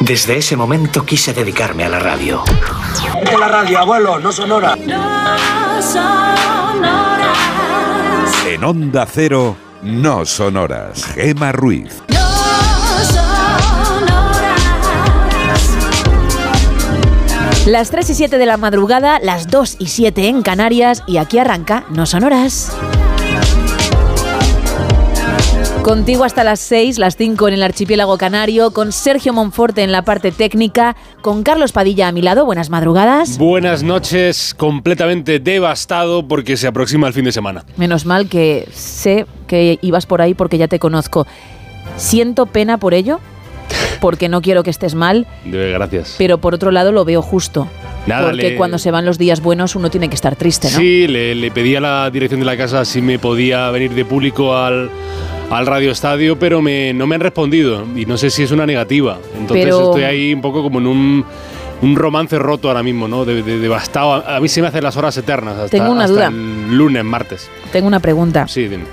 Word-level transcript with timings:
Desde 0.00 0.36
ese 0.36 0.56
momento 0.56 1.04
quise 1.04 1.32
dedicarme 1.32 1.84
a 1.84 1.88
la 1.88 1.98
radio. 1.98 2.42
De 3.24 3.38
la 3.38 3.48
radio, 3.48 3.78
abuelo, 3.78 4.18
no 4.18 4.32
sonora. 4.32 4.76
En 8.46 8.64
Onda 8.64 9.06
Cero, 9.10 9.56
no 9.82 10.24
sonoras. 10.24 11.04
Gema 11.06 11.52
Ruiz. 11.52 12.02
Las 17.66 17.90
3 17.90 18.10
y 18.10 18.14
7 18.14 18.36
de 18.36 18.44
la 18.44 18.58
madrugada, 18.58 19.18
las 19.20 19.48
2 19.48 19.76
y 19.78 19.86
7 19.86 20.28
en 20.28 20.42
Canarias 20.42 21.02
y 21.06 21.16
aquí 21.16 21.38
arranca 21.38 21.84
No 21.88 22.04
Sonoras. 22.04 22.76
Contigo 25.84 26.24
hasta 26.24 26.44
las 26.44 26.60
6, 26.60 26.98
las 26.98 27.14
5 27.18 27.46
en 27.48 27.54
el 27.54 27.62
archipiélago 27.62 28.16
canario, 28.16 28.70
con 28.70 28.90
Sergio 28.90 29.34
Monforte 29.34 29.82
en 29.82 29.92
la 29.92 30.00
parte 30.00 30.32
técnica, 30.32 30.96
con 31.20 31.42
Carlos 31.42 31.72
Padilla 31.72 32.08
a 32.08 32.12
mi 32.12 32.22
lado. 32.22 32.46
Buenas 32.46 32.70
madrugadas. 32.70 33.36
Buenas 33.36 33.82
noches, 33.82 34.54
completamente 34.56 35.40
devastado 35.40 36.26
porque 36.26 36.56
se 36.56 36.66
aproxima 36.68 37.06
el 37.06 37.12
fin 37.12 37.26
de 37.26 37.32
semana. 37.32 37.66
Menos 37.76 38.06
mal 38.06 38.30
que 38.30 38.66
sé 38.72 39.26
que 39.46 39.78
ibas 39.82 40.06
por 40.06 40.22
ahí 40.22 40.32
porque 40.32 40.56
ya 40.56 40.68
te 40.68 40.78
conozco. 40.78 41.26
Siento 41.98 42.46
pena 42.46 42.78
por 42.78 42.94
ello, 42.94 43.20
porque 44.00 44.30
no 44.30 44.40
quiero 44.40 44.62
que 44.62 44.70
estés 44.70 44.94
mal, 44.94 45.26
De 45.44 45.70
gracias. 45.72 46.14
pero 46.16 46.38
por 46.38 46.54
otro 46.54 46.70
lado 46.70 46.92
lo 46.92 47.04
veo 47.04 47.20
justo. 47.20 47.68
Nada, 48.06 48.30
porque 48.30 48.50
le- 48.50 48.56
cuando 48.56 48.78
se 48.78 48.90
van 48.90 49.04
los 49.04 49.18
días 49.18 49.42
buenos 49.42 49.76
uno 49.76 49.90
tiene 49.90 50.08
que 50.08 50.14
estar 50.14 50.34
triste, 50.34 50.70
¿no? 50.70 50.78
Sí, 50.78 51.06
le, 51.08 51.34
le 51.34 51.50
pedí 51.50 51.76
a 51.76 51.80
la 51.80 52.10
dirección 52.10 52.40
de 52.40 52.46
la 52.46 52.56
casa 52.56 52.86
si 52.86 53.02
me 53.02 53.18
podía 53.18 53.70
venir 53.70 53.92
de 53.94 54.04
público 54.04 54.54
al, 54.56 54.90
al 55.50 55.66
Radio 55.66 55.90
Estadio, 55.92 56.38
pero 56.38 56.60
me, 56.62 56.92
no 56.92 57.06
me 57.06 57.14
han 57.14 57.20
respondido 57.20 57.84
y 57.94 58.06
no 58.06 58.16
sé 58.16 58.30
si 58.30 58.42
es 58.42 58.50
una 58.50 58.66
negativa. 58.66 59.18
Entonces 59.38 59.64
Pero- 59.66 59.84
estoy 59.90 60.02
ahí 60.04 60.34
un 60.34 60.40
poco 60.40 60.62
como 60.62 60.78
en 60.80 60.86
un, 60.86 61.24
un 61.82 61.96
romance 61.96 62.38
roto 62.38 62.68
ahora 62.68 62.82
mismo, 62.82 63.06
¿no? 63.08 63.24
De, 63.24 63.42
de- 63.42 63.58
devastado. 63.58 64.14
A, 64.26 64.40
mí 64.40 64.48
se 64.48 64.60
me 64.62 64.68
hacen 64.68 64.82
las 64.82 64.96
horas 64.96 65.16
eternas. 65.16 65.56
Hasta, 65.56 65.68
Tengo 65.76 65.92
una 65.92 66.04
hasta 66.04 66.14
duda. 66.14 66.26
El 66.28 66.76
lunes, 66.76 67.04
martes. 67.04 67.50
Tengo 67.72 67.86
una 67.86 68.00
pregunta. 68.00 68.48
Sí, 68.48 68.66
dime. 68.68 68.84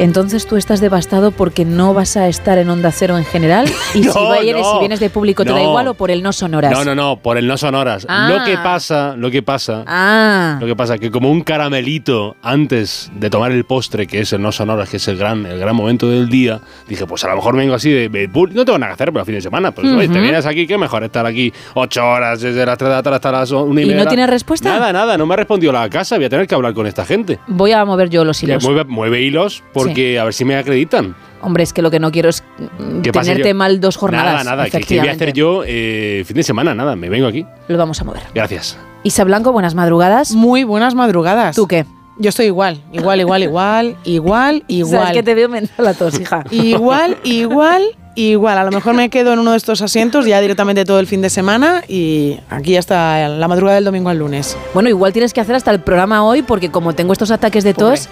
Entonces 0.00 0.46
tú 0.46 0.56
estás 0.56 0.80
devastado 0.80 1.30
porque 1.30 1.66
no 1.66 1.92
vas 1.92 2.16
a 2.16 2.26
estar 2.26 2.56
en 2.56 2.70
Onda 2.70 2.90
Cero 2.90 3.18
en 3.18 3.24
general 3.26 3.66
y 3.94 4.00
No, 4.00 4.12
si, 4.14 4.42
vienes, 4.42 4.62
no. 4.62 4.72
si 4.72 4.78
vienes 4.80 4.98
de 4.98 5.10
público 5.10 5.44
te 5.44 5.52
da 5.52 5.62
igual 5.62 5.88
o 5.88 5.94
por 5.94 6.10
el 6.10 6.22
no 6.22 6.32
sonoras. 6.32 6.72
No, 6.72 6.84
no, 6.86 6.94
no, 6.94 7.16
por 7.18 7.36
el 7.36 7.46
no 7.46 7.58
sonoras. 7.58 8.06
Ah. 8.08 8.30
Lo 8.34 8.42
que 8.46 8.56
pasa, 8.56 9.14
lo 9.16 9.30
que 9.30 9.42
pasa, 9.42 9.84
Ah, 9.86 10.56
lo 10.58 10.66
que 10.66 10.74
pasa 10.74 10.96
que 10.96 11.10
como 11.10 11.30
un 11.30 11.42
caramelito 11.42 12.34
antes 12.42 13.12
de 13.14 13.28
tomar 13.28 13.52
el 13.52 13.64
postre, 13.64 14.06
que 14.06 14.20
es 14.20 14.32
el 14.32 14.40
no 14.40 14.52
sonoras, 14.52 14.88
que 14.88 14.96
es 14.96 15.06
el 15.08 15.18
gran, 15.18 15.44
el 15.44 15.58
gran 15.58 15.76
momento 15.76 16.08
del 16.08 16.30
día, 16.30 16.60
dije, 16.88 17.06
pues 17.06 17.22
a 17.24 17.28
lo 17.28 17.36
mejor 17.36 17.54
vengo 17.56 17.74
así 17.74 17.90
de, 17.90 18.08
de 18.08 18.26
no 18.28 18.64
tengo 18.64 18.78
nada 18.78 18.92
que 18.92 18.94
hacer, 18.94 19.08
pero 19.12 19.20
a 19.20 19.24
fin 19.26 19.34
de 19.34 19.42
semana, 19.42 19.70
pues 19.72 19.86
oye, 19.86 20.08
te 20.08 20.18
vienes 20.18 20.46
aquí, 20.46 20.66
que 20.66 20.78
mejor 20.78 21.04
estar 21.04 21.26
aquí 21.26 21.52
ocho 21.74 22.06
horas 22.08 22.40
desde 22.40 22.64
las 22.64 22.78
3 22.78 22.88
de 22.88 22.94
la 22.96 23.02
tarde 23.02 23.16
hasta 23.16 23.32
las 23.32 23.50
1 23.50 23.66
y 23.80 23.82
¿Y 23.82 23.86
media. 23.86 24.04
no 24.04 24.06
tienes 24.08 24.30
respuesta? 24.30 24.70
Nada, 24.70 24.94
nada, 24.94 25.18
no 25.18 25.26
me 25.26 25.34
ha 25.34 25.36
respondido 25.36 25.72
la 25.72 25.88
casa, 25.90 26.16
voy 26.16 26.24
a 26.24 26.30
tener 26.30 26.46
que 26.46 26.54
hablar 26.54 26.72
con 26.72 26.86
esta 26.86 27.04
gente. 27.04 27.38
voy 27.46 27.72
a 27.72 27.84
mover 27.84 28.08
yo 28.08 28.24
los 28.24 28.42
hilos. 28.42 28.64
mueve, 28.64 28.84
mueve 28.84 29.20
hilos 29.20 29.62
porque 29.74 29.89
a 29.90 30.24
ver 30.24 30.34
si 30.34 30.44
me 30.44 30.56
acreditan. 30.56 31.14
Hombre, 31.42 31.62
es 31.62 31.72
que 31.72 31.82
lo 31.82 31.90
que 31.90 32.00
no 32.00 32.10
quiero 32.10 32.28
es 32.28 32.42
mm, 32.78 33.00
¿Qué 33.00 33.12
pasa 33.12 33.30
tenerte 33.30 33.50
yo? 33.50 33.54
mal 33.54 33.80
dos 33.80 33.96
jornadas. 33.96 34.44
Nada, 34.44 34.56
nada, 34.56 34.70
que, 34.70 34.80
que 34.80 34.98
voy 35.00 35.08
a 35.08 35.12
hacer 35.12 35.32
yo 35.32 35.62
eh, 35.66 36.22
fin 36.26 36.36
de 36.36 36.42
semana, 36.42 36.74
nada, 36.74 36.96
me 36.96 37.08
vengo 37.08 37.26
aquí. 37.26 37.46
Lo 37.68 37.78
vamos 37.78 38.00
a 38.00 38.04
mover. 38.04 38.22
Gracias. 38.34 38.76
Isa 39.02 39.24
Blanco, 39.24 39.52
buenas 39.52 39.74
madrugadas. 39.74 40.32
Muy 40.32 40.64
buenas 40.64 40.94
madrugadas. 40.94 41.56
¿Tú 41.56 41.66
qué? 41.66 41.86
Yo 42.18 42.28
estoy 42.28 42.46
igual, 42.46 42.82
igual, 42.92 43.20
igual, 43.20 43.42
igual, 43.42 43.96
igual, 44.04 44.64
igual. 44.68 45.00
Sabes 45.00 45.12
que 45.14 45.22
te 45.22 45.34
veo 45.34 45.48
mental 45.48 45.84
la 45.84 45.94
tos, 45.94 46.20
hija. 46.20 46.44
Igual, 46.50 47.16
igual, 47.24 47.82
igual. 48.14 48.58
A 48.58 48.64
lo 48.64 48.70
mejor 48.70 48.92
me 48.92 49.08
quedo 49.08 49.32
en 49.32 49.38
uno 49.38 49.52
de 49.52 49.56
estos 49.56 49.80
asientos 49.80 50.26
ya 50.26 50.38
directamente 50.42 50.84
todo 50.84 51.00
el 51.00 51.06
fin 51.06 51.22
de 51.22 51.30
semana 51.30 51.82
y 51.88 52.38
aquí 52.50 52.76
hasta 52.76 53.26
la 53.26 53.48
madrugada 53.48 53.76
del 53.76 53.84
domingo 53.86 54.10
al 54.10 54.18
lunes. 54.18 54.54
Bueno, 54.74 54.90
igual 54.90 55.14
tienes 55.14 55.32
que 55.32 55.40
hacer 55.40 55.56
hasta 55.56 55.70
el 55.70 55.80
programa 55.80 56.22
hoy 56.22 56.42
porque 56.42 56.70
como 56.70 56.92
tengo 56.92 57.14
estos 57.14 57.30
ataques 57.30 57.64
de 57.64 57.72
tos, 57.72 58.10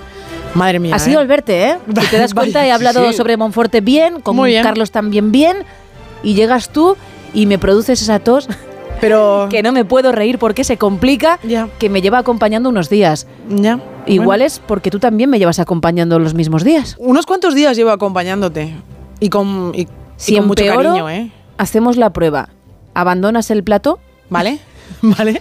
Madre 0.58 0.78
mía. 0.78 0.94
ha 0.94 0.98
sido 0.98 1.20
¿eh? 1.20 1.22
el 1.22 1.28
verte, 1.28 1.70
¿eh? 1.70 1.78
Si 2.00 2.06
te 2.08 2.18
das 2.18 2.34
cuenta, 2.34 2.66
he 2.66 2.72
hablado 2.72 3.08
sí. 3.10 3.16
sobre 3.16 3.36
Monforte 3.36 3.80
bien, 3.80 4.20
con 4.20 4.42
bien. 4.42 4.62
Carlos 4.62 4.90
también 4.90 5.32
bien, 5.32 5.58
y 6.22 6.34
llegas 6.34 6.68
tú 6.70 6.96
y 7.32 7.46
me 7.46 7.58
produces 7.58 8.02
esa 8.02 8.18
tos 8.18 8.48
Pero 9.00 9.46
que 9.50 9.62
no 9.62 9.70
me 9.72 9.84
puedo 9.84 10.10
reír 10.12 10.38
porque 10.38 10.64
se 10.64 10.76
complica, 10.76 11.38
Ya. 11.44 11.68
que 11.78 11.88
me 11.88 12.02
lleva 12.02 12.18
acompañando 12.18 12.68
unos 12.68 12.88
días. 12.90 13.26
ya. 13.48 13.78
Igual 14.06 14.26
Bueno, 14.26 14.44
es 14.46 14.58
porque 14.66 14.90
tú 14.90 14.98
también 14.98 15.28
me 15.30 15.38
llevas 15.38 15.58
acompañando 15.58 16.18
los 16.18 16.32
mismos 16.34 16.64
días. 16.64 16.96
unos 16.98 17.26
cuantos 17.26 17.54
días 17.54 17.76
llevo 17.76 17.90
acompañándote 17.90 18.74
y 19.20 19.28
con, 19.28 19.72
y, 19.74 19.82
y 19.82 19.88
Si 20.16 20.36
con 20.36 20.46
mucho 20.48 20.64
empeoro, 20.64 20.88
cariño, 20.90 21.10
¿eh? 21.10 21.30
hacemos 21.58 21.96
la 21.98 22.10
prueba. 22.10 22.48
¿Abandonas 22.94 23.50
el 23.50 23.62
plato? 23.62 23.98
¿Vale? 24.30 24.58
¿Vale? 25.02 25.40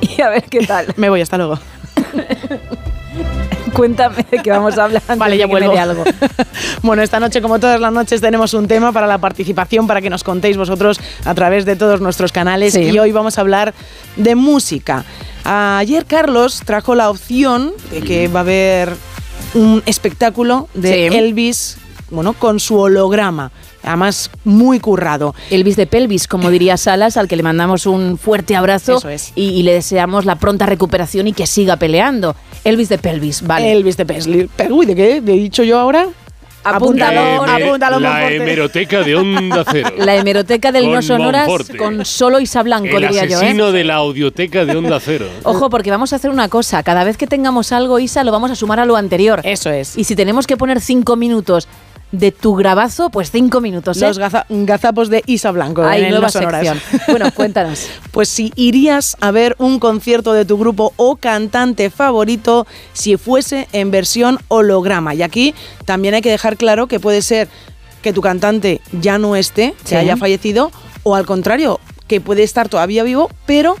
Y 0.00 0.20
a 0.22 0.30
ver 0.30 0.44
qué 0.44 0.66
tal. 0.66 0.86
Me 0.96 1.10
voy, 1.10 1.20
hasta 1.20 1.36
luego. 1.36 1.58
Cuéntame 3.72 4.26
de 4.30 4.38
qué 4.42 4.50
vamos 4.50 4.76
a 4.78 4.84
hablar. 4.84 5.02
Vale, 5.16 5.32
de 5.32 5.38
ya 5.38 5.46
vuelvo. 5.46 5.76
algo. 5.78 6.04
Bueno, 6.82 7.02
esta 7.02 7.20
noche, 7.20 7.40
como 7.42 7.58
todas 7.58 7.80
las 7.80 7.92
noches, 7.92 8.20
tenemos 8.20 8.54
un 8.54 8.66
tema 8.66 8.92
para 8.92 9.06
la 9.06 9.18
participación, 9.18 9.86
para 9.86 10.00
que 10.00 10.08
nos 10.10 10.24
contéis 10.24 10.56
vosotros 10.56 10.98
a 11.24 11.34
través 11.34 11.64
de 11.64 11.76
todos 11.76 12.00
nuestros 12.00 12.32
canales. 12.32 12.72
Sí. 12.74 12.80
Y 12.82 12.98
hoy 12.98 13.12
vamos 13.12 13.36
a 13.38 13.42
hablar 13.42 13.74
de 14.16 14.34
música. 14.34 15.04
Ayer 15.44 16.04
Carlos 16.06 16.62
trajo 16.64 16.94
la 16.94 17.10
opción 17.10 17.72
de 17.90 18.00
que 18.02 18.28
va 18.28 18.40
a 18.40 18.42
haber 18.42 18.94
un 19.54 19.82
espectáculo 19.86 20.68
de 20.74 21.08
Sí. 21.10 21.16
Elvis, 21.16 21.76
bueno, 22.10 22.32
con 22.34 22.60
su 22.60 22.78
holograma. 22.78 23.50
Además, 23.82 24.30
muy 24.44 24.78
currado. 24.80 25.34
Elvis 25.50 25.76
de 25.76 25.86
pelvis, 25.86 26.26
como 26.28 26.50
diría 26.50 26.76
Salas, 26.76 27.16
al 27.16 27.28
que 27.28 27.36
le 27.36 27.42
mandamos 27.42 27.86
un 27.86 28.18
fuerte 28.18 28.56
abrazo 28.56 28.98
Eso 28.98 29.08
es. 29.08 29.32
y, 29.34 29.50
y 29.50 29.62
le 29.62 29.72
deseamos 29.74 30.24
la 30.24 30.36
pronta 30.36 30.66
recuperación 30.66 31.26
y 31.28 31.32
que 31.32 31.46
siga 31.46 31.76
peleando. 31.76 32.36
Elvis 32.64 32.88
de 32.88 32.98
pelvis, 32.98 33.42
vale. 33.46 33.72
Elvis 33.72 33.96
de. 33.96 34.48
Pero, 34.56 34.74
uy, 34.76 34.86
¿de 34.86 34.94
qué? 34.94 35.20
¿Le 35.20 35.32
he 35.32 35.36
dicho 35.36 35.62
yo 35.62 35.78
ahora? 35.78 36.08
Apúntalo, 36.62 37.42
Hemer- 37.46 37.64
apúntalo, 37.68 38.00
La 38.00 38.10
Monforte. 38.10 38.36
hemeroteca 38.36 39.00
de 39.02 39.16
Onda 39.16 39.64
Cero. 39.70 39.92
La 39.96 40.14
hemeroteca 40.16 40.70
del 40.72 40.84
Con 40.84 40.92
No 40.92 41.00
Sonoras 41.02 41.48
Monforte. 41.48 41.76
con 41.78 42.04
solo 42.04 42.38
Isa 42.38 42.62
Blanco, 42.62 42.98
El 42.98 43.04
diría 43.08 43.24
yo. 43.24 43.30
¿eh? 43.40 43.44
asesino 43.44 43.72
de 43.72 43.82
la 43.84 43.94
audioteca 43.94 44.66
de 44.66 44.76
Onda 44.76 45.00
Cero. 45.00 45.26
Ojo, 45.44 45.70
porque 45.70 45.90
vamos 45.90 46.12
a 46.12 46.16
hacer 46.16 46.30
una 46.30 46.50
cosa. 46.50 46.82
Cada 46.82 47.02
vez 47.04 47.16
que 47.16 47.26
tengamos 47.26 47.72
algo, 47.72 47.98
Isa, 47.98 48.24
lo 48.24 48.32
vamos 48.32 48.50
a 48.50 48.54
sumar 48.56 48.78
a 48.78 48.84
lo 48.84 48.96
anterior. 48.96 49.40
Eso 49.42 49.70
es. 49.70 49.96
Y 49.96 50.04
si 50.04 50.14
tenemos 50.14 50.46
que 50.46 50.58
poner 50.58 50.82
cinco 50.82 51.16
minutos 51.16 51.66
de 52.12 52.32
tu 52.32 52.54
grabazo, 52.56 53.10
pues 53.10 53.30
cinco 53.30 53.60
minutos. 53.60 53.96
¿eh? 54.02 54.06
Los 54.06 54.18
gaza- 54.18 54.44
gazapos 54.48 55.08
de 55.10 55.22
Isa 55.26 55.50
Blanco. 55.52 55.82
Hay 55.84 56.02
en 56.04 56.10
nueva 56.10 56.28
sección. 56.28 56.80
Bueno, 57.08 57.30
cuéntanos. 57.32 57.86
Pues 58.10 58.28
si 58.28 58.52
irías 58.56 59.16
a 59.20 59.30
ver 59.30 59.54
un 59.58 59.78
concierto 59.78 60.32
de 60.32 60.44
tu 60.44 60.58
grupo 60.58 60.92
o 60.96 61.14
cantante 61.16 61.90
favorito 61.90 62.66
si 62.92 63.16
fuese 63.16 63.68
en 63.72 63.92
versión 63.92 64.38
holograma. 64.48 65.14
Y 65.14 65.22
aquí 65.22 65.54
también 65.84 66.14
hay 66.14 66.22
que 66.22 66.30
dejar 66.30 66.56
claro 66.56 66.88
que 66.88 66.98
puede 66.98 67.22
ser 67.22 67.48
que 68.02 68.12
tu 68.12 68.20
cantante 68.20 68.80
ya 69.00 69.18
no 69.18 69.36
esté, 69.36 69.74
Sí. 69.84 69.90
que 69.90 69.96
haya 69.96 70.16
fallecido, 70.16 70.72
o 71.04 71.14
al 71.14 71.24
contrario, 71.26 71.78
que 72.08 72.20
puede 72.20 72.42
estar 72.42 72.68
todavía 72.68 73.04
vivo, 73.04 73.30
pero 73.46 73.76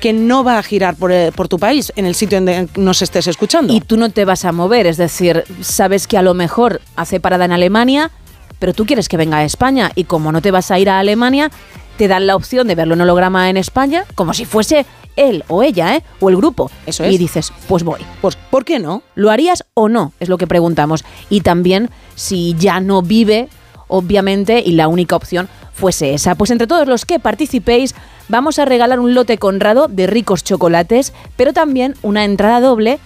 que 0.00 0.12
no 0.12 0.44
va 0.44 0.58
a 0.58 0.62
girar 0.62 0.96
por, 0.96 1.12
eh, 1.12 1.32
por 1.34 1.48
tu 1.48 1.58
país, 1.58 1.92
en 1.96 2.06
el 2.06 2.14
sitio 2.14 2.44
que 2.44 2.68
nos 2.76 3.02
estés 3.02 3.26
escuchando. 3.26 3.72
Y 3.72 3.80
tú 3.80 3.96
no 3.96 4.10
te 4.10 4.24
vas 4.24 4.44
a 4.44 4.52
mover, 4.52 4.86
es 4.86 4.96
decir, 4.96 5.44
sabes 5.60 6.06
que 6.06 6.16
a 6.16 6.22
lo 6.22 6.34
mejor 6.34 6.80
hace 6.96 7.20
parada 7.20 7.44
en 7.44 7.52
Alemania, 7.52 8.10
pero 8.58 8.72
tú 8.72 8.86
quieres 8.86 9.08
que 9.08 9.16
venga 9.16 9.38
a 9.38 9.44
España 9.44 9.90
y 9.94 10.04
como 10.04 10.32
no 10.32 10.42
te 10.42 10.50
vas 10.50 10.70
a 10.70 10.78
ir 10.78 10.88
a 10.88 10.98
Alemania, 10.98 11.50
te 11.96 12.08
dan 12.08 12.26
la 12.26 12.36
opción 12.36 12.66
de 12.66 12.74
verlo 12.74 12.94
en 12.94 13.02
holograma 13.02 13.50
en 13.50 13.56
España, 13.56 14.04
como 14.14 14.32
si 14.32 14.44
fuese 14.44 14.86
él 15.16 15.44
o 15.48 15.62
ella, 15.62 15.96
¿eh? 15.96 16.02
O 16.20 16.30
el 16.30 16.36
grupo. 16.36 16.70
Eso 16.86 17.04
es. 17.04 17.12
Y 17.12 17.18
dices, 17.18 17.52
pues 17.68 17.82
voy. 17.82 18.00
Pues, 18.20 18.36
¿por 18.36 18.64
qué 18.64 18.78
no? 18.78 19.02
¿Lo 19.14 19.30
harías 19.30 19.64
o 19.74 19.88
no? 19.88 20.12
Es 20.18 20.28
lo 20.28 20.38
que 20.38 20.46
preguntamos. 20.46 21.04
Y 21.28 21.42
también 21.42 21.90
si 22.14 22.54
ya 22.58 22.80
no 22.80 23.02
vive, 23.02 23.48
obviamente, 23.90 24.62
y 24.64 24.72
la 24.72 24.88
única 24.88 25.16
opción 25.16 25.48
fuese 25.74 26.14
esa. 26.14 26.34
Pues 26.34 26.50
entre 26.50 26.66
todos 26.66 26.88
los 26.88 27.04
que 27.04 27.18
participéis, 27.18 27.94
vamos 28.28 28.58
a 28.58 28.64
regalar 28.64 29.00
un 29.00 29.14
lote 29.14 29.36
conrado 29.38 29.88
de 29.88 30.06
ricos 30.06 30.44
chocolates, 30.44 31.12
pero 31.36 31.52
también 31.52 31.94
una 32.02 32.24
entrada 32.24 32.60
doble 32.60 32.98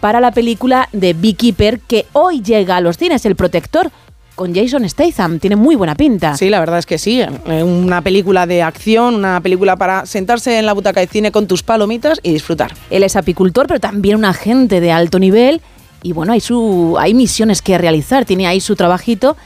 para 0.00 0.20
la 0.20 0.32
película 0.32 0.88
de 0.92 1.14
Beekeeper 1.14 1.78
que 1.80 2.06
hoy 2.12 2.42
llega 2.42 2.76
a 2.76 2.80
los 2.80 2.98
cines, 2.98 3.24
El 3.24 3.36
Protector, 3.36 3.90
con 4.34 4.54
Jason 4.54 4.88
Statham. 4.88 5.38
Tiene 5.38 5.56
muy 5.56 5.76
buena 5.76 5.94
pinta. 5.94 6.36
Sí, 6.36 6.48
la 6.48 6.58
verdad 6.58 6.78
es 6.78 6.86
que 6.86 6.98
sí. 6.98 7.20
Eh, 7.20 7.62
Una 7.62 8.00
película 8.00 8.46
de 8.46 8.62
acción, 8.62 9.14
una 9.14 9.40
película 9.40 9.76
para 9.76 10.06
sentarse 10.06 10.58
en 10.58 10.66
la 10.66 10.72
butaca 10.72 11.00
de 11.00 11.06
cine 11.06 11.30
con 11.30 11.46
tus 11.46 11.62
palomitas 11.62 12.18
y 12.22 12.32
disfrutar. 12.32 12.74
Él 12.90 13.02
es 13.02 13.14
apicultor, 13.14 13.66
pero 13.66 13.78
también 13.78 14.16
un 14.16 14.24
agente 14.24 14.80
de 14.80 14.90
alto 14.90 15.18
nivel. 15.18 15.60
Y 16.02 16.12
bueno, 16.12 16.32
hay, 16.32 16.40
su, 16.40 16.96
hay 16.98 17.14
misiones 17.14 17.62
que 17.62 17.78
realizar, 17.78 18.24
tiene 18.24 18.48
ahí 18.48 18.60
su 18.60 18.74
trabajito. 18.74 19.36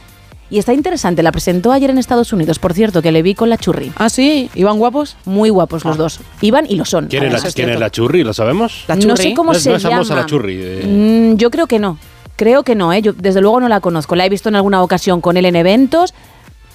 Y 0.49 0.59
está 0.59 0.73
interesante, 0.73 1.23
la 1.23 1.31
presentó 1.31 1.71
ayer 1.71 1.89
en 1.89 1.97
Estados 1.97 2.31
Unidos, 2.31 2.57
por 2.57 2.73
cierto, 2.73 3.01
que 3.01 3.11
le 3.11 3.21
vi 3.21 3.35
con 3.35 3.49
la 3.49 3.57
churri. 3.57 3.91
Ah, 3.97 4.09
sí, 4.09 4.49
¿iban 4.55 4.77
guapos? 4.77 5.17
Muy 5.25 5.49
guapos 5.49 5.83
los 5.83 5.97
dos. 5.97 6.19
Iban 6.41 6.65
y 6.69 6.75
lo 6.75 6.85
son. 6.85 7.07
¿Quién, 7.07 7.23
es 7.25 7.31
la, 7.31 7.37
es 7.37 7.43
quién 7.53 7.65
es 7.65 7.71
cierto. 7.71 7.79
la 7.79 7.89
churri? 7.89 8.23
¿Lo 8.23 8.33
sabemos? 8.33 8.85
La 8.87 8.95
No 8.95 9.17
sé 9.17 9.33
cómo 9.33 9.51
No 9.51 9.59
se 9.59 9.71
no 9.71 9.77
llama. 9.77 10.03
la 10.15 10.25
churri, 10.25 10.57
eh. 10.61 10.85
Mm, 11.33 11.37
yo 11.37 11.51
creo 11.51 11.67
que 11.67 11.79
no. 11.79 11.97
Creo 12.37 12.63
que 12.63 12.75
no, 12.75 12.93
¿eh? 12.93 13.01
Yo 13.01 13.13
desde 13.13 13.41
luego 13.41 13.59
no 13.59 13.67
la 13.67 13.81
conozco. 13.81 14.15
La 14.15 14.25
he 14.25 14.29
visto 14.29 14.47
en 14.47 14.55
alguna 14.55 14.81
ocasión 14.83 15.19
con 15.21 15.35
él 15.37 15.45
en 15.45 15.55
eventos, 15.55 16.13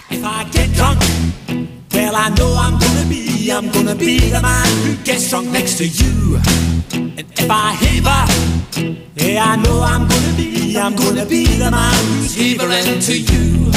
Well, 1.94 2.16
I 2.16 2.30
know 2.30 2.54
I'm 2.58 2.78
gonna 2.80 3.10
be, 3.10 3.52
I'm 3.52 3.70
gonna 3.72 3.96
be 3.96 4.20
the 4.30 4.42
man 4.42 4.68
who 4.86 4.96
gets 5.04 5.30
drunk 5.30 5.50
next 5.50 5.78
to 5.80 5.88
you. 5.88 6.38
And 6.94 7.20
if 7.20 7.50
I 7.50 7.74
heaver, 7.82 8.26
yeah, 9.16 9.44
I 9.44 9.56
know 9.56 9.82
I'm 9.82 10.08
gonna 10.08 10.34
be, 10.38 10.78
I'm 10.78 10.96
gonna 10.96 11.26
be 11.26 11.46
the 11.46 11.72
man 11.72 11.94
who's 12.06 12.36
heavering 12.36 13.00
to 13.00 13.16
you. 13.20 13.72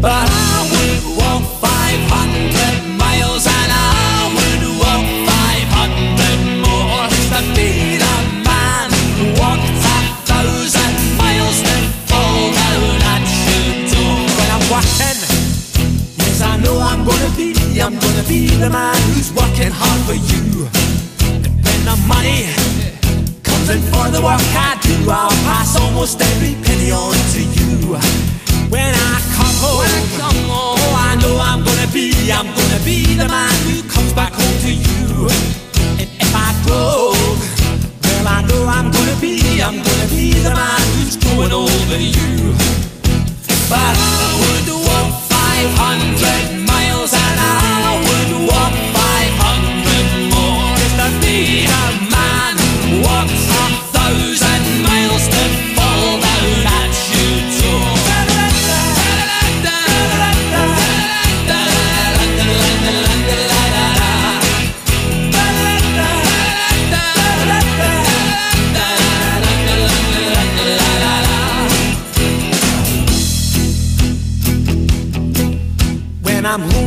But 0.00 0.28
I 0.30 0.68
would 0.70 1.16
walk 1.18 1.42
500 1.60 2.98
miles 2.98 3.46
and 3.46 3.72
I 3.72 3.95
I'm 17.78 17.92
gonna 17.92 18.22
be 18.26 18.48
the 18.56 18.70
man 18.70 18.96
who's 19.12 19.30
working 19.32 19.70
hard 19.70 20.00
for 20.08 20.16
you. 20.16 20.64
And 21.44 21.52
when 21.60 21.80
the 21.84 21.96
money 22.08 22.48
comes 23.44 23.68
in 23.68 23.82
for 23.92 24.08
the 24.08 24.20
work 24.24 24.40
I 24.56 24.80
do, 24.80 24.96
I'll 25.10 25.28
pass 25.44 25.76
almost 25.78 26.20
every 26.20 26.56
penny 26.64 26.90
on 26.90 27.12
to 27.12 27.42
you. 27.42 28.00
When 28.72 28.92
I 28.94 29.20
come 29.36 29.56
home, 29.60 29.84
oh, 30.48 30.80
I 30.96 31.20
know 31.20 31.36
I'm 31.36 31.62
gonna 31.64 31.88
be, 31.92 32.12
I'm 32.32 32.48
gonna 32.48 32.80
be 32.82 33.14
the 33.14 33.28
man 33.28 33.52
who 33.68 33.82
comes 33.88 34.12
back 34.14 34.32
home 34.32 34.58
to 34.64 34.72
you. 34.72 35.28
And 36.00 36.08
if 36.16 36.32
I 36.32 36.56
broke, 36.64 37.44
well, 38.02 38.26
I 38.26 38.40
know 38.48 38.64
I'm 38.66 38.90
gonna 38.90 39.20
be, 39.20 39.60
I'm 39.60 39.76
gonna 39.76 40.08
be 40.08 40.32
the 40.32 40.54
man 40.56 40.80
who's 40.96 41.16
growing 41.20 41.52
older 41.52 41.86
than 41.92 42.00
you. 42.00 42.56
But 43.68 43.94
I 44.00 44.32
would 44.40 44.68
walk 44.80 45.12
500 45.28 46.64
miles 46.66 46.95
have 51.36 51.95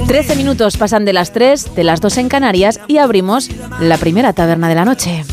13 0.08 0.36
minutos 0.36 0.78
pasan 0.78 1.06
de 1.06 1.14
las 1.14 1.32
3, 1.34 1.76
de 1.76 1.84
las 1.84 2.02
2 2.02 2.18
en 2.18 2.30
Canarias 2.30 2.80
y 2.88 2.98
abrimos 2.98 3.50
la 3.80 3.98
primera 3.98 4.34
taberna 4.34 4.68
de 4.68 4.76
la 4.76 4.86
noche. 4.86 5.24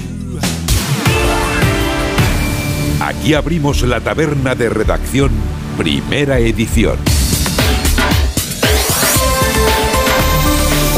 Aquí 3.01 3.35
abrimos 3.35 3.83
la 3.83 4.01
taberna 4.01 4.55
de 4.55 4.69
redacción, 4.69 5.31
primera 5.77 6.39
edición. 6.39 7.16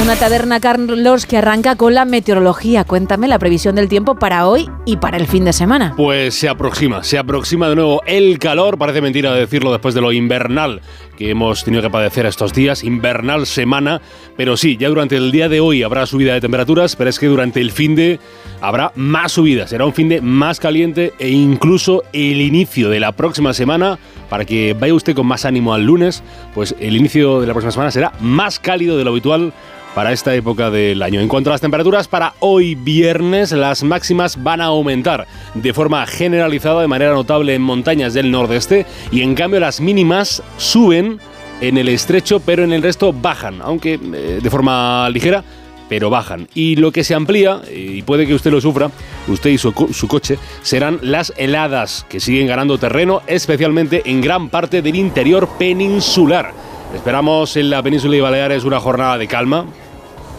Una 0.09 0.17
taberna, 0.17 0.59
Carlos, 0.59 1.27
que 1.27 1.37
arranca 1.37 1.77
con 1.77 1.93
la 1.93 2.07
meteorología. 2.07 2.85
Cuéntame 2.85 3.29
la 3.29 3.39
previsión 3.39 3.75
del 3.75 3.91
tiempo 3.91 4.15
para 4.15 4.49
hoy 4.49 4.67
y 4.87 4.97
para 4.97 5.19
el 5.19 5.27
fin 5.27 5.45
de 5.45 5.53
semana. 5.53 5.93
Pues 5.99 6.35
se 6.35 6.49
aproxima, 6.49 7.05
se 7.05 7.19
aproxima 7.19 7.69
de 7.69 7.75
nuevo 7.75 8.01
el 8.07 8.39
calor. 8.39 8.79
Parece 8.79 9.03
mentira 9.03 9.35
decirlo 9.35 9.71
después 9.71 9.95
de 9.95 10.01
lo 10.01 10.11
invernal 10.11 10.81
que 11.19 11.29
hemos 11.29 11.63
tenido 11.63 11.83
que 11.83 11.91
padecer 11.91 12.25
estos 12.25 12.55
días. 12.55 12.85
Invernal 12.85 13.45
semana. 13.45 14.01
Pero 14.35 14.57
sí, 14.57 14.79
ya 14.79 14.89
durante 14.89 15.15
el 15.15 15.31
día 15.31 15.51
de 15.51 15.61
hoy 15.61 15.83
habrá 15.83 16.07
subida 16.07 16.33
de 16.33 16.41
temperaturas, 16.41 16.97
pero 16.97 17.11
es 17.11 17.19
que 17.19 17.27
durante 17.27 17.61
el 17.61 17.71
fin 17.71 17.95
de 17.95 18.19
habrá 18.63 18.93
más 18.95 19.33
subidas. 19.33 19.69
Será 19.69 19.85
un 19.85 19.93
fin 19.93 20.09
de 20.09 20.23
más 20.23 20.59
caliente 20.59 21.13
e 21.19 21.29
incluso 21.29 22.03
el 22.15 22.41
inicio 22.41 22.89
de 22.89 22.99
la 22.99 23.13
próxima 23.13 23.53
semana, 23.53 23.99
para 24.31 24.47
que 24.47 24.75
vaya 24.79 24.95
usted 24.95 25.15
con 25.15 25.27
más 25.27 25.45
ánimo 25.45 25.75
al 25.75 25.85
lunes, 25.85 26.23
pues 26.55 26.75
el 26.81 26.97
inicio 26.97 27.43
de 27.43 27.47
la 27.47 27.53
próxima 27.53 27.73
semana 27.73 27.91
será 27.91 28.13
más 28.21 28.59
cálido 28.59 28.97
de 28.97 29.05
lo 29.05 29.11
habitual 29.11 29.53
para 29.99 30.13
esta 30.13 30.33
época 30.33 30.71
del 30.71 31.03
año. 31.03 31.21
En 31.21 31.27
cuanto 31.27 31.51
a 31.51 31.55
las 31.55 31.61
temperaturas, 31.61 32.07
para 32.07 32.35
hoy 32.39 32.77
viernes 32.77 33.51
las 33.51 33.83
máximas 33.83 34.41
van 34.41 34.61
a 34.61 34.67
aumentar 34.67 35.27
de 35.55 35.75
forma 35.75 36.07
generalizada, 36.07 36.83
de 36.83 36.87
manera 36.87 37.15
notable 37.15 37.53
en 37.57 37.63
montañas 37.63 38.15
del 38.15 38.31
nordeste, 38.31 38.87
y 39.11 39.23
en 39.23 39.35
cambio 39.35 39.59
las 39.59 39.81
mínimas 39.81 40.41
suben 40.57 41.19
en 41.61 41.79
el 41.79 41.89
estrecho, 41.89 42.39
pero 42.39 42.63
en 42.63 42.73
el 42.73 42.81
resto 42.81 43.13
bajan, 43.13 43.61
aunque 43.61 43.95
eh, 43.95 44.39
de 44.41 44.51
forma 44.51 45.11
ligera, 45.11 45.43
pero 45.89 46.11
bajan. 46.11 46.47
Y 46.55 46.77
lo 46.77 46.93
que 46.93 47.03
se 47.03 47.17
amplía, 47.17 47.61
y 47.69 48.03
puede 48.03 48.25
que 48.25 48.35
usted 48.35 48.53
lo 48.53 48.61
sufra, 48.61 48.93
usted 49.27 49.51
y 49.51 49.59
su, 49.59 49.73
co- 49.73 49.93
su 49.93 50.07
coche, 50.07 50.39
serán 50.63 51.01
las 51.03 51.33
heladas, 51.37 52.07
que 52.09 52.21
siguen 52.21 52.47
ganando 52.47 52.79
terreno, 52.79 53.23
especialmente 53.27 54.03
en 54.05 54.21
gran 54.21 54.49
parte 54.49 54.81
del 54.81 54.95
interior 54.95 55.49
peninsular. 55.59 56.53
Esperamos 56.95 57.57
en 57.57 57.69
la 57.69 57.83
península 57.83 58.17
y 58.17 58.21
Baleares 58.21 58.63
una 58.63 58.79
jornada 58.79 59.19
de 59.19 59.27
calma, 59.27 59.67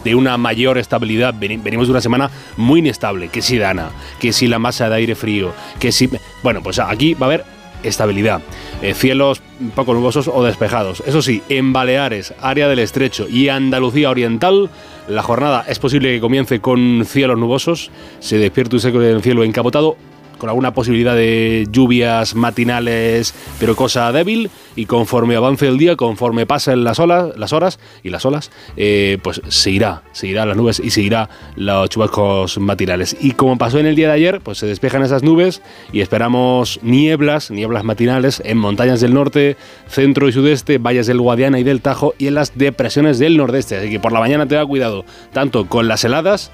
de 0.04 0.14
una 0.14 0.36
mayor 0.36 0.78
estabilidad. 0.78 1.34
Veni- 1.34 1.56
Venimos 1.62 1.86
de 1.86 1.92
una 1.92 2.00
semana 2.00 2.30
muy 2.56 2.80
inestable, 2.80 3.28
que 3.28 3.42
si 3.42 3.58
Dana, 3.58 3.90
que 4.20 4.32
si 4.32 4.46
la 4.46 4.58
masa 4.58 4.88
de 4.88 4.96
aire 4.96 5.14
frío, 5.14 5.52
que 5.78 5.92
si... 5.92 6.08
Bueno, 6.42 6.62
pues 6.62 6.78
aquí 6.78 7.14
va 7.14 7.26
a 7.26 7.28
haber 7.28 7.44
estabilidad. 7.82 8.42
Eh, 8.82 8.92
cielos 8.94 9.40
poco 9.74 9.94
nubosos 9.94 10.28
o 10.28 10.42
despejados. 10.44 11.02
Eso 11.06 11.22
sí, 11.22 11.42
en 11.48 11.72
Baleares, 11.72 12.34
área 12.40 12.68
del 12.68 12.78
Estrecho 12.78 13.26
y 13.28 13.48
Andalucía 13.48 14.10
Oriental, 14.10 14.68
la 15.08 15.22
jornada 15.22 15.64
es 15.66 15.78
posible 15.78 16.12
que 16.14 16.20
comience 16.20 16.60
con 16.60 17.04
cielos 17.06 17.38
nubosos, 17.38 17.90
se 18.20 18.36
despierte 18.38 18.76
un 18.76 18.80
seco 18.80 19.00
el 19.00 19.22
cielo 19.22 19.44
encapotado, 19.44 19.96
con 20.40 20.48
alguna 20.48 20.74
posibilidad 20.74 21.14
de 21.14 21.68
lluvias 21.70 22.34
matinales, 22.34 23.34
pero 23.60 23.76
cosa 23.76 24.10
débil, 24.10 24.50
y 24.74 24.86
conforme 24.86 25.36
avance 25.36 25.68
el 25.68 25.78
día, 25.78 25.94
conforme 25.94 26.46
pasen 26.46 26.82
las, 26.82 26.98
olas, 26.98 27.36
las 27.36 27.52
horas 27.52 27.78
y 28.02 28.08
las 28.08 28.24
olas, 28.24 28.50
eh, 28.76 29.18
pues 29.22 29.40
se 29.48 29.70
irá, 29.70 30.02
se 30.12 30.26
irá 30.26 30.46
las 30.46 30.56
nubes 30.56 30.80
y 30.80 30.90
se 30.90 31.02
irá 31.02 31.28
los 31.54 31.88
chubascos 31.90 32.58
matinales. 32.58 33.16
Y 33.20 33.32
como 33.32 33.58
pasó 33.58 33.78
en 33.78 33.86
el 33.86 33.94
día 33.94 34.08
de 34.08 34.14
ayer, 34.14 34.40
pues 34.40 34.58
se 34.58 34.66
despejan 34.66 35.02
esas 35.02 35.22
nubes 35.22 35.62
y 35.92 36.00
esperamos 36.00 36.80
nieblas, 36.82 37.50
nieblas 37.50 37.84
matinales 37.84 38.42
en 38.44 38.58
montañas 38.58 39.00
del 39.00 39.14
norte, 39.14 39.56
centro 39.86 40.28
y 40.28 40.32
sudeste, 40.32 40.78
valles 40.78 41.06
del 41.06 41.20
Guadiana 41.20 41.60
y 41.60 41.62
del 41.62 41.82
Tajo 41.82 42.14
y 42.18 42.26
en 42.26 42.34
las 42.34 42.56
depresiones 42.56 43.18
del 43.18 43.36
nordeste. 43.36 43.76
Así 43.76 43.90
que 43.90 44.00
por 44.00 44.12
la 44.12 44.20
mañana 44.20 44.48
te 44.48 44.54
da 44.54 44.64
cuidado, 44.64 45.04
tanto 45.32 45.66
con 45.66 45.86
las 45.86 46.02
heladas, 46.04 46.50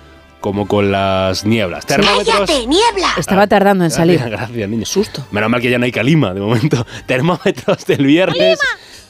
como 0.47 0.69
con 0.69 0.93
las 0.93 1.45
nieblas. 1.45 1.85
Termómetros. 1.87 2.39
¡Cállate, 2.47 2.69
niebla! 2.69 3.09
Estaba 3.19 3.49
tardando 3.49 3.83
en 3.83 3.91
salir. 3.91 4.21
Gracias, 4.21 4.41
gracias, 4.49 4.69
niño. 4.69 4.87
Susto. 4.87 5.27
Menos 5.33 5.51
mal 5.51 5.61
que 5.61 5.69
ya 5.69 5.77
no 5.77 5.87
hay 5.87 5.91
calima 5.91 6.33
de 6.33 6.41
momento. 6.41 6.87
Termómetros 7.07 7.85
del 7.85 8.07
viernes. 8.07 8.61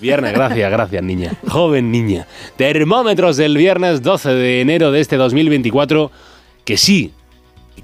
Viernes, 0.01 0.33
gracias, 0.33 0.71
gracias, 0.71 1.03
niña. 1.03 1.35
Joven 1.47 1.93
niña. 1.93 2.27
Termómetros 2.57 3.37
del 3.37 3.55
viernes 3.55 4.03
12 4.03 4.31
de 4.31 4.61
enero 4.63 4.93
de 4.93 5.01
este 5.01 5.17
2024. 5.17 6.11
Que 6.65 6.79
sí, 6.79 7.13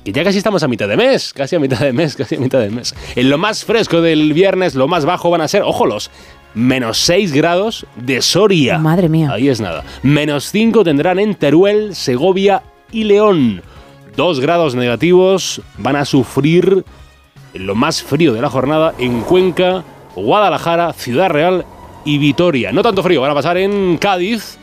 que 0.03 0.13
ya 0.13 0.25
casi 0.25 0.39
estamos 0.39 0.63
a 0.63 0.69
mitad 0.69 0.89
de 0.89 0.97
mes, 0.97 1.35
casi 1.35 1.55
a 1.55 1.61
mitad 1.61 1.81
de 1.81 1.93
mes, 1.93 2.17
casi 2.17 2.37
a 2.37 2.41
mitad 2.41 2.59
de 2.59 2.71
mes. 2.71 2.95
En 3.17 3.29
lo 3.29 3.37
más 3.37 3.67
fresco 3.67 4.01
del 4.01 4.33
viernes, 4.33 4.75
lo 4.75 4.89
más 4.89 5.05
bajo 5.05 5.29
van 5.29 5.43
a 5.43 5.49
ser, 5.49 5.61
ojo, 5.61 5.85
los 5.85 6.11
menos 6.55 6.97
6 7.01 7.35
grados 7.35 7.85
de 7.97 8.23
Soria. 8.23 8.79
Madre 8.79 9.11
mía. 9.11 9.31
Ahí 9.31 9.51
es 9.51 9.61
nada. 9.61 9.85
Menos 10.03 10.51
5 10.51 10.85
tendrán 10.85 11.19
en 11.19 11.35
Teruel, 11.35 11.95
Segovia 11.95 12.63
y 12.93 13.05
León. 13.05 13.63
2 14.17 14.41
grados 14.41 14.75
negativos 14.75 15.63
van 15.79 15.97
a 15.97 16.05
sufrir 16.05 16.85
lo 17.55 17.75
más 17.75 18.03
frío 18.03 18.33
de 18.33 18.43
la 18.43 18.51
jornada 18.51 18.95
en 18.99 19.23
Cuenca, 19.23 19.85
Guadalajara, 20.15 20.93
Ciudad 20.93 21.31
Real 21.31 21.65
y 22.05 22.19
Vitoria. 22.19 22.73
No 22.73 22.83
tanto 22.83 23.03
frío, 23.03 23.21
van 23.21 23.31
a 23.31 23.35
pasar 23.35 23.57
en 23.57 23.97
Cádiz, 23.97 24.59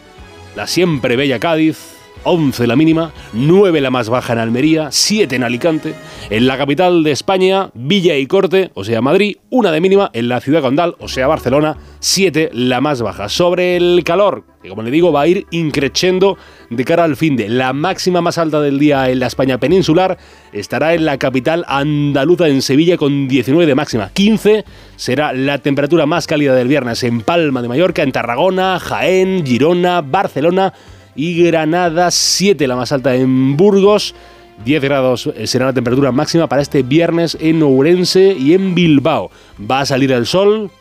la 0.56 0.68
siempre 0.68 1.16
bella 1.16 1.40
Cádiz, 1.40 1.99
11 2.24 2.68
la 2.68 2.76
mínima, 2.76 3.12
9 3.34 3.82
la 3.82 3.90
más 3.90 4.10
baja 4.10 4.34
en 4.34 4.40
Almería, 4.40 4.90
7 4.92 5.36
en 5.36 5.44
Alicante, 5.44 5.96
en 6.30 6.48
la 6.48 6.58
capital 6.58 7.04
de 7.04 7.12
España, 7.12 7.70
Villa 7.74 8.18
y 8.18 8.28
Corte, 8.28 8.72
o 8.74 8.84
sea 8.84 9.02
Madrid, 9.02 9.38
una 9.50 9.72
de 9.72 9.82
mínima, 9.82 10.10
en 10.14 10.30
la 10.30 10.42
ciudad 10.42 10.62
condal, 10.62 10.96
o 11.00 11.08
sea 11.08 11.28
Barcelona, 11.28 11.78
7 12.00 12.52
la 12.54 12.82
más 12.82 13.02
baja. 13.02 13.30
Sobre 13.30 13.78
el 13.78 14.04
calor, 14.04 14.44
que 14.62 14.70
como 14.70 14.82
le 14.82 14.92
digo 14.92 15.12
va 15.12 15.22
a 15.22 15.28
ir 15.28 15.48
increciendo 15.52 16.38
de 16.70 16.86
cara 16.86 17.04
al 17.04 17.16
fin 17.16 17.36
de 17.36 17.50
la 17.50 17.74
máxima 17.74 18.22
más 18.22 18.38
alta 18.38 18.62
del 18.62 18.80
día 18.80 19.10
en 19.10 19.20
la 19.20 19.28
España 19.28 19.58
peninsular 19.58 20.18
estará 20.52 20.94
en 20.94 21.06
la 21.06 21.18
capital 21.18 21.66
andaluza 21.68 22.48
en 22.48 22.62
Sevilla 22.62 22.98
con 22.98 23.28
19 23.28 23.66
de 23.66 23.76
máxima. 23.76 24.10
15 24.10 24.66
será 24.96 25.34
la 25.34 25.60
temperatura 25.60 26.06
más 26.06 26.28
cálida 26.28 26.54
del 26.56 26.68
viernes 26.68 27.04
en 27.04 27.22
Palma 27.22 27.62
de 27.62 27.70
Mallorca, 27.70 28.04
en 28.04 28.12
Tarragona, 28.12 28.80
Jaén, 28.80 29.46
Girona, 29.46 30.02
Barcelona 30.02 30.74
y 31.20 31.44
Granada, 31.44 32.12
7 32.12 32.66
la 32.66 32.78
más 32.78 32.94
alta 32.94 33.14
en 33.14 33.58
Burgos. 33.58 34.16
10 34.64 34.82
grados 34.82 35.30
será 35.44 35.66
la 35.66 35.74
temperatura 35.74 36.14
máxima 36.14 36.48
para 36.48 36.62
este 36.62 36.82
viernes 36.82 37.38
en 37.42 37.62
Ourense 37.62 38.38
y 38.40 38.54
en 38.54 38.74
Bilbao. 38.74 39.30
Va 39.70 39.82
a 39.82 39.86
salir 39.86 40.14
el 40.14 40.26
sol, 40.26 40.72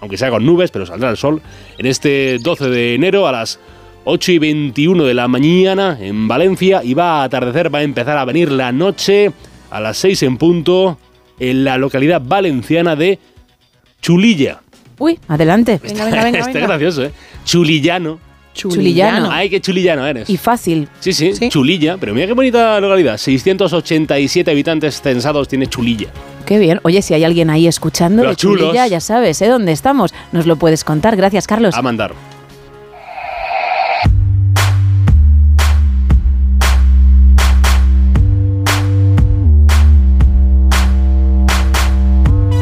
aunque 0.00 0.16
sea 0.16 0.30
con 0.30 0.46
nubes, 0.46 0.70
pero 0.70 0.86
saldrá 0.86 1.10
el 1.10 1.18
sol 1.18 1.42
en 1.76 1.84
este 1.84 2.38
12 2.38 2.70
de 2.70 2.94
enero 2.94 3.28
a 3.28 3.32
las 3.32 3.60
8 4.04 4.32
y 4.32 4.38
21 4.38 5.04
de 5.04 5.12
la 5.12 5.28
mañana 5.28 5.98
en 6.00 6.28
Valencia 6.28 6.82
y 6.82 6.94
va 6.94 7.20
a 7.20 7.24
atardecer, 7.24 7.74
va 7.74 7.80
a 7.80 7.82
empezar 7.82 8.16
a 8.16 8.24
venir 8.24 8.50
la 8.52 8.72
noche 8.72 9.32
a 9.70 9.80
las 9.80 9.98
6 9.98 10.22
en 10.22 10.38
punto 10.38 10.98
en 11.38 11.62
la 11.62 11.76
localidad 11.76 12.22
valenciana 12.24 12.96
de 12.96 13.18
Chulilla. 14.00 14.62
Uy, 14.98 15.18
adelante. 15.28 15.78
Venga, 15.82 16.06
venga, 16.06 16.24
venga. 16.24 16.38
Es 16.38 16.46
venga. 16.46 16.66
gracioso, 16.68 17.04
¿eh? 17.04 17.12
Chulillano. 17.44 18.18
Chulillano. 18.54 19.28
Ay, 19.30 19.50
qué 19.50 19.60
chulillano 19.60 20.06
eres. 20.06 20.30
Y 20.30 20.36
fácil. 20.36 20.88
Sí, 21.00 21.12
sí, 21.12 21.34
Sí. 21.34 21.48
Chulilla, 21.50 21.96
pero 21.98 22.14
mira 22.14 22.26
qué 22.26 22.32
bonita 22.32 22.80
localidad. 22.80 23.18
687 23.18 24.50
habitantes 24.50 25.02
censados 25.02 25.48
tiene 25.48 25.66
Chulilla. 25.66 26.08
Qué 26.46 26.58
bien. 26.58 26.80
Oye, 26.84 27.02
si 27.02 27.14
hay 27.14 27.24
alguien 27.24 27.50
ahí 27.50 27.66
escuchando 27.66 28.22
Los 28.22 28.32
de 28.32 28.36
Chulilla, 28.36 28.68
chulos. 28.72 28.90
ya 28.90 29.00
sabes, 29.00 29.40
¿eh? 29.42 29.48
¿Dónde 29.48 29.72
estamos? 29.72 30.14
Nos 30.32 30.46
lo 30.46 30.56
puedes 30.56 30.84
contar. 30.84 31.16
Gracias, 31.16 31.46
Carlos. 31.46 31.74
A 31.74 31.82
mandar. 31.82 32.14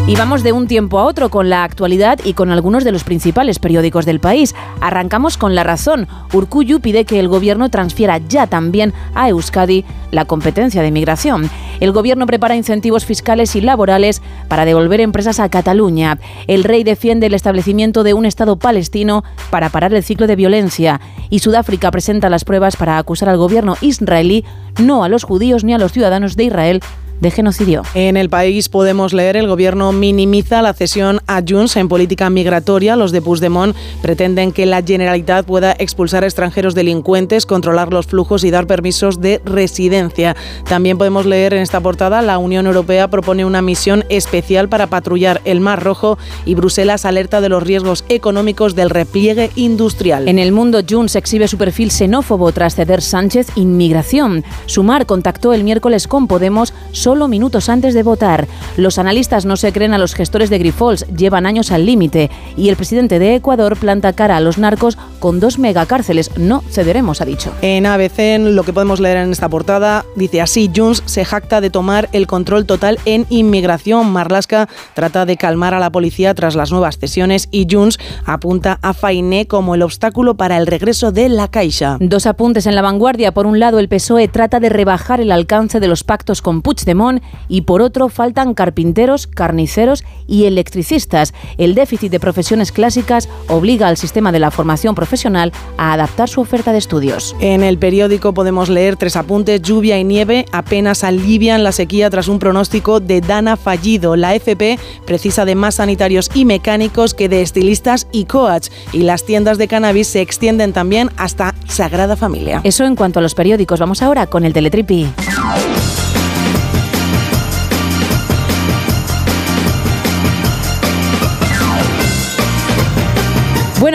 Y 0.08 0.16
vamos 0.16 0.42
de 0.42 0.50
un 0.50 0.66
tiempo 0.66 0.98
a 0.98 1.04
otro 1.04 1.30
con 1.30 1.48
la 1.48 1.62
actualidad 1.62 2.18
y 2.24 2.34
con 2.34 2.50
algunos 2.50 2.82
de 2.82 2.90
los 2.90 3.04
principales 3.04 3.60
periódicos 3.60 4.04
del 4.04 4.18
país. 4.18 4.52
Arrancamos 4.80 5.38
con 5.38 5.54
La 5.54 5.62
Razón. 5.62 6.08
Urcuyu 6.32 6.80
pide 6.80 7.04
que 7.04 7.20
el 7.20 7.28
gobierno 7.28 7.70
transfiera 7.70 8.18
ya 8.18 8.48
también 8.48 8.92
a 9.14 9.28
Euskadi 9.28 9.84
la 10.10 10.24
competencia 10.24 10.82
de 10.82 10.90
migración. 10.90 11.48
El 11.78 11.92
gobierno 11.92 12.26
prepara 12.26 12.56
incentivos 12.56 13.06
fiscales 13.06 13.54
y 13.54 13.60
laborales 13.60 14.22
para 14.48 14.64
devolver 14.64 15.00
empresas 15.00 15.38
a 15.38 15.48
Cataluña. 15.48 16.18
El 16.48 16.64
rey 16.64 16.82
defiende 16.82 17.28
el 17.28 17.34
establecimiento 17.34 18.02
de 18.02 18.12
un 18.12 18.26
Estado 18.26 18.56
palestino 18.56 19.22
para 19.50 19.70
parar 19.70 19.94
el 19.94 20.02
ciclo 20.02 20.26
de 20.26 20.36
violencia. 20.36 21.00
Y 21.30 21.38
Sudáfrica 21.38 21.92
presenta 21.92 22.28
las 22.28 22.44
pruebas 22.44 22.76
para 22.76 22.98
acusar 22.98 23.28
al 23.28 23.38
gobierno 23.38 23.76
israelí, 23.80 24.44
no 24.80 25.04
a 25.04 25.08
los 25.08 25.22
judíos 25.22 25.62
ni 25.62 25.74
a 25.74 25.78
los 25.78 25.92
ciudadanos 25.92 26.36
de 26.36 26.44
Israel, 26.44 26.82
de 27.22 27.30
genocidio. 27.30 27.82
En 27.94 28.16
el 28.16 28.28
país 28.28 28.68
podemos 28.68 29.12
leer 29.12 29.36
el 29.36 29.46
gobierno 29.46 29.92
minimiza 29.92 30.60
la 30.60 30.74
cesión 30.74 31.20
a 31.28 31.40
Junts 31.48 31.76
en 31.76 31.88
política 31.88 32.28
migratoria. 32.30 32.96
Los 32.96 33.12
de 33.12 33.22
Puigdemont 33.22 33.76
pretenden 34.02 34.50
que 34.50 34.66
la 34.66 34.82
Generalitat 34.82 35.46
pueda 35.46 35.72
expulsar 35.78 36.24
a 36.24 36.26
extranjeros 36.26 36.74
delincuentes, 36.74 37.46
controlar 37.46 37.92
los 37.92 38.06
flujos 38.06 38.42
y 38.42 38.50
dar 38.50 38.66
permisos 38.66 39.20
de 39.20 39.40
residencia. 39.44 40.34
También 40.68 40.98
podemos 40.98 41.24
leer 41.24 41.54
en 41.54 41.62
esta 41.62 41.80
portada 41.80 42.22
la 42.22 42.38
Unión 42.38 42.66
Europea 42.66 43.08
propone 43.08 43.44
una 43.44 43.62
misión 43.62 44.04
especial 44.08 44.68
para 44.68 44.88
patrullar 44.88 45.40
el 45.44 45.60
Mar 45.60 45.80
Rojo 45.80 46.18
y 46.44 46.56
Bruselas 46.56 47.04
alerta 47.04 47.40
de 47.40 47.48
los 47.48 47.62
riesgos 47.62 48.04
económicos 48.08 48.74
del 48.74 48.90
repliegue 48.90 49.50
industrial. 49.54 50.26
En 50.26 50.40
el 50.40 50.50
mundo, 50.50 50.80
Junts 50.88 51.14
exhibe 51.14 51.46
su 51.46 51.56
perfil 51.56 51.92
xenófobo 51.92 52.50
tras 52.50 52.74
ceder 52.74 53.00
Sánchez 53.00 53.46
inmigración. 53.54 54.44
Sumar 54.66 55.06
contactó 55.06 55.52
el 55.52 55.62
miércoles 55.62 56.08
con 56.08 56.26
Podemos 56.26 56.74
solo 57.12 57.28
minutos 57.28 57.68
antes 57.68 57.92
de 57.92 58.02
votar. 58.02 58.48
Los 58.78 58.96
analistas 58.96 59.44
no 59.44 59.58
se 59.58 59.70
creen 59.70 59.92
a 59.92 59.98
los 59.98 60.14
gestores 60.14 60.48
de 60.48 60.56
Grifols, 60.56 61.06
llevan 61.14 61.44
años 61.44 61.70
al 61.70 61.84
límite. 61.84 62.30
Y 62.56 62.70
el 62.70 62.76
presidente 62.76 63.18
de 63.18 63.34
Ecuador 63.34 63.76
planta 63.76 64.14
cara 64.14 64.38
a 64.38 64.40
los 64.40 64.56
narcos 64.56 64.96
con 65.18 65.38
dos 65.38 65.58
megacárceles. 65.58 66.30
No 66.38 66.62
cederemos, 66.70 67.20
ha 67.20 67.26
dicho. 67.26 67.52
En 67.60 67.84
ABC, 67.84 68.38
lo 68.38 68.62
que 68.62 68.72
podemos 68.72 68.98
leer 68.98 69.18
en 69.18 69.30
esta 69.30 69.50
portada, 69.50 70.06
dice 70.16 70.40
así, 70.40 70.70
Junts 70.74 71.02
se 71.04 71.26
jacta 71.26 71.60
de 71.60 71.68
tomar 71.68 72.08
el 72.12 72.26
control 72.26 72.64
total 72.64 72.98
en 73.04 73.26
inmigración. 73.28 74.10
Marlaska 74.10 74.70
trata 74.94 75.26
de 75.26 75.36
calmar 75.36 75.74
a 75.74 75.80
la 75.80 75.92
policía 75.92 76.32
tras 76.32 76.54
las 76.54 76.72
nuevas 76.72 76.96
cesiones 76.96 77.46
y 77.50 77.66
Junts 77.70 77.98
apunta 78.24 78.78
a 78.80 78.94
Fainé 78.94 79.46
como 79.46 79.74
el 79.74 79.82
obstáculo 79.82 80.38
para 80.38 80.56
el 80.56 80.66
regreso 80.66 81.12
de 81.12 81.28
la 81.28 81.48
Caixa. 81.48 81.98
Dos 82.00 82.24
apuntes 82.24 82.64
en 82.64 82.74
la 82.74 82.80
vanguardia. 82.80 83.34
Por 83.34 83.44
un 83.44 83.60
lado, 83.60 83.80
el 83.80 83.90
PSOE 83.90 84.28
trata 84.28 84.60
de 84.60 84.70
rebajar 84.70 85.20
el 85.20 85.30
alcance 85.30 85.78
de 85.78 85.88
los 85.88 86.04
pactos 86.04 86.40
con 86.40 86.62
Puigdemont 86.62 87.01
y 87.48 87.62
por 87.62 87.82
otro 87.82 88.08
faltan 88.08 88.54
carpinteros, 88.54 89.26
carniceros 89.26 90.04
y 90.26 90.44
electricistas. 90.44 91.34
El 91.58 91.74
déficit 91.74 92.10
de 92.10 92.20
profesiones 92.20 92.72
clásicas 92.72 93.28
obliga 93.48 93.88
al 93.88 93.96
sistema 93.96 94.32
de 94.32 94.38
la 94.38 94.50
formación 94.50 94.94
profesional 94.94 95.52
a 95.76 95.92
adaptar 95.92 96.28
su 96.28 96.40
oferta 96.40 96.72
de 96.72 96.78
estudios. 96.78 97.34
En 97.40 97.62
el 97.62 97.78
periódico 97.78 98.32
podemos 98.34 98.68
leer 98.68 98.96
tres 98.96 99.16
apuntes. 99.16 99.62
Lluvia 99.62 99.98
y 99.98 100.04
nieve 100.04 100.46
apenas 100.52 101.04
alivian 101.04 101.64
la 101.64 101.72
sequía 101.72 102.10
tras 102.10 102.28
un 102.28 102.38
pronóstico 102.38 103.00
de 103.00 103.20
Dana 103.20 103.56
fallido. 103.56 104.16
La 104.16 104.34
FP 104.34 104.78
precisa 105.06 105.44
de 105.44 105.54
más 105.54 105.76
sanitarios 105.76 106.30
y 106.34 106.44
mecánicos 106.44 107.14
que 107.14 107.28
de 107.28 107.42
estilistas 107.42 108.06
y 108.12 108.24
coach. 108.26 108.68
Y 108.92 109.00
las 109.00 109.24
tiendas 109.24 109.58
de 109.58 109.68
cannabis 109.68 110.08
se 110.08 110.20
extienden 110.20 110.72
también 110.72 111.10
hasta 111.16 111.54
Sagrada 111.66 112.16
Familia. 112.16 112.60
Eso 112.64 112.84
en 112.84 112.96
cuanto 112.96 113.18
a 113.18 113.22
los 113.22 113.34
periódicos. 113.34 113.80
Vamos 113.80 114.02
ahora 114.02 114.26
con 114.26 114.44
el 114.44 114.52
Teletripi. 114.52 115.08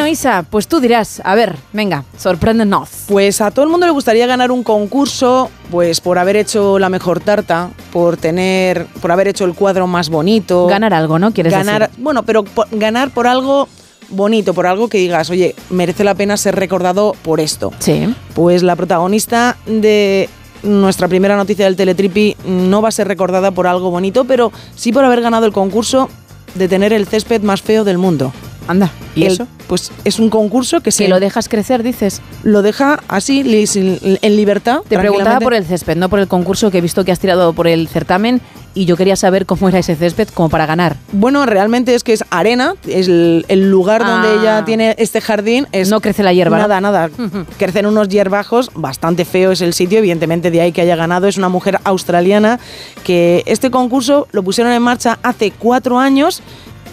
Bueno, 0.08 0.14
Isa, 0.14 0.46
pues 0.50 0.70
tú 0.70 0.80
dirás, 0.80 1.22
a 1.26 1.36
ver, 1.36 1.58
venga, 1.74 2.06
sorpréndenos. 2.18 2.88
Pues 3.10 3.42
a 3.42 3.52
todo 3.52 3.66
el 3.66 3.70
mundo 3.70 3.86
le 3.88 3.92
gustaría 3.92 4.26
ganar 4.26 4.52
un 4.52 4.64
concurso, 4.64 5.50
pues 5.70 6.00
por 6.00 6.18
haber 6.18 6.38
hecho 6.38 6.80
la 6.80 6.88
mejor 6.88 7.20
tarta, 7.20 7.72
por 7.92 8.16
tener, 8.16 8.86
por 9.02 9.12
haber 9.12 9.28
hecho 9.28 9.44
el 9.44 9.54
cuadro 9.54 9.86
más 9.86 10.08
bonito. 10.08 10.66
Ganar 10.68 10.94
algo, 10.94 11.20
¿no? 11.20 11.32
¿Quieres 11.34 11.52
ganar, 11.52 11.90
decir? 11.90 12.02
bueno, 12.02 12.24
pero 12.24 12.46
por- 12.46 12.70
ganar 12.72 13.10
por 13.10 13.28
algo 13.28 13.68
bonito, 14.08 14.54
por 14.54 14.66
algo 14.66 14.88
que 14.88 14.98
digas, 14.98 15.30
oye, 15.30 15.56
merece 15.72 16.06
la 16.06 16.16
pena 16.16 16.38
ser 16.38 16.56
recordado 16.56 17.14
por 17.22 17.42
esto. 17.42 17.74
Sí. 17.80 18.16
Pues 18.34 18.64
la 18.64 18.78
protagonista 18.78 19.58
de 19.66 20.30
nuestra 20.64 21.10
primera 21.10 21.36
noticia 21.36 21.66
del 21.66 21.76
Teletripi 21.76 22.38
no 22.46 22.82
va 22.82 22.88
a 22.88 22.92
ser 22.94 23.10
recordada 23.10 23.52
por 23.52 23.68
algo 23.68 23.92
bonito, 23.92 24.24
pero 24.24 24.54
sí 24.74 24.94
por 24.94 25.04
haber 25.04 25.20
ganado 25.20 25.46
el 25.46 25.52
concurso 25.52 26.08
de 26.56 26.70
tener 26.70 26.94
el 26.94 27.08
césped 27.08 27.42
más 27.42 27.62
feo 27.62 27.84
del 27.84 27.98
mundo. 27.98 28.32
Anda, 28.68 28.92
¿y 29.16 29.24
El- 29.26 29.32
eso? 29.34 29.48
Pues 29.68 29.92
es 30.06 30.18
un 30.20 30.30
concurso 30.30 30.80
que 30.80 30.92
se 30.94 31.08
lo 31.10 31.20
dejas 31.20 31.50
crecer, 31.50 31.84
dices. 31.84 32.22
lo 32.44 32.62
deja 32.62 33.02
así 33.10 33.42
en 33.76 34.36
libertad. 34.38 34.80
Te 34.88 34.98
preguntaba 34.98 35.40
por 35.42 35.54
el 35.54 35.66
césped, 35.66 35.98
no 35.98 36.08
por 36.08 36.20
el 36.20 36.28
concurso 36.30 36.72
que 36.72 36.78
he 36.78 36.82
visto 36.82 37.04
que 37.04 37.12
has 37.12 37.20
tirado 37.20 37.52
por 37.52 37.68
el 37.68 37.88
certamen 37.90 38.40
y 38.74 38.86
yo 38.86 38.96
quería 38.96 39.16
saber 39.18 39.46
cómo 39.46 39.68
era 39.68 39.80
ese 39.80 39.96
césped 39.96 40.30
como 40.30 40.48
para 40.50 40.66
ganar. 40.68 40.96
Bueno, 41.12 41.46
realmente 41.46 41.96
es 41.96 42.04
que 42.06 42.14
es 42.14 42.24
arena, 42.30 42.76
es 42.88 43.08
el, 43.10 43.44
el 43.50 43.70
lugar 43.70 44.06
donde 44.06 44.28
Ah. 44.30 44.38
ella 44.40 44.66
tiene 44.66 44.96
este 45.00 45.20
jardín. 45.20 45.68
Es 45.74 45.90
No 45.90 46.00
crece 46.00 46.24
la 46.24 46.32
hierba, 46.32 46.58
¿no? 46.58 46.64
Nada, 46.68 46.80
nada. 46.80 47.10
Crecen 47.58 47.88
unos 47.88 48.08
hierbajos, 48.08 48.72
bastante 48.74 49.26
feo 49.26 49.52
es 49.52 49.60
el 49.62 49.74
sitio, 49.74 49.98
evidentemente 50.00 50.50
de 50.52 50.62
ahí 50.62 50.72
que 50.72 50.80
haya 50.82 50.96
ganado. 50.96 51.28
Es 51.28 51.38
una 51.38 51.50
mujer 51.50 51.80
australiana 51.84 52.60
que 53.04 53.44
este 53.48 53.70
concurso 53.70 54.28
lo 54.32 54.44
pusieron 54.44 54.72
en 54.72 54.82
marcha 54.82 55.20
hace 55.24 55.52
cuatro 55.52 56.00
años 56.00 56.42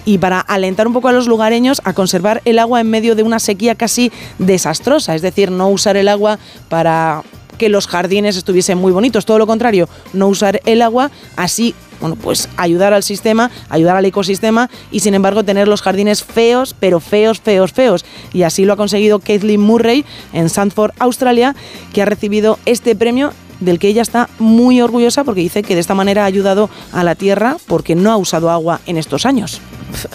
y 0.05 0.19
para 0.19 0.41
alentar 0.41 0.87
un 0.87 0.93
poco 0.93 1.09
a 1.09 1.13
los 1.13 1.27
lugareños 1.27 1.81
a 1.85 1.93
conservar 1.93 2.43
el 2.45 2.59
agua 2.59 2.81
en 2.81 2.91
medio 2.91 3.15
de 3.15 3.23
una 3.23 3.39
sequía 3.39 3.75
casi 3.75 4.13
desastrosa, 4.39 5.15
es 5.15 5.23
decir, 5.23 5.51
no 5.51 5.69
usar 5.69 5.97
el 5.97 6.09
agua 6.09 6.39
para 6.69 7.23
que 7.59 7.69
los 7.69 7.87
jardines 7.87 8.37
estuviesen 8.37 8.79
muy 8.79 8.93
bonitos, 8.93 9.25
todo 9.25 9.39
lo 9.39 9.47
contrario, 9.47 9.89
no 10.13 10.29
usar 10.29 10.61
el 10.65 10.83
agua, 10.83 11.11
así, 11.37 11.75
bueno, 12.01 12.17
pues 12.17 12.49
ayudar 12.57 12.93
al 12.93 13.03
sistema, 13.03 13.51
ayudar 13.69 13.97
al 13.97 14.05
ecosistema 14.05 14.69
y 14.91 15.01
sin 15.01 15.15
embargo 15.15 15.45
tener 15.45 15.69
los 15.69 15.83
jardines 15.83 16.25
feos, 16.25 16.75
pero 16.79 17.01
feos, 17.01 17.41
feos, 17.41 17.73
feos. 17.73 18.05
Y 18.33 18.43
así 18.43 18.65
lo 18.65 18.73
ha 18.73 18.77
conseguido 18.77 19.21
Kathleen 19.21 19.61
Murray 19.61 20.05
en 20.33 20.49
Sandford, 20.49 20.93
Australia, 20.99 21.55
que 21.93 22.03
ha 22.03 22.07
recibido 22.07 22.59
este 22.67 22.97
premio 22.97 23.33
del 23.61 23.79
que 23.79 23.89
ella 23.89 24.03
está 24.03 24.29
muy 24.39 24.81
orgullosa 24.81 25.25
porque 25.25 25.41
dice 25.41 25.63
que 25.63 25.75
de 25.75 25.81
esta 25.81 25.95
manera 25.95 26.23
ha 26.23 26.27
ayudado 26.27 26.69
a 26.93 27.05
la 27.05 27.15
tierra 27.15 27.57
porque 27.67 27.95
no 27.95 28.11
ha 28.13 28.17
usado 28.17 28.51
agua 28.51 28.81
en 28.87 28.97
estos 28.97 29.27
años. 29.27 29.61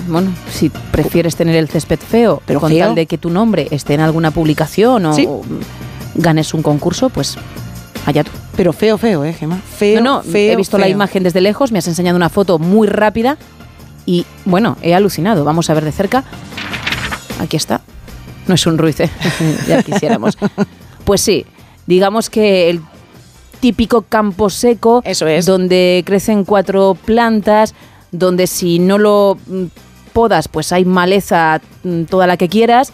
Bueno, 0.08 0.32
si 0.52 0.70
prefieres 0.70 1.36
tener 1.36 1.56
el 1.56 1.70
césped 1.70 2.00
feo, 2.00 2.42
Pero 2.46 2.60
con 2.60 2.72
feo. 2.72 2.88
tal 2.88 2.96
de 2.96 3.06
que 3.06 3.18
tu 3.18 3.30
nombre 3.30 3.68
esté 3.72 3.94
en 3.94 4.02
alguna 4.02 4.32
publicación 4.32 5.06
o 5.06 5.14
Sí. 5.14 5.28
ganes 6.16 6.54
un 6.54 6.62
concurso, 6.62 7.10
pues 7.10 7.38
allá 8.06 8.24
tú. 8.24 8.32
Pero 8.58 8.74
feo, 8.74 8.98
feo, 8.98 9.24
¿eh, 9.24 9.34
Gemma? 9.34 9.58
Feo, 9.78 10.02
no, 10.02 10.18
no, 10.18 10.24
feo, 10.24 10.52
he 10.54 10.56
visto 10.58 10.78
la 10.78 10.90
imagen 10.90 11.24
desde 11.24 11.40
lejos, 11.40 11.72
me 11.72 11.80
has 11.80 11.88
enseñado 11.88 12.18
una 12.18 12.30
foto 12.30 12.60
muy 12.60 12.88
rápida 12.88 13.38
y, 14.06 14.26
bueno, 14.44 14.76
he 14.82 14.94
alucinado. 14.96 15.46
Vamos 15.46 15.70
a 15.70 15.74
ver 15.76 15.86
de 15.86 15.92
cerca. 15.94 16.24
Aquí 17.40 17.56
está. 17.56 17.82
No 18.48 18.56
es 18.56 18.66
un 18.66 18.78
ruiz, 18.78 19.00
¿eh? 19.00 19.10
ya 19.68 19.82
quisiéramos. 19.84 20.38
Pues 21.06 21.22
sí, 21.22 21.46
digamos 21.88 22.30
que 22.30 22.70
el 22.70 22.82
típico 23.60 24.04
campo 24.04 24.50
seco, 24.50 25.02
Eso 25.06 25.28
es. 25.28 25.46
donde 25.46 26.04
crecen 26.06 26.46
cuatro 26.46 26.98
plantas, 27.06 27.74
donde 28.12 28.48
si 28.48 28.80
no 28.80 28.98
lo 28.98 29.38
mm, 29.48 29.66
podas, 30.14 30.48
pues 30.48 30.72
hay 30.72 30.86
maleza 30.86 31.62
mm, 31.84 32.04
toda 32.04 32.28
la 32.28 32.38
que 32.38 32.50
quieras 32.50 32.94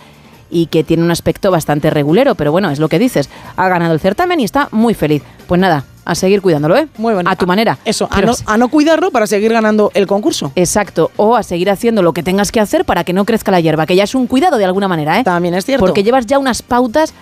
y 0.50 0.68
que 0.68 0.84
tiene 0.84 1.04
un 1.04 1.12
aspecto 1.12 1.52
bastante 1.52 1.90
regulero, 1.90 2.36
pero 2.36 2.52
bueno, 2.52 2.70
es 2.70 2.80
lo 2.80 2.90
que 2.90 3.00
dices. 3.00 3.30
Ha 3.56 3.68
ganado 3.68 3.94
el 3.94 4.00
certamen 4.00 4.40
y 4.40 4.44
está 4.44 4.70
muy 4.72 4.94
feliz. 4.94 5.24
Pues 5.48 5.60
nada, 5.60 5.86
a 6.06 6.16
seguir 6.16 6.42
cuidándolo, 6.42 6.78
¿eh? 6.78 6.88
Muy 6.98 7.14
bueno. 7.14 7.30
A 7.30 7.36
tu 7.36 7.48
manera. 7.48 7.80
Eso, 7.84 8.08
a 8.12 8.22
no, 8.22 8.34
a 8.46 8.58
no 8.58 8.70
cuidarlo 8.70 9.12
para 9.12 9.28
seguir 9.28 9.52
ganando 9.52 9.92
el 9.94 10.08
concurso. 10.08 10.52
Exacto, 10.56 11.12
o 11.18 11.36
a 11.36 11.44
seguir 11.44 11.70
haciendo 11.70 12.02
lo 12.04 12.14
que 12.14 12.24
tengas 12.24 12.52
que 12.52 12.60
hacer 12.60 12.86
para 12.86 13.04
que 13.04 13.14
no 13.14 13.26
crezca 13.26 13.52
la 13.52 13.60
hierba, 13.60 13.86
que 13.86 13.96
ya 13.96 14.04
es 14.04 14.16
un 14.16 14.28
cuidado 14.28 14.58
de 14.58 14.66
alguna 14.66 14.88
manera, 14.88 15.20
¿eh? 15.20 15.24
También 15.24 15.56
es 15.56 15.66
cierto. 15.66 15.86
Porque 15.86 16.04
llevas 16.04 16.28
ya 16.28 16.38
unas 16.38 16.62
pautas, 16.62 17.14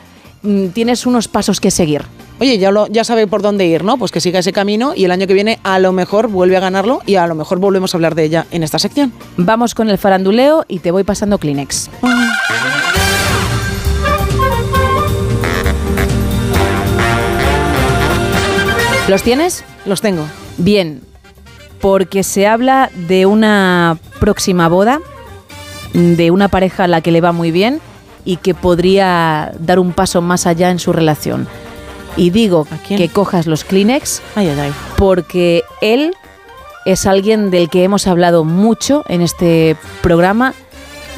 mm, 0.43 0.67
tienes 0.67 1.05
unos 1.05 1.27
pasos 1.27 1.59
que 1.59 1.71
seguir. 1.71 2.03
Oye, 2.43 2.57
ya, 2.57 2.71
lo, 2.71 2.87
ya 2.87 3.05
sabe 3.05 3.25
por 3.25 3.41
dónde 3.41 3.65
ir, 3.65 3.85
¿no? 3.85 3.97
Pues 3.97 4.11
que 4.11 4.19
siga 4.19 4.39
ese 4.39 4.51
camino 4.51 4.91
y 4.93 5.05
el 5.05 5.11
año 5.11 5.27
que 5.27 5.33
viene 5.33 5.59
a 5.63 5.79
lo 5.79 5.93
mejor 5.93 6.27
vuelve 6.27 6.57
a 6.57 6.59
ganarlo 6.59 6.99
y 7.05 7.15
a 7.15 7.25
lo 7.25 7.35
mejor 7.35 7.59
volvemos 7.59 7.93
a 7.93 7.97
hablar 7.97 8.15
de 8.15 8.25
ella 8.25 8.47
en 8.51 8.63
esta 8.63 8.79
sección. 8.79 9.13
Vamos 9.37 9.73
con 9.73 9.89
el 9.89 9.97
faranduleo 9.97 10.65
y 10.67 10.79
te 10.79 10.91
voy 10.91 11.05
pasando 11.05 11.37
Kleenex. 11.37 11.89
¿Los 19.07 19.23
tienes? 19.23 19.63
Los 19.85 20.01
tengo. 20.01 20.27
Bien, 20.57 20.99
porque 21.79 22.23
se 22.23 22.45
habla 22.45 22.91
de 23.07 23.25
una 23.25 23.97
próxima 24.19 24.67
boda, 24.67 24.99
de 25.93 26.29
una 26.29 26.49
pareja 26.49 26.83
a 26.83 26.87
la 26.89 26.99
que 26.99 27.13
le 27.13 27.21
va 27.21 27.31
muy 27.31 27.51
bien 27.51 27.79
y 28.25 28.35
que 28.35 28.53
podría 28.53 29.53
dar 29.59 29.79
un 29.79 29.93
paso 29.93 30.21
más 30.21 30.45
allá 30.45 30.71
en 30.71 30.79
su 30.79 30.91
relación. 30.91 31.47
Y 32.15 32.29
digo 32.29 32.67
que 32.87 33.09
cojas 33.09 33.47
los 33.47 33.63
Kleenex 33.63 34.21
Ay, 34.35 34.49
ay, 34.49 34.59
ay. 34.59 34.73
porque 34.97 35.63
él 35.81 36.13
es 36.85 37.05
alguien 37.05 37.49
del 37.49 37.69
que 37.69 37.83
hemos 37.83 38.07
hablado 38.07 38.43
mucho 38.43 39.03
en 39.07 39.21
este 39.21 39.75
programa 40.01 40.53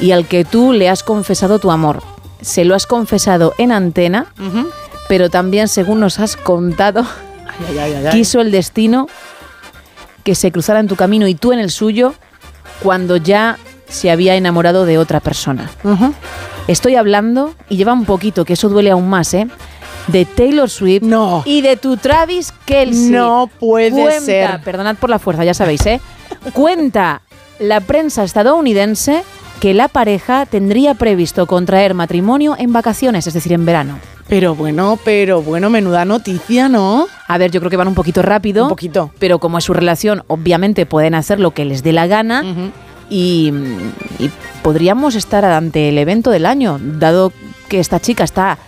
y 0.00 0.12
al 0.12 0.26
que 0.26 0.44
tú 0.44 0.72
le 0.72 0.88
has 0.88 1.02
confesado 1.02 1.58
tu 1.58 1.70
amor. 1.70 2.02
Se 2.40 2.64
lo 2.64 2.74
has 2.74 2.86
confesado 2.86 3.54
en 3.58 3.72
antena, 3.72 4.26
pero 5.08 5.28
también, 5.30 5.68
según 5.68 6.00
nos 6.00 6.18
has 6.20 6.36
contado, 6.36 7.04
quiso 8.12 8.40
el 8.40 8.50
destino 8.50 9.08
que 10.22 10.34
se 10.34 10.52
cruzara 10.52 10.80
en 10.80 10.86
tu 10.88 10.96
camino 10.96 11.26
y 11.28 11.34
tú 11.34 11.52
en 11.52 11.58
el 11.58 11.70
suyo 11.70 12.14
cuando 12.82 13.16
ya 13.16 13.58
se 13.88 14.10
había 14.10 14.34
enamorado 14.36 14.84
de 14.84 14.98
otra 14.98 15.20
persona. 15.20 15.70
Estoy 16.68 16.96
hablando, 16.96 17.54
y 17.68 17.76
lleva 17.76 17.92
un 17.92 18.04
poquito, 18.04 18.44
que 18.44 18.54
eso 18.54 18.68
duele 18.68 18.90
aún 18.90 19.08
más, 19.08 19.32
¿eh? 19.34 19.46
De 20.08 20.24
Taylor 20.24 20.70
Swift 20.70 21.02
No. 21.02 21.42
y 21.44 21.62
de 21.62 21.76
tu 21.76 21.96
Travis 21.96 22.52
Kelsey. 22.64 23.10
No 23.10 23.50
puede 23.58 23.90
Cuenta, 23.90 24.20
ser. 24.20 24.60
Perdonad 24.62 24.96
por 24.96 25.10
la 25.10 25.18
fuerza, 25.18 25.44
ya 25.44 25.54
sabéis, 25.54 25.84
¿eh? 25.86 26.00
Cuenta 26.52 27.22
la 27.58 27.80
prensa 27.80 28.22
estadounidense 28.24 29.22
que 29.60 29.74
la 29.74 29.88
pareja 29.88 30.46
tendría 30.46 30.94
previsto 30.94 31.46
contraer 31.46 31.94
matrimonio 31.94 32.54
en 32.58 32.72
vacaciones, 32.72 33.26
es 33.26 33.34
decir, 33.34 33.52
en 33.52 33.64
verano. 33.64 33.98
Pero 34.28 34.54
bueno, 34.54 34.98
pero 35.04 35.40
bueno, 35.40 35.70
menuda 35.70 36.04
noticia, 36.04 36.68
¿no? 36.68 37.06
A 37.28 37.38
ver, 37.38 37.50
yo 37.50 37.60
creo 37.60 37.70
que 37.70 37.76
van 37.76 37.88
un 37.88 37.94
poquito 37.94 38.22
rápido. 38.22 38.64
Un 38.64 38.68
poquito. 38.70 39.10
Pero 39.18 39.38
como 39.38 39.56
es 39.58 39.64
su 39.64 39.72
relación, 39.72 40.24
obviamente 40.26 40.84
pueden 40.84 41.14
hacer 41.14 41.40
lo 41.40 41.52
que 41.52 41.64
les 41.64 41.82
dé 41.82 41.92
la 41.92 42.06
gana. 42.06 42.44
Y, 43.08 43.52
y 44.18 44.30
podríamos 44.62 45.14
estar 45.14 45.44
ante 45.44 45.88
el 45.88 45.98
evento 45.98 46.30
del 46.30 46.44
año, 46.44 46.78
dado 46.80 47.32
que 47.68 47.78
esta 47.78 48.00
chica 48.00 48.24
está 48.24 48.58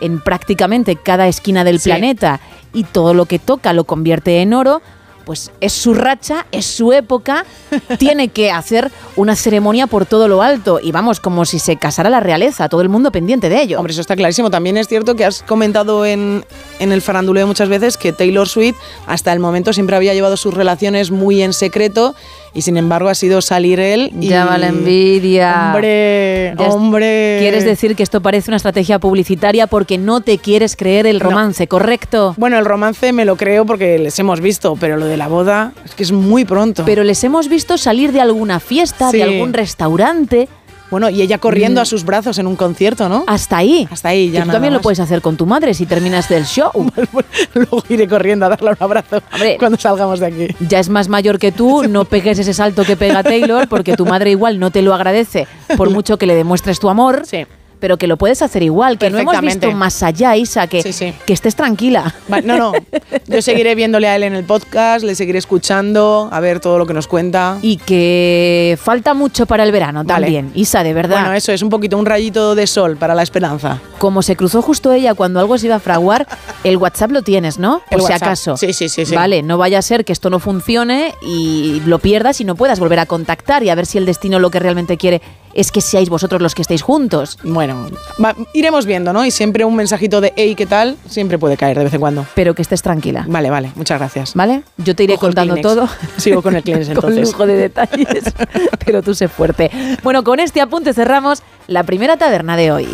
en 0.00 0.20
prácticamente 0.20 0.96
cada 0.96 1.28
esquina 1.28 1.64
del 1.64 1.80
Sí. 1.80 1.90
planeta 1.90 2.40
y 2.72 2.84
todo 2.84 3.14
lo 3.14 3.26
que 3.26 3.38
toca 3.38 3.72
lo 3.72 3.84
convierte 3.84 4.40
en 4.42 4.52
oro, 4.54 4.82
pues 5.24 5.52
es 5.60 5.74
su 5.74 5.92
racha, 5.92 6.46
es 6.52 6.64
su 6.64 6.90
época, 6.94 7.44
tiene 7.98 8.28
que 8.28 8.50
hacer 8.50 8.90
una 9.14 9.36
ceremonia 9.36 9.86
por 9.86 10.06
todo 10.06 10.26
lo 10.26 10.40
alto 10.40 10.80
y 10.82 10.90
vamos, 10.90 11.20
como 11.20 11.44
si 11.44 11.58
se 11.58 11.76
casara 11.76 12.08
la 12.08 12.20
realeza, 12.20 12.70
todo 12.70 12.80
el 12.80 12.88
mundo 12.88 13.12
pendiente 13.12 13.50
de 13.50 13.60
ello. 13.60 13.76
Hombre, 13.78 13.92
eso 13.92 14.00
está 14.00 14.16
clarísimo. 14.16 14.50
También 14.50 14.78
es 14.78 14.88
cierto 14.88 15.16
que 15.16 15.26
has 15.26 15.42
comentado 15.42 16.06
en, 16.06 16.46
en 16.78 16.92
el 16.92 17.02
faranduleo 17.02 17.46
muchas 17.46 17.68
veces 17.68 17.98
que 17.98 18.14
Taylor 18.14 18.48
Swift 18.48 18.76
hasta 19.06 19.30
el 19.34 19.38
momento 19.38 19.74
siempre 19.74 19.96
había 19.96 20.14
llevado 20.14 20.38
sus 20.38 20.54
relaciones 20.54 21.10
muy 21.10 21.42
en 21.42 21.52
secreto 21.52 22.14
y 22.54 22.62
sin 22.62 22.76
embargo 22.76 23.08
ha 23.08 23.14
sido 23.14 23.40
salir 23.40 23.80
él 23.80 24.12
y... 24.20 24.28
Ya 24.28 24.44
va 24.44 24.58
la 24.58 24.68
envidia. 24.68 25.72
Hombre, 25.74 26.54
Ya 26.58 26.68
hombre. 26.68 27.36
Quieres 27.40 27.64
decir 27.64 27.94
que 27.96 28.02
esto 28.02 28.20
parece 28.20 28.50
una 28.50 28.56
estrategia 28.56 28.98
publicitaria 28.98 29.66
porque 29.66 29.98
no 29.98 30.20
te 30.20 30.38
quieres 30.38 30.76
creer 30.76 31.06
el 31.06 31.20
romance, 31.20 31.66
¿correcto? 31.68 32.34
Bueno, 32.36 32.58
el 32.58 32.64
romance 32.64 33.12
me 33.12 33.24
lo 33.24 33.36
creo 33.36 33.64
porque 33.66 33.98
les 33.98 34.18
hemos 34.18 34.40
visto, 34.40 34.76
pero 34.78 34.96
lo 34.96 35.06
de 35.06 35.16
la 35.16 35.28
boda 35.28 35.72
es 35.84 35.94
que 35.94 36.02
es 36.02 36.12
muy 36.12 36.44
pronto. 36.44 36.84
Pero 36.84 37.04
les 37.04 37.22
hemos 37.24 37.48
visto 37.48 37.78
salir 37.78 38.12
de 38.12 38.20
alguna 38.20 38.60
fiesta, 38.60 39.10
Sí. 39.10 39.18
de 39.18 39.22
algún 39.24 39.52
restaurante, 39.52 40.48
bueno, 40.90 41.10
y 41.10 41.20
ella 41.22 41.38
corriendo 41.38 41.80
Mm. 41.80 41.82
a 41.82 41.84
sus 41.84 42.04
brazos 42.04 42.38
en 42.38 42.46
un 42.46 42.56
concierto, 42.56 43.08
¿no? 43.08 43.24
hasta 43.26 43.58
ahí. 43.58 43.86
Hasta 43.90 44.08
ahí, 44.08 44.26
ya 44.30 44.32
Que 44.32 44.38
tú 44.40 44.46
nada 44.48 44.52
también 44.54 44.74
lo 44.74 44.80
puedes 44.80 45.00
hacer 45.00 45.20
con 45.20 45.36
tu 45.36 45.46
madre 45.46 45.74
si 45.74 45.86
terminas 45.86 46.28
del 46.28 46.44
show. 46.44 46.70
Luego 47.54 47.82
iré 47.88 48.08
corriendo 48.08 48.46
a 48.46 48.48
darle 48.50 48.70
un 48.70 48.76
abrazo 48.80 49.20
Hombre. 49.32 49.56
cuando 49.58 49.78
salgamos 49.78 50.20
de 50.20 50.26
aquí. 50.26 50.48
Ya 50.68 50.78
es 50.80 50.88
más 50.88 51.08
mayor 51.08 51.38
que 51.38 51.52
tú, 51.52 51.82
no 51.88 52.04
pegues 52.04 52.38
ese 52.38 52.54
salto 52.54 52.84
que 52.84 52.96
pega 52.96 53.22
Taylor 53.22 53.68
porque 53.68 53.94
tu 53.96 54.06
madre 54.06 54.30
igual 54.30 54.58
no 54.58 54.70
te 54.70 54.82
lo 54.82 54.94
agradece 54.94 55.46
por 55.76 55.90
mucho 55.98 56.16
que 56.18 56.26
le 56.26 56.34
demuestres 56.34 56.78
tu 56.80 56.88
amor. 56.88 57.22
Sí. 57.26 57.46
Pero 57.80 57.96
que 57.96 58.06
lo 58.06 58.16
puedes 58.16 58.42
hacer 58.42 58.62
igual, 58.62 58.98
que 58.98 59.10
no 59.10 59.18
hemos 59.18 59.40
visto 59.40 59.70
más 59.72 60.02
allá, 60.02 60.36
Isa, 60.36 60.66
que, 60.66 60.82
Sí, 60.82 60.92
sí. 60.92 61.12
que 61.26 61.32
estés 61.32 61.54
tranquila. 61.54 62.14
Va- 62.32 62.40
No, 62.40 62.56
no. 62.58 62.72
Yo 63.26 63.42
seguiré 63.42 63.74
viéndole 63.74 64.08
a 64.08 64.16
él 64.16 64.22
en 64.24 64.34
el 64.34 64.44
podcast, 64.44 65.04
le 65.04 65.14
seguiré 65.14 65.38
escuchando, 65.38 66.28
a 66.32 66.40
ver 66.40 66.60
todo 66.60 66.78
lo 66.78 66.86
que 66.86 66.94
nos 66.94 67.06
cuenta. 67.06 67.58
Y 67.62 67.76
que 67.78 68.78
falta 68.82 69.14
mucho 69.14 69.46
para 69.46 69.64
el 69.64 69.72
verano 69.72 70.02
Vale. 70.04 70.26
también, 70.26 70.50
Isa, 70.54 70.82
de 70.82 70.92
verdad. 70.94 71.20
Bueno, 71.20 71.34
eso 71.34 71.52
es 71.52 71.62
un 71.62 71.68
poquito 71.68 71.96
un 71.98 72.06
rayito 72.06 72.54
de 72.54 72.66
sol 72.66 72.96
para 72.96 73.14
la 73.14 73.22
esperanza. 73.22 73.80
Como 73.98 74.22
se 74.22 74.36
cruzó 74.36 74.62
justo 74.62 74.92
ella 74.92 75.14
cuando 75.14 75.40
algo 75.40 75.58
se 75.58 75.66
iba 75.66 75.76
a 75.76 75.80
fraguar, 75.80 76.26
el 76.64 76.76
WhatsApp 76.76 77.10
lo 77.10 77.22
tienes, 77.22 77.58
¿no? 77.58 77.82
Por 77.90 78.00
El 78.00 78.06
si 78.06 78.12
WhatsApp. 78.12 78.22
acaso. 78.28 78.56
Sí, 78.56 78.72
sí, 78.72 78.88
sí, 78.88 79.04
sí. 79.06 79.14
Vale, 79.14 79.42
no 79.42 79.58
vaya 79.58 79.78
a 79.78 79.82
ser 79.82 80.04
que 80.04 80.12
esto 80.12 80.30
no 80.30 80.38
funcione 80.38 81.14
y 81.22 81.80
lo 81.86 81.98
pierdas 81.98 82.40
y 82.40 82.44
no 82.44 82.54
puedas 82.56 82.78
volver 82.80 82.98
a 83.00 83.06
contactar 83.06 83.62
y 83.62 83.70
a 83.70 83.74
ver 83.74 83.86
si 83.86 83.98
el 83.98 84.06
destino 84.06 84.38
lo 84.38 84.50
que 84.50 84.58
realmente 84.58 84.96
quiere 84.96 85.20
es 85.54 85.72
que 85.72 85.80
seáis 85.80 86.08
vosotros 86.08 86.40
los 86.42 86.54
que 86.54 86.62
estéis 86.62 86.82
juntos. 86.82 87.38
Bueno, 87.42 87.88
va- 88.22 88.34
iremos 88.52 88.86
viendo, 88.86 89.12
¿no? 89.12 89.24
Y 89.24 89.30
siempre 89.30 89.64
un 89.64 89.74
mensajito 89.76 90.20
de 90.20 90.32
hey, 90.36 90.54
¿qué 90.54 90.66
tal? 90.66 90.96
Siempre 91.08 91.38
puede 91.38 91.56
caer 91.56 91.76
de 91.78 91.84
vez 91.84 91.94
en 91.94 92.00
cuando. 92.00 92.26
Pero 92.34 92.54
que 92.54 92.62
estés 92.62 92.82
tranquila. 92.82 93.24
Vale, 93.28 93.50
vale, 93.50 93.72
muchas 93.74 93.98
gracias. 93.98 94.34
¿Vale? 94.34 94.62
Yo 94.78 94.94
te 94.94 95.04
iré 95.04 95.14
Cojo 95.14 95.26
contando 95.26 95.56
todo. 95.56 95.88
Sigo 96.16 96.42
con 96.42 96.56
el 96.56 96.62
Kleenex 96.62 96.88
con 96.94 96.96
entonces. 96.96 97.32
lujo 97.32 97.46
de 97.46 97.56
detalles. 97.56 98.24
Pero 98.84 99.02
tú 99.02 99.14
sé 99.14 99.28
fuerte. 99.28 99.70
Bueno, 100.02 100.24
con 100.24 100.40
este 100.40 100.60
apunte 100.60 100.92
cerramos 100.94 101.42
la 101.66 101.82
primera 101.84 102.16
taberna 102.16 102.56
de 102.56 102.72
hoy. 102.72 102.88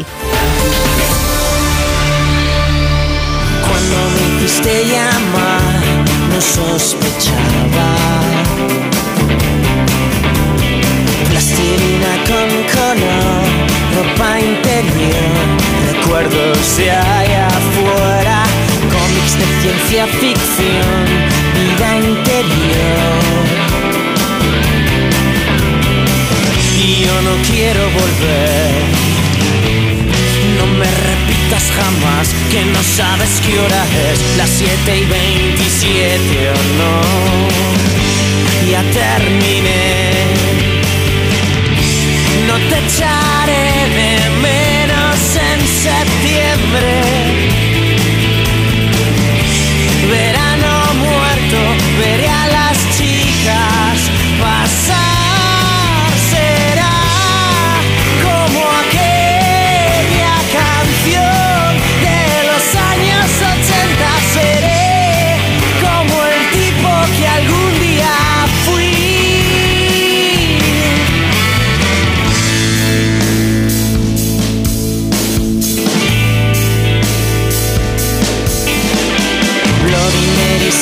Cuando 3.62 3.97
me 4.14 4.85
llamar, 4.85 5.61
no 6.31 6.40
sospechaba 6.40 7.63
recuerdos 14.83 16.77
de 16.77 16.91
allá 16.91 17.47
afuera, 17.47 18.43
cómics 18.91 19.39
de 19.39 19.47
ciencia 19.63 20.07
ficción, 20.07 21.05
vida 21.55 21.97
interior. 21.97 23.45
Y 26.77 27.05
yo 27.05 27.23
no 27.23 27.35
quiero 27.49 27.83
volver. 27.91 28.83
No 30.59 30.67
me 30.67 30.85
repitas 30.85 31.71
jamás 31.77 32.35
que 32.51 32.65
no 32.65 32.83
sabes 32.83 33.41
qué 33.47 33.59
hora 33.59 33.85
es, 34.11 34.37
las 34.37 34.51
7 34.51 34.99
y 34.99 35.05
27 35.05 36.51
o 36.51 36.61
no. 36.81 36.95
Ya 38.71 38.83
terminé. 38.93 40.35
No 42.47 42.57
te 42.69 42.79
echaré 42.87 43.65
de 43.95 44.31
menos 44.43 44.63
en 44.63 44.63
septiembre. 45.85 47.74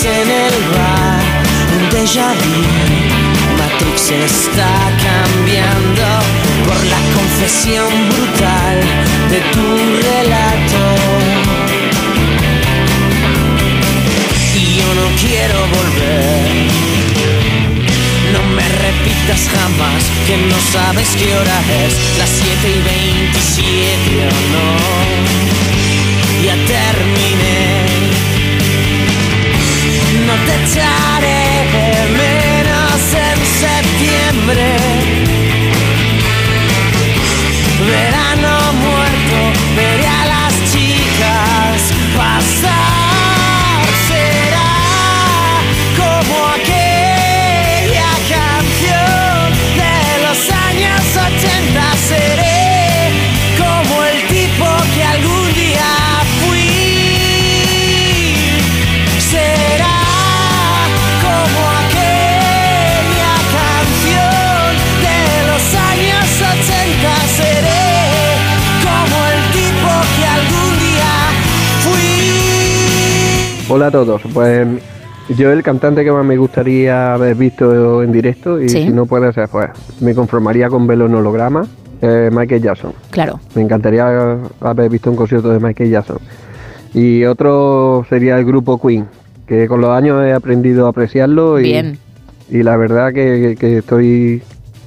En 0.05 0.29
el 0.29 0.57
bar, 0.75 1.23
un 1.77 1.88
déjà 1.91 2.35
vu. 2.35 2.59
Matrix 3.57 4.11
está 4.11 4.75
cambiando 5.09 6.07
por 6.67 6.81
la 6.93 7.01
confesión 7.15 7.88
brutal 8.11 8.79
de 9.31 9.41
tu 9.53 9.67
relato. 10.11 10.83
Y 14.57 14.75
yo 14.75 14.88
no 14.99 15.07
quiero 15.23 15.59
volver. 15.77 16.51
No 18.33 18.43
me 18.57 18.67
repitas 18.87 19.49
jamás 19.55 20.03
que 20.27 20.37
no 20.37 20.59
sabes 20.73 21.09
qué 21.17 21.33
hora 21.33 21.59
es, 21.85 21.93
las 22.19 22.29
7 22.29 22.51
y 22.69 22.83
27 22.83 24.27
o 24.27 24.37
no. 24.53 24.67
Ya 26.45 26.57
terminé. 26.67 28.32
No 30.33 32.32
Hola 73.75 73.87
a 73.87 73.91
todos, 73.91 74.21
pues 74.35 74.69
yo 75.35 75.51
el 75.51 75.63
cantante 75.63 76.05
que 76.05 76.13
más 76.13 76.27
me 76.27 76.37
gustaría 76.37 77.15
haber 77.15 77.35
visto 77.37 78.03
en 78.03 78.13
directo 78.13 78.61
y 78.61 78.69
Sí. 78.69 78.83
si 78.85 78.91
no 78.91 79.07
puede 79.07 79.33
ser, 79.33 79.49
pues 79.49 79.71
me 80.03 80.15
conformaría 80.15 80.69
con 80.69 80.87
verlo 80.87 81.07
en 81.07 81.15
holograma, 81.15 81.67
eh, 82.03 82.29
Michael 82.31 82.61
Jackson. 82.61 82.93
Claro. 83.11 83.41
Me 83.55 83.63
encantaría 83.63 84.37
haber 84.61 84.91
visto 84.91 85.09
un 85.11 85.17
concierto 85.17 85.49
de 85.49 85.59
Michael 85.59 85.89
Jackson. 85.91 86.19
Y 86.93 87.25
otro 87.25 88.05
sería 88.11 88.37
el 88.39 88.45
grupo 88.45 88.79
Queen, 88.79 89.07
que 89.47 89.67
con 89.69 89.81
los 89.81 89.89
años 89.91 90.23
he 90.23 90.35
aprendido 90.35 90.85
a 90.87 90.91
apreciarlo 90.91 91.59
y, 91.59 91.63
Bien. 91.63 91.99
y 92.51 92.63
la 92.63 92.77
verdad 92.77 93.11
que, 93.15 93.57
estoy 93.79 94.43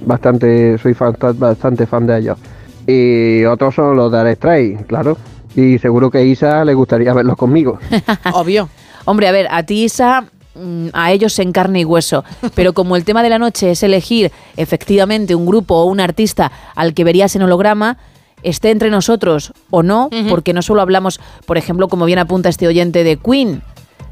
bastante, 0.06 0.78
soy 0.78 0.93
fan- 0.93 1.15
bastante 1.39 1.88
fan 1.88 2.06
de 2.06 2.19
ellos. 2.19 2.38
Y 2.86 3.45
otros 3.45 3.74
son 3.74 3.95
los 3.95 4.12
de 4.12 4.19
Alex 4.19 4.38
Stray, 4.38 4.76
claro. 4.86 5.17
Y 5.56 5.80
seguro 5.80 6.12
que 6.12 6.18
a 6.20 6.22
Isa 6.22 6.65
le 6.65 6.74
gustaría 6.74 7.13
verlos 7.13 7.38
conmigo. 7.38 7.80
Obvio. 8.34 8.70
Hombre, 9.06 9.28
a 9.28 9.32
ver, 9.32 9.48
a 9.50 9.63
ti, 9.63 9.86
Isa, 9.86 10.26
mm, 10.56 10.88
a 10.94 11.12
ellos 11.12 11.38
en 11.39 11.52
carne 11.52 11.82
y 11.82 11.86
hueso. 11.86 12.24
Pero 12.56 12.74
como 12.74 12.96
el 12.96 13.06
tema 13.06 13.24
de 13.24 13.30
la 13.30 13.39
noche 13.39 13.72
es 13.72 13.84
elegir 13.84 14.32
efectivamente 14.58 15.36
un 15.36 15.46
grupo 15.46 15.76
o 15.76 15.86
un 15.86 16.00
artista 16.00 16.52
al 16.76 16.94
que 16.94 17.04
verías 17.04 17.36
en 17.36 17.44
holograma, 17.44 17.98
esté 18.44 18.72
entre 18.72 18.89
nosotros 18.89 19.54
o 19.72 19.82
no, 19.82 20.10
porque 20.30 20.54
no 20.54 20.62
solo 20.62 20.82
hablamos, 20.82 21.20
por 21.46 21.58
ejemplo, 21.58 21.88
como 21.88 22.06
bien 22.06 22.20
apunta 22.20 22.50
este 22.50 22.68
oyente 22.68 23.04
de 23.04 23.18
Queen. 23.18 23.62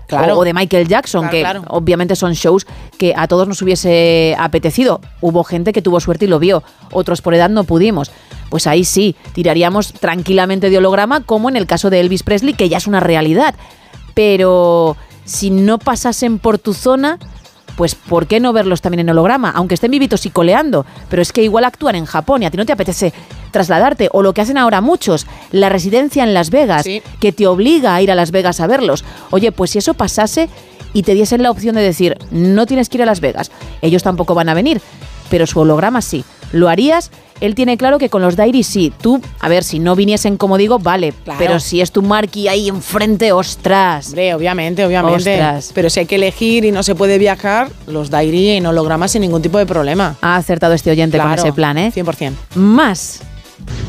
Claro. 0.08 0.36
O, 0.36 0.40
o 0.40 0.44
de 0.44 0.54
Michael 0.54 0.88
Jackson, 0.88 1.22
Claro, 1.22 1.32
que 1.32 1.40
claro. 1.42 1.64
obviamente 1.70 2.16
son 2.16 2.34
shows 2.34 2.68
que 2.98 3.14
a 3.16 3.28
todos 3.28 3.48
nos 3.48 3.62
hubiese 3.62 4.36
apetecido. 4.38 5.02
Hubo 5.22 5.44
gente 5.44 5.72
que 5.72 5.82
tuvo 5.82 6.00
suerte 6.00 6.26
y 6.26 6.28
lo 6.28 6.40
vio, 6.40 6.62
otros 6.92 7.22
por 7.22 7.34
edad 7.34 7.50
no 7.50 7.64
pudimos. 7.64 8.12
Pues 8.54 8.68
ahí 8.68 8.84
sí, 8.84 9.16
tiraríamos 9.34 9.94
tranquilamente 9.94 10.70
de 10.70 10.78
holograma, 10.78 11.22
como 11.22 11.50
en 11.50 11.56
el 11.56 11.66
caso 11.66 11.90
de 11.90 12.00
Elvis 12.00 12.22
Presley, 12.22 12.54
que 12.54 12.70
ya 12.70 12.78
es 12.78 12.86
una 12.86 13.00
realidad. 13.00 13.56
Pero 14.14 14.96
si 15.26 15.50
no 15.50 15.80
pasasen 15.80 16.38
por 16.38 16.60
tu 16.60 16.76
zona, 16.76 17.18
pues 17.76 17.96
¿por 17.96 18.28
qué 18.28 18.40
no 18.40 18.54
verlos 18.54 18.82
también 18.82 19.00
en 19.00 19.10
holograma? 19.10 19.50
Aunque 19.50 19.74
estén 19.74 19.90
vivitos 19.90 20.28
y 20.28 20.30
coleando. 20.30 20.86
Pero 21.10 21.24
es 21.24 21.34
que 21.34 21.42
igual 21.42 21.66
actúan 21.66 21.96
en 21.96 22.06
Japón 22.06 22.44
y 22.44 22.46
a 22.46 22.52
ti 22.52 22.58
no 22.58 22.66
te 22.68 22.74
apetece 22.74 23.12
trasladarte. 23.50 24.10
O 24.12 24.22
lo 24.22 24.36
que 24.36 24.42
hacen 24.42 24.60
ahora 24.60 24.82
muchos, 24.82 25.26
la 25.52 25.70
residencia 25.70 26.24
en 26.24 26.36
Las 26.36 26.52
Vegas, 26.52 26.86
que 27.20 27.32
te 27.32 27.48
obliga 27.48 27.96
a 27.96 28.04
ir 28.04 28.12
a 28.12 28.16
Las 28.16 28.30
Vegas 28.30 28.60
a 28.60 28.68
verlos. 28.68 29.04
Oye, 29.32 29.52
pues 29.52 29.72
si 29.72 29.80
eso 29.80 29.96
pasase 29.96 30.48
y 30.94 31.02
te 31.02 31.16
diesen 31.16 31.42
la 31.42 31.50
opción 31.50 31.74
de 31.74 31.82
decir, 31.82 32.20
no 32.30 32.68
tienes 32.68 32.88
que 32.90 32.98
ir 32.98 33.02
a 33.02 33.08
Las 33.08 33.20
Vegas, 33.20 33.50
ellos 33.82 34.04
tampoco 34.04 34.36
van 34.36 34.50
a 34.50 34.54
venir, 34.54 34.80
pero 35.32 35.48
su 35.48 35.60
holograma 35.60 36.04
sí. 36.04 36.24
¿Lo 36.52 36.70
harías? 36.70 37.10
Él 37.44 37.56
tiene 37.56 37.76
claro 37.76 38.00
que 38.00 38.10
con 38.10 38.22
los 38.22 38.38
Dairy 38.38 38.64
sí. 38.64 38.94
Tú, 39.02 39.22
a 39.42 39.50
ver, 39.50 39.66
si 39.66 39.80
no 39.80 39.98
viniesen 39.98 40.38
como 40.38 40.58
digo, 40.58 40.80
vale. 40.80 41.14
Claro. 41.26 41.38
Pero 41.38 41.60
si 41.60 41.82
es 41.82 41.92
tu 41.92 42.02
marquí 42.02 42.48
ahí 42.48 42.70
enfrente, 42.70 43.34
ostras. 43.34 44.08
Hombre, 44.08 44.34
obviamente, 44.34 44.86
obviamente. 44.86 45.34
Ostras. 45.34 45.72
Pero 45.76 45.90
si 45.90 46.00
hay 46.00 46.06
que 46.06 46.16
elegir 46.16 46.64
y 46.64 46.72
no 46.72 46.84
se 46.84 46.96
puede 46.96 47.18
viajar, 47.18 47.70
los 47.86 48.10
Dairy 48.10 48.52
en 48.52 48.66
holograma 48.66 49.10
sin 49.10 49.24
ningún 49.24 49.42
tipo 49.42 49.58
de 49.58 49.66
problema. 49.66 50.16
Ha 50.22 50.38
acertado 50.38 50.74
este 50.74 50.90
oyente 50.90 51.18
con 51.18 51.34
ese 51.34 51.52
plan, 51.52 51.78
¿eh? 51.78 51.92
100%. 51.94 52.32
Más. 52.56 53.20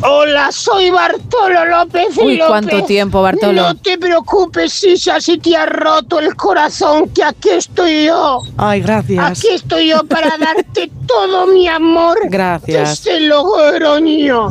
Hola, 0.06 0.52
soy 0.52 0.90
Bartolo 0.90 1.64
López 1.64 2.08
Uy, 2.18 2.36
López. 2.36 2.46
cuánto 2.48 2.84
tiempo, 2.84 3.22
Bartolo. 3.22 3.62
No 3.62 3.74
te 3.74 3.96
preocupes, 3.96 4.84
Isa, 4.84 5.18
si 5.20 5.38
te 5.38 5.56
ha 5.56 5.64
roto 5.64 6.18
el 6.18 6.34
corazón, 6.36 7.08
que 7.08 7.24
aquí 7.24 7.50
estoy 7.50 8.06
yo. 8.06 8.42
Ay, 8.58 8.82
gracias. 8.82 9.24
Aquí 9.38 9.48
estoy 9.54 9.88
yo 9.88 10.04
para 10.04 10.36
darte 10.38 10.90
todo 11.06 11.46
mi 11.46 11.66
amor. 11.68 12.18
Gracias. 12.28 13.02
Desde 13.04 13.20
Logroño. 13.20 14.50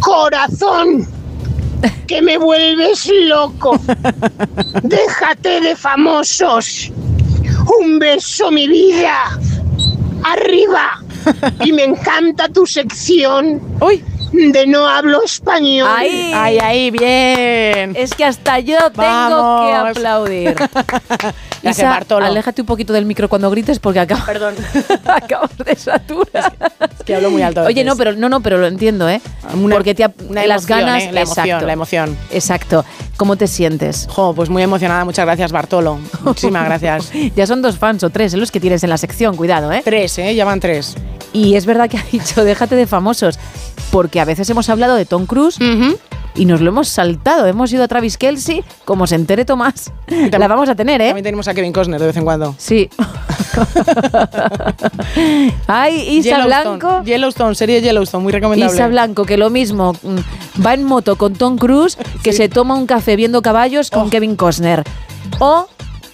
Corazón, 0.00 1.08
que 2.06 2.22
me 2.22 2.38
vuelves 2.38 3.10
loco. 3.26 3.80
Déjate 4.82 5.60
de 5.62 5.74
famosos. 5.74 6.92
Un 7.80 7.98
beso, 7.98 8.50
mi 8.52 8.68
vida. 8.68 9.36
Arriba. 10.22 11.00
Y 11.64 11.72
me 11.72 11.84
encanta 11.84 12.48
tu 12.50 12.66
sección. 12.66 13.58
De 14.36 14.66
no 14.66 14.86
hablo 14.88 15.22
español. 15.22 15.88
Ahí. 15.90 16.32
Ay, 16.34 16.58
ahí, 16.58 16.90
bien. 16.90 17.94
Es 17.96 18.14
que 18.14 18.24
hasta 18.24 18.58
yo 18.58 18.76
tengo 18.90 19.02
Vamos. 19.06 19.66
que 19.66 19.74
aplaudir. 19.74 20.54
Isa, 21.62 21.88
Bartolo. 21.88 22.26
aléjate 22.26 22.60
un 22.60 22.66
poquito 22.66 22.92
del 22.92 23.06
micro 23.06 23.28
cuando 23.28 23.50
grites 23.50 23.78
porque 23.78 24.00
acabas, 24.00 24.24
Perdón. 24.24 24.54
acabas 25.06 25.56
de 25.64 25.76
saturar. 25.76 26.52
Es 26.98 27.04
que 27.04 27.14
hablo 27.14 27.30
muy 27.30 27.42
alto. 27.42 27.62
Oye, 27.62 27.84
no, 27.84 27.96
pero 27.96 28.12
no, 28.12 28.28
no, 28.28 28.40
pero 28.40 28.58
lo 28.58 28.66
entiendo, 28.66 29.08
¿eh? 29.08 29.20
Una- 29.54 29.74
porque 29.76 29.94
te 29.94 30.04
ha- 30.04 30.12
una 30.28 30.44
las 30.46 30.64
emoción, 30.68 30.80
ganas, 30.86 31.02
¿eh? 31.04 31.12
La 31.12 31.20
emoción, 31.22 31.46
exacto, 31.46 31.66
la 31.66 31.72
emoción. 31.72 32.18
Exacto. 32.30 32.84
¿Cómo 33.16 33.36
te 33.36 33.46
sientes? 33.46 34.06
Jo, 34.10 34.34
pues 34.34 34.50
muy 34.50 34.62
emocionada. 34.62 35.04
Muchas 35.04 35.24
gracias, 35.24 35.52
Bartolo. 35.52 35.98
Muchísimas 36.22 36.64
gracias. 36.66 37.10
ya 37.34 37.46
son 37.46 37.62
dos 37.62 37.78
fans 37.78 38.02
o 38.04 38.10
tres, 38.10 38.34
¿eh? 38.34 38.36
los 38.36 38.50
que 38.50 38.60
tienes 38.60 38.82
en 38.84 38.90
la 38.90 38.98
sección, 38.98 39.36
cuidado, 39.36 39.72
¿eh? 39.72 39.80
Tres, 39.84 40.18
¿eh? 40.18 40.34
Ya 40.34 40.44
van 40.44 40.60
tres. 40.60 40.94
Y 41.32 41.54
es 41.56 41.64
verdad 41.66 41.88
que 41.88 41.96
ha 41.98 42.04
dicho, 42.12 42.44
déjate 42.44 42.76
de 42.76 42.86
famosos, 42.86 43.38
porque 43.94 44.18
a 44.18 44.24
veces 44.24 44.50
hemos 44.50 44.68
hablado 44.70 44.96
de 44.96 45.04
Tom 45.04 45.24
Cruise, 45.24 45.56
y 46.34 46.46
nos 46.46 46.60
lo 46.60 46.70
hemos 46.70 46.88
saltado. 46.88 47.46
Hemos 47.46 47.72
ido 47.72 47.84
a 47.84 47.86
Travis 47.86 48.18
Kelsey, 48.18 48.64
como 48.84 49.06
se 49.06 49.14
entere 49.14 49.44
Tomás. 49.44 49.92
La 50.36 50.48
vamos 50.48 50.68
a 50.68 50.74
tener, 50.74 51.00
¿eh? 51.00 51.06
También 51.10 51.22
tenemos 51.22 51.46
a 51.46 51.54
Kevin 51.54 51.72
Costner 51.72 52.00
de 52.00 52.08
vez 52.08 52.16
en 52.16 52.24
cuando. 52.24 52.56
Sí. 52.58 52.90
Ay, 55.68 56.08
Isa 56.18 56.30
Yellowstone, 56.42 56.78
Blanco. 56.78 57.04
Yellowstone, 57.04 57.54
serie 57.54 57.80
Yellowstone, 57.82 58.24
muy 58.24 58.32
recomendable. 58.32 58.74
Isa 58.74 58.88
Blanco, 58.88 59.24
que 59.26 59.36
lo 59.36 59.48
mismo, 59.48 59.92
mm, 60.02 60.60
va 60.66 60.74
en 60.74 60.82
moto 60.82 61.14
con 61.14 61.34
Tom 61.34 61.56
Cruise, 61.56 61.96
que 62.24 62.32
se 62.32 62.48
toma 62.48 62.74
un 62.74 62.86
café 62.86 63.14
viendo 63.14 63.42
caballos 63.42 63.90
Oh. 63.92 64.00
con 64.00 64.10
Kevin 64.10 64.34
Costner. 64.34 64.82
O 65.38 65.68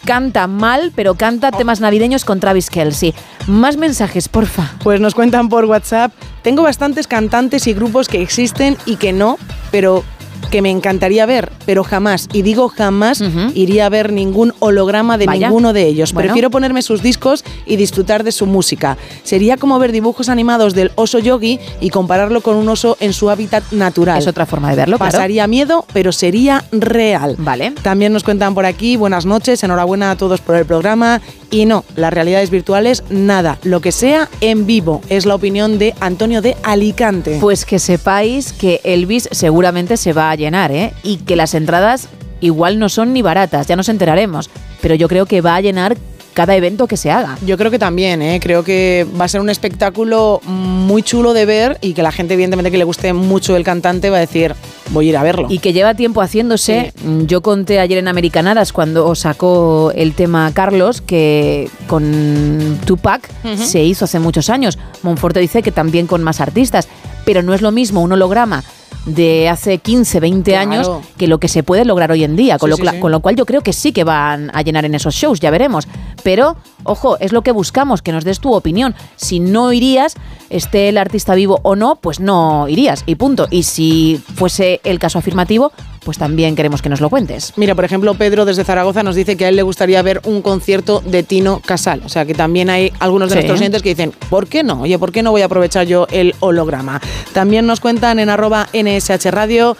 canta 0.04 0.46
mal, 0.46 0.92
pero 0.94 1.14
canta 1.14 1.50
temas 1.50 1.80
navideños 1.80 2.26
con 2.26 2.40
Travis 2.40 2.68
Kelsey. 2.68 3.14
Más 3.46 3.78
mensajes, 3.78 4.28
porfa. 4.28 4.70
Pues 4.82 5.00
nos 5.00 5.14
cuentan 5.14 5.48
por 5.48 5.64
WhatsApp. 5.64 6.12
Tengo 6.42 6.62
bastantes 6.62 7.06
cantantes 7.06 7.66
y 7.66 7.74
grupos 7.74 8.08
que 8.08 8.22
existen 8.22 8.76
y 8.86 8.96
que 8.96 9.12
no, 9.12 9.38
pero 9.70 10.04
que 10.50 10.62
me 10.62 10.70
encantaría 10.70 11.26
ver, 11.26 11.52
pero 11.64 11.84
jamás, 11.84 12.28
y 12.32 12.42
digo 12.42 12.68
jamás, 12.68 13.22
iría 13.54 13.86
a 13.86 13.88
ver 13.88 14.12
ningún 14.12 14.52
holograma 14.58 15.16
de 15.16 15.26
Vaya. 15.26 15.46
ninguno 15.46 15.72
de 15.72 15.86
ellos. 15.86 16.12
Bueno. 16.12 16.28
Prefiero 16.28 16.50
ponerme 16.50 16.82
sus 16.82 17.02
discos 17.02 17.44
y 17.66 17.76
disfrutar 17.76 18.24
de 18.24 18.32
su 18.32 18.46
música. 18.46 18.96
Sería 19.22 19.56
como 19.56 19.78
ver 19.78 19.92
dibujos 19.92 20.28
animados 20.28 20.74
del 20.74 20.90
oso 20.96 21.18
yogi 21.18 21.60
y 21.80 21.90
compararlo 21.90 22.40
con 22.40 22.56
un 22.56 22.68
oso 22.68 22.96
en 23.00 23.12
su 23.12 23.30
hábitat 23.30 23.70
natural. 23.70 24.18
Es 24.18 24.26
otra 24.26 24.46
forma 24.46 24.70
de 24.70 24.76
verlo, 24.76 24.96
claro. 24.98 25.12
Pasaría 25.12 25.46
miedo, 25.46 25.84
pero 25.92 26.10
sería 26.10 26.64
real. 26.72 27.36
Vale. 27.38 27.72
También 27.82 28.12
nos 28.12 28.24
cuentan 28.24 28.54
por 28.54 28.66
aquí, 28.66 28.96
buenas 28.96 29.26
noches, 29.26 29.62
enhorabuena 29.62 30.10
a 30.10 30.16
todos 30.16 30.40
por 30.40 30.56
el 30.56 30.64
programa. 30.64 31.20
Y 31.50 31.66
no, 31.66 31.84
las 31.96 32.12
realidades 32.12 32.50
virtuales, 32.50 33.02
nada. 33.10 33.58
Lo 33.64 33.80
que 33.80 33.90
sea 33.90 34.28
en 34.40 34.66
vivo. 34.66 35.00
Es 35.08 35.26
la 35.26 35.34
opinión 35.34 35.78
de 35.78 35.94
Antonio 36.00 36.42
de 36.42 36.56
Alicante. 36.62 37.38
Pues 37.40 37.64
que 37.64 37.80
sepáis 37.80 38.52
que 38.52 38.80
Elvis 38.84 39.28
seguramente 39.32 39.96
se 39.96 40.12
va 40.12 40.30
a 40.30 40.36
llenar, 40.36 40.70
¿eh? 40.70 40.92
Y 41.02 41.16
que 41.18 41.34
las 41.34 41.54
entradas 41.54 42.08
igual 42.40 42.78
no 42.78 42.88
son 42.88 43.12
ni 43.12 43.22
baratas, 43.22 43.66
ya 43.66 43.76
nos 43.76 43.88
enteraremos. 43.88 44.48
Pero 44.80 44.94
yo 44.94 45.08
creo 45.08 45.26
que 45.26 45.40
va 45.40 45.56
a 45.56 45.60
llenar 45.60 45.96
cada 46.34 46.56
evento 46.56 46.86
que 46.86 46.96
se 46.96 47.10
haga. 47.10 47.38
Yo 47.44 47.56
creo 47.56 47.70
que 47.70 47.78
también, 47.78 48.22
¿eh? 48.22 48.40
creo 48.40 48.62
que 48.62 49.06
va 49.20 49.24
a 49.24 49.28
ser 49.28 49.40
un 49.40 49.50
espectáculo 49.50 50.40
muy 50.44 51.02
chulo 51.02 51.32
de 51.32 51.46
ver 51.46 51.78
y 51.80 51.92
que 51.94 52.02
la 52.02 52.12
gente, 52.12 52.34
evidentemente, 52.34 52.70
que 52.70 52.78
le 52.78 52.84
guste 52.84 53.12
mucho 53.12 53.56
el 53.56 53.64
cantante 53.64 54.10
va 54.10 54.18
a 54.18 54.20
decir, 54.20 54.54
voy 54.90 55.06
a 55.06 55.08
ir 55.10 55.16
a 55.16 55.22
verlo. 55.22 55.48
Y 55.50 55.58
que 55.58 55.72
lleva 55.72 55.94
tiempo 55.94 56.22
haciéndose. 56.22 56.92
Mm, 57.04 57.24
Yo 57.24 57.40
conté 57.40 57.80
ayer 57.80 57.98
en 57.98 58.08
Americanadas 58.08 58.72
cuando 58.72 59.14
sacó 59.14 59.92
el 59.94 60.14
tema 60.14 60.50
Carlos, 60.54 61.00
que 61.00 61.68
con 61.86 62.78
Tupac 62.86 63.28
se 63.56 63.82
hizo 63.82 64.04
hace 64.04 64.18
muchos 64.18 64.50
años. 64.50 64.78
Monforte 65.02 65.40
dice 65.40 65.62
que 65.62 65.72
también 65.72 66.06
con 66.06 66.22
más 66.22 66.40
artistas. 66.40 66.88
Pero 67.24 67.42
no 67.42 67.52
es 67.52 67.60
lo 67.60 67.70
mismo 67.70 68.00
un 68.00 68.12
holograma 68.12 68.64
de 69.06 69.48
hace 69.48 69.78
15, 69.78 70.20
20 70.20 70.50
Claro. 70.52 70.70
años 70.70 70.90
que 71.16 71.26
lo 71.26 71.38
que 71.40 71.48
se 71.48 71.62
puede 71.62 71.84
lograr 71.84 72.10
hoy 72.12 72.24
en 72.24 72.36
día. 72.36 72.58
Con, 72.58 72.68
Sí, 72.68 72.70
lo, 72.70 72.76
sí, 72.76 72.82
cla- 72.82 72.92
sí. 72.92 73.00
con 73.00 73.10
lo 73.12 73.20
cual 73.20 73.36
yo 73.36 73.46
creo 73.46 73.60
que 73.62 73.72
sí 73.72 73.92
que 73.92 74.04
van 74.04 74.50
a 74.54 74.62
llenar 74.62 74.84
en 74.84 74.94
esos 74.94 75.14
shows, 75.14 75.40
ya 75.40 75.50
veremos. 75.50 75.86
Pero, 76.22 76.56
ojo, 76.84 77.16
es 77.18 77.32
lo 77.32 77.42
que 77.42 77.52
buscamos, 77.52 78.02
que 78.02 78.12
nos 78.12 78.24
des 78.24 78.40
tu 78.40 78.52
opinión. 78.52 78.94
Si 79.16 79.40
no 79.40 79.72
irías, 79.72 80.14
esté 80.50 80.88
el 80.90 80.98
artista 80.98 81.34
vivo 81.34 81.60
o 81.62 81.76
no, 81.76 81.96
pues 81.96 82.20
no 82.20 82.68
irías 82.68 83.02
y 83.06 83.14
punto. 83.14 83.46
Y 83.50 83.62
si 83.62 84.20
fuese 84.34 84.80
el 84.84 84.98
caso 84.98 85.18
afirmativo, 85.18 85.72
pues 86.04 86.18
también 86.18 86.56
queremos 86.56 86.82
que 86.82 86.88
nos 86.88 87.00
lo 87.00 87.10
cuentes. 87.10 87.52
Mira, 87.56 87.74
por 87.74 87.84
ejemplo, 87.84 88.14
Pedro 88.14 88.44
desde 88.44 88.64
Zaragoza 88.64 89.02
nos 89.02 89.16
dice 89.16 89.36
que 89.36 89.44
a 89.44 89.48
él 89.48 89.56
le 89.56 89.62
gustaría 89.62 90.00
ver 90.02 90.20
un 90.24 90.42
concierto 90.42 91.02
de 91.04 91.22
Tino 91.22 91.60
Casal. 91.60 92.02
O 92.04 92.08
sea, 92.08 92.24
que 92.24 92.34
también 92.34 92.70
hay 92.70 92.92
algunos 92.98 93.28
de 93.28 93.34
Sí. 93.34 93.38
nuestros 93.40 93.60
oyentes 93.60 93.82
que 93.82 93.90
dicen, 93.90 94.12
¿por 94.30 94.46
qué 94.46 94.62
no? 94.62 94.82
Oye, 94.82 94.98
¿por 94.98 95.12
qué 95.12 95.22
no 95.22 95.30
voy 95.30 95.42
a 95.42 95.46
aprovechar 95.46 95.86
yo 95.86 96.06
el 96.10 96.34
holograma? 96.40 97.00
También 97.32 97.66
nos 97.66 97.80
cuentan 97.80 98.18
en 98.18 98.28
arroba 98.30 98.68
NSH 98.72 99.30
Radio, 99.30 99.76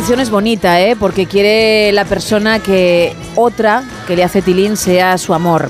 Canción 0.10 0.24
es 0.24 0.32
bonita, 0.32 0.82
¿eh? 0.82 0.96
Porque 0.96 1.28
quiere 1.28 1.92
la 1.92 2.04
persona 2.04 2.58
que 2.58 3.16
otra 3.36 3.84
que 4.08 4.16
le 4.16 4.24
hace 4.24 4.42
tilín 4.42 4.76
sea 4.76 5.20
su 5.20 5.36
amor. 5.36 5.70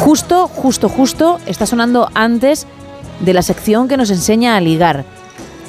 Justo, 0.00 0.48
justo, 0.48 0.88
justo 0.88 1.38
está 1.46 1.64
sonando 1.64 2.10
antes 2.14 2.66
de 3.20 3.32
la 3.32 3.42
sección 3.42 3.86
que 3.86 3.96
nos 3.96 4.10
enseña 4.10 4.56
a 4.56 4.60
ligar. 4.60 5.04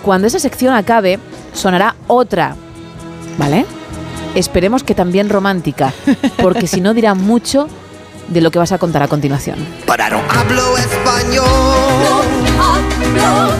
Cuando 0.01 0.25
esa 0.25 0.39
sección 0.39 0.73
acabe, 0.73 1.19
sonará 1.53 1.95
otra. 2.07 2.55
¿Vale? 3.37 3.67
Esperemos 4.33 4.83
que 4.83 4.95
también 4.95 5.29
romántica, 5.29 5.93
porque 6.41 6.65
si 6.65 6.81
no 6.81 6.95
dirá 6.95 7.13
mucho 7.13 7.67
de 8.27 8.41
lo 8.41 8.49
que 8.49 8.57
vas 8.57 8.71
a 8.71 8.79
contar 8.79 9.03
a 9.03 9.07
continuación. 9.07 9.59
Pero 9.85 10.19
hablo 10.29 10.77
español. 10.79 11.45
hablo 12.59 12.81
español. 13.13 13.21
hablo 13.23 13.53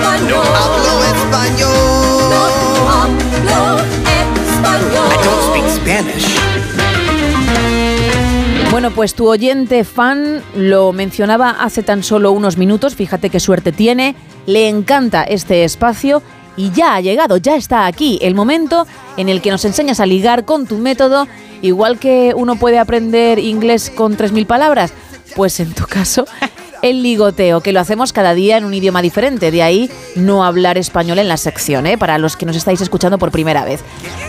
español. 0.00 0.46
hablo 0.56 1.04
español. 1.04 2.61
I 4.64 5.18
don't 5.24 5.42
speak 5.48 5.66
Spanish. 5.68 6.26
Bueno, 8.70 8.90
pues 8.90 9.14
tu 9.14 9.28
oyente 9.28 9.84
fan 9.84 10.42
lo 10.56 10.92
mencionaba 10.92 11.50
hace 11.50 11.82
tan 11.82 12.02
solo 12.02 12.32
unos 12.32 12.56
minutos, 12.56 12.94
fíjate 12.94 13.28
qué 13.28 13.38
suerte 13.38 13.70
tiene, 13.70 14.14
le 14.46 14.68
encanta 14.68 15.24
este 15.24 15.64
espacio 15.64 16.22
y 16.56 16.70
ya 16.70 16.94
ha 16.94 17.00
llegado, 17.02 17.36
ya 17.36 17.54
está 17.54 17.84
aquí 17.86 18.18
el 18.22 18.34
momento 18.34 18.86
en 19.18 19.28
el 19.28 19.42
que 19.42 19.50
nos 19.50 19.66
enseñas 19.66 20.00
a 20.00 20.06
ligar 20.06 20.46
con 20.46 20.66
tu 20.66 20.78
método, 20.78 21.28
igual 21.60 21.98
que 21.98 22.32
uno 22.34 22.56
puede 22.56 22.78
aprender 22.78 23.38
inglés 23.38 23.92
con 23.94 24.16
3.000 24.16 24.46
palabras, 24.46 24.94
pues 25.36 25.60
en 25.60 25.74
tu 25.74 25.84
caso 25.84 26.24
el 26.82 27.02
ligoteo, 27.02 27.60
que 27.60 27.72
lo 27.72 27.80
hacemos 27.80 28.12
cada 28.12 28.34
día 28.34 28.58
en 28.58 28.64
un 28.64 28.74
idioma 28.74 29.00
diferente. 29.00 29.50
De 29.50 29.62
ahí 29.62 29.90
no 30.16 30.44
hablar 30.44 30.76
español 30.76 31.18
en 31.18 31.28
la 31.28 31.36
sección, 31.36 31.86
¿eh? 31.86 31.96
para 31.96 32.18
los 32.18 32.36
que 32.36 32.44
nos 32.44 32.56
estáis 32.56 32.80
escuchando 32.80 33.18
por 33.18 33.30
primera 33.30 33.64
vez. 33.64 33.80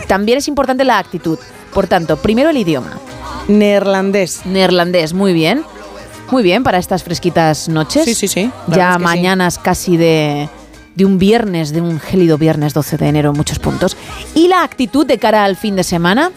También 0.07 0.37
es 0.37 0.47
importante 0.47 0.83
la 0.83 0.99
actitud. 0.99 1.39
Por 1.73 1.87
tanto, 1.87 2.17
primero 2.17 2.51
el 2.51 2.57
idioma. 2.57 2.99
Neerlandés. 3.47 4.45
Neerlandés, 4.45 5.13
muy 5.13 5.33
bien. 5.33 5.63
Muy 6.31 6.43
bien 6.43 6.63
para 6.63 6.77
estas 6.77 7.03
fresquitas 7.03 7.67
noches. 7.67 8.05
Sí, 8.05 8.15
sí, 8.15 8.27
sí. 8.27 8.51
Ya 8.67 8.91
es 8.91 8.97
que 8.97 8.99
sí. 8.99 9.03
mañanas 9.03 9.59
casi 9.59 9.97
de, 9.97 10.49
de 10.95 11.05
un 11.05 11.17
viernes, 11.17 11.73
de 11.73 11.81
un 11.81 11.99
gélido 11.99 12.37
viernes 12.37 12.73
12 12.73 12.97
de 12.97 13.07
enero 13.07 13.31
en 13.31 13.37
muchos 13.37 13.59
puntos. 13.59 13.97
Y 14.35 14.47
la 14.47 14.63
actitud 14.63 15.05
de 15.05 15.17
cara 15.17 15.43
al 15.43 15.57
fin 15.57 15.75
de 15.75 15.83
semana. 15.83 16.31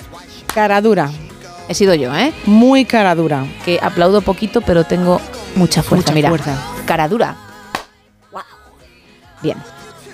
Cara 0.53 0.81
dura. 0.81 1.11
He 1.69 1.75
sido 1.75 1.95
yo, 1.95 2.15
¿eh? 2.15 2.33
Muy 2.47 2.85
cara 2.85 3.15
dura. 3.15 3.45
Que 3.65 3.79
aplaudo 3.83 4.23
poquito, 4.23 4.61
pero 4.61 4.85
tengo 4.85 5.21
mucha 5.57 5.83
fuerza. 5.83 6.13
Mucha 6.13 6.15
Mira, 6.15 6.29
fuerza. 6.29 6.57
cara 6.87 7.09
dura. 7.09 7.37
Bien. 9.43 9.57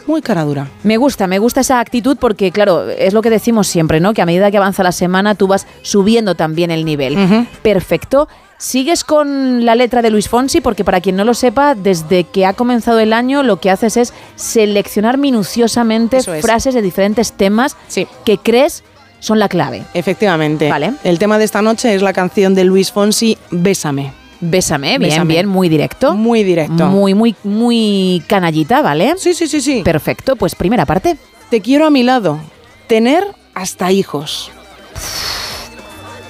Muy 0.06 0.20
cara 0.20 0.42
dura. 0.42 0.66
Me 0.82 0.96
gusta, 0.96 1.26
me 1.26 1.38
gusta 1.38 1.60
esa 1.60 1.78
actitud 1.78 2.16
porque, 2.18 2.50
claro, 2.50 2.88
es 2.90 3.12
lo 3.12 3.22
que 3.22 3.30
decimos 3.30 3.68
siempre, 3.68 4.00
¿no? 4.00 4.14
Que 4.14 4.22
a 4.22 4.26
medida 4.26 4.50
que 4.50 4.56
avanza 4.56 4.82
la 4.82 4.90
semana 4.92 5.36
tú 5.36 5.46
vas 5.46 5.66
subiendo 5.82 6.34
también 6.34 6.70
el 6.70 6.84
nivel. 6.84 7.46
Perfecto. 7.62 8.28
Sigues 8.58 9.04
con 9.04 9.64
la 9.64 9.74
letra 9.74 10.02
de 10.02 10.10
Luis 10.10 10.28
Fonsi 10.28 10.60
porque 10.60 10.84
para 10.84 11.00
quien 11.00 11.16
no 11.16 11.24
lo 11.24 11.34
sepa, 11.34 11.74
desde 11.74 12.24
que 12.24 12.46
ha 12.46 12.54
comenzado 12.54 13.00
el 13.00 13.12
año 13.12 13.42
lo 13.42 13.58
que 13.60 13.70
haces 13.70 13.96
es 13.96 14.12
seleccionar 14.36 15.18
minuciosamente 15.18 16.18
es. 16.18 16.26
frases 16.40 16.74
de 16.74 16.82
diferentes 16.82 17.32
temas 17.32 17.76
que 18.24 18.38
crees 18.38 18.84
son 19.20 19.38
la 19.38 19.48
clave. 19.48 19.84
Efectivamente. 19.94 20.68
Vale. 20.68 20.94
El 21.04 21.18
tema 21.18 21.38
de 21.38 21.44
esta 21.44 21.62
noche 21.62 21.94
es 21.94 22.02
la 22.02 22.12
canción 22.12 22.54
de 22.54 22.64
Luis 22.64 22.90
Fonsi, 22.92 23.38
Bésame. 23.50 24.12
Bésame, 24.44 24.98
bien, 24.98 25.00
Bésame. 25.00 25.34
bien, 25.34 25.46
muy 25.46 25.68
directo. 25.68 26.14
Muy 26.14 26.42
directo. 26.42 26.86
Muy, 26.88 27.14
muy, 27.14 27.36
muy 27.44 28.24
canallita, 28.26 28.82
¿vale? 28.82 29.14
Sí, 29.16 29.34
sí, 29.34 29.46
sí, 29.46 29.60
sí. 29.60 29.82
Perfecto, 29.84 30.34
pues 30.34 30.56
primera 30.56 30.84
parte. 30.84 31.16
Te 31.48 31.60
quiero 31.60 31.86
a 31.86 31.90
mi 31.90 32.02
lado. 32.02 32.40
Tener 32.88 33.24
hasta 33.54 33.92
hijos. 33.92 34.50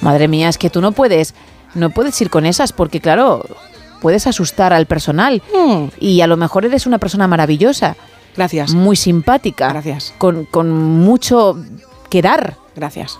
Madre 0.02 0.28
mía, 0.28 0.50
es 0.50 0.58
que 0.58 0.68
tú 0.68 0.82
no 0.82 0.92
puedes, 0.92 1.34
no 1.74 1.88
puedes 1.88 2.20
ir 2.20 2.28
con 2.28 2.44
esas 2.44 2.72
porque 2.72 3.00
claro, 3.00 3.44
puedes 4.02 4.26
asustar 4.26 4.74
al 4.74 4.84
personal 4.84 5.42
y 5.98 6.20
a 6.20 6.26
lo 6.26 6.36
mejor 6.36 6.66
eres 6.66 6.86
una 6.86 6.98
persona 6.98 7.26
maravillosa. 7.26 7.96
Gracias. 8.36 8.74
Muy 8.74 8.96
simpática. 8.96 9.68
Gracias. 9.68 10.12
Con, 10.18 10.44
con 10.44 10.70
mucho 10.70 11.56
que 12.10 12.20
dar. 12.20 12.56
Gracias. 12.76 13.18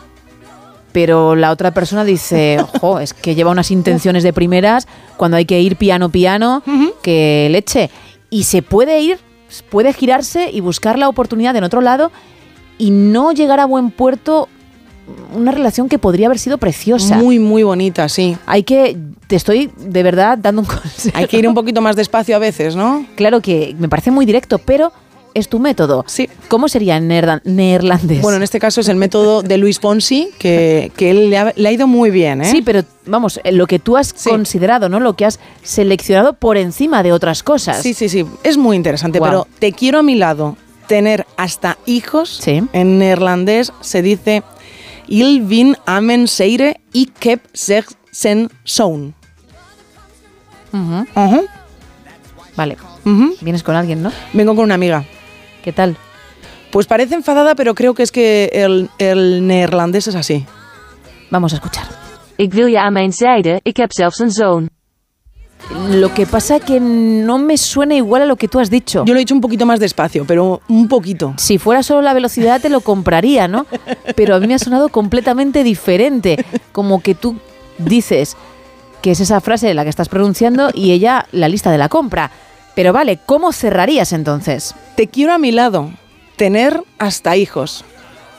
Pero 0.92 1.34
la 1.34 1.50
otra 1.50 1.72
persona 1.72 2.04
dice, 2.04 2.58
ojo, 2.74 3.00
es 3.00 3.14
que 3.14 3.34
lleva 3.34 3.50
unas 3.50 3.70
intenciones 3.70 4.22
de 4.22 4.32
primeras 4.32 4.86
cuando 5.16 5.36
hay 5.36 5.44
que 5.44 5.60
ir 5.60 5.76
piano 5.76 6.10
piano, 6.10 6.62
que 7.02 7.48
leche. 7.50 7.90
Y 8.30 8.44
se 8.44 8.62
puede 8.62 9.00
ir, 9.00 9.18
puede 9.70 9.92
girarse 9.92 10.50
y 10.52 10.60
buscar 10.60 10.98
la 10.98 11.08
oportunidad 11.08 11.56
en 11.56 11.64
otro 11.64 11.80
lado 11.80 12.12
y 12.78 12.90
no 12.90 13.32
llegar 13.32 13.60
a 13.60 13.66
buen 13.66 13.90
puerto 13.90 14.48
una 15.34 15.52
relación 15.52 15.88
que 15.88 15.98
podría 15.98 16.26
haber 16.26 16.38
sido 16.38 16.58
preciosa. 16.58 17.16
Muy, 17.16 17.38
muy 17.38 17.62
bonita, 17.62 18.08
sí. 18.08 18.36
Hay 18.46 18.62
que, 18.62 18.96
te 19.26 19.36
estoy 19.36 19.70
de 19.76 20.02
verdad 20.02 20.38
dando 20.38 20.62
un 20.62 20.66
consejo. 20.82 21.16
Hay 21.16 21.26
que 21.26 21.38
ir 21.38 21.48
un 21.48 21.54
poquito 21.54 21.80
más 21.80 21.96
despacio 21.96 22.36
a 22.36 22.38
veces, 22.38 22.76
¿no? 22.76 23.04
Claro 23.14 23.40
que 23.40 23.74
me 23.78 23.88
parece 23.88 24.10
muy 24.10 24.26
directo, 24.26 24.58
pero 24.58 24.92
es 25.34 25.48
tu 25.48 25.58
método. 25.58 26.04
Sí. 26.06 26.28
¿Cómo 26.48 26.68
sería 26.68 26.96
en 26.96 27.08
neerlandés? 27.08 28.22
Bueno, 28.22 28.36
en 28.36 28.42
este 28.42 28.58
caso 28.58 28.80
es 28.80 28.88
el 28.88 28.96
método 28.96 29.42
de 29.42 29.58
Luis 29.58 29.80
Fonsi, 29.80 30.30
que, 30.38 30.92
que 30.96 31.10
él 31.10 31.30
le 31.30 31.38
ha, 31.38 31.52
le 31.54 31.68
ha 31.68 31.72
ido 31.72 31.86
muy 31.86 32.10
bien, 32.10 32.42
¿eh? 32.42 32.50
Sí, 32.50 32.62
pero 32.62 32.82
vamos, 33.06 33.40
eh, 33.44 33.52
lo 33.52 33.66
que 33.66 33.78
tú 33.78 33.96
has 33.96 34.12
considerado, 34.12 34.88
¿no? 34.88 35.00
Lo 35.00 35.14
que 35.14 35.24
has 35.24 35.40
seleccionado 35.62 36.34
por 36.34 36.56
encima 36.56 37.02
de 37.02 37.12
otras 37.12 37.42
cosas. 37.42 37.82
Sí, 37.82 37.94
sí, 37.94 38.08
sí. 38.08 38.26
Es 38.42 38.56
muy 38.56 38.76
interesante, 38.76 39.20
pero 39.20 39.46
te 39.58 39.72
quiero 39.72 39.98
a 39.98 40.02
mi 40.02 40.14
lado. 40.14 40.56
Tener 40.86 41.26
hasta 41.36 41.78
hijos, 41.86 42.40
en 42.46 42.98
neerlandés 42.98 43.72
se 43.80 44.02
dice 44.02 44.42
Il 45.06 45.42
vin 45.42 45.76
amen 45.86 46.28
seire 46.28 46.80
y 46.92 47.06
kep 47.06 47.40
zeg 47.54 47.86
sen 48.10 48.50
zoon. 48.66 49.14
Vale. 52.56 52.76
Vienes 53.40 53.62
con 53.62 53.74
alguien, 53.74 54.02
¿no? 54.02 54.12
Vengo 54.32 54.54
con 54.54 54.64
una 54.64 54.74
amiga. 54.74 55.04
¿Qué 55.62 55.72
tal? 55.72 55.96
Pues 56.70 56.86
parece 56.86 57.14
enfadada, 57.14 57.54
pero 57.54 57.74
creo 57.74 57.94
que 57.94 58.02
es 58.02 58.10
que 58.10 58.50
el, 58.52 58.88
el 58.98 59.46
neerlandés 59.46 60.08
es 60.08 60.14
así. 60.14 60.46
Vamos 61.30 61.52
a 61.52 61.56
escuchar. 61.56 61.84
Ik 62.36 62.52
wil 62.52 62.66
je 62.66 62.80
aan 62.80 62.92
mijn 62.92 63.12
zijde, 63.12 63.60
ik 63.62 63.76
heb 63.76 63.92
zelfs 63.92 64.18
een 64.18 64.30
zoon. 64.30 64.70
Lo 65.90 66.12
que 66.12 66.26
pasa 66.26 66.58
que 66.58 66.80
no 66.80 67.38
me 67.38 67.56
suena 67.56 67.94
igual 67.94 68.22
a 68.22 68.26
lo 68.26 68.36
que 68.36 68.48
tú 68.48 68.58
has 68.58 68.68
dicho. 68.68 69.04
Yo 69.04 69.14
lo 69.14 69.18
he 69.18 69.22
dicho 69.22 69.34
un 69.34 69.40
poquito 69.40 69.64
más 69.64 69.78
despacio, 69.78 70.24
pero 70.26 70.60
un 70.68 70.88
poquito. 70.88 71.34
Si 71.36 71.58
fuera 71.58 71.82
solo 71.82 72.02
la 72.02 72.14
velocidad 72.14 72.60
te 72.60 72.68
lo 72.68 72.80
compraría, 72.80 73.48
¿no? 73.48 73.66
Pero 74.16 74.34
a 74.34 74.40
mí 74.40 74.46
me 74.46 74.54
ha 74.54 74.58
sonado 74.58 74.88
completamente 74.88 75.62
diferente. 75.62 76.44
Como 76.72 77.00
que 77.00 77.14
tú 77.14 77.36
dices 77.78 78.36
que 79.02 79.12
es 79.12 79.20
esa 79.20 79.40
frase 79.40 79.72
la 79.74 79.84
que 79.84 79.90
estás 79.90 80.08
pronunciando 80.08 80.70
y 80.74 80.90
ella 80.92 81.26
la 81.32 81.48
lista 81.48 81.70
de 81.70 81.78
la 81.78 81.88
compra. 81.88 82.30
Pero 82.74 82.92
vale, 82.92 83.18
¿cómo 83.24 83.52
cerrarías 83.52 84.12
entonces? 84.12 84.74
Te 84.96 85.08
quiero 85.08 85.32
a 85.32 85.38
mi 85.38 85.52
lado. 85.52 85.90
Tener 86.36 86.82
hasta 86.98 87.36
hijos. 87.36 87.84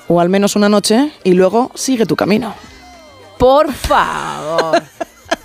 O 0.07 0.19
al 0.19 0.29
menos 0.29 0.55
una 0.55 0.69
noche 0.69 1.11
y 1.23 1.33
luego 1.33 1.71
sigue 1.75 2.05
tu 2.05 2.15
camino. 2.15 2.53
Por 3.37 3.71
favor. 3.73 4.81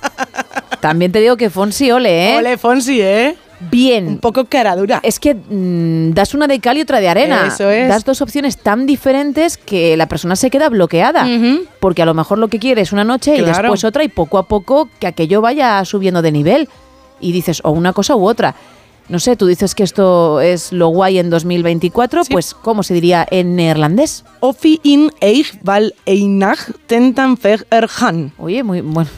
También 0.81 1.13
te 1.13 1.21
digo 1.21 1.37
que 1.37 1.51
Fonsi, 1.51 1.91
ole, 1.91 2.33
¿eh? 2.35 2.37
Ole, 2.39 2.57
Fonsi, 2.57 3.01
¿eh? 3.01 3.37
Bien. 3.61 4.07
Un 4.07 4.19
poco 4.19 4.45
cara 4.45 4.77
dura. 4.77 5.01
Es 5.03 5.19
que 5.19 5.35
mm, 5.35 6.13
das 6.13 6.35
una 6.35 6.47
de 6.47 6.61
cal 6.61 6.79
y 6.79 6.83
otra 6.83 7.01
de 7.01 7.09
arena. 7.09 7.49
Eso 7.49 7.69
es. 7.71 7.89
Das 7.89 8.05
dos 8.05 8.23
opciones 8.23 8.57
tan 8.57 8.87
diferentes 8.87 9.57
que 9.59 9.97
la 9.97 10.07
persona 10.07 10.37
se 10.37 10.51
queda 10.51 10.69
bloqueada. 10.69 11.27
Porque 11.81 12.03
a 12.03 12.07
lo 12.07 12.15
mejor 12.15 12.39
lo 12.39 12.49
que 12.49 12.59
quiere 12.59 12.83
es 12.83 12.93
una 12.93 13.05
noche 13.05 13.37
y 13.37 13.43
después 13.43 13.85
otra 13.85 14.05
y 14.05 14.09
poco 14.09 14.39
a 14.39 14.47
poco 14.47 14.89
que 15.01 15.07
aquello 15.07 15.41
vaya 15.41 15.85
subiendo 15.85 16.23
de 16.23 16.33
nivel. 16.33 16.69
Y 17.21 17.33
dices, 17.33 17.61
o 17.65 17.71
una 17.71 17.93
cosa 17.93 18.15
u 18.15 18.29
otra. 18.29 18.55
No 19.09 19.19
sé, 19.19 19.37
tú 19.37 19.47
dices 19.47 19.75
que 19.75 19.85
esto 19.85 20.41
es 20.41 20.71
lo 20.71 20.89
guay 20.89 21.19
en 21.19 21.31
2024, 21.31 22.23
pues 22.31 22.53
¿cómo 22.53 22.83
se 22.83 22.93
diría 22.93 23.27
en 23.31 23.57
neerlandés? 23.57 24.25
Offi 24.41 24.81
in 24.83 25.11
eich 25.21 25.59
val 25.63 25.95
einach 26.05 26.59
tentan 26.87 27.39
ver 27.43 27.67
erhan. 27.71 28.33
Oye, 28.37 28.63
muy 28.63 28.83
bueno. 28.83 29.09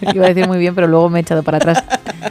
Iba 0.14 0.24
a 0.24 0.28
decir 0.28 0.48
muy 0.48 0.56
bien, 0.56 0.74
pero 0.74 0.86
luego 0.86 1.10
me 1.10 1.18
he 1.18 1.22
echado 1.22 1.42
para 1.42 1.58
atrás. 1.58 1.84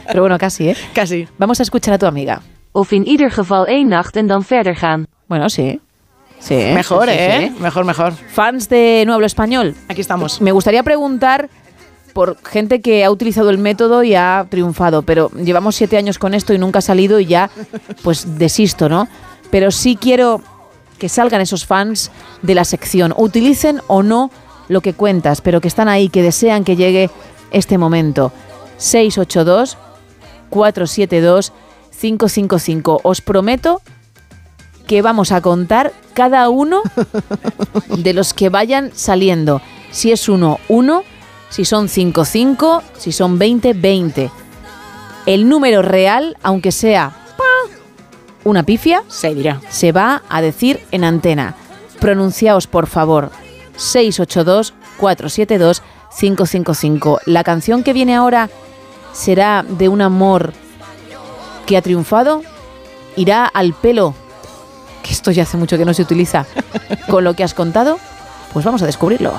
Pero 0.08 0.22
bueno, 0.22 0.36
casi, 0.36 0.70
¿eh? 0.70 0.76
Casi. 0.92 1.28
Vamos 1.38 1.60
a 1.60 1.62
escuchar 1.62 1.94
a 1.94 1.98
tu 1.98 2.06
amiga. 2.06 2.42
Of 2.72 2.92
in 2.92 3.04
ieder 3.06 3.30
geval 3.30 3.66
één 3.68 3.90
nacht 3.90 4.16
en 4.16 4.26
dan 4.26 4.42
verder 4.48 4.74
gaan. 4.74 5.06
Bueno, 5.28 5.48
sí. 5.48 5.80
Sí, 6.40 6.56
Mejor, 6.74 7.08
sí, 7.08 7.14
sí, 7.14 7.20
¿eh? 7.20 7.52
sí. 7.54 7.62
Mejor, 7.62 7.84
mejor. 7.84 8.14
Fans 8.14 8.68
de 8.68 9.04
No 9.06 9.14
Hablo 9.14 9.26
Español. 9.26 9.76
Aquí 9.88 10.00
estamos. 10.00 10.40
Me 10.40 10.50
gustaría 10.50 10.82
preguntar 10.82 11.48
por 12.12 12.36
gente 12.44 12.80
que 12.80 13.04
ha 13.04 13.10
utilizado 13.10 13.50
el 13.50 13.58
método 13.58 14.02
y 14.02 14.14
ha 14.14 14.46
triunfado, 14.48 15.02
pero 15.02 15.30
llevamos 15.30 15.76
siete 15.76 15.96
años 15.96 16.18
con 16.18 16.34
esto 16.34 16.52
y 16.52 16.58
nunca 16.58 16.80
ha 16.80 16.82
salido 16.82 17.20
y 17.20 17.26
ya 17.26 17.50
pues 18.02 18.38
desisto, 18.38 18.88
¿no? 18.88 19.08
Pero 19.50 19.70
sí 19.70 19.96
quiero 19.96 20.42
que 20.98 21.08
salgan 21.08 21.40
esos 21.40 21.66
fans 21.66 22.10
de 22.42 22.54
la 22.54 22.64
sección, 22.64 23.14
utilicen 23.16 23.80
o 23.88 24.02
no 24.02 24.30
lo 24.68 24.80
que 24.80 24.94
cuentas, 24.94 25.40
pero 25.40 25.60
que 25.60 25.68
están 25.68 25.88
ahí, 25.88 26.08
que 26.08 26.22
desean 26.22 26.64
que 26.64 26.76
llegue 26.76 27.10
este 27.50 27.78
momento. 27.78 28.32
682 28.78 29.76
472 30.50 31.52
555. 31.98 33.00
Os 33.02 33.20
prometo 33.20 33.80
que 34.86 35.02
vamos 35.02 35.32
a 35.32 35.40
contar 35.40 35.92
cada 36.14 36.48
uno 36.48 36.82
de 37.98 38.12
los 38.12 38.34
que 38.34 38.48
vayan 38.48 38.90
saliendo. 38.94 39.62
Si 39.90 40.12
es 40.12 40.28
uno, 40.28 40.58
uno. 40.68 41.04
Si 41.52 41.66
son 41.66 41.90
cinco, 41.90 42.24
cinco. 42.24 42.82
Si 42.96 43.12
son 43.12 43.38
20, 43.38 43.74
20. 43.74 44.30
El 45.26 45.48
número 45.50 45.82
real, 45.82 46.38
aunque 46.42 46.72
sea 46.72 47.12
una 48.44 48.62
pifia, 48.62 49.04
se 49.08 49.34
dirá. 49.34 49.60
Se 49.68 49.92
va 49.92 50.22
a 50.30 50.40
decir 50.40 50.80
en 50.92 51.04
antena. 51.04 51.54
Pronunciaos, 52.00 52.66
por 52.66 52.86
favor. 52.86 53.30
682 53.76 54.72
472 54.96 55.82
555. 56.18 57.20
La 57.26 57.44
canción 57.44 57.82
que 57.82 57.92
viene 57.92 58.14
ahora 58.16 58.48
será 59.12 59.62
de 59.68 59.90
un 59.90 60.00
amor 60.00 60.54
que 61.66 61.76
ha 61.76 61.82
triunfado. 61.82 62.42
Irá 63.14 63.44
al 63.44 63.74
pelo, 63.74 64.14
que 65.02 65.12
esto 65.12 65.30
ya 65.30 65.42
hace 65.42 65.58
mucho 65.58 65.76
que 65.76 65.84
no 65.84 65.92
se 65.92 66.00
utiliza, 66.00 66.46
con 67.10 67.24
lo 67.24 67.34
que 67.34 67.44
has 67.44 67.52
contado. 67.52 67.98
Pues 68.54 68.64
vamos 68.64 68.80
a 68.80 68.86
descubrirlo. 68.86 69.34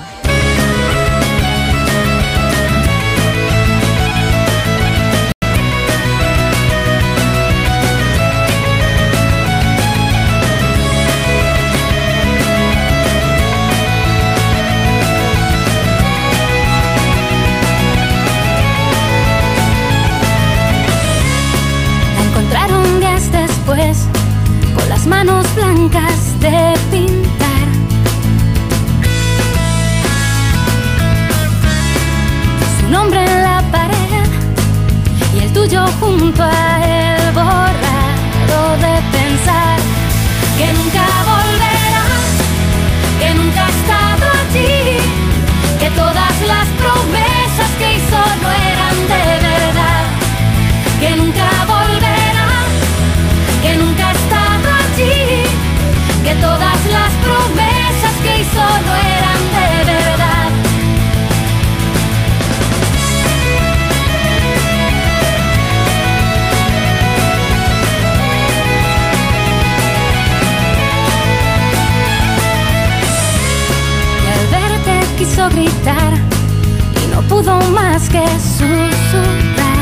Que 78.01 78.25
susurrar. 78.39 79.77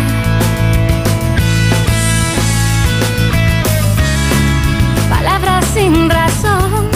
Palabras 5.10 5.66
sin 5.74 6.10
razón 6.10 6.90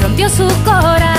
rompió 0.00 0.28
su 0.30 0.46
corazón 0.64 1.17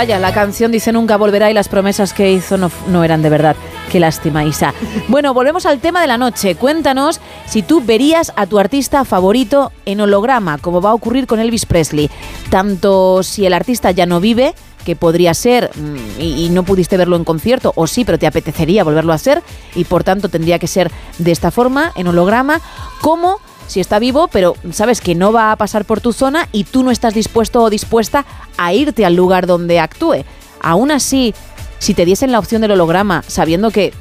Vaya, 0.00 0.18
la 0.18 0.32
canción 0.32 0.72
dice 0.72 0.92
nunca 0.92 1.18
volverá 1.18 1.50
y 1.50 1.52
las 1.52 1.68
promesas 1.68 2.14
que 2.14 2.32
hizo 2.32 2.56
no, 2.56 2.70
no 2.88 3.04
eran 3.04 3.20
de 3.20 3.28
verdad. 3.28 3.54
Qué 3.92 4.00
lástima, 4.00 4.46
Isa. 4.46 4.72
Bueno, 5.08 5.34
volvemos 5.34 5.66
al 5.66 5.78
tema 5.78 6.00
de 6.00 6.06
la 6.06 6.16
noche. 6.16 6.54
Cuéntanos 6.54 7.20
si 7.44 7.60
tú 7.60 7.82
verías 7.84 8.32
a 8.36 8.46
tu 8.46 8.58
artista 8.58 9.04
favorito 9.04 9.72
en 9.84 10.00
holograma, 10.00 10.56
como 10.56 10.80
va 10.80 10.88
a 10.88 10.94
ocurrir 10.94 11.26
con 11.26 11.38
Elvis 11.38 11.66
Presley. 11.66 12.08
Tanto 12.48 13.22
si 13.22 13.44
el 13.44 13.52
artista 13.52 13.90
ya 13.90 14.06
no 14.06 14.20
vive, 14.20 14.54
que 14.86 14.96
podría 14.96 15.34
ser 15.34 15.70
mm, 15.76 16.18
y, 16.18 16.46
y 16.46 16.48
no 16.48 16.62
pudiste 16.62 16.96
verlo 16.96 17.16
en 17.16 17.24
concierto, 17.24 17.74
o 17.76 17.86
sí, 17.86 18.06
pero 18.06 18.18
te 18.18 18.26
apetecería 18.26 18.84
volverlo 18.84 19.12
a 19.12 19.16
hacer, 19.16 19.42
y 19.74 19.84
por 19.84 20.02
tanto 20.02 20.30
tendría 20.30 20.58
que 20.58 20.66
ser 20.66 20.90
de 21.18 21.30
esta 21.30 21.50
forma, 21.50 21.92
en 21.94 22.06
holograma, 22.06 22.62
como 23.02 23.38
si 23.70 23.80
está 23.80 23.98
vivo, 23.98 24.28
pero 24.28 24.56
sabes 24.72 25.00
que 25.00 25.14
no 25.14 25.32
va 25.32 25.52
a 25.52 25.56
pasar 25.56 25.84
por 25.84 26.00
tu 26.00 26.12
zona 26.12 26.48
y 26.52 26.64
tú 26.64 26.82
no 26.82 26.90
estás 26.90 27.14
dispuesto 27.14 27.62
o 27.62 27.70
dispuesta 27.70 28.26
a 28.58 28.74
irte 28.74 29.06
al 29.06 29.14
lugar 29.14 29.46
donde 29.46 29.78
actúe. 29.78 30.24
Aún 30.60 30.90
así, 30.90 31.34
si 31.78 31.94
te 31.94 32.04
diesen 32.04 32.32
la 32.32 32.40
opción 32.40 32.62
del 32.62 32.72
holograma, 32.72 33.22
sabiendo 33.26 33.70
que 33.70 33.92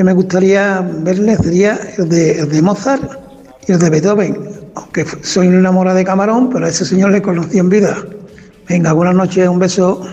que 0.01 0.05
me 0.05 0.15
gustaría 0.15 0.81
verle 0.81 1.37
sería 1.37 1.79
el 1.99 2.09
de, 2.09 2.39
el 2.41 2.49
de 2.49 2.63
Mozart 2.63 3.03
y 3.69 3.73
el 3.73 3.79
de 3.79 3.91
Beethoven. 3.91 4.35
Aunque 4.75 5.05
soy 5.21 5.49
una 5.49 5.93
de 5.93 6.05
Camarón, 6.07 6.49
pero 6.49 6.65
a 6.65 6.71
ese 6.71 6.87
señor 6.87 7.11
le 7.11 7.21
conocí 7.21 7.59
en 7.59 7.69
vida. 7.69 7.99
Venga, 8.67 8.95
buenas 8.95 9.15
noches, 9.15 9.47
un 9.47 9.59
beso. 9.59 10.11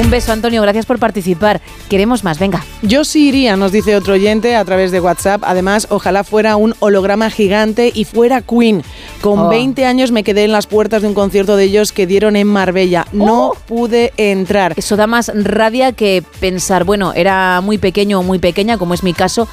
Un 0.00 0.10
beso, 0.10 0.32
Antonio, 0.32 0.62
gracias 0.62 0.86
por 0.86 0.98
participar. 0.98 1.60
Queremos 1.90 2.24
más, 2.24 2.38
venga. 2.38 2.64
Yo 2.80 3.04
sí 3.04 3.28
iría, 3.28 3.56
nos 3.56 3.72
dice 3.72 3.94
otro 3.94 4.14
oyente 4.14 4.56
a 4.56 4.64
través 4.64 4.90
de 4.90 5.00
WhatsApp. 5.00 5.42
Además, 5.44 5.86
ojalá 5.90 6.24
fuera 6.24 6.56
un 6.56 6.74
holograma 6.80 7.28
gigante 7.28 7.92
y 7.94 8.04
fuera 8.06 8.40
Queen. 8.40 8.82
Con 9.20 9.38
Oh. 9.40 9.48
20 9.50 9.84
años 9.84 10.10
me 10.10 10.24
quedé 10.24 10.44
en 10.44 10.52
las 10.52 10.66
puertas 10.66 11.02
de 11.02 11.08
un 11.08 11.14
concierto 11.14 11.56
de 11.56 11.64
ellos 11.64 11.92
que 11.92 12.06
dieron 12.06 12.36
en 12.36 12.46
Marbella. 12.46 13.06
No 13.12 13.52
pude 13.68 14.14
entrar. 14.16 14.72
Eso 14.76 14.96
da 14.96 15.06
más 15.06 15.30
rabia 15.34 15.92
que 15.92 16.24
pensar, 16.40 16.84
bueno, 16.84 17.12
era 17.14 17.60
muy 17.60 17.76
pequeño 17.76 18.20
o 18.20 18.22
muy 18.22 18.38
pequeña, 18.38 18.78
como 18.78 18.94
es 18.94 19.02
mi 19.02 19.12
caso, 19.12 19.46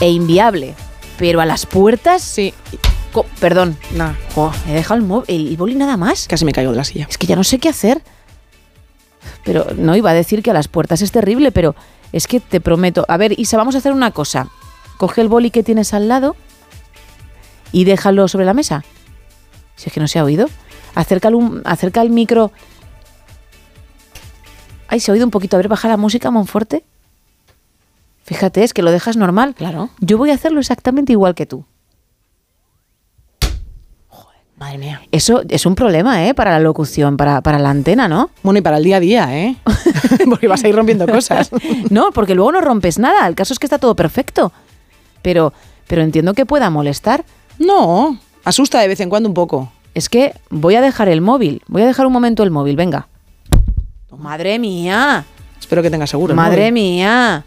e 0.00 0.10
inviable. 0.10 0.74
Pero 1.16 1.40
a 1.40 1.46
las 1.46 1.64
puertas. 1.64 2.20
Sí. 2.22 2.52
perdón. 3.40 3.78
No. 3.94 4.14
Jo, 4.34 4.52
he 4.68 4.72
dejado 4.74 5.24
el, 5.26 5.48
el 5.48 5.56
boli 5.56 5.74
nada 5.74 5.96
más. 5.96 6.26
Casi 6.28 6.44
me 6.44 6.52
caigo 6.52 6.70
de 6.72 6.76
la 6.76 6.84
silla. 6.84 7.06
Es 7.08 7.16
que 7.16 7.26
ya 7.26 7.34
no 7.36 7.44
sé 7.44 7.58
qué 7.58 7.70
hacer. 7.70 8.02
Pero 9.44 9.66
no 9.76 9.96
iba 9.96 10.10
a 10.10 10.14
decir 10.14 10.42
que 10.42 10.50
a 10.50 10.54
las 10.54 10.68
puertas 10.68 11.02
es 11.02 11.12
terrible, 11.12 11.52
pero 11.52 11.74
es 12.12 12.26
que 12.26 12.40
te 12.40 12.60
prometo. 12.60 13.04
A 13.08 13.16
ver, 13.16 13.38
Isa, 13.38 13.56
vamos 13.56 13.74
a 13.74 13.78
hacer 13.78 13.92
una 13.92 14.10
cosa. 14.10 14.48
Coge 14.98 15.20
el 15.20 15.28
boli 15.28 15.50
que 15.50 15.62
tienes 15.62 15.94
al 15.94 16.08
lado 16.08 16.36
y 17.72 17.84
déjalo 17.84 18.28
sobre 18.28 18.44
la 18.44 18.54
mesa. 18.54 18.84
Si 19.76 19.88
es 19.88 19.92
que 19.92 20.00
no 20.00 20.08
se 20.08 20.18
ha 20.18 20.24
oído. 20.24 20.46
Acércalo 20.94 21.38
un- 21.38 21.62
acerca 21.64 22.02
el 22.02 22.10
micro. 22.10 22.52
Ay, 24.88 25.00
se 25.00 25.10
ha 25.10 25.14
oído 25.14 25.24
un 25.24 25.30
poquito. 25.30 25.56
A 25.56 25.58
ver, 25.58 25.68
baja 25.68 25.88
la 25.88 25.96
música, 25.96 26.30
Monforte. 26.30 26.84
Fíjate, 28.24 28.62
es 28.64 28.74
que 28.74 28.82
lo 28.82 28.90
dejas 28.90 29.16
normal. 29.16 29.54
Claro. 29.56 29.90
Yo 30.00 30.18
voy 30.18 30.30
a 30.30 30.34
hacerlo 30.34 30.60
exactamente 30.60 31.12
igual 31.12 31.34
que 31.34 31.46
tú. 31.46 31.64
Madre 34.60 34.76
mía. 34.76 35.00
Eso 35.10 35.42
es 35.48 35.64
un 35.64 35.74
problema, 35.74 36.26
¿eh? 36.26 36.34
Para 36.34 36.50
la 36.50 36.60
locución, 36.60 37.16
para, 37.16 37.40
para 37.40 37.58
la 37.58 37.70
antena, 37.70 38.08
¿no? 38.08 38.28
Bueno, 38.42 38.58
y 38.58 38.60
para 38.60 38.76
el 38.76 38.84
día 38.84 38.98
a 38.98 39.00
día, 39.00 39.38
¿eh? 39.38 39.56
Porque 40.28 40.48
vas 40.48 40.62
a 40.62 40.68
ir 40.68 40.76
rompiendo 40.76 41.06
cosas. 41.06 41.50
no, 41.90 42.12
porque 42.12 42.34
luego 42.34 42.52
no 42.52 42.60
rompes 42.60 42.98
nada. 42.98 43.26
El 43.26 43.34
caso 43.34 43.54
es 43.54 43.58
que 43.58 43.64
está 43.64 43.78
todo 43.78 43.96
perfecto. 43.96 44.52
Pero, 45.22 45.54
pero 45.86 46.02
entiendo 46.02 46.34
que 46.34 46.44
pueda 46.44 46.68
molestar. 46.68 47.24
No, 47.58 48.18
asusta 48.44 48.80
de 48.80 48.88
vez 48.88 49.00
en 49.00 49.08
cuando 49.08 49.30
un 49.30 49.34
poco. 49.34 49.72
Es 49.94 50.10
que 50.10 50.34
voy 50.50 50.74
a 50.74 50.82
dejar 50.82 51.08
el 51.08 51.22
móvil. 51.22 51.62
Voy 51.66 51.80
a 51.80 51.86
dejar 51.86 52.06
un 52.06 52.12
momento 52.12 52.42
el 52.42 52.50
móvil, 52.50 52.76
venga. 52.76 53.08
Madre 54.14 54.58
mía. 54.58 55.24
Espero 55.58 55.80
que 55.80 55.90
tenga 55.90 56.06
seguro. 56.06 56.34
Madre 56.34 56.70
móvil. 56.70 56.74
mía. 56.74 57.44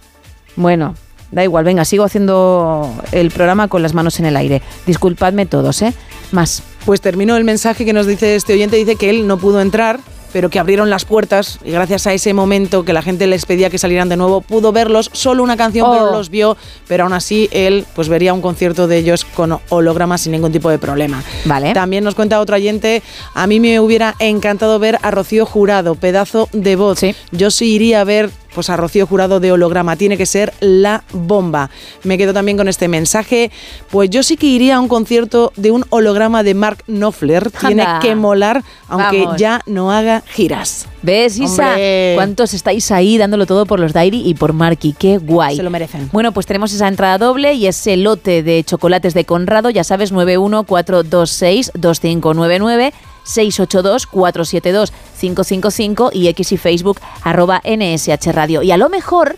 Bueno, 0.55 0.95
da 1.32 1.43
igual, 1.43 1.64
venga, 1.64 1.86
sigo 1.86 2.05
haciendo 2.05 2.91
el 3.11 3.30
programa 3.30 3.68
con 3.68 3.84
las 3.84 3.93
manos 3.93 4.20
en 4.20 4.26
el 4.26 4.36
aire. 4.36 4.64
Disculpadme 4.88 5.45
todos, 5.45 5.84
¿eh? 5.84 5.93
Más. 6.32 6.64
Pues 6.86 7.01
termino 7.01 7.38
el 7.38 7.43
mensaje 7.43 7.86
que 7.86 7.93
nos 7.93 8.07
dice 8.07 8.36
este 8.36 8.53
oyente, 8.53 8.75
dice 8.75 8.95
que 8.95 9.09
él 9.09 9.25
no 9.25 9.38
pudo 9.38 9.61
entrar, 9.61 9.99
pero 10.34 10.49
que 10.49 10.59
abrieron 10.59 10.89
las 10.89 11.05
puertas 11.05 11.59
y 11.63 11.71
gracias 11.71 12.07
a 12.07 12.13
ese 12.13 12.34
momento 12.34 12.84
que 12.84 12.91
la 12.91 13.01
gente 13.03 13.27
les 13.27 13.45
pedía 13.45 13.69
que 13.69 13.77
salieran 13.77 14.09
de 14.09 14.17
nuevo, 14.17 14.41
pudo 14.41 14.71
verlos, 14.71 15.09
solo 15.13 15.43
una 15.43 15.55
canción, 15.55 15.88
pero 15.91 16.09
Oh. 16.09 16.11
los 16.11 16.29
vio, 16.29 16.57
pero 16.88 17.03
aún 17.03 17.13
así 17.13 17.47
él 17.51 17.86
pues 17.95 18.09
vería 18.09 18.34
un 18.34 18.41
concierto 18.41 18.88
de 18.88 18.97
ellos 18.97 19.25
con 19.25 19.59
hologramas 19.69 20.21
sin 20.21 20.31
ningún 20.34 20.51
tipo 20.51 20.69
de 20.69 20.79
problema. 20.79 21.23
Vale. 21.45 21.73
También 21.73 22.03
nos 22.03 22.15
cuenta 22.15 22.41
otro 22.41 22.55
oyente, 22.55 23.01
a 23.36 23.47
mí 23.47 23.59
me 23.59 23.79
hubiera 23.79 24.15
encantado 24.19 24.77
ver 24.79 24.97
a 25.03 25.11
Rocío 25.11 25.45
Jurado, 25.45 25.95
pedazo 25.95 26.49
de 26.51 26.75
voz. 26.75 26.99
Yo 27.31 27.51
sí 27.51 27.75
iría 27.75 28.01
a 28.01 28.03
ver 28.03 28.29
pues 28.54 28.70
a 28.70 28.78
Rocío 28.78 29.08
Jurado 29.08 29.39
de 29.39 29.51
holograma, 29.51 29.95
tiene 29.95 30.18
que 30.18 30.26
ser 30.26 30.54
la 30.60 31.04
bomba. 31.12 31.70
Me 32.04 32.18
quedo 32.18 32.34
también 32.34 32.58
con 32.58 32.68
este 32.68 32.88
mensaje, 32.88 33.51
pues 33.89 34.10
yo 34.10 34.24
sí 34.24 34.38
que 34.38 34.47
iría 34.47 34.78
a 34.78 34.80
un 34.80 34.88
concierto 34.88 35.51
de 35.56 35.72
un 35.72 35.86
holograma 35.89 36.43
de 36.43 36.54
Mark 36.54 36.84
Knopfler, 36.88 37.51
tiene 37.51 37.84
Anda. 37.84 37.99
que 37.99 38.16
molar, 38.16 38.64
aunque 38.88 39.24
Vamos. 39.24 39.38
ya 39.38 39.62
no 39.66 39.91
haga 39.91 40.24
giras. 40.28 40.88
¿Ves, 41.01 41.38
Isa? 41.38 41.70
Hombre. 41.70 42.14
¿Cuántos 42.16 42.54
estáis 42.54 42.89
ahí 42.91 43.18
dándolo 43.18 43.45
todo 43.45 43.66
por 43.66 43.80
los 43.80 43.93
Diary 43.93 44.22
y 44.26 44.36
por 44.36 44.54
Marky? 44.54 44.95
¡Qué 44.97 45.18
guay! 45.18 45.58
Se 45.58 45.64
lo 45.64 45.70
merecen. 45.70 46.10
Bueno, 46.14 46.32
pues 46.32 46.45
tenemos 46.45 46.72
esa 46.74 46.88
entrada 46.88 47.18
doble 47.18 47.54
y 47.56 47.68
ese 47.68 47.97
lote 47.97 48.41
de 48.41 48.64
chocolates 48.64 49.14
de 49.14 49.26
Conrado, 49.26 49.70
ya 49.70 49.84
sabes, 49.84 50.14
914262599, 50.14 52.93
682-472-555 53.26 56.09
y 56.13 56.28
X 56.28 56.51
y 56.51 56.57
Facebook 56.57 56.99
arroba 57.21 57.61
NSH 57.63 58.32
Radio. 58.32 58.63
Y 58.63 58.71
a 58.71 58.78
lo 58.78 58.89
mejor, 58.89 59.38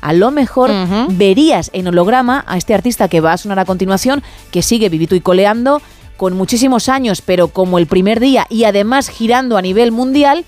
a 0.00 0.12
lo 0.12 0.30
mejor 0.30 0.70
verías 1.10 1.70
en 1.72 1.88
holograma 1.88 2.44
a 2.46 2.56
este 2.56 2.74
artista 2.74 3.08
que 3.08 3.20
va 3.20 3.32
a 3.32 3.38
sonar 3.38 3.58
a 3.58 3.64
continuación, 3.64 4.22
que 4.50 4.62
sigue 4.62 4.88
vivito 4.88 5.14
y 5.14 5.20
coleando, 5.20 5.82
con 6.16 6.36
muchísimos 6.36 6.88
años, 6.88 7.22
pero 7.22 7.48
como 7.48 7.78
el 7.78 7.86
primer 7.86 8.20
día 8.20 8.46
y 8.50 8.64
además 8.64 9.08
girando 9.08 9.56
a 9.56 9.62
nivel 9.62 9.92
mundial, 9.92 10.44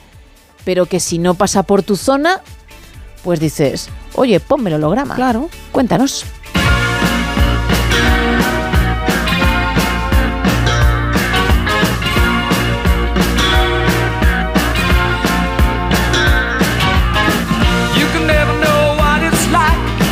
pero 0.64 0.86
que 0.86 1.00
si 1.00 1.18
no 1.18 1.34
pasa 1.34 1.62
por 1.62 1.82
tu 1.82 1.96
zona, 1.96 2.40
pues 3.22 3.40
dices, 3.40 3.88
oye, 4.14 4.40
ponme 4.40 4.70
el 4.70 4.76
holograma. 4.76 5.14
Claro. 5.14 5.48
Cuéntanos. 5.72 6.24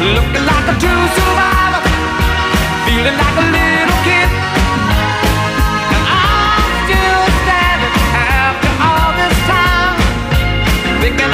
Looking 0.00 0.46
like 0.46 0.64
a 0.64 0.76
true 0.80 1.06
survivor, 1.12 1.82
feeling 2.88 3.16
like 3.20 3.36
a 3.36 3.46
little 3.52 3.98
kid. 4.08 4.28
And 5.92 6.04
I'm 6.08 6.72
still 6.88 7.24
standing 7.44 7.96
after 8.16 8.72
all 8.80 9.12
this 9.20 9.36
time, 9.44 10.00
picking 11.04 11.28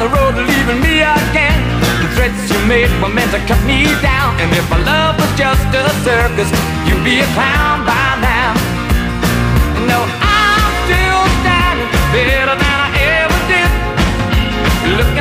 the 0.00 0.08
road, 0.08 0.32
leaving 0.32 0.80
me 0.80 1.04
again. 1.04 1.60
The 2.00 2.08
threats 2.16 2.48
you 2.48 2.56
made 2.64 2.88
were 3.04 3.12
meant 3.12 3.30
to 3.36 3.40
cut 3.44 3.60
me 3.68 3.84
down. 4.00 4.32
And 4.40 4.48
if 4.56 4.64
my 4.72 4.80
love 4.80 5.20
was 5.20 5.28
just 5.36 5.60
a 5.76 5.92
circus, 6.00 6.48
you'd 6.88 7.04
be 7.04 7.20
a 7.20 7.28
clown 7.36 7.84
by 7.84 8.08
now. 8.24 8.56
No, 9.84 10.00
I'm 10.24 10.72
still 10.88 11.22
standing 11.44 11.90
better 12.16 12.56
than 12.56 12.78
I 12.80 12.88
ever 13.20 13.40
did. 13.52 13.70
Looking 14.96 15.19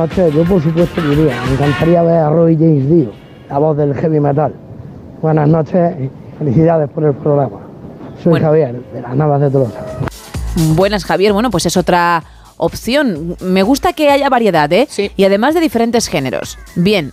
noches. 0.00 0.32
Yo 0.34 0.44
por 0.44 0.62
supuesto 0.62 1.02
que 1.02 1.12
iría. 1.12 1.42
Me 1.44 1.52
encantaría 1.52 2.02
ver 2.02 2.18
a 2.18 2.30
Roy 2.30 2.56
James 2.56 2.88
Dio, 2.88 3.12
la 3.48 3.58
voz 3.58 3.76
del 3.76 3.94
heavy 3.94 4.20
metal. 4.20 4.54
Buenas 5.20 5.48
noches 5.48 5.94
y 6.00 6.38
felicidades 6.38 6.88
por 6.90 7.04
el 7.04 7.14
programa. 7.14 7.58
Soy 8.22 8.40
Javier, 8.40 8.82
de 8.92 9.00
las 9.02 9.14
Navas 9.14 9.40
de 9.42 9.50
Tolosa. 9.50 9.80
Buenas, 10.74 11.04
Javier. 11.04 11.32
Bueno, 11.32 11.50
pues 11.50 11.66
es 11.66 11.76
otra 11.76 12.22
opción. 12.56 13.36
Me 13.40 13.62
gusta 13.62 13.92
que 13.92 14.10
haya 14.10 14.28
variedad, 14.30 14.72
¿eh? 14.72 14.86
Sí. 14.90 15.10
Y 15.16 15.24
además 15.24 15.54
de 15.54 15.60
diferentes 15.60 16.08
géneros. 16.08 16.58
Bien, 16.76 17.12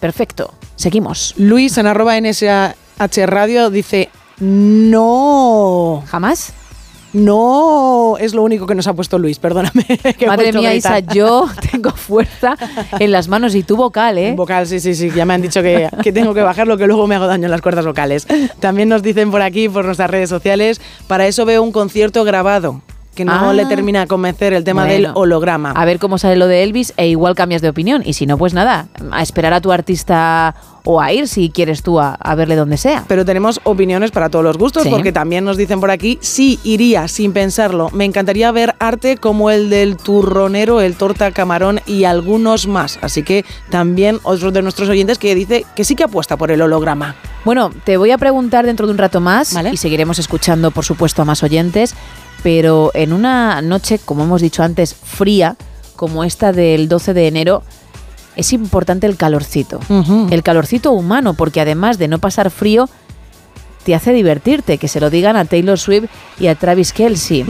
perfecto. 0.00 0.54
Seguimos. 0.76 1.34
Luis 1.36 1.76
en 1.76 1.86
arroba 1.86 2.18
NSH 2.18 3.26
Radio 3.26 3.68
dice, 3.68 4.08
no. 4.40 6.02
¿Jamás? 6.06 6.54
No, 7.12 8.16
es 8.18 8.34
lo 8.34 8.42
único 8.42 8.66
que 8.66 8.74
nos 8.74 8.86
ha 8.86 8.94
puesto 8.94 9.18
Luis, 9.18 9.38
perdóname. 9.38 9.84
que 10.18 10.26
Madre 10.26 10.52
mía. 10.52 10.74
Isa, 10.74 11.00
yo 11.00 11.46
tengo 11.70 11.90
fuerza 11.90 12.56
en 12.98 13.12
las 13.12 13.28
manos 13.28 13.54
y 13.54 13.62
tu 13.62 13.76
vocal, 13.76 14.18
¿eh? 14.18 14.32
Vocal, 14.34 14.66
sí, 14.66 14.80
sí, 14.80 14.94
sí, 14.94 15.10
ya 15.10 15.24
me 15.24 15.34
han 15.34 15.42
dicho 15.42 15.62
que, 15.62 15.88
que 16.02 16.12
tengo 16.12 16.34
que 16.34 16.42
bajarlo, 16.42 16.76
que 16.76 16.86
luego 16.86 17.06
me 17.06 17.14
hago 17.14 17.26
daño 17.26 17.44
en 17.44 17.50
las 17.50 17.60
cuerdas 17.60 17.84
vocales. 17.84 18.26
También 18.60 18.88
nos 18.88 19.02
dicen 19.02 19.30
por 19.30 19.42
aquí, 19.42 19.68
por 19.68 19.84
nuestras 19.84 20.10
redes 20.10 20.30
sociales, 20.30 20.80
para 21.06 21.26
eso 21.26 21.44
veo 21.44 21.62
un 21.62 21.72
concierto 21.72 22.24
grabado, 22.24 22.80
que 23.14 23.24
no 23.24 23.32
Ah. 23.32 23.52
le 23.52 23.66
termina 23.66 24.00
de 24.00 24.06
convencer 24.06 24.52
el 24.54 24.64
tema 24.64 24.86
del 24.86 25.08
holograma. 25.14 25.72
A 25.72 25.84
ver 25.84 25.98
cómo 25.98 26.18
sale 26.18 26.36
lo 26.36 26.46
de 26.46 26.62
Elvis 26.62 26.94
e 26.96 27.08
igual 27.08 27.34
cambias 27.34 27.60
de 27.62 27.68
opinión. 27.68 28.02
Y 28.04 28.14
si 28.14 28.26
no, 28.26 28.38
pues 28.38 28.54
nada, 28.54 28.86
a 29.10 29.22
esperar 29.22 29.52
a 29.52 29.60
tu 29.60 29.70
artista 29.72 30.54
o 30.84 31.00
a 31.00 31.12
ir 31.12 31.28
si 31.28 31.50
quieres 31.50 31.82
tú 31.84 32.00
a, 32.00 32.14
a 32.14 32.34
verle 32.34 32.56
donde 32.56 32.76
sea. 32.76 33.04
Pero 33.06 33.24
tenemos 33.24 33.60
opiniones 33.62 34.10
para 34.10 34.30
todos 34.30 34.44
los 34.44 34.58
gustos, 34.58 34.82
Sí. 34.82 34.88
porque 34.90 35.12
también 35.12 35.44
nos 35.44 35.56
dicen 35.56 35.78
por 35.78 35.90
aquí, 35.92 36.18
sí, 36.22 36.58
iría 36.64 37.06
sin 37.06 37.32
pensarlo. 37.32 37.88
Me 37.92 38.04
encantaría 38.04 38.50
ver 38.50 38.74
arte 38.80 39.16
como 39.16 39.50
el 39.50 39.70
del 39.70 39.96
turronero, 39.96 40.80
el 40.80 40.96
torta 40.96 41.30
camarón 41.30 41.80
y 41.86 42.02
algunos 42.04 42.66
más. 42.66 42.98
Así 43.02 43.22
que 43.22 43.44
también 43.70 44.18
otro 44.24 44.50
de 44.50 44.60
nuestros 44.62 44.88
oyentes 44.88 45.18
que 45.18 45.34
dice 45.36 45.64
que 45.76 45.84
sí 45.84 45.94
que 45.94 46.02
apuesta 46.04 46.36
por 46.36 46.50
el 46.50 46.60
holograma. 46.62 47.14
Bueno, 47.44 47.70
te 47.84 47.96
voy 47.96 48.10
a 48.10 48.18
preguntar 48.18 48.66
dentro 48.66 48.86
de 48.86 48.92
un 48.92 48.98
rato 48.98 49.20
más 49.20 49.54
y 49.72 49.76
seguiremos 49.76 50.18
escuchando, 50.18 50.70
por 50.72 50.84
supuesto, 50.84 51.22
a 51.22 51.24
más 51.24 51.42
oyentes. 51.44 51.94
Pero 52.42 52.90
en 52.94 53.12
una 53.12 53.62
noche, 53.62 53.98
como 53.98 54.24
hemos 54.24 54.42
dicho 54.42 54.62
antes, 54.62 54.94
fría, 54.94 55.56
como 55.96 56.24
esta 56.24 56.52
del 56.52 56.88
12 56.88 57.14
de 57.14 57.28
enero, 57.28 57.62
es 58.34 58.52
importante 58.52 59.06
el 59.06 59.16
calorcito. 59.16 59.78
El 60.30 60.42
calorcito 60.42 60.92
humano, 60.92 61.34
porque 61.34 61.60
además 61.60 61.98
de 61.98 62.08
no 62.08 62.18
pasar 62.18 62.50
frío, 62.50 62.88
te 63.84 63.94
hace 63.94 64.12
divertirte. 64.12 64.78
Que 64.78 64.88
se 64.88 65.00
lo 65.00 65.10
digan 65.10 65.36
a 65.36 65.44
Taylor 65.44 65.78
Swift 65.78 66.08
y 66.40 66.48
a 66.48 66.54
Travis 66.54 66.92
Kelsey. 66.92 67.44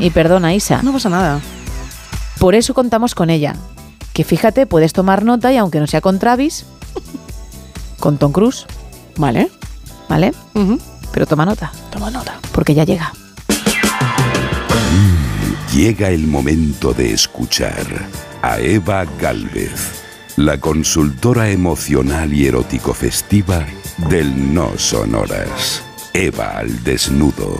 Y 0.00 0.10
perdona, 0.10 0.54
Isa. 0.54 0.82
No 0.82 0.92
pasa 0.92 1.08
nada. 1.08 1.40
Por 2.38 2.54
eso 2.54 2.74
contamos 2.74 3.14
con 3.14 3.30
ella. 3.30 3.54
Que 4.12 4.24
fíjate, 4.24 4.66
puedes 4.66 4.92
tomar 4.92 5.24
nota 5.24 5.52
y 5.52 5.56
aunque 5.56 5.80
no 5.80 5.86
sea 5.86 6.00
con 6.00 6.18
Travis, 6.18 6.66
con 7.98 8.18
Tom 8.18 8.32
Cruise. 8.32 8.66
Vale. 9.16 9.50
¿Vale? 10.08 10.34
Pero 11.12 11.26
toma 11.26 11.46
nota. 11.46 11.72
Toma 11.90 12.10
nota. 12.10 12.38
Porque 12.52 12.74
ya 12.74 12.84
llega. 12.84 13.12
Llega 15.74 16.10
el 16.10 16.28
momento 16.28 16.94
de 16.94 17.12
escuchar 17.12 17.84
a 18.42 18.60
Eva 18.60 19.04
Galvez, 19.20 20.04
la 20.36 20.60
consultora 20.60 21.50
emocional 21.50 22.32
y 22.32 22.46
erótico 22.46 22.94
festiva 22.94 23.66
del 24.08 24.54
No 24.54 24.78
Sonoras. 24.78 25.82
Eva 26.12 26.58
al 26.58 26.84
desnudo. 26.84 27.58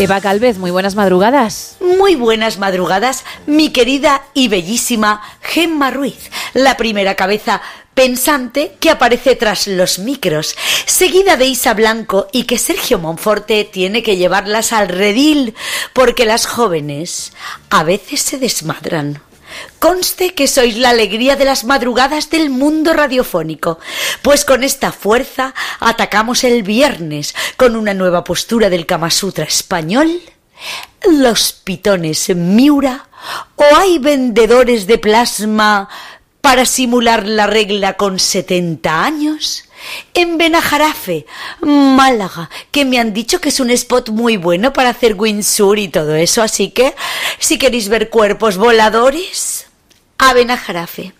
Eva 0.00 0.22
Calvez, 0.22 0.56
muy 0.56 0.70
buenas 0.70 0.94
madrugadas. 0.94 1.76
Muy 1.78 2.14
buenas 2.14 2.58
madrugadas, 2.58 3.26
mi 3.46 3.68
querida 3.70 4.22
y 4.32 4.48
bellísima 4.48 5.20
Gemma 5.42 5.90
Ruiz, 5.90 6.30
la 6.54 6.78
primera 6.78 7.16
cabeza 7.16 7.60
pensante 7.92 8.78
que 8.80 8.88
aparece 8.88 9.36
tras 9.36 9.66
los 9.66 9.98
micros, 9.98 10.56
seguida 10.86 11.36
de 11.36 11.44
Isa 11.48 11.74
Blanco 11.74 12.28
y 12.32 12.44
que 12.44 12.56
Sergio 12.56 12.98
Monforte 12.98 13.64
tiene 13.64 14.02
que 14.02 14.16
llevarlas 14.16 14.72
al 14.72 14.88
redil, 14.88 15.54
porque 15.92 16.24
las 16.24 16.46
jóvenes 16.46 17.34
a 17.68 17.84
veces 17.84 18.22
se 18.22 18.38
desmadran. 18.38 19.20
Conste 19.78 20.34
que 20.34 20.46
sois 20.46 20.76
la 20.76 20.90
alegría 20.90 21.36
de 21.36 21.44
las 21.44 21.64
madrugadas 21.64 22.30
del 22.30 22.50
mundo 22.50 22.92
radiofónico, 22.92 23.78
pues 24.22 24.44
con 24.44 24.62
esta 24.62 24.92
fuerza 24.92 25.54
atacamos 25.80 26.44
el 26.44 26.62
viernes 26.62 27.34
con 27.56 27.76
una 27.76 27.94
nueva 27.94 28.24
postura 28.24 28.68
del 28.68 28.86
Kama 28.86 29.10
Sutra 29.10 29.44
español, 29.44 30.20
los 31.10 31.52
pitones 31.52 32.34
Miura 32.36 33.08
o 33.56 33.64
hay 33.76 33.98
vendedores 33.98 34.86
de 34.86 34.98
plasma 34.98 35.88
para 36.40 36.64
simular 36.64 37.26
la 37.26 37.46
regla 37.46 37.94
con 37.94 38.18
70 38.18 39.04
años. 39.04 39.64
En 40.14 40.38
Benajarafe, 40.38 41.26
Málaga, 41.60 42.50
que 42.70 42.84
me 42.84 42.98
han 42.98 43.12
dicho 43.12 43.40
que 43.40 43.50
es 43.50 43.60
un 43.60 43.70
spot 43.70 44.10
muy 44.10 44.36
bueno 44.36 44.72
para 44.72 44.90
hacer 44.90 45.14
windsurf 45.14 45.78
y 45.78 45.88
todo 45.88 46.14
eso, 46.14 46.42
así 46.42 46.70
que 46.70 46.94
si 47.38 47.58
queréis 47.58 47.88
ver 47.88 48.10
cuerpos 48.10 48.56
voladores, 48.56 49.66
a 50.18 50.34
Benajarafe. 50.34 51.12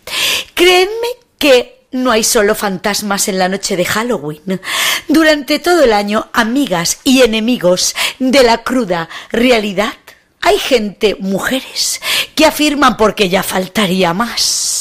Créanme 0.54 1.08
que 1.38 1.86
no 1.92 2.10
hay 2.10 2.22
solo 2.22 2.54
fantasmas 2.54 3.28
en 3.28 3.38
la 3.38 3.48
noche 3.48 3.76
de 3.76 3.84
Halloween. 3.84 4.60
Durante 5.08 5.58
todo 5.58 5.84
el 5.84 5.92
año, 5.92 6.28
amigas 6.32 6.98
y 7.04 7.22
enemigos 7.22 7.94
de 8.18 8.42
la 8.42 8.62
cruda 8.62 9.08
realidad, 9.30 9.94
hay 10.42 10.58
gente, 10.58 11.16
mujeres, 11.18 12.00
que 12.34 12.46
afirman 12.46 12.96
porque 12.96 13.28
ya 13.28 13.42
faltaría 13.42 14.14
más. 14.14 14.79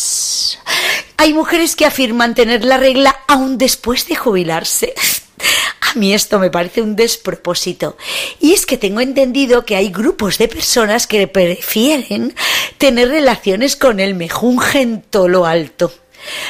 Hay 1.22 1.34
mujeres 1.34 1.76
que 1.76 1.86
afirman 1.86 2.34
tener 2.34 2.64
la 2.64 2.78
regla 2.78 3.14
aún 3.28 3.58
después 3.58 4.08
de 4.08 4.16
jubilarse. 4.16 4.94
A 5.82 5.94
mí 5.96 6.14
esto 6.14 6.40
me 6.40 6.50
parece 6.50 6.82
un 6.82 6.96
despropósito. 6.96 7.98
Y 8.40 8.54
es 8.54 8.66
que 8.66 8.78
tengo 8.78 9.02
entendido 9.02 9.66
que 9.66 9.76
hay 9.76 9.90
grupos 9.90 10.38
de 10.38 10.48
personas 10.48 11.08
que 11.08 11.28
prefieren 11.28 12.34
tener 12.78 13.10
relaciones 13.10 13.76
con 13.76 14.00
el 14.00 14.16
mejunje 14.16 14.80
en 14.80 15.02
todo 15.02 15.28
lo 15.28 15.46
alto. 15.46 15.92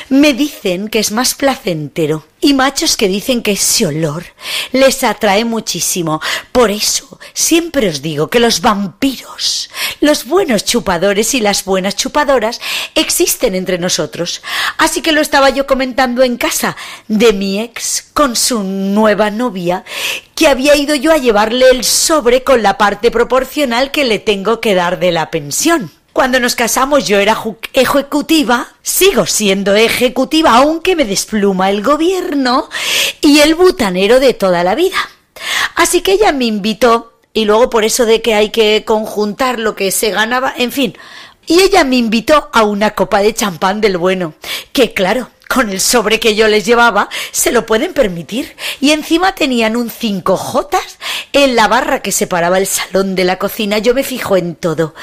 Me 0.10 0.34
dicen 0.34 0.88
que 0.88 1.00
es 1.00 1.12
más 1.12 1.36
placentero 1.36 2.26
y 2.42 2.54
machos 2.54 2.98
que 2.98 3.08
dicen 3.08 3.42
que 3.42 3.52
ese 3.52 3.88
olor 3.88 4.26
les 4.72 5.04
atrae 5.04 5.46
muchísimo. 5.46 6.22
Por 6.52 6.72
eso 6.72 7.20
siempre 7.34 7.90
os 7.90 8.02
digo 8.02 8.30
que 8.30 8.40
los 8.40 8.62
vampiros, 8.62 9.70
los 10.00 10.26
buenos 10.26 10.66
chupadores 10.66 11.34
y 11.34 11.42
las 11.42 11.66
buenas 11.66 11.96
chupadoras 11.96 12.60
existen 12.96 13.56
entre 13.56 13.78
nosotros. 13.78 14.42
Así 14.78 15.02
que 15.02 15.12
lo 15.12 15.22
estaba 15.22 15.50
yo 15.50 15.68
comentando 15.68 16.24
en 16.24 16.38
casa 16.38 16.76
de 17.08 17.34
mi 17.34 17.60
ex 17.60 18.06
con 18.14 18.36
su 18.36 18.64
nueva 18.64 19.30
novia 19.32 19.84
que 20.36 20.48
había 20.48 20.76
ido 20.76 20.96
yo 20.96 21.12
a 21.12 21.18
llevarle 21.18 21.70
el 21.70 21.84
sobre 21.84 22.44
con 22.44 22.64
la 22.64 22.78
parte 22.78 23.12
proporcional 23.12 23.92
que 23.92 24.06
le 24.06 24.20
tengo 24.20 24.62
que 24.62 24.76
dar 24.76 25.00
de 25.00 25.12
la 25.12 25.30
pensión. 25.32 25.92
Cuando 26.14 26.40
nos 26.40 26.56
casamos 26.56 27.08
yo 27.08 27.20
era 27.20 27.42
ejecutiva, 27.74 28.68
sigo 28.82 29.26
siendo 29.26 29.76
ejecutiva 29.76 30.56
aunque 30.56 30.96
me 30.96 31.06
despluma 31.06 31.70
el 31.70 31.84
gobierno 31.84 32.70
y 33.22 33.40
el 33.40 33.56
butanero 33.56 34.20
de 34.20 34.34
toda 34.34 34.64
la 34.64 34.76
vida. 34.76 34.98
Así 35.76 36.02
que 36.02 36.14
ella 36.14 36.32
me 36.32 36.46
invitó 36.46 37.14
y 37.34 37.46
luego 37.46 37.70
por 37.70 37.86
eso 37.86 38.06
de 38.06 38.22
que 38.22 38.34
hay 38.34 38.50
que 38.50 38.84
conjuntar 38.86 39.60
lo 39.60 39.76
que 39.76 39.92
se 39.92 40.12
ganaba, 40.12 40.54
en 40.58 40.72
fin. 40.72 40.98
Y 41.46 41.62
ella 41.62 41.84
me 41.84 41.96
invitó 41.96 42.50
a 42.54 42.64
una 42.64 42.92
copa 42.92 43.20
de 43.22 43.34
champán 43.34 43.82
del 43.82 43.98
bueno, 43.98 44.34
que 44.74 44.94
claro, 44.94 45.30
con 45.48 45.70
el 45.70 45.82
sobre 45.82 46.20
que 46.20 46.36
yo 46.36 46.48
les 46.48 46.64
llevaba, 46.64 47.10
se 47.32 47.52
lo 47.52 47.66
pueden 47.66 47.94
permitir. 47.94 48.56
Y 48.82 48.92
encima 48.92 49.34
tenían 49.34 49.76
un 49.76 49.90
5J 49.90 50.80
en 51.34 51.56
la 51.56 51.68
barra 51.68 52.02
que 52.02 52.12
separaba 52.12 52.60
el 52.60 52.68
salón 52.68 53.16
de 53.16 53.24
la 53.24 53.40
cocina. 53.40 53.80
Yo 53.80 53.96
me 53.96 54.04
fijo 54.04 54.38
en 54.38 54.56
todo. 54.56 54.94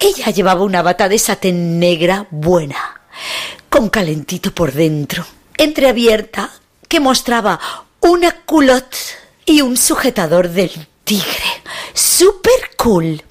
Ella 0.00 0.30
llevaba 0.30 0.62
una 0.62 0.82
bata 0.82 1.08
de 1.08 1.18
satén 1.18 1.78
negra 1.78 2.26
buena, 2.30 3.00
con 3.68 3.88
calentito 3.88 4.54
por 4.54 4.72
dentro, 4.72 5.26
entreabierta, 5.56 6.50
que 6.88 7.00
mostraba 7.00 7.58
una 8.00 8.32
culotte 8.44 8.96
y 9.44 9.62
un 9.62 9.76
sujetador 9.76 10.50
del 10.50 10.86
tigre. 11.04 11.62
Super 11.94 12.70
cool. 12.76 13.22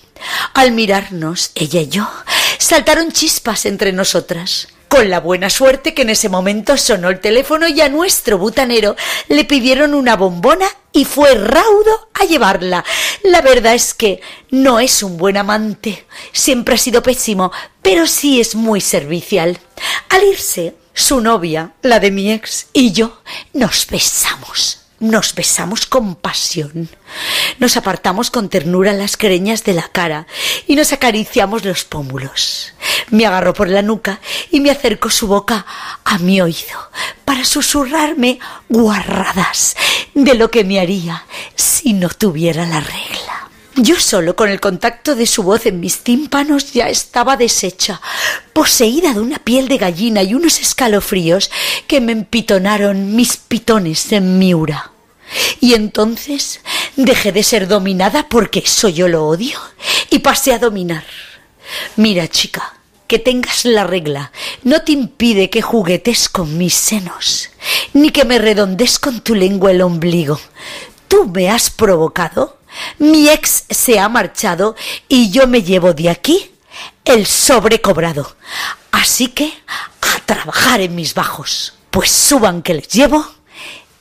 Al 0.53 0.71
mirarnos, 0.71 1.51
ella 1.55 1.81
y 1.81 1.87
yo, 1.87 2.09
saltaron 2.57 3.11
chispas 3.11 3.65
entre 3.65 3.93
nosotras. 3.93 4.67
Con 4.87 5.09
la 5.09 5.19
buena 5.19 5.49
suerte 5.49 5.93
que 5.93 6.03
en 6.03 6.09
ese 6.09 6.29
momento 6.29 6.77
sonó 6.77 7.09
el 7.09 7.19
teléfono 7.19 7.67
y 7.67 7.81
a 7.81 7.89
nuestro 7.89 8.37
butanero 8.37 8.95
le 9.27 9.43
pidieron 9.43 9.93
una 9.93 10.15
bombona 10.15 10.65
y 10.93 11.03
fue 11.03 11.35
raudo 11.35 12.09
a 12.13 12.23
llevarla. 12.23 12.85
La 13.23 13.41
verdad 13.41 13.75
es 13.75 13.93
que 13.93 14.21
no 14.49 14.79
es 14.79 15.03
un 15.03 15.17
buen 15.17 15.35
amante, 15.35 16.05
siempre 16.31 16.75
ha 16.75 16.77
sido 16.77 17.03
pésimo, 17.03 17.51
pero 17.81 18.07
sí 18.07 18.39
es 18.39 18.55
muy 18.55 18.79
servicial. 18.79 19.59
Al 20.09 20.23
irse, 20.23 20.75
su 20.93 21.21
novia, 21.21 21.73
la 21.81 21.99
de 21.99 22.09
mi 22.09 22.31
ex, 22.31 22.67
y 22.71 22.91
yo 22.93 23.21
nos 23.53 23.87
besamos. 23.87 24.81
Nos 24.99 25.35
besamos 25.35 25.85
con 25.85 26.15
pasión. 26.15 26.89
Nos 27.59 27.77
apartamos 27.77 28.31
con 28.31 28.49
ternura 28.49 28.93
las 28.93 29.15
creñas 29.15 29.63
de 29.63 29.73
la 29.73 29.87
cara 29.89 30.25
y 30.65 30.75
nos 30.75 30.91
acariciamos 30.91 31.65
los 31.65 31.83
pómulos. 31.83 32.73
Me 33.09 33.25
agarró 33.25 33.53
por 33.53 33.69
la 33.69 33.81
nuca 33.81 34.19
y 34.51 34.59
me 34.59 34.71
acercó 34.71 35.09
su 35.09 35.27
boca 35.27 35.65
a 36.03 36.17
mi 36.19 36.41
oído 36.41 36.89
para 37.25 37.45
susurrarme 37.45 38.39
guarradas 38.69 39.75
de 40.13 40.33
lo 40.35 40.49
que 40.51 40.63
me 40.63 40.79
haría 40.79 41.25
si 41.55 41.93
no 41.93 42.09
tuviera 42.09 42.65
la 42.65 42.79
regla. 42.79 43.49
Yo 43.75 43.99
solo 43.99 44.35
con 44.35 44.49
el 44.49 44.59
contacto 44.59 45.15
de 45.15 45.27
su 45.27 45.43
voz 45.43 45.67
en 45.67 45.79
mis 45.79 45.99
tímpanos 45.99 46.73
ya 46.73 46.89
estaba 46.89 47.37
deshecha, 47.37 48.01
poseída 48.51 49.13
de 49.13 49.19
una 49.19 49.37
piel 49.37 49.67
de 49.67 49.77
gallina 49.77 50.23
y 50.23 50.33
unos 50.33 50.59
escalofríos 50.59 51.51
que 51.85 52.01
me 52.01 52.11
empitonaron 52.11 53.15
mis 53.15 53.37
pitones 53.37 54.11
en 54.11 54.39
miura. 54.39 54.91
Y 55.59 55.75
entonces 55.75 56.61
Dejé 56.97 57.31
de 57.31 57.43
ser 57.43 57.67
dominada 57.67 58.27
porque 58.27 58.63
eso 58.65 58.89
yo 58.89 59.07
lo 59.07 59.27
odio 59.27 59.59
y 60.09 60.17
pasé 60.17 60.51
a 60.51 60.57
dominar. 60.57 61.03
Mira, 61.95 62.27
chica, 62.27 62.73
que 63.07 63.19
tengas 63.19 63.65
la 63.65 63.83
regla 63.85 64.31
no 64.63 64.81
te 64.81 64.91
impide 64.91 65.49
que 65.49 65.61
juguetes 65.61 66.29
con 66.29 66.57
mis 66.57 66.73
senos, 66.73 67.49
ni 67.93 68.09
que 68.09 68.25
me 68.25 68.37
redondes 68.37 68.99
con 68.99 69.21
tu 69.21 69.33
lengua 69.33 69.71
el 69.71 69.81
ombligo. 69.81 70.39
Tú 71.07 71.25
me 71.25 71.49
has 71.49 71.69
provocado, 71.69 72.57
mi 72.99 73.29
ex 73.29 73.63
se 73.69 73.99
ha 73.99 74.09
marchado 74.09 74.75
y 75.07 75.31
yo 75.31 75.47
me 75.47 75.63
llevo 75.63 75.93
de 75.93 76.09
aquí 76.09 76.51
el 77.05 77.25
sobrecobrado. 77.25 78.35
Así 78.91 79.27
que 79.29 79.53
a 79.67 80.19
trabajar 80.25 80.81
en 80.81 80.95
mis 80.95 81.13
bajos, 81.13 81.73
pues 81.91 82.11
suban 82.11 82.61
que 82.61 82.73
les 82.73 82.87
llevo 82.89 83.36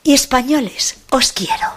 y 0.07 0.13
españoles, 0.13 0.95
os 1.11 1.33
quiero. 1.33 1.67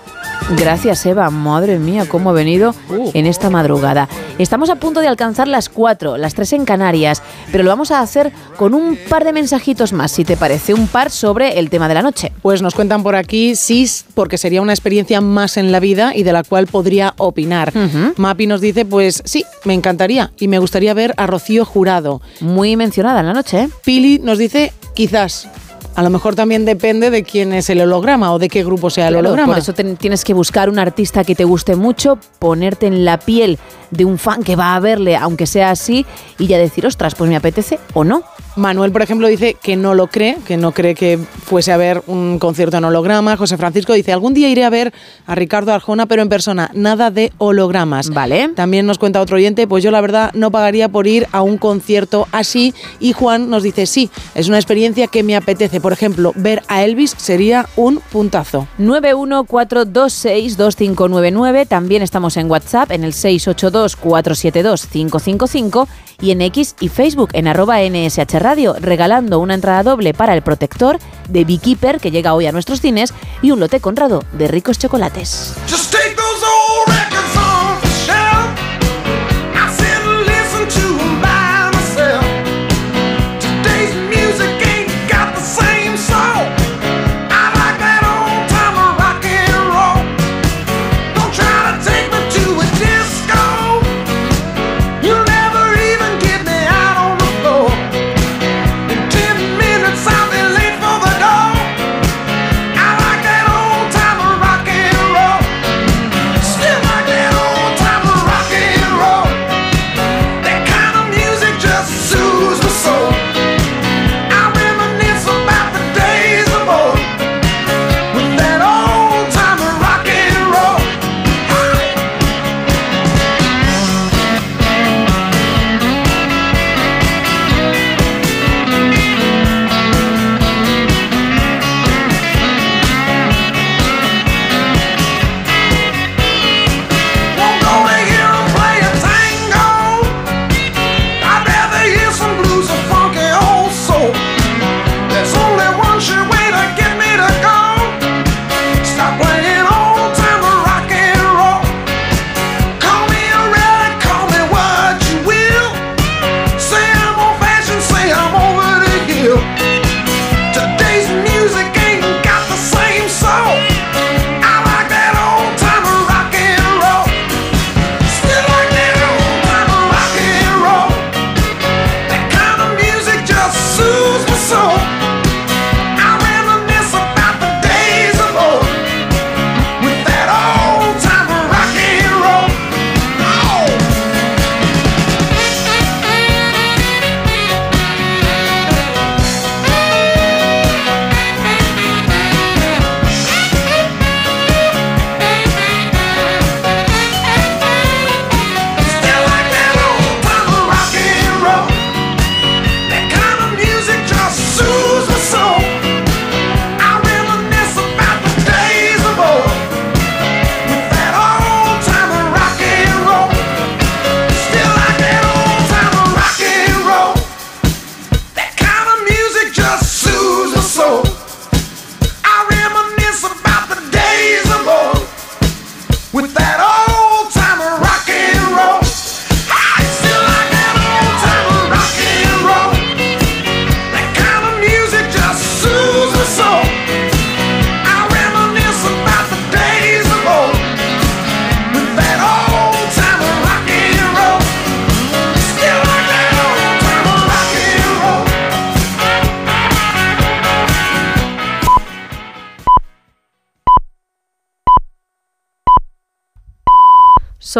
Gracias, 0.56 1.04
Eva. 1.04 1.30
Madre 1.30 1.80
mía, 1.80 2.06
cómo 2.08 2.30
ha 2.30 2.32
venido 2.32 2.76
en 3.12 3.26
esta 3.26 3.50
madrugada. 3.50 4.08
Estamos 4.38 4.70
a 4.70 4.76
punto 4.76 5.00
de 5.00 5.08
alcanzar 5.08 5.48
las 5.48 5.68
4, 5.68 6.16
las 6.16 6.34
3 6.34 6.52
en 6.52 6.64
Canarias, 6.64 7.24
pero 7.50 7.64
lo 7.64 7.70
vamos 7.70 7.90
a 7.90 7.98
hacer 8.00 8.30
con 8.56 8.72
un 8.72 8.96
par 9.08 9.24
de 9.24 9.32
mensajitos 9.32 9.92
más, 9.92 10.12
si 10.12 10.24
te 10.24 10.36
parece, 10.36 10.74
un 10.74 10.86
par 10.86 11.10
sobre 11.10 11.58
el 11.58 11.70
tema 11.70 11.88
de 11.88 11.94
la 11.94 12.02
noche. 12.02 12.30
Pues 12.40 12.62
nos 12.62 12.74
cuentan 12.74 13.02
por 13.02 13.16
aquí, 13.16 13.56
sí, 13.56 13.90
porque 14.14 14.38
sería 14.38 14.62
una 14.62 14.74
experiencia 14.74 15.20
más 15.20 15.56
en 15.56 15.72
la 15.72 15.80
vida 15.80 16.12
y 16.14 16.22
de 16.22 16.32
la 16.32 16.44
cual 16.44 16.68
podría 16.68 17.14
opinar. 17.18 17.72
Mapi 18.16 18.46
nos 18.46 18.60
dice, 18.60 18.84
pues 18.84 19.22
sí, 19.24 19.44
me 19.64 19.74
encantaría 19.74 20.30
y 20.38 20.46
me 20.46 20.60
gustaría 20.60 20.94
ver 20.94 21.14
a 21.16 21.26
Rocío 21.26 21.64
Jurado. 21.64 22.22
Muy 22.38 22.76
mencionada 22.76 23.20
en 23.20 23.26
la 23.26 23.32
noche. 23.32 23.62
¿eh? 23.62 23.68
Pili 23.84 24.20
nos 24.20 24.38
dice, 24.38 24.72
quizás. 24.94 25.48
A 25.96 26.02
lo 26.02 26.08
mejor 26.10 26.34
también 26.34 26.64
depende 26.64 27.10
de 27.10 27.24
quién 27.24 27.52
es 27.52 27.68
el 27.68 27.80
holograma 27.80 28.32
o 28.32 28.38
de 28.38 28.48
qué 28.48 28.64
grupo 28.64 28.88
sea 28.90 29.08
el 29.08 29.14
Claro, 29.14 29.28
holograma. 29.28 29.52
Por 29.54 29.58
eso 29.58 29.74
te- 29.74 29.84
tienes 29.96 30.24
que 30.24 30.32
buscar 30.32 30.70
un 30.70 30.78
artista 30.78 31.24
que 31.24 31.34
te 31.34 31.44
guste 31.44 31.76
mucho, 31.76 32.18
ponerte 32.38 32.86
en 32.86 33.04
la 33.04 33.18
piel 33.18 33.58
de 33.90 34.04
un 34.04 34.16
fan 34.16 34.42
que 34.42 34.56
va 34.56 34.76
a 34.76 34.80
verle, 34.80 35.16
aunque 35.16 35.46
sea 35.46 35.70
así, 35.70 36.06
y 36.38 36.46
ya 36.46 36.58
decir, 36.58 36.86
ostras, 36.86 37.14
pues 37.14 37.28
me 37.28 37.36
apetece 37.36 37.78
o 37.92 38.04
no. 38.04 38.22
Manuel, 38.56 38.90
por 38.90 39.02
ejemplo, 39.02 39.28
dice 39.28 39.54
que 39.54 39.76
no 39.76 39.94
lo 39.94 40.08
cree, 40.08 40.36
que 40.44 40.56
no 40.56 40.72
cree 40.72 40.96
que 40.96 41.20
fuese 41.44 41.70
a 41.72 41.76
ver 41.76 42.02
un 42.06 42.40
concierto 42.40 42.76
en 42.76 42.84
holograma. 42.84 43.36
José 43.36 43.56
Francisco 43.56 43.92
dice, 43.92 44.12
algún 44.12 44.34
día 44.34 44.48
iré 44.48 44.64
a 44.64 44.70
ver 44.70 44.92
a 45.26 45.36
Ricardo 45.36 45.72
Arjona, 45.72 46.06
pero 46.06 46.22
en 46.22 46.28
persona, 46.28 46.70
nada 46.74 47.10
de 47.10 47.32
hologramas. 47.38 48.10
Vale. 48.10 48.48
También 48.54 48.86
nos 48.86 48.98
cuenta 48.98 49.20
otro 49.20 49.36
oyente, 49.36 49.68
pues 49.68 49.84
yo 49.84 49.92
la 49.92 50.00
verdad 50.00 50.32
no 50.34 50.50
pagaría 50.50 50.88
por 50.88 51.06
ir 51.06 51.28
a 51.32 51.42
un 51.42 51.58
concierto 51.58 52.26
así. 52.32 52.72
Y 52.98 53.12
Juan 53.12 53.50
nos 53.50 53.62
dice, 53.62 53.84
sí, 53.86 54.10
es 54.34 54.48
una 54.48 54.58
experiencia 54.58 55.06
que 55.06 55.22
me 55.22 55.36
apetece. 55.36 55.80
Por 55.80 55.92
ejemplo, 55.92 56.32
ver 56.34 56.64
a 56.66 56.82
Elvis 56.82 57.14
sería 57.16 57.68
un 57.76 58.00
puntazo. 58.10 58.66
914262599. 58.78 61.68
También 61.68 62.02
estamos 62.02 62.36
en 62.36 62.50
WhatsApp 62.50 62.90
en 62.90 63.04
el 63.04 63.12
682472555 63.12 65.86
y 66.20 66.32
en 66.32 66.42
X 66.42 66.74
y 66.80 66.88
Facebook 66.88 67.30
en 67.32 67.46
arroba 67.48 67.78
NSH 67.80 68.39
Radio, 68.40 68.74
regalando 68.80 69.38
una 69.38 69.54
entrada 69.54 69.82
doble 69.82 70.14
para 70.14 70.34
el 70.34 70.42
protector 70.42 70.98
de 71.28 71.44
Beekeeper 71.44 72.00
que 72.00 72.10
llega 72.10 72.34
hoy 72.34 72.46
a 72.46 72.52
nuestros 72.52 72.80
cines 72.80 73.14
y 73.42 73.52
un 73.52 73.60
lote 73.60 73.80
conrado 73.80 74.24
de 74.32 74.48
ricos 74.48 74.78
chocolates. 74.78 75.54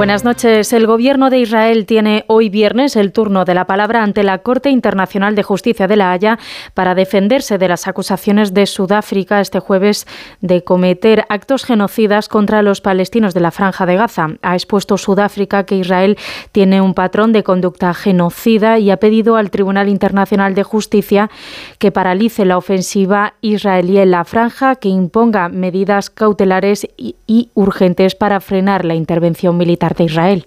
Buenas 0.00 0.24
noches. 0.24 0.72
El 0.72 0.86
gobierno 0.86 1.28
de 1.28 1.40
Israel 1.40 1.84
tiene 1.84 2.24
hoy 2.26 2.48
viernes 2.48 2.96
el 2.96 3.12
turno 3.12 3.44
de 3.44 3.52
la 3.52 3.66
palabra 3.66 4.02
ante 4.02 4.22
la 4.22 4.38
Corte 4.38 4.70
Internacional 4.70 5.34
de 5.34 5.42
Justicia 5.42 5.86
de 5.88 5.96
La 5.96 6.10
Haya 6.10 6.38
para 6.72 6.94
defenderse 6.94 7.58
de 7.58 7.68
las 7.68 7.86
acusaciones 7.86 8.54
de 8.54 8.64
Sudáfrica 8.64 9.42
este 9.42 9.60
jueves 9.60 10.06
de 10.40 10.64
cometer 10.64 11.26
actos 11.28 11.66
genocidas 11.66 12.30
contra 12.30 12.62
los 12.62 12.80
palestinos 12.80 13.34
de 13.34 13.40
la 13.40 13.50
Franja 13.50 13.84
de 13.84 13.96
Gaza. 13.96 14.28
Ha 14.40 14.54
expuesto 14.54 14.96
Sudáfrica 14.96 15.64
que 15.64 15.76
Israel 15.76 16.16
tiene 16.50 16.80
un 16.80 16.94
patrón 16.94 17.34
de 17.34 17.42
conducta 17.42 17.92
genocida 17.92 18.78
y 18.78 18.90
ha 18.90 18.96
pedido 18.96 19.36
al 19.36 19.50
Tribunal 19.50 19.90
Internacional 19.90 20.54
de 20.54 20.62
Justicia 20.62 21.30
que 21.78 21.92
paralice 21.92 22.46
la 22.46 22.56
ofensiva 22.56 23.34
israelí 23.42 23.98
en 23.98 24.12
la 24.12 24.24
franja, 24.24 24.76
que 24.76 24.88
imponga 24.88 25.50
medidas 25.50 26.08
cautelares 26.08 26.88
y, 26.96 27.16
y 27.26 27.50
urgentes 27.52 28.14
para 28.14 28.40
frenar 28.40 28.86
la 28.86 28.94
intervención 28.94 29.58
militar 29.58 29.89
de 29.94 30.04
Israel. 30.04 30.46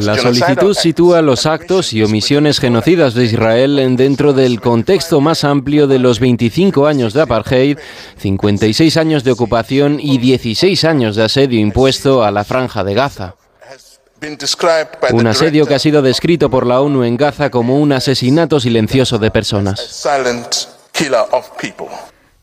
La 0.00 0.16
solicitud 0.16 0.74
sitúa 0.74 1.22
los 1.22 1.46
actos 1.46 1.92
y 1.92 2.02
omisiones 2.02 2.58
genocidas 2.58 3.14
de 3.14 3.24
Israel 3.24 3.96
dentro 3.96 4.32
del 4.32 4.60
contexto 4.60 5.20
más 5.20 5.44
amplio 5.44 5.86
de 5.86 5.98
los 5.98 6.18
25 6.18 6.86
años 6.86 7.12
de 7.12 7.22
apartheid, 7.22 7.78
56 8.18 8.96
años 8.96 9.24
de 9.24 9.32
ocupación 9.32 9.98
y 10.00 10.18
16 10.18 10.84
años 10.84 11.16
de 11.16 11.24
asedio 11.24 11.60
impuesto 11.60 12.24
a 12.24 12.30
la 12.30 12.44
franja 12.44 12.82
de 12.84 12.94
Gaza. 12.94 13.36
Un 15.12 15.26
asedio 15.26 15.66
que 15.66 15.74
ha 15.74 15.78
sido 15.78 16.00
descrito 16.00 16.48
por 16.48 16.66
la 16.66 16.80
ONU 16.80 17.04
en 17.04 17.16
Gaza 17.16 17.50
como 17.50 17.78
un 17.78 17.92
asesinato 17.92 18.60
silencioso 18.60 19.18
de 19.18 19.30
personas. 19.30 20.06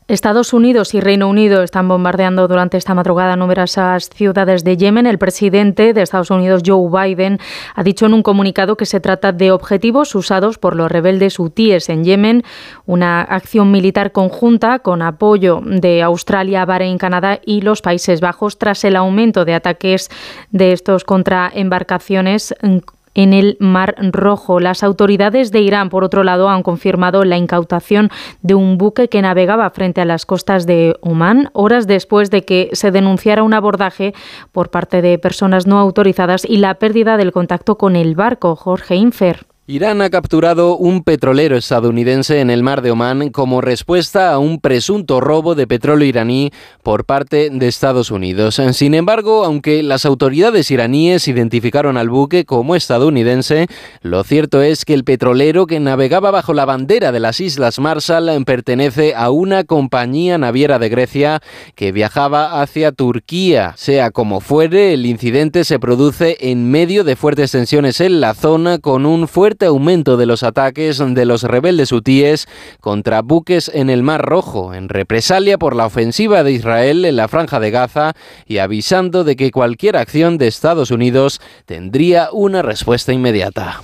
Estados 0.10 0.54
Unidos 0.54 0.96
y 0.96 1.02
Reino 1.02 1.30
Unido 1.30 1.62
están 1.62 1.88
bombardeando 1.88 2.48
durante 2.48 2.78
esta 2.78 2.96
madrugada 2.96 3.36
numerosas 3.36 4.10
ciudades 4.10 4.64
de 4.64 4.76
Yemen. 4.76 5.06
El 5.06 5.20
presidente 5.20 5.94
de 5.94 6.02
Estados 6.02 6.32
Unidos, 6.32 6.64
Joe 6.66 6.90
Biden, 6.90 7.38
ha 7.76 7.84
dicho 7.84 8.08
en 8.08 8.16
un 8.16 8.24
comunicado 8.24 8.76
que 8.76 8.88
se 8.88 9.00
trata 9.00 9.32
de 9.32 9.52
objetivos 9.52 10.16
usados 10.16 10.58
por 10.58 10.76
los 10.76 10.92
rebeldes 10.92 11.38
hutíes 11.38 11.90
en 11.90 12.04
Yemen, 12.04 12.44
una 12.88 13.22
acción 13.22 13.70
militar 13.70 14.12
conjunta 14.12 14.80
con 14.80 15.04
apoyo 15.04 15.62
de 15.64 16.02
Australia, 16.02 16.66
Bahrein, 16.66 16.98
Canadá 16.98 17.40
y 17.46 17.62
los 17.62 17.84
Países 17.84 18.20
Bajos 18.20 18.58
tras 18.58 18.84
el 18.86 18.96
aumento 18.96 19.46
de 19.46 19.54
ataques 19.54 20.10
de 20.50 20.72
estos 20.72 21.04
contra 21.04 21.52
embarcaciones 21.54 22.56
en 23.14 23.34
el 23.34 23.58
Mar 23.60 23.96
Rojo. 24.00 24.60
Las 24.60 24.84
autoridades 24.84 25.52
de 25.52 25.62
Irán, 25.62 25.90
por 25.90 26.04
otro 26.04 26.24
lado, 26.24 26.50
han 26.50 26.64
confirmado 26.64 27.24
la 27.26 27.38
incautación 27.38 28.10
de 28.42 28.56
un 28.56 28.78
buque 28.78 29.08
que 29.08 29.22
navegaba 29.22 29.70
frente 29.72 30.02
a 30.02 30.06
las 30.06 30.26
costas 30.26 30.66
de 30.66 30.96
Omán, 31.02 31.50
horas 31.54 31.88
después 31.88 32.30
de 32.30 32.44
que 32.44 32.70
se 32.74 32.92
denunciara 32.92 33.44
un 33.44 33.54
abordaje 33.54 34.14
por 34.52 34.70
parte 34.70 35.02
de 35.02 35.18
personas 35.18 35.68
no 35.68 35.80
autorizadas 35.80 36.46
y 36.46 36.58
la 36.58 36.76
pérdida 36.76 37.18
del 37.18 37.32
contacto 37.32 37.78
con 37.78 37.96
el 37.96 38.16
barco. 38.16 38.56
Jorge 38.56 38.96
Infer. 38.96 39.46
Irán 39.70 40.02
ha 40.02 40.10
capturado 40.10 40.78
un 40.78 41.04
petrolero 41.04 41.56
estadounidense 41.56 42.40
en 42.40 42.50
el 42.50 42.64
mar 42.64 42.82
de 42.82 42.90
Omán 42.90 43.30
como 43.30 43.62
respuesta 43.62 44.34
a 44.34 44.40
un 44.40 44.60
presunto 44.60 45.22
robo 45.22 45.54
de 45.54 45.68
petróleo 45.68 46.08
iraní 46.08 46.52
por 46.82 47.06
parte 47.06 47.52
de 47.52 47.68
Estados 47.68 48.10
Unidos. 48.10 48.60
Sin 48.72 48.96
embargo, 48.96 49.46
aunque 49.46 49.84
las 49.84 50.08
autoridades 50.08 50.72
iraníes 50.72 51.28
identificaron 51.28 51.98
al 51.98 52.10
buque 52.10 52.46
como 52.46 52.76
estadounidense, 52.76 53.68
lo 54.02 54.24
cierto 54.24 54.64
es 54.64 54.86
que 54.86 54.96
el 54.96 55.04
petrolero 55.04 55.68
que 55.68 55.80
navegaba 55.80 56.32
bajo 56.32 56.56
la 56.56 56.66
bandera 56.66 57.12
de 57.12 57.20
las 57.20 57.40
Islas 57.40 57.78
Marshall 57.78 58.44
pertenece 58.46 59.14
a 59.14 59.30
una 59.30 59.66
compañía 59.66 60.40
naviera 60.40 60.80
de 60.80 60.90
Grecia 60.90 61.44
que 61.76 61.92
viajaba 61.92 62.64
hacia 62.64 62.92
Turquía. 62.92 63.76
Sea 63.78 64.10
como 64.10 64.40
fuere, 64.40 64.94
el 64.96 65.06
incidente 65.06 65.64
se 65.64 65.78
produce 65.78 66.38
en 66.40 66.72
medio 66.72 67.04
de 67.04 67.16
fuertes 67.16 67.52
tensiones 67.52 68.02
en 68.02 68.20
la 68.20 68.34
zona 68.34 68.80
con 68.80 69.06
un 69.06 69.28
fuerte 69.28 69.59
aumento 69.66 70.18
de 70.18 70.26
los 70.26 70.44
ataques 70.44 70.98
de 71.00 71.26
los 71.26 71.44
rebeldes 71.44 71.92
hutíes 71.92 72.48
contra 72.80 73.22
buques 73.22 73.72
en 73.74 73.90
el 73.90 74.04
Mar 74.04 74.22
Rojo, 74.22 74.74
en 74.74 74.90
represalia 74.90 75.58
por 75.58 75.76
la 75.76 75.86
ofensiva 75.86 76.44
de 76.44 76.52
Israel 76.52 77.06
en 77.06 77.16
la 77.16 77.28
franja 77.28 77.60
de 77.60 77.72
Gaza 77.72 78.14
y 78.46 78.58
avisando 78.58 79.24
de 79.24 79.36
que 79.36 79.52
cualquier 79.52 79.98
acción 79.98 80.38
de 80.38 80.48
Estados 80.48 80.92
Unidos 80.92 81.42
tendría 81.66 82.30
una 82.32 82.62
respuesta 82.62 83.14
inmediata. 83.14 83.82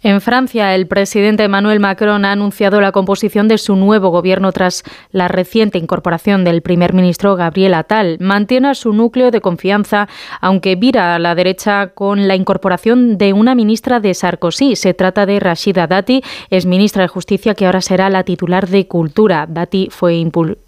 En 0.00 0.20
Francia, 0.20 0.76
el 0.76 0.86
presidente 0.86 1.42
Emmanuel 1.42 1.80
Macron 1.80 2.24
ha 2.24 2.30
anunciado 2.30 2.80
la 2.80 2.92
composición 2.92 3.48
de 3.48 3.58
su 3.58 3.74
nuevo 3.74 4.10
gobierno 4.10 4.52
tras 4.52 4.84
la 5.10 5.26
reciente 5.26 5.76
incorporación 5.76 6.44
del 6.44 6.62
primer 6.62 6.92
ministro 6.92 7.34
Gabriel 7.34 7.74
Attal. 7.74 8.16
Mantiene 8.20 8.76
su 8.76 8.92
núcleo 8.92 9.32
de 9.32 9.40
confianza, 9.40 10.08
aunque 10.40 10.76
vira 10.76 11.16
a 11.16 11.18
la 11.18 11.34
derecha 11.34 11.88
con 11.88 12.28
la 12.28 12.36
incorporación 12.36 13.18
de 13.18 13.32
una 13.32 13.56
ministra 13.56 13.98
de 13.98 14.14
Sarkozy. 14.14 14.76
Se 14.76 14.94
trata 14.94 15.26
de 15.26 15.40
Rashida 15.40 15.88
Dati, 15.88 16.22
es 16.48 16.64
ministra 16.64 17.02
de 17.02 17.08
Justicia 17.08 17.54
que 17.54 17.66
ahora 17.66 17.80
será 17.80 18.08
la 18.08 18.22
titular 18.22 18.68
de 18.68 18.86
Cultura. 18.86 19.46
Dati 19.48 19.88
fue 19.90 20.14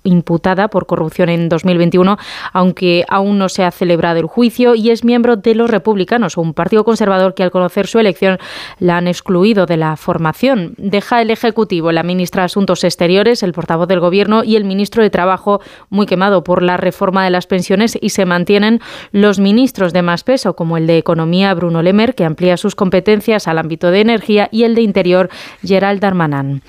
imputada 0.02 0.66
por 0.68 0.86
corrupción 0.86 1.28
en 1.28 1.48
2021, 1.48 2.18
aunque 2.52 3.04
aún 3.08 3.38
no 3.38 3.48
se 3.48 3.62
ha 3.62 3.70
celebrado 3.70 4.18
el 4.18 4.26
juicio 4.26 4.74
y 4.74 4.90
es 4.90 5.04
miembro 5.04 5.36
de 5.36 5.54
los 5.54 5.70
Republicanos, 5.70 6.36
un 6.36 6.52
partido 6.52 6.84
conservador 6.84 7.34
que 7.34 7.44
al 7.44 7.52
conocer 7.52 7.86
su 7.86 8.00
elección 8.00 8.38
la 8.80 8.96
han 8.96 9.06
excluido 9.20 9.66
de 9.66 9.76
la 9.76 9.96
formación. 9.96 10.74
Deja 10.78 11.20
el 11.20 11.30
Ejecutivo, 11.30 11.92
la 11.92 12.02
ministra 12.02 12.42
de 12.42 12.46
Asuntos 12.46 12.84
Exteriores, 12.84 13.42
el 13.42 13.52
portavoz 13.52 13.86
del 13.86 14.00
Gobierno 14.00 14.44
y 14.44 14.56
el 14.56 14.64
ministro 14.64 15.02
de 15.02 15.10
Trabajo 15.10 15.60
muy 15.90 16.06
quemado 16.06 16.42
por 16.42 16.62
la 16.62 16.78
reforma 16.78 17.22
de 17.22 17.30
las 17.30 17.46
pensiones 17.46 17.98
y 18.00 18.10
se 18.10 18.24
mantienen 18.24 18.80
los 19.12 19.38
ministros 19.38 19.92
de 19.92 20.00
más 20.00 20.24
peso, 20.24 20.56
como 20.56 20.78
el 20.78 20.86
de 20.86 20.96
Economía, 20.96 21.52
Bruno 21.52 21.82
Lemer, 21.82 22.14
que 22.14 22.24
amplía 22.24 22.56
sus 22.56 22.74
competencias 22.74 23.46
al 23.46 23.58
ámbito 23.58 23.90
de 23.90 24.00
energía, 24.00 24.48
y 24.50 24.64
el 24.64 24.74
de 24.74 24.80
Interior, 24.80 25.28
Gerald 25.62 26.00
Darmanin. 26.00 26.62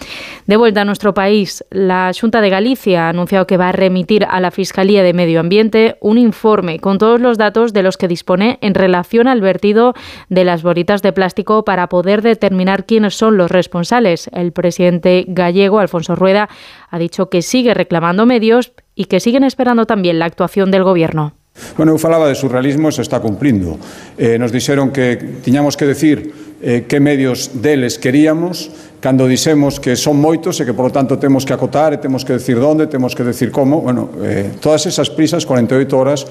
De 0.46 0.58
vuelta 0.58 0.82
a 0.82 0.86
nuestro 0.86 1.14
país, 1.14 1.64
la 1.70 2.12
Junta 2.20 2.42
de 2.42 2.50
Galicia 2.50 3.06
ha 3.06 3.10
anunciado 3.10 3.48
que 3.48 3.56
va 3.56 3.70
a 3.70 3.72
remitir 3.72 4.26
a 4.30 4.42
la 4.42 4.52
Fiscalía 4.52 5.04
de 5.04 5.14
Medio 5.14 5.40
Ambiente 5.40 5.96
un 6.02 6.18
informe 6.18 6.80
con 6.80 6.98
todos 6.98 7.22
los 7.22 7.38
datos 7.38 7.72
de 7.72 7.84
los 7.84 7.96
que 7.96 8.10
dispone 8.10 8.58
en 8.62 8.74
relación 8.74 9.30
al 9.30 9.40
vertido 9.40 9.94
de 10.28 10.44
las 10.44 10.64
bolitas 10.64 11.02
de 11.02 11.14
plástico 11.14 11.64
para 11.64 11.88
poder 11.88 12.22
determinar 12.42 12.86
quiénes 12.86 13.14
son 13.16 13.38
los 13.38 13.52
responsables. 13.52 14.30
El 14.34 14.52
presidente 14.52 15.26
gallego, 15.28 15.80
Alfonso 15.80 16.16
Rueda, 16.16 16.50
ha 16.90 16.98
dicho 16.98 17.30
que 17.30 17.44
sigue 17.44 17.74
reclamando 17.76 18.26
medios 18.26 18.74
y 18.96 19.06
que 19.06 19.20
siguen 19.20 19.44
esperando 19.44 19.86
también 19.86 20.18
la 20.18 20.26
actuación 20.26 20.72
del 20.72 20.84
Gobierno. 20.84 21.34
Bueno, 21.76 21.92
eu 21.92 22.00
falaba 22.00 22.32
de 22.32 22.36
surrealismo 22.36 22.88
e 22.88 22.96
se 22.96 23.04
está 23.04 23.20
cumplindo. 23.20 23.76
Eh, 24.16 24.40
nos 24.40 24.56
dixeron 24.56 24.90
que 24.90 25.20
tiñamos 25.44 25.76
que 25.76 25.84
decir 25.84 26.32
eh, 26.64 26.88
que 26.88 27.04
medios 27.04 27.60
deles 27.60 28.00
queríamos, 28.00 28.72
cando 29.04 29.28
dixemos 29.28 29.76
que 29.84 30.00
son 30.00 30.16
moitos 30.16 30.64
e 30.64 30.66
que, 30.66 30.72
por 30.72 30.88
lo 30.88 30.94
tanto, 30.96 31.20
temos 31.20 31.44
que 31.44 31.52
acotar 31.52 31.92
e 31.92 32.00
temos 32.00 32.24
que 32.24 32.40
decir 32.40 32.56
onde, 32.56 32.88
temos 32.88 33.20
que 33.20 33.28
decir 33.28 33.52
como. 33.52 33.84
Bueno, 33.84 34.16
eh, 34.24 34.48
todas 34.64 34.88
esas 34.88 35.12
prisas, 35.12 35.44
48 35.44 35.92
horas, 35.92 36.24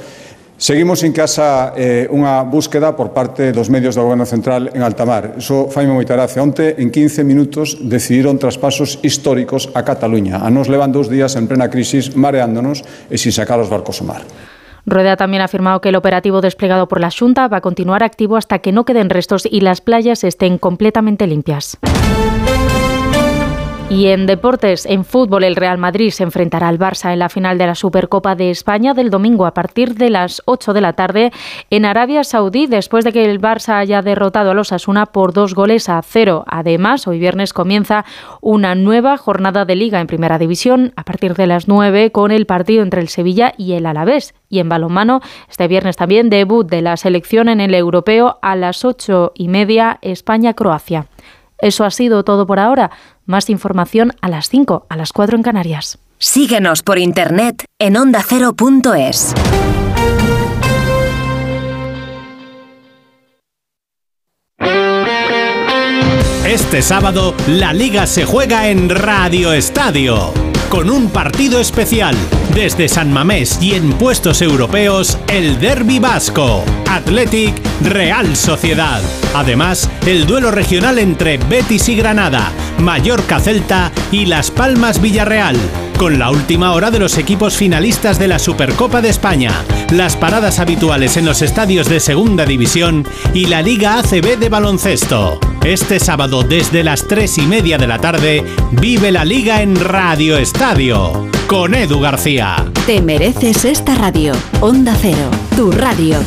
Seguimos 0.60 1.02
en 1.04 1.16
casa 1.16 1.72
eh, 1.72 2.04
unha 2.12 2.44
búsqueda 2.44 2.92
por 2.92 3.16
parte 3.16 3.48
dos 3.48 3.72
medios 3.72 3.96
do 3.96 4.04
Goberno 4.04 4.28
Central 4.28 4.68
en 4.76 4.84
Altamar. 4.84 5.40
Iso 5.40 5.72
faime 5.72 5.96
moita 5.96 6.12
gracia. 6.12 6.44
Onte, 6.44 6.76
en 6.76 6.92
15 6.92 7.24
minutos, 7.24 7.80
decidiron 7.80 8.36
traspasos 8.36 9.00
históricos 9.00 9.72
a 9.72 9.88
Cataluña. 9.88 10.44
A 10.44 10.52
nos 10.52 10.68
levan 10.68 10.92
dous 10.92 11.08
días 11.08 11.32
en 11.40 11.48
plena 11.48 11.72
crisis, 11.72 12.12
mareándonos 12.12 12.84
e 13.08 13.16
sin 13.16 13.32
sacar 13.32 13.56
os 13.56 13.72
barcos 13.72 14.04
ao 14.04 14.12
mar. 14.12 14.20
Rueda 14.84 15.16
también 15.16 15.40
ha 15.40 15.48
afirmado 15.48 15.80
que 15.80 15.88
el 15.88 15.96
operativo 15.96 16.44
desplegado 16.44 16.92
por 16.92 17.00
la 17.00 17.08
Junta 17.08 17.48
va 17.48 17.64
a 17.64 17.64
continuar 17.64 18.04
activo 18.04 18.36
hasta 18.36 18.60
que 18.60 18.68
no 18.68 18.84
queden 18.84 19.08
restos 19.08 19.48
y 19.48 19.64
las 19.64 19.80
playas 19.80 20.28
estén 20.28 20.60
completamente 20.60 21.24
limpias. 21.24 21.80
Y 23.90 24.06
en 24.06 24.26
deportes, 24.26 24.86
en 24.86 25.04
fútbol, 25.04 25.42
el 25.42 25.56
Real 25.56 25.76
Madrid 25.76 26.10
se 26.10 26.22
enfrentará 26.22 26.68
al 26.68 26.78
Barça 26.78 27.12
en 27.12 27.18
la 27.18 27.28
final 27.28 27.58
de 27.58 27.66
la 27.66 27.74
Supercopa 27.74 28.36
de 28.36 28.50
España 28.50 28.94
del 28.94 29.10
domingo 29.10 29.46
a 29.46 29.52
partir 29.52 29.96
de 29.96 30.10
las 30.10 30.42
8 30.44 30.72
de 30.72 30.80
la 30.80 30.92
tarde 30.92 31.32
en 31.70 31.84
Arabia 31.84 32.22
Saudí, 32.22 32.68
después 32.68 33.04
de 33.04 33.10
que 33.12 33.24
el 33.24 33.40
Barça 33.40 33.80
haya 33.80 34.00
derrotado 34.00 34.52
a 34.52 34.54
los 34.54 34.72
Asuna 34.72 35.06
por 35.06 35.32
dos 35.32 35.56
goles 35.56 35.88
a 35.88 36.00
cero. 36.02 36.44
Además, 36.46 37.08
hoy 37.08 37.18
viernes 37.18 37.52
comienza 37.52 38.04
una 38.40 38.76
nueva 38.76 39.16
jornada 39.16 39.64
de 39.64 39.74
liga 39.74 40.00
en 40.00 40.06
Primera 40.06 40.38
División 40.38 40.92
a 40.94 41.02
partir 41.02 41.34
de 41.34 41.48
las 41.48 41.66
9 41.66 42.12
con 42.12 42.30
el 42.30 42.46
partido 42.46 42.84
entre 42.84 43.00
el 43.00 43.08
Sevilla 43.08 43.54
y 43.58 43.72
el 43.72 43.86
Alavés. 43.86 44.34
Y 44.48 44.60
en 44.60 44.68
balonmano, 44.68 45.20
este 45.48 45.66
viernes 45.66 45.96
también 45.96 46.30
debut 46.30 46.70
de 46.70 46.80
la 46.80 46.96
selección 46.96 47.48
en 47.48 47.60
el 47.60 47.74
europeo 47.74 48.38
a 48.40 48.54
las 48.54 48.84
ocho 48.84 49.32
y 49.34 49.48
media 49.48 49.98
España-Croacia. 50.00 51.08
Eso 51.60 51.84
ha 51.84 51.90
sido 51.90 52.24
todo 52.24 52.46
por 52.46 52.58
ahora. 52.58 52.90
Más 53.30 53.48
información 53.48 54.12
a 54.22 54.28
las 54.28 54.48
5, 54.48 54.86
a 54.88 54.96
las 54.96 55.12
4 55.12 55.36
en 55.36 55.44
Canarias. 55.44 56.00
Síguenos 56.18 56.82
por 56.82 56.98
internet 56.98 57.64
en 57.78 57.96
ondacero.es. 57.96 59.34
Este 66.44 66.82
sábado, 66.82 67.36
la 67.46 67.72
liga 67.72 68.08
se 68.08 68.24
juega 68.24 68.68
en 68.68 68.90
Radio 68.90 69.52
Estadio. 69.52 70.49
Con 70.70 70.88
un 70.88 71.10
partido 71.10 71.60
especial. 71.60 72.16
Desde 72.54 72.88
San 72.88 73.12
Mamés 73.12 73.58
y 73.60 73.74
en 73.74 73.92
puestos 73.92 74.40
europeos, 74.40 75.18
el 75.28 75.58
Derby 75.58 75.98
Vasco. 75.98 76.64
Athletic 76.88 77.54
Real 77.82 78.36
Sociedad. 78.36 79.02
Además, 79.34 79.90
el 80.06 80.26
duelo 80.26 80.50
regional 80.50 80.98
entre 80.98 81.38
Betis 81.38 81.88
y 81.88 81.96
Granada, 81.96 82.52
Mallorca 82.78 83.40
Celta 83.40 83.90
y 84.12 84.26
Las 84.26 84.50
Palmas 84.50 85.00
Villarreal. 85.02 85.56
Con 85.98 86.18
la 86.18 86.30
última 86.30 86.72
hora 86.72 86.90
de 86.90 86.98
los 86.98 87.18
equipos 87.18 87.56
finalistas 87.56 88.18
de 88.18 88.28
la 88.28 88.38
Supercopa 88.38 89.02
de 89.02 89.10
España, 89.10 89.52
las 89.90 90.16
paradas 90.16 90.58
habituales 90.58 91.16
en 91.16 91.26
los 91.26 91.42
estadios 91.42 91.88
de 91.88 92.00
Segunda 92.00 92.46
División 92.46 93.06
y 93.34 93.46
la 93.46 93.60
Liga 93.60 93.98
ACB 93.98 94.38
de 94.38 94.48
baloncesto. 94.48 95.38
Este 95.64 96.00
sábado 96.00 96.42
desde 96.42 96.82
las 96.82 97.06
3 97.06 97.38
y 97.38 97.42
media 97.42 97.76
de 97.76 97.86
la 97.86 97.98
tarde, 97.98 98.44
vive 98.70 99.12
la 99.12 99.26
Liga 99.26 99.60
en 99.60 99.76
Radio 99.76 100.38
Estadio. 100.38 100.59
Con 101.46 101.74
Edu 101.74 102.00
García. 102.00 102.70
Te 102.84 103.00
mereces 103.00 103.64
esta 103.64 103.94
radio. 103.94 104.34
Onda 104.60 104.94
Cero, 105.00 105.30
tu 105.56 105.72
radio. 105.72 106.18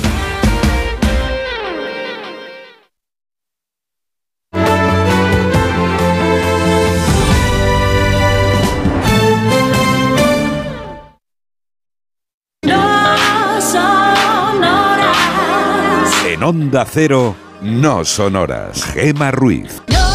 En 16.25 16.41
Onda 16.43 16.85
Cero, 16.91 17.35
no 17.61 18.03
son 18.03 18.35
horas. 18.35 18.83
Gema 18.83 19.29
Ruiz. 19.29 19.83
No 19.89 20.12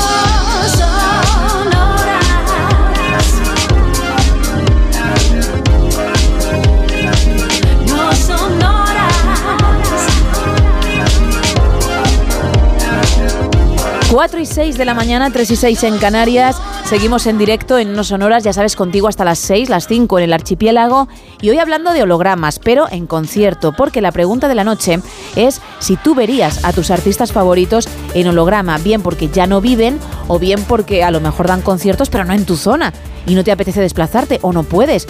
4 14.19 14.41
y 14.41 14.47
6 14.47 14.77
de 14.77 14.85
la 14.85 14.95
mañana, 14.95 15.31
3 15.31 15.49
y 15.49 15.55
6 15.55 15.85
en 15.85 15.99
Canarias. 15.99 16.61
Seguimos 16.87 17.29
en 17.29 17.39
directo 17.39 17.79
en 17.79 17.93
No 17.93 18.03
Sonoras, 18.03 18.43
ya 18.43 18.53
sabes, 18.53 18.75
contigo 18.75 19.07
hasta 19.07 19.25
las 19.25 19.39
6, 19.39 19.69
las 19.69 19.87
5 19.87 20.19
en 20.19 20.25
el 20.25 20.33
archipiélago. 20.33 21.07
Y 21.41 21.51
hoy 21.51 21.59
hablando 21.59 21.93
de 21.93 22.03
hologramas, 22.03 22.59
pero 22.59 22.91
en 22.91 23.07
concierto, 23.07 23.73
porque 23.77 24.01
la 24.01 24.11
pregunta 24.11 24.49
de 24.49 24.57
la 24.57 24.65
noche 24.65 24.99
es 25.37 25.61
si 25.79 25.95
tú 25.95 26.17
verías 26.17 26.65
a 26.65 26.73
tus 26.73 26.91
artistas 26.91 27.31
favoritos 27.31 27.89
en 28.13 28.27
holograma, 28.27 28.79
bien 28.79 29.03
porque 29.03 29.29
ya 29.29 29.47
no 29.47 29.61
viven 29.61 30.01
o 30.27 30.41
bien 30.41 30.65
porque 30.65 31.05
a 31.05 31.13
lo 31.13 31.21
mejor 31.21 31.47
dan 31.47 31.63
conciertos, 31.63 32.11
pero 32.11 32.25
no 32.25 32.33
en 32.33 32.45
tu 32.45 32.57
zona 32.57 32.93
y 33.25 33.37
no 33.37 33.45
te 33.45 33.53
apetece 33.53 33.81
desplazarte 33.81 34.41
o 34.43 34.53
no 34.53 34.65
puedes. 34.65 35.07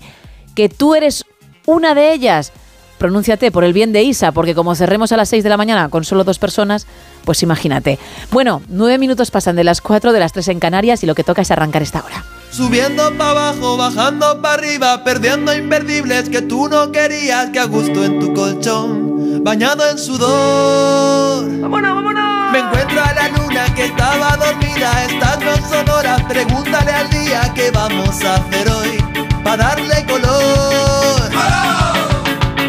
que 0.56 0.70
tú 0.70 0.96
eres 0.96 1.26
una 1.66 1.94
de 1.96 2.14
ellas. 2.14 2.52
Pronúnciate 2.98 3.52
por 3.52 3.64
el 3.64 3.74
bien 3.74 3.94
de 3.94 4.04
Isa, 4.04 4.32
porque 4.32 4.54
como 4.54 4.76
cerremos 4.76 5.12
a 5.12 5.18
las 5.18 5.30
6 5.30 5.44
de 5.44 5.50
la 5.50 5.58
mañana 5.58 5.90
con 5.90 6.04
solo 6.04 6.24
dos 6.24 6.38
personas, 6.38 6.86
pues 7.26 7.42
imagínate. 7.42 7.98
Bueno, 8.30 8.62
nueve 8.70 9.00
minutos 9.00 9.32
pasan 9.32 9.56
de 9.56 9.64
las 9.64 9.82
4 9.82 10.14
de 10.14 10.20
las 10.20 10.34
3 10.34 10.50
en 10.50 10.60
Canarias 10.60 11.02
y 11.02 11.08
lo 11.08 11.16
que 11.16 11.24
toca 11.24 11.42
es 11.42 11.50
arrancar 11.50 11.82
esta 11.82 12.04
hora. 12.04 12.24
Subiendo 12.52 13.18
para 13.18 13.32
abajo, 13.32 13.78
bajando 13.78 14.42
para 14.42 14.56
arriba, 14.56 15.04
perdiendo 15.04 15.56
imperdibles 15.56 16.30
que 16.30 16.42
tú 16.42 16.68
no 16.68 16.92
querías, 16.92 17.50
que 17.50 17.60
a 17.60 17.66
gusto 17.66 18.04
en 18.04 18.20
tu 18.20 18.34
colchón, 18.34 19.44
bañado 19.44 19.90
en 19.90 19.98
sudor. 19.98 21.50
¡Vámonos, 21.62 21.96
vámonos! 21.96 22.52
Me 22.52 22.60
encuentro 22.60 23.02
a 23.02 23.14
la 23.14 23.30
luna 23.30 23.74
que 23.74 23.86
estaba 23.86 24.36
dormida, 24.36 25.06
estás 25.06 25.40
no 25.40 25.70
sonora, 25.70 26.18
pregúntale 26.28 26.92
al 26.92 27.10
día 27.10 27.52
qué 27.56 27.72
vamos 27.72 28.22
a 28.26 28.36
hacer 28.36 28.70
hoy, 28.70 28.98
para 29.44 29.64
darle 29.64 30.06
color. 30.06 31.32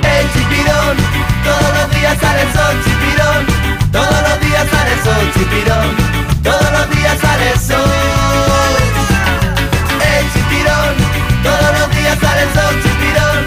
El 0.03 0.33
chipirón, 0.33 0.97
todos 1.45 1.73
los 1.79 1.91
días 1.95 2.19
sale 2.21 2.43
el 2.43 2.53
sol, 2.53 2.77
chipirón. 2.85 3.47
Todos 3.93 4.23
los 4.29 4.41
días 4.41 4.69
sale 4.71 4.93
el 4.93 5.03
sol, 5.03 5.33
chipirón. 5.35 5.97
Todos 6.43 6.73
los 6.73 6.91
días 6.91 7.19
sale 7.21 7.51
el 7.53 7.59
sol. 7.59 7.79
El 10.15 10.33
chipirón, 10.33 10.95
todos 11.43 11.79
los 11.79 11.91
días 11.97 12.19
sale 12.21 12.43
el 12.43 12.53
sol, 12.53 12.75
chipirón. 12.83 13.39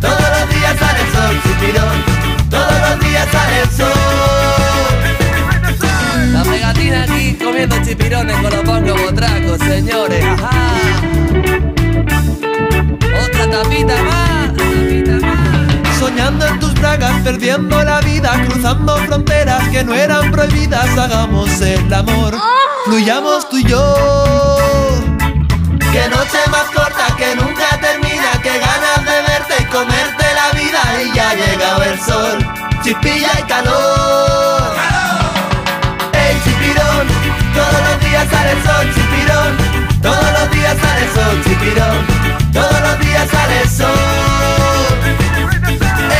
Todos 0.00 0.28
los 0.34 0.48
días 0.54 0.76
sale 0.78 1.00
el 1.00 1.12
sol, 1.12 1.34
chipirón. 1.44 1.96
Todos 2.50 2.80
los 2.80 3.00
días 3.00 3.28
sale 3.30 3.60
el 3.62 3.70
sol. 3.70 3.92
La 6.32 6.42
pegatina 6.42 7.02
aquí 7.04 7.34
comiendo 7.42 7.76
chipirones 7.84 8.36
con 8.36 8.50
los 8.50 8.62
pocos 8.62 9.02
botracos, 9.02 9.58
señores. 9.58 10.24
Ajá. 10.24 10.72
Otra 13.42 13.62
tapita 13.62 13.96
más. 14.04 14.52
Soñando 15.98 16.46
en 16.46 16.60
tus 16.60 16.74
bragas, 16.74 17.12
perdiendo 17.22 17.82
la 17.82 18.00
vida, 18.00 18.40
cruzando 18.46 18.96
fronteras 18.98 19.68
que 19.70 19.82
no 19.82 19.94
eran 19.94 20.30
prohibidas, 20.30 20.96
hagamos 20.96 21.60
el 21.60 21.92
amor, 21.92 22.38
fluyamos 22.84 23.48
tú 23.48 23.58
y 23.58 23.64
yo. 23.64 23.96
Que 25.92 26.08
noche 26.08 26.38
más 26.50 26.70
corta, 26.74 27.16
que 27.16 27.34
nunca 27.34 27.78
termina, 27.80 28.30
que 28.42 28.58
ganas 28.58 29.04
de 29.04 29.22
verte 29.22 29.54
y 29.58 29.64
comerte 29.64 30.24
la 30.34 30.58
vida 30.58 30.80
y 31.02 31.16
ya 31.16 31.30
ha 31.30 31.34
llegado 31.34 31.82
el 31.82 32.00
sol, 32.00 32.38
chispilla 32.84 33.32
y 33.40 33.42
calor. 33.42 34.72
¡Ey, 36.12 36.40
chipirón! 36.44 37.06
Todos 37.54 37.90
los 37.90 38.00
días 38.08 38.28
sale 38.30 38.52
el 38.52 38.62
sol, 38.62 38.86
chipirón. 38.94 39.56
Todos 40.00 40.32
los 40.32 40.50
días 40.52 40.76
sale 40.78 41.04
el 41.04 41.10
sol, 41.12 41.42
chipirón. 41.44 42.21
Todos 42.52 42.80
los 42.80 42.98
días 43.00 43.28
sale 43.30 43.62
el 43.62 43.68
sol. 43.68 43.88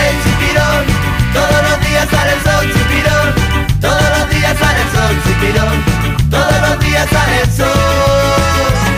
¡Ey, 0.01 0.14
chipirón! 0.24 0.85
Todos 1.33 1.62
los 1.68 1.80
días 1.87 2.09
sale 2.11 2.33
el 2.33 2.43
sol, 2.43 2.72
chipirón. 2.72 3.35
Todos 3.80 4.18
los 4.18 4.30
días 4.30 4.59
sale 4.59 4.80
el 4.83 4.91
sol, 4.91 5.22
chipirón. 5.24 5.85
Todos 6.30 6.61
los 6.68 6.80
días 6.80 7.09
sale 7.11 7.43
el 7.43 7.53
sol. 7.53 8.91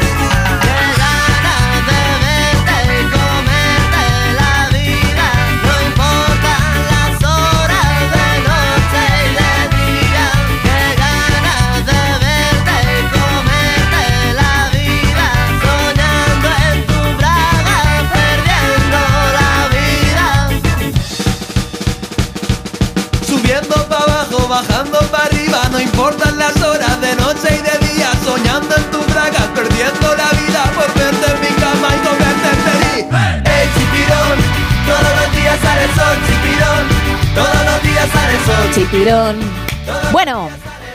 Bueno, 40.12 40.48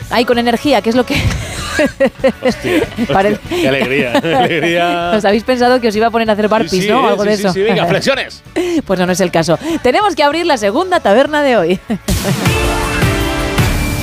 ahí 0.09 0.23
con 0.25 0.37
energía, 0.37 0.81
que 0.81 0.89
es 0.89 0.95
lo 0.95 1.05
que... 1.05 1.15
Pare- 3.11 3.37
Qué 3.49 3.67
alegría, 3.67 4.21
qué 4.21 4.35
alegría. 4.35 5.11
Os 5.17 5.25
habéis 5.25 5.43
pensado 5.43 5.79
que 5.81 5.87
os 5.89 5.95
iba 5.95 6.07
a 6.07 6.11
poner 6.11 6.29
a 6.29 6.33
hacer 6.33 6.47
barpees, 6.49 6.83
Sí, 6.83 6.89
¿no? 6.89 7.07
Algo 7.07 7.23
sí, 7.23 7.29
de 7.29 7.35
sí, 7.37 7.41
eso. 7.43 7.53
sí, 7.53 7.61
venga, 7.61 7.85
flexiones. 7.89 8.41
Pues 8.85 8.99
no, 8.99 9.05
no 9.05 9.11
es 9.11 9.19
el 9.21 9.31
caso. 9.31 9.57
Tenemos 9.81 10.15
que 10.15 10.23
abrir 10.23 10.45
la 10.45 10.57
segunda 10.57 10.99
taberna 10.99 11.41
de 11.43 11.57
hoy. 11.57 11.79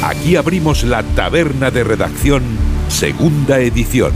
Aquí 0.02 0.36
abrimos 0.36 0.84
la 0.84 1.02
taberna 1.02 1.70
de 1.70 1.84
redacción, 1.84 2.42
segunda 2.88 3.58
edición. 3.58 4.12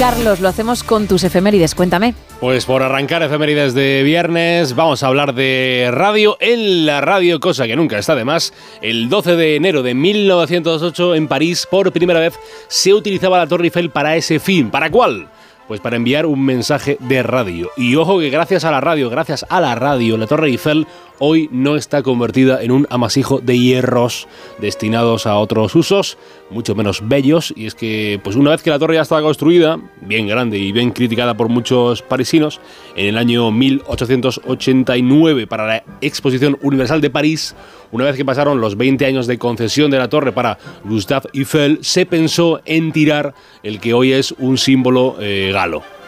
Carlos, 0.00 0.40
lo 0.40 0.48
hacemos 0.48 0.82
con 0.82 1.06
tus 1.06 1.24
efemérides. 1.24 1.74
Cuéntame. 1.74 2.14
Pues 2.40 2.64
por 2.64 2.82
arrancar 2.82 3.22
efemérides 3.22 3.74
de 3.74 4.02
viernes, 4.02 4.74
vamos 4.74 5.02
a 5.02 5.08
hablar 5.08 5.34
de 5.34 5.90
radio 5.92 6.38
en 6.40 6.86
la 6.86 7.02
radio, 7.02 7.38
cosa 7.38 7.66
que 7.66 7.76
nunca 7.76 7.98
está 7.98 8.14
de 8.14 8.24
más. 8.24 8.54
El 8.80 9.10
12 9.10 9.36
de 9.36 9.56
enero 9.56 9.82
de 9.82 9.92
1908 9.92 11.16
en 11.16 11.28
París, 11.28 11.68
por 11.70 11.92
primera 11.92 12.18
vez, 12.18 12.32
se 12.68 12.94
utilizaba 12.94 13.36
la 13.36 13.46
Torre 13.46 13.64
Eiffel 13.64 13.90
para 13.90 14.16
ese 14.16 14.40
fin. 14.40 14.70
¿Para 14.70 14.90
cuál? 14.90 15.28
Pues 15.68 15.82
para 15.82 15.96
enviar 15.96 16.24
un 16.24 16.46
mensaje 16.46 16.96
de 16.98 17.22
radio. 17.22 17.70
Y 17.76 17.94
ojo 17.96 18.20
que 18.20 18.30
gracias 18.30 18.64
a 18.64 18.70
la 18.70 18.80
radio, 18.80 19.10
gracias 19.10 19.44
a 19.50 19.60
la 19.60 19.74
radio, 19.74 20.16
la 20.16 20.26
Torre 20.26 20.48
Eiffel 20.48 20.86
hoy 21.20 21.48
no 21.52 21.76
está 21.76 22.02
convertida 22.02 22.60
en 22.62 22.72
un 22.72 22.88
amasijo 22.90 23.38
de 23.38 23.56
hierros 23.56 24.26
destinados 24.58 25.26
a 25.26 25.36
otros 25.36 25.74
usos, 25.76 26.18
mucho 26.50 26.74
menos 26.74 27.06
bellos. 27.06 27.52
Y 27.54 27.66
es 27.66 27.76
que, 27.76 28.18
pues 28.24 28.34
una 28.34 28.50
vez 28.50 28.62
que 28.62 28.70
la 28.70 28.78
torre 28.78 28.94
ya 28.94 29.02
estaba 29.02 29.22
construida, 29.22 29.78
bien 30.00 30.26
grande 30.26 30.58
y 30.58 30.72
bien 30.72 30.90
criticada 30.90 31.36
por 31.36 31.48
muchos 31.48 32.02
parisinos, 32.02 32.60
en 32.96 33.06
el 33.06 33.18
año 33.18 33.50
1889 33.52 35.46
para 35.46 35.66
la 35.66 35.84
Exposición 36.00 36.58
Universal 36.62 37.00
de 37.00 37.10
París, 37.10 37.54
una 37.92 38.06
vez 38.06 38.16
que 38.16 38.24
pasaron 38.24 38.60
los 38.60 38.76
20 38.76 39.04
años 39.04 39.26
de 39.26 39.38
concesión 39.38 39.90
de 39.90 39.98
la 39.98 40.08
torre 40.08 40.32
para 40.32 40.58
Gustave 40.84 41.28
Eiffel, 41.34 41.78
se 41.82 42.06
pensó 42.06 42.60
en 42.64 42.92
tirar 42.92 43.34
el 43.62 43.78
que 43.78 43.94
hoy 43.94 44.12
es 44.12 44.32
un 44.38 44.56
símbolo 44.58 45.16
eh, 45.20 45.50
galo 45.52 45.99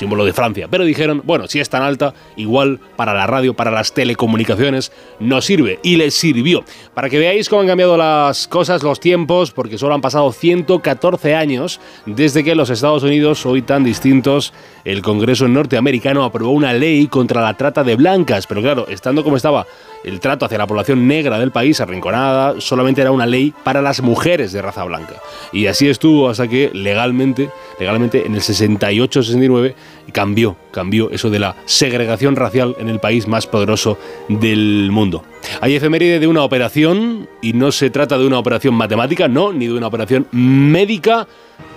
símbolo 0.00 0.24
de 0.24 0.32
Francia. 0.32 0.66
Pero 0.68 0.84
dijeron, 0.84 1.22
bueno, 1.24 1.46
si 1.46 1.60
es 1.60 1.68
tan 1.68 1.82
alta, 1.82 2.14
igual 2.36 2.80
para 2.96 3.14
la 3.14 3.26
radio, 3.26 3.54
para 3.54 3.70
las 3.70 3.92
telecomunicaciones, 3.92 4.90
no 5.20 5.40
sirve. 5.40 5.78
Y 5.82 5.96
les 5.96 6.14
sirvió. 6.14 6.64
Para 6.94 7.08
que 7.08 7.18
veáis 7.18 7.48
cómo 7.48 7.62
han 7.62 7.68
cambiado 7.68 7.96
las 7.96 8.48
cosas, 8.48 8.82
los 8.82 8.98
tiempos, 8.98 9.52
porque 9.52 9.78
solo 9.78 9.94
han 9.94 10.00
pasado 10.00 10.32
114 10.32 11.34
años 11.34 11.80
desde 12.06 12.42
que 12.42 12.54
los 12.54 12.70
Estados 12.70 13.02
Unidos, 13.02 13.44
hoy 13.46 13.62
tan 13.62 13.84
distintos, 13.84 14.52
el 14.84 15.02
Congreso 15.02 15.46
norteamericano 15.46 16.24
aprobó 16.24 16.52
una 16.52 16.72
ley 16.72 17.06
contra 17.06 17.42
la 17.42 17.56
trata 17.56 17.84
de 17.84 17.96
blancas. 17.96 18.46
Pero 18.46 18.62
claro, 18.62 18.88
estando 18.88 19.22
como 19.22 19.36
estaba 19.36 19.66
el 20.04 20.20
trato 20.20 20.46
hacia 20.46 20.58
la 20.58 20.66
población 20.66 21.06
negra 21.06 21.38
del 21.38 21.50
país, 21.50 21.80
arrinconada, 21.80 22.60
solamente 22.60 23.00
era 23.00 23.10
una 23.10 23.26
ley 23.26 23.52
para 23.64 23.82
las 23.82 24.00
mujeres 24.00 24.52
de 24.52 24.62
raza 24.62 24.84
blanca. 24.84 25.16
Y 25.52 25.66
así 25.66 25.88
estuvo 25.88 26.28
hasta 26.28 26.48
que 26.48 26.70
legalmente, 26.72 27.50
legalmente 27.78 28.26
en 28.26 28.34
el 28.34 28.40
68-69 28.40 29.74
cambió, 30.12 30.56
cambió 30.70 31.10
eso 31.10 31.30
de 31.30 31.38
la 31.38 31.56
segregación 31.66 32.36
racial 32.36 32.76
en 32.78 32.88
el 32.88 33.00
país 33.00 33.26
más 33.26 33.46
poderoso 33.46 33.98
del 34.28 34.90
mundo. 34.90 35.24
Hay 35.60 35.74
efeméride 35.74 36.18
de 36.18 36.26
una 36.26 36.42
operación 36.42 37.28
y 37.42 37.52
no 37.52 37.72
se 37.72 37.90
trata 37.90 38.18
de 38.18 38.26
una 38.26 38.38
operación 38.38 38.74
matemática, 38.74 39.28
no, 39.28 39.52
ni 39.52 39.66
de 39.66 39.74
una 39.74 39.86
operación 39.86 40.26
médica, 40.32 41.26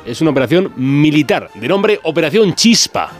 es 0.05 0.21
una 0.21 0.31
operación 0.31 0.71
militar, 0.75 1.49
de 1.55 1.67
nombre 1.67 1.99
Operación 2.03 2.55
Chispa. 2.55 3.11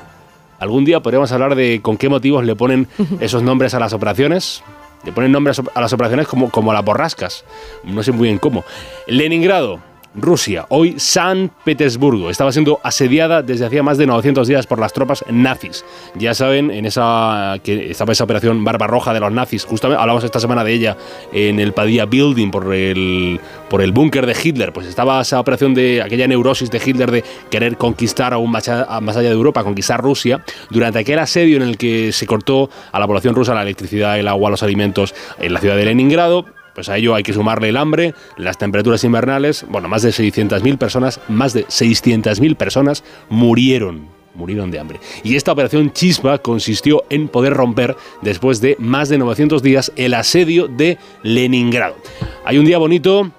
Algún 0.60 0.86
día 0.86 1.02
podríamos 1.02 1.32
hablar 1.32 1.56
de 1.56 1.82
con 1.82 1.98
qué 1.98 2.10
motivos 2.10 2.46
le 2.46 2.56
ponen 2.56 2.88
esos 3.20 3.44
nombres 3.44 3.74
a 3.74 3.80
las 3.80 3.94
operaciones. 3.94 4.64
Le 5.04 5.12
ponen 5.12 5.32
nombres 5.32 5.62
a 5.74 5.82
las 5.82 5.94
operaciones 5.94 6.28
como, 6.28 6.50
como 6.50 6.72
a 6.72 6.74
las 6.74 6.84
borrascas. 6.84 7.44
No 7.84 8.04
sé 8.04 8.12
muy 8.12 8.28
bien 8.28 8.40
cómo. 8.40 8.64
Leningrado, 9.08 9.80
Rusia, 10.16 10.66
hoy 10.70 10.96
San 10.98 11.52
Petersburgo, 11.64 12.30
estaba 12.30 12.52
siendo 12.52 12.80
asediada 12.84 13.42
desde 13.42 13.66
hacía 13.66 13.82
más 13.82 13.98
de 13.98 14.06
900 14.06 14.48
días 14.48 14.68
por 14.68 14.80
las 14.80 14.94
tropas 14.94 15.26
nazis. 15.30 15.84
Ya 16.16 16.34
saben, 16.34 16.70
en 16.70 16.86
esa 16.86 17.58
que 17.64 17.92
estaba 17.92 18.12
esa 18.12 18.24
operación 18.24 18.64
Barbarroja 18.64 19.14
de 19.14 19.20
los 19.20 19.32
nazis, 19.32 19.66
justamente 19.66 20.00
hablamos 20.00 20.24
esta 20.24 20.40
semana 20.40 20.64
de 20.64 20.74
ella 20.74 20.98
en 21.32 21.60
el 21.60 21.74
Padilla 21.74 22.06
Building 22.06 22.52
por 22.52 22.74
el 22.74 23.40
por 23.70 23.82
el 23.82 23.92
búnker 23.92 24.28
de 24.28 24.36
Hitler, 24.42 24.72
pues 24.72 24.86
estaba 24.86 25.22
esa 25.22 25.40
operación 25.40 25.74
de 25.74 26.04
aquella 26.04 26.28
neurosis 26.28 26.70
de 26.70 26.80
Hitler 26.84 27.10
de 27.10 27.24
querer 27.50 27.78
conquistar 27.78 28.34
aún 28.34 28.52
más 28.52 28.70
allá, 28.70 29.00
más 29.00 29.18
allá 29.18 29.30
de 29.30 29.36
Europa, 29.36 29.64
conquistar 29.64 30.00
Rusia, 30.00 30.44
durante 30.70 31.00
aquel 31.00 31.18
asedio 31.18 31.58
en 31.58 31.64
el 31.64 31.78
que 31.78 32.12
se 32.12 32.28
cortó 32.28 32.70
a 32.92 33.00
la 33.00 33.08
población 33.08 33.34
rusa 33.34 33.56
la 33.56 33.64
electricidad, 33.64 34.20
el 34.20 34.28
agua, 34.28 34.52
los 34.52 34.62
alimentos 34.62 35.16
en 35.40 35.54
la 35.54 35.60
ciudad 35.60 35.76
de 35.76 35.86
Leningrado, 35.86 36.46
pues 36.74 36.90
a 36.90 36.98
ello 36.98 37.16
hay 37.16 37.24
que 37.24 37.34
sumarle 37.34 37.70
el 37.70 37.78
hambre, 37.78 38.14
las 38.38 38.58
temperaturas 38.58 39.04
invernales. 39.04 39.66
Bueno, 39.70 39.88
más 39.88 40.02
de 40.02 40.10
600.000 40.10 40.78
personas, 40.78 41.20
más 41.28 41.54
de 41.54 41.66
600.000 41.66 42.56
personas 42.56 43.04
murieron. 43.30 44.08
Murieron 44.36 44.72
de 44.72 44.80
hambre. 44.80 45.00
Y 45.24 45.36
esta 45.36 45.52
operación 45.52 45.94
Chispa 45.94 46.40
consistió 46.40 47.04
en 47.12 47.28
poder 47.28 47.54
romper, 47.54 47.96
después 48.24 48.62
de 48.62 48.76
más 48.80 49.10
de 49.10 49.20
900 49.20 49.62
días, 49.62 49.92
el 49.96 50.16
asedio 50.16 50.68
de 50.68 50.98
Leningrado. 51.22 51.96
Hay 52.44 52.58
un 52.58 52.66
día 52.66 52.80
bonito 52.80 53.32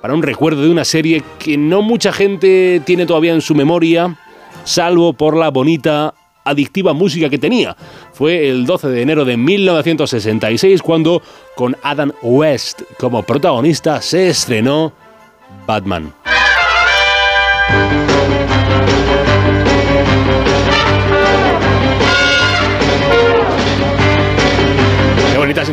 para 0.00 0.14
un 0.14 0.22
recuerdo 0.22 0.62
de 0.62 0.70
una 0.70 0.84
serie 0.84 1.22
que 1.38 1.56
no 1.56 1.82
mucha 1.82 2.12
gente 2.12 2.82
tiene 2.84 3.06
todavía 3.06 3.32
en 3.32 3.42
su 3.42 3.54
memoria, 3.54 4.18
salvo 4.64 5.12
por 5.12 5.36
la 5.36 5.50
bonita 5.50 6.14
adictiva 6.44 6.92
música 6.92 7.28
que 7.28 7.38
tenía. 7.38 7.76
Fue 8.12 8.48
el 8.48 8.66
12 8.66 8.88
de 8.88 9.02
enero 9.02 9.24
de 9.24 9.36
1966 9.36 10.82
cuando, 10.82 11.22
con 11.56 11.76
Adam 11.82 12.12
West 12.22 12.82
como 12.98 13.22
protagonista, 13.22 14.00
se 14.00 14.28
estrenó 14.28 14.92
Batman. 15.66 16.12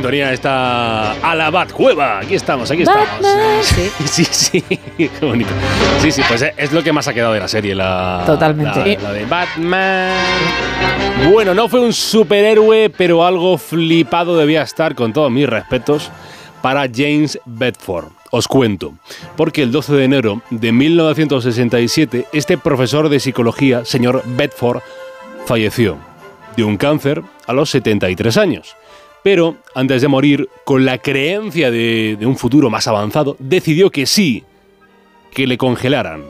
Sintonía 0.07 0.31
esta 0.31 1.11
a 1.11 1.35
la 1.35 1.49
Batcueva. 1.49 2.19
Aquí 2.19 2.35
estamos, 2.35 2.71
aquí 2.71 2.84
estamos. 2.84 3.09
Batman. 3.09 3.61
Sí. 3.61 3.91
Sí, 4.05 4.25
sí, 4.25 4.61
qué 4.97 5.25
bonito. 5.25 5.49
Sí, 5.99 6.13
sí, 6.13 6.21
pues 6.29 6.45
es 6.55 6.71
lo 6.71 6.81
que 6.81 6.93
más 6.93 7.09
ha 7.09 7.13
quedado 7.13 7.34
de 7.34 7.41
la 7.41 7.47
serie, 7.49 7.75
la, 7.75 8.23
Totalmente. 8.25 8.95
la, 8.95 9.03
la 9.03 9.13
de 9.13 9.25
Batman. 9.25 10.13
Bueno, 11.29 11.53
no 11.53 11.67
fue 11.67 11.81
un 11.81 11.91
superhéroe, 11.91 12.89
pero 12.89 13.25
algo 13.25 13.57
flipado 13.57 14.38
debía 14.38 14.61
estar, 14.61 14.95
con 14.95 15.11
todos 15.11 15.29
mis 15.29 15.47
respetos, 15.49 16.09
para 16.61 16.88
James 16.93 17.38
Bedford. 17.45 18.05
Os 18.31 18.47
cuento, 18.47 18.93
porque 19.35 19.61
el 19.63 19.73
12 19.73 19.93
de 19.93 20.03
enero 20.05 20.41
de 20.49 20.71
1967 20.71 22.27
este 22.31 22.57
profesor 22.57 23.09
de 23.09 23.19
psicología, 23.19 23.84
señor 23.84 24.23
Bedford, 24.25 24.79
falleció 25.45 25.97
de 26.55 26.63
un 26.63 26.77
cáncer 26.77 27.23
a 27.45 27.51
los 27.51 27.69
73 27.71 28.38
años. 28.38 28.77
Pero 29.23 29.57
antes 29.76 30.02
de 30.02 30.07
morir, 30.07 30.49
con 30.64 30.85
la 30.85 30.99
creencia 30.99 31.72
de, 31.72 32.18
un 32.22 32.38
futuro 32.38 32.69
más 32.69 32.88
avanzado, 32.88 33.35
decidió 33.39 33.89
que 33.89 34.06
sí, 34.06 34.44
que 35.31 35.48
le 35.48 35.57
congelaran, 35.57 36.23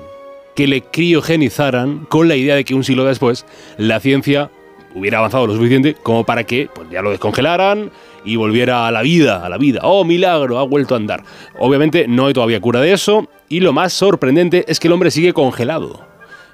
que 0.55 0.67
le 0.67 0.81
criogenizaran, 0.81 2.05
con 2.09 2.27
la 2.27 2.35
idea 2.35 2.55
de 2.55 2.65
que 2.65 2.73
un 2.73 2.83
siglo 2.83 3.05
después 3.05 3.45
la 3.77 3.99
ciencia 3.99 4.49
hubiera 4.95 5.19
avanzado 5.19 5.47
lo 5.47 5.55
suficiente 5.55 5.95
como 6.01 6.25
para 6.25 6.43
que 6.43 6.69
pues, 6.73 6.89
ya 6.89 7.01
lo 7.01 7.11
descongelaran 7.11 7.91
y 8.25 8.35
volviera 8.35 8.87
a 8.87 8.91
la 8.91 9.01
vida, 9.03 9.45
a 9.45 9.49
la 9.49 9.57
vida. 9.57 9.81
¡Oh, 9.83 10.03
milagro! 10.03 10.57
Ha 10.57 10.63
vuelto 10.63 10.95
a 10.95 10.97
andar. 10.97 11.23
Obviamente 11.59 12.07
no 12.07 12.25
hay 12.25 12.33
todavía 12.33 12.59
cura 12.59 12.81
de 12.81 12.93
eso 12.93 13.27
y 13.47 13.59
lo 13.59 13.73
más 13.73 13.93
sorprendente 13.93 14.65
es 14.67 14.79
que 14.79 14.87
el 14.87 14.93
hombre 14.93 15.11
sigue 15.11 15.33
congelado 15.33 16.07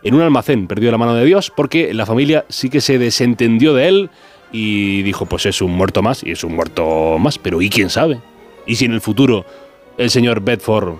en 0.04 0.16
un 0.16 0.22
almacén, 0.22 0.68
perdido 0.68 0.88
de 0.88 0.92
la 0.92 0.98
mano 0.98 1.16
de 1.16 1.26
Dios, 1.26 1.52
porque 1.56 1.94
la 1.94 2.06
familia 2.06 2.46
sí 2.50 2.70
que 2.70 2.82
se 2.82 3.00
desentendió 3.00 3.74
de 3.74 3.88
él 3.88 4.10
y 4.54 5.02
dijo, 5.02 5.26
pues 5.26 5.46
es 5.48 5.62
un 5.62 5.72
muerto 5.72 6.02
más 6.02 6.24
y 6.24 6.32
es 6.32 6.44
un 6.46 6.56
muerto 6.56 7.18
más, 7.20 7.38
pero 7.38 7.62
¿y 7.62 7.70
quién 7.70 7.90
sabe? 7.90 8.20
¿Y 8.66 8.76
si 8.76 8.86
en 8.86 8.94
el 8.94 9.02
futuro 9.02 9.46
el 9.98 10.10
señor 10.10 10.42
Bedford 10.42 10.94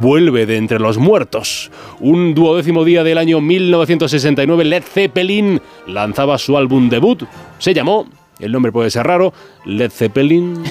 vuelve 0.00 0.44
de 0.44 0.56
entre 0.58 0.80
los 0.80 0.98
muertos? 0.98 1.70
Un 2.00 2.34
duodécimo 2.34 2.84
día 2.84 3.04
del 3.04 3.16
año 3.16 3.40
1969, 3.40 4.64
Led 4.64 4.82
Zeppelin 4.82 5.62
lanzaba 5.86 6.36
su 6.36 6.58
álbum 6.58 6.90
debut. 6.90 7.22
Se 7.58 7.72
llamó, 7.72 8.06
el 8.40 8.52
nombre 8.52 8.72
puede 8.72 8.90
ser 8.90 9.06
raro, 9.06 9.32
Led 9.64 9.90
Zeppelin. 9.90 10.64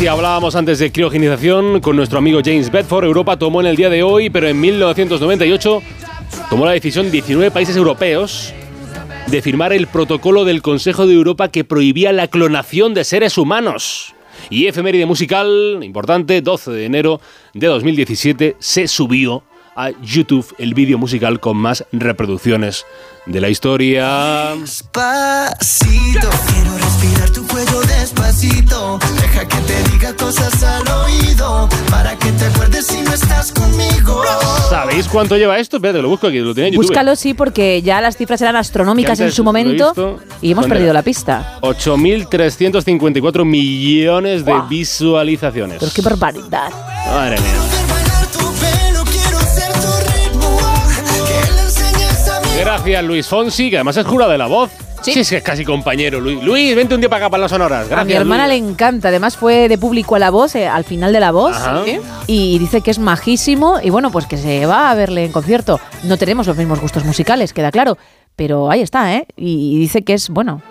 Si 0.00 0.06
hablábamos 0.06 0.56
antes 0.56 0.78
de 0.78 0.90
criogenización 0.90 1.82
con 1.82 1.94
nuestro 1.94 2.16
amigo 2.16 2.40
James 2.42 2.72
Bedford, 2.72 3.04
Europa 3.04 3.36
tomó 3.36 3.60
en 3.60 3.66
el 3.66 3.76
día 3.76 3.90
de 3.90 4.02
hoy, 4.02 4.30
pero 4.30 4.48
en 4.48 4.58
1998 4.58 5.82
tomó 6.48 6.64
la 6.64 6.72
decisión 6.72 7.10
19 7.10 7.50
países 7.50 7.76
europeos 7.76 8.54
de 9.26 9.42
firmar 9.42 9.74
el 9.74 9.88
protocolo 9.88 10.46
del 10.46 10.62
Consejo 10.62 11.06
de 11.06 11.12
Europa 11.12 11.48
que 11.48 11.64
prohibía 11.64 12.12
la 12.12 12.28
clonación 12.28 12.94
de 12.94 13.04
seres 13.04 13.36
humanos. 13.36 14.14
Y 14.48 14.68
efeméride 14.68 15.04
musical, 15.04 15.80
importante, 15.82 16.40
12 16.40 16.70
de 16.70 16.86
enero 16.86 17.20
de 17.52 17.66
2017, 17.66 18.56
se 18.58 18.88
subió 18.88 19.42
a 19.76 19.90
YouTube 20.02 20.46
el 20.56 20.72
vídeo 20.72 20.96
musical 20.96 21.40
con 21.40 21.58
más 21.58 21.84
reproducciones 21.92 22.86
de 23.26 23.40
la 23.42 23.50
historia. 23.50 24.54
Despacito, 24.58 26.30
quiero 26.48 27.39
cuello 27.50 27.80
despacito. 27.82 28.98
Deja 29.20 29.46
que 29.48 29.56
te 29.58 29.90
diga 29.90 30.14
cosas 30.16 30.62
al 30.62 30.86
oído. 31.04 31.68
Para 31.90 32.16
que 32.16 32.30
te 32.32 32.44
acuerdes 32.46 32.86
si 32.86 33.00
no 33.02 33.12
estás 33.12 33.52
conmigo. 33.52 34.22
¿Sabéis 34.68 35.08
cuánto 35.08 35.36
lleva 35.36 35.58
esto? 35.58 35.76
Espérate, 35.76 36.00
lo 36.02 36.08
busco 36.08 36.28
aquí, 36.28 36.38
lo 36.38 36.54
tenía 36.54 36.68
en 36.68 36.74
YouTube. 36.74 36.88
Búscalo, 36.88 37.16
sí, 37.16 37.34
porque 37.34 37.82
ya 37.82 38.00
las 38.00 38.16
cifras 38.16 38.40
eran 38.40 38.56
astronómicas 38.56 39.18
en 39.20 39.32
su 39.32 39.42
momento 39.44 39.86
visto. 39.88 40.18
y 40.40 40.52
hemos 40.52 40.62
¿Dónde 40.64 40.74
perdido 40.74 40.90
era? 40.90 41.00
la 41.00 41.02
pista. 41.02 41.58
8.354 41.62 43.44
millones 43.44 44.44
de 44.44 44.54
visualizaciones. 44.68 45.78
Pero 45.80 45.92
qué 45.94 46.02
barbaridad. 46.02 46.70
Madre 47.06 47.40
mía. 47.40 47.54
Gracias, 52.58 53.04
Luis 53.04 53.26
Fonsi, 53.26 53.70
que 53.70 53.76
además 53.76 53.96
es 53.96 54.06
jurado 54.06 54.30
de 54.32 54.38
la 54.38 54.46
voz. 54.46 54.70
Sí. 55.02 55.18
es 55.18 55.30
que 55.30 55.36
es 55.36 55.42
casi 55.42 55.64
compañero, 55.64 56.20
Luis. 56.20 56.42
Luis, 56.42 56.76
vente 56.76 56.94
un 56.94 57.00
día 57.00 57.08
para 57.08 57.24
acá, 57.24 57.30
para 57.30 57.42
las 57.42 57.50
sonoras. 57.50 57.88
Gracias, 57.88 58.00
a 58.00 58.04
mi 58.04 58.12
hermana 58.12 58.46
Luis. 58.46 58.60
le 58.62 58.68
encanta, 58.70 59.08
además 59.08 59.36
fue 59.36 59.68
de 59.68 59.78
público 59.78 60.16
a 60.16 60.18
la 60.18 60.30
voz, 60.30 60.54
eh, 60.54 60.66
al 60.66 60.84
final 60.84 61.12
de 61.12 61.20
la 61.20 61.32
voz. 61.32 61.56
¿sí? 61.84 61.98
y 62.26 62.58
dice 62.58 62.80
que 62.80 62.90
es 62.90 62.98
majísimo 62.98 63.80
y 63.82 63.90
bueno, 63.90 64.10
pues 64.10 64.26
que 64.26 64.36
se 64.36 64.66
va 64.66 64.90
a 64.90 64.94
verle 64.94 65.24
en 65.24 65.32
concierto. 65.32 65.80
No 66.04 66.16
tenemos 66.16 66.46
los 66.46 66.56
mismos 66.56 66.80
gustos 66.80 67.04
musicales, 67.04 67.52
queda 67.52 67.70
claro, 67.70 67.98
pero 68.36 68.70
ahí 68.70 68.80
está, 68.80 69.14
¿eh? 69.14 69.26
Y 69.36 69.78
dice 69.78 70.02
que 70.02 70.14
es, 70.14 70.28
bueno, 70.30 70.62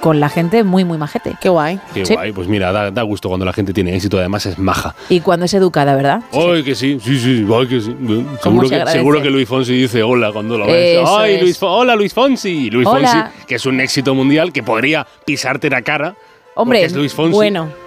con 0.00 0.20
la 0.20 0.28
gente 0.28 0.62
muy, 0.64 0.84
muy 0.84 0.98
majete. 0.98 1.34
Qué 1.40 1.48
guay. 1.48 1.80
Qué 1.94 2.04
guay, 2.04 2.32
pues 2.32 2.48
mira, 2.48 2.72
da, 2.72 2.90
da 2.90 3.02
gusto 3.02 3.28
cuando 3.28 3.44
la 3.44 3.52
gente 3.52 3.72
tiene 3.72 3.94
éxito, 3.94 4.18
además 4.18 4.46
es 4.46 4.58
maja. 4.58 4.94
Y 5.08 5.20
cuando 5.20 5.46
es 5.46 5.54
educada, 5.54 5.94
¿verdad? 5.94 6.22
Ay, 6.32 6.62
que 6.62 6.74
sí, 6.74 6.98
sí, 7.02 7.18
sí, 7.18 7.46
ay, 7.52 7.66
que 7.66 7.80
sí. 7.80 7.96
Seguro 8.42 8.68
se 8.68 8.78
que, 8.78 8.90
seguro 8.90 9.22
que 9.22 9.30
Luis 9.30 9.48
Fonsi 9.48 9.72
dice 9.72 10.02
hola 10.02 10.32
cuando 10.32 10.58
lo 10.58 10.66
ves. 10.66 10.98
Eso 10.98 11.18
Ay, 11.18 11.34
es. 11.34 11.42
Luis 11.42 11.58
hola 11.60 11.96
Luis 11.96 12.12
Fonsi. 12.14 12.70
Luis 12.70 12.86
Hola. 12.86 13.08
Fonsi, 13.32 13.46
que 13.46 13.54
es 13.56 13.66
un 13.66 13.80
éxito 13.80 14.14
mundial 14.14 14.52
que 14.52 14.62
podría 14.62 15.06
pisarte 15.24 15.70
la 15.70 15.82
cara. 15.82 16.14
Hombre, 16.54 16.84
es 16.84 16.94
Luis 16.94 17.12
Fonsi. 17.12 17.32
bueno. 17.34 17.85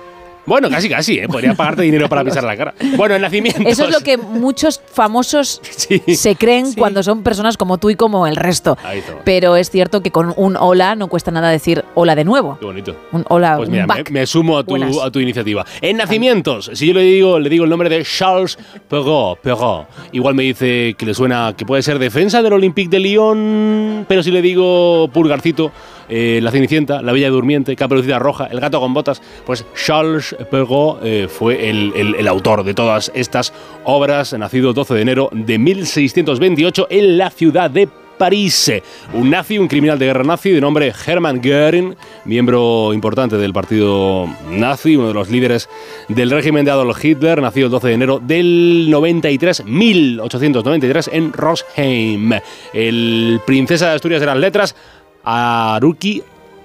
Bueno, 0.49 0.67
casi 0.67 0.89
casi, 0.89 1.19
¿eh? 1.19 1.27
Podría 1.27 1.53
pagarte 1.53 1.83
dinero 1.83 2.09
para 2.09 2.23
pisar 2.23 2.43
la 2.43 2.57
cara. 2.57 2.73
Bueno, 2.97 3.13
en 3.13 3.21
nacimientos. 3.21 3.67
Eso 3.67 3.85
es 3.85 3.91
lo 3.91 3.99
que 3.99 4.17
muchos 4.17 4.81
famosos 4.91 5.61
se 6.07 6.35
creen 6.35 6.73
cuando 6.73 7.03
son 7.03 7.21
personas 7.21 7.55
como 7.55 7.77
tú 7.77 7.91
y 7.91 7.95
como 7.95 8.25
el 8.25 8.35
resto. 8.35 8.75
Ahí. 8.83 9.03
Pero 9.23 9.55
es 9.55 9.69
cierto 9.69 10.01
que 10.01 10.09
con 10.09 10.33
un 10.35 10.57
hola 10.57 10.95
no 10.95 11.07
cuesta 11.07 11.29
nada 11.29 11.49
decir 11.49 11.85
hola 11.93 12.15
de 12.15 12.25
nuevo. 12.25 12.57
Qué 12.59 12.65
bonito. 12.65 12.95
Un 13.11 13.23
hola, 13.29 13.57
Pues 13.57 13.69
mira, 13.69 13.85
me, 14.09 14.25
sumo 14.25 14.57
a 14.57 14.63
tu, 14.63 15.01
a 15.01 15.11
tu 15.11 15.19
iniciativa. 15.19 15.63
En 15.81 15.97
nacimientos, 15.97 16.71
si 16.73 16.87
yo 16.87 16.95
le 16.95 17.01
digo, 17.01 17.39
le 17.39 17.49
digo 17.49 17.65
el 17.65 17.69
nombre 17.69 17.87
de 17.87 18.03
Charles 18.03 18.57
Perrault, 18.89 19.39
Perrault, 19.41 19.87
igual 20.13 20.33
me 20.33 20.41
dice 20.41 20.95
que 20.97 21.05
le 21.05 21.13
suena 21.13 21.53
que 21.55 21.63
puede 21.63 21.83
ser 21.83 21.99
defensa 21.99 22.41
del 22.41 22.53
Olympique 22.53 22.89
de 22.89 22.99
Lyon, 22.99 24.05
pero 24.07 24.23
si 24.23 24.31
le 24.31 24.41
digo 24.41 25.09
Pulgarcito, 25.13 25.71
eh, 26.09 26.39
La 26.41 26.51
Cenicienta, 26.51 27.01
La 27.03 27.11
Bella 27.11 27.29
Durmiente, 27.29 27.75
Caperucita 27.75 28.17
Roja, 28.17 28.47
El 28.47 28.59
Gato 28.59 28.79
con 28.79 28.93
Botas, 28.93 29.21
pues 29.45 29.63
Charles 29.75 30.35
Perrault 30.45 30.99
eh, 31.03 31.27
fue 31.27 31.69
el, 31.69 32.27
autor 32.27 32.63
de 32.63 32.73
todas 32.73 33.11
estas 33.13 33.53
obras, 33.83 34.33
nacido 34.33 34.69
el 34.69 34.75
12 34.75 34.93
de 34.93 35.01
enero 35.01 35.29
de 35.31 35.57
1628 35.57 36.87
en 36.89 37.17
la 37.17 37.29
ciudad 37.29 37.69
de 37.69 37.87
París. 38.19 38.71
Un 39.13 39.29
nazi, 39.29 39.57
un 39.57 39.67
criminal 39.67 39.97
de 39.97 40.05
guerra 40.05 40.23
nazi 40.23 40.51
de 40.51 40.61
nombre 40.61 40.93
Hermann 41.07 41.41
Göring, 41.41 41.95
miembro 42.25 42.93
importante 42.93 43.37
del 43.37 43.53
partido 43.53 44.27
nazi, 44.51 44.97
uno 44.97 45.07
de 45.07 45.13
los 45.13 45.29
líderes 45.29 45.69
del 46.09 46.29
régimen 46.29 46.65
de 46.65 46.71
Adolf 46.71 47.03
Hitler, 47.03 47.41
nacido 47.41 47.67
el 47.67 47.71
12 47.71 47.87
de 47.87 47.93
enero 47.93 48.19
del 48.19 48.87
93, 48.89 49.65
1893, 49.65 51.09
en 51.13 51.33
Rosheim. 51.33 52.33
El 52.73 53.39
princesa 53.47 53.89
de 53.89 53.95
Asturias 53.95 54.19
de 54.19 54.27
las 54.27 54.37
letras, 54.37 54.75
Haruki 55.23 56.21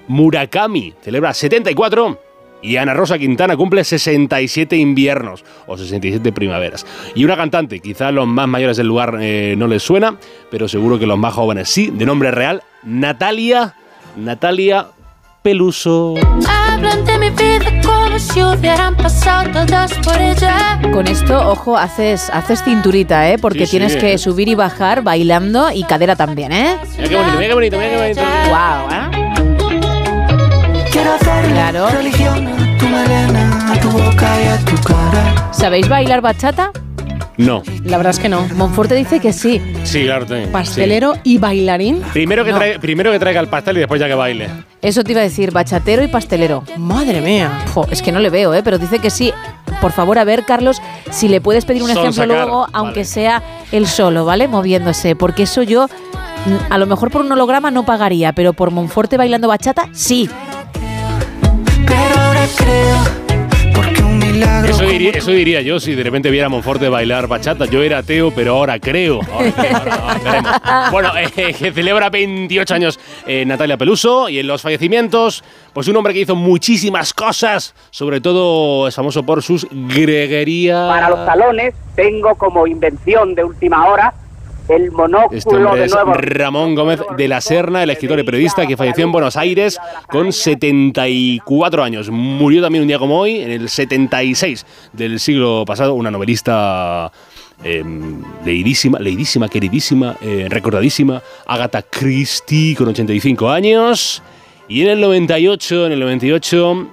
Murakami, 0.08 0.92
celebra 1.02 1.32
74 1.32 2.33
y 2.64 2.78
Ana 2.78 2.94
Rosa 2.94 3.18
Quintana 3.18 3.56
cumple 3.56 3.84
67 3.84 4.76
inviernos 4.76 5.44
o 5.66 5.76
67 5.76 6.32
primaveras. 6.32 6.86
Y 7.14 7.24
una 7.24 7.36
cantante, 7.36 7.80
quizás 7.80 8.12
los 8.12 8.26
más 8.26 8.48
mayores 8.48 8.78
del 8.78 8.86
lugar 8.86 9.18
eh, 9.20 9.54
no 9.56 9.66
les 9.66 9.82
suena, 9.82 10.16
pero 10.50 10.66
seguro 10.66 10.98
que 10.98 11.06
los 11.06 11.18
más 11.18 11.34
jóvenes 11.34 11.68
sí, 11.68 11.90
de 11.92 12.06
nombre 12.06 12.30
real, 12.30 12.62
Natalia, 12.82 13.74
Natalia 14.16 14.88
Peluso. 15.42 16.14
Hablan 16.48 17.04
de 17.04 17.18
mi 17.18 17.28
vida 17.28 17.66
como 17.84 18.18
si 18.18 18.42
hubieran 18.42 18.96
pasado 18.96 19.66
todas 19.66 19.92
por 19.98 20.18
ella. 20.18 20.80
Con 20.90 21.06
esto, 21.06 21.50
ojo, 21.50 21.76
haces, 21.76 22.30
haces 22.30 22.62
cinturita, 22.62 23.30
¿eh? 23.30 23.36
Porque 23.38 23.60
Sí, 23.60 23.66
sí, 23.66 23.70
tienes 23.72 23.96
que 23.96 24.14
eh. 24.14 24.18
subir 24.18 24.48
y 24.48 24.54
bajar 24.54 25.02
bailando 25.02 25.70
y 25.70 25.84
cadera 25.84 26.16
también, 26.16 26.50
¿eh? 26.52 26.78
Mira 26.96 27.08
qué 27.10 27.16
bonito, 27.16 27.36
mira 27.36 27.48
qué 27.48 27.54
bonito, 27.54 27.78
mira 27.78 27.90
qué 27.90 27.96
bonito. 27.98 28.22
Wow, 28.48 28.90
¿eh? 28.90 29.24
Claro. 31.52 31.88
religión 31.88 32.46
a 32.48 32.78
tu 32.78 32.86
melena, 32.88 33.72
a 33.72 33.80
tu 33.80 33.90
boca 33.90 34.28
y 34.42 34.48
a 34.48 34.58
tu 34.64 34.76
cara. 34.82 35.48
¿Sabéis 35.52 35.88
bailar 35.88 36.20
bachata? 36.20 36.70
No. 37.36 37.62
La 37.84 37.96
verdad 37.96 38.10
es 38.12 38.18
que 38.20 38.28
no. 38.28 38.46
Monforte 38.54 38.94
dice 38.94 39.18
que 39.18 39.32
sí. 39.32 39.60
Sí, 39.82 40.04
claro. 40.04 40.24
tengo, 40.26 40.50
Pastelero 40.52 41.14
y 41.24 41.38
bailarín. 41.38 41.96
sí. 41.98 42.10
Primero 42.12 42.44
que, 42.44 42.52
No. 42.52 42.58
primero 42.80 43.10
que 43.10 43.18
traiga 43.18 43.40
el 43.40 43.48
pastel 43.48 43.76
y 43.76 43.80
después 43.80 44.00
ya 44.00 44.06
que 44.06 44.14
baile. 44.14 44.48
Eso 44.82 45.02
te 45.02 45.12
iba 45.12 45.20
a 45.20 45.24
decir, 45.24 45.50
bachatero 45.50 46.02
y 46.04 46.08
pastelero. 46.08 46.62
Madre 46.78 47.20
mía. 47.20 47.50
Jo, 47.74 47.86
es 47.90 48.02
que 48.02 48.12
no 48.12 48.20
le 48.20 48.30
veo, 48.30 48.54
¿eh? 48.54 48.62
Pero 48.62 48.78
dice 48.78 48.98
que 49.00 49.10
sí. 49.10 49.32
Por 49.80 49.90
favor, 49.92 50.18
a 50.18 50.24
ver, 50.24 50.44
Carlos, 50.44 50.80
si 51.10 51.26
le 51.28 51.40
puedes 51.40 51.64
pedir 51.64 51.82
un 51.82 51.90
ejemplo 51.90 52.26
luego, 52.26 52.60
vale. 52.60 52.72
aunque 52.72 53.04
sea 53.04 53.42
él 53.72 53.86
solo, 53.88 54.24
¿vale? 54.24 54.46
Moviéndose. 54.46 55.16
Porque 55.16 55.42
eso 55.42 55.62
yo, 55.62 55.88
a 56.70 56.78
lo 56.78 56.86
mejor 56.86 57.10
por 57.10 57.22
un 57.22 57.32
holograma 57.32 57.70
no 57.72 57.84
pagaría, 57.84 58.32
pero 58.32 58.52
por 58.52 58.70
Monforte 58.70 59.16
bailando 59.16 59.48
bachata, 59.48 59.88
sí. 59.92 60.30
Creo, 62.56 62.96
porque 63.74 64.02
un 64.02 64.18
milagro. 64.18 64.70
Eso 65.14 65.30
diría 65.30 65.60
yo 65.62 65.80
si 65.80 65.94
de 65.94 66.02
repente 66.02 66.30
viera 66.30 66.46
a 66.46 66.48
Monforte 66.50 66.88
bailar 66.88 67.26
bachata. 67.26 67.64
Yo 67.66 67.82
era 67.82 67.98
ateo, 67.98 68.30
pero 68.34 68.56
ahora 68.56 68.78
creo. 68.78 69.20
Ahora 69.32 69.52
creo, 69.52 69.76
ahora- 69.76 69.94
ahora 69.94 70.20
veremos. 70.24 70.52
bueno, 70.92 71.10
eh, 71.16 71.52
que 71.52 71.72
celebra 71.72 72.10
28 72.10 72.74
años 72.74 73.00
eh, 73.26 73.44
Natalia 73.46 73.76
Peluso 73.78 74.28
y 74.28 74.38
en 74.40 74.46
los 74.46 74.60
fallecimientos, 74.62 75.42
pues 75.72 75.88
un 75.88 75.96
hombre 75.96 76.12
que 76.12 76.20
hizo 76.20 76.36
muchísimas 76.36 77.14
cosas, 77.14 77.74
sobre 77.90 78.20
todo 78.20 78.86
es 78.88 78.94
famoso 78.94 79.22
por 79.24 79.42
sus 79.42 79.66
greguerías. 79.70 80.88
Para 80.88 81.08
los 81.10 81.24
salones 81.26 81.74
tengo 81.96 82.34
como 82.34 82.66
invención 82.66 83.34
de 83.34 83.44
última 83.44 83.86
hora 83.86 84.12
el 84.68 84.90
monóculo 84.90 85.36
Este 85.36 85.56
hombre 85.56 85.80
de 85.80 85.86
es 85.86 85.92
nuevo. 85.92 86.14
Ramón 86.14 86.74
Gómez 86.74 87.00
de 87.16 87.28
la 87.28 87.40
Serna, 87.40 87.82
el 87.82 87.90
escritor 87.90 88.18
y 88.18 88.22
periodista 88.22 88.66
que 88.66 88.76
falleció 88.76 89.04
en 89.04 89.12
Buenos 89.12 89.36
Aires 89.36 89.78
con 90.10 90.32
74 90.32 91.82
años. 91.82 92.10
Murió 92.10 92.62
también 92.62 92.82
un 92.82 92.88
día 92.88 92.98
como 92.98 93.18
hoy, 93.18 93.40
en 93.40 93.50
el 93.50 93.68
76 93.68 94.66
del 94.92 95.20
siglo 95.20 95.64
pasado, 95.66 95.94
una 95.94 96.10
novelista 96.10 97.12
eh, 97.62 97.84
leidísima, 98.44 98.98
leidísima, 98.98 99.48
queridísima, 99.48 100.16
eh, 100.20 100.46
recordadísima, 100.48 101.22
Agatha 101.46 101.82
Christie 101.82 102.74
con 102.74 102.88
85 102.88 103.50
años. 103.50 104.22
Y 104.68 104.82
en 104.82 104.88
el 104.88 105.00
98, 105.00 105.86
en 105.86 105.92
el 105.92 106.00
98 106.00 106.88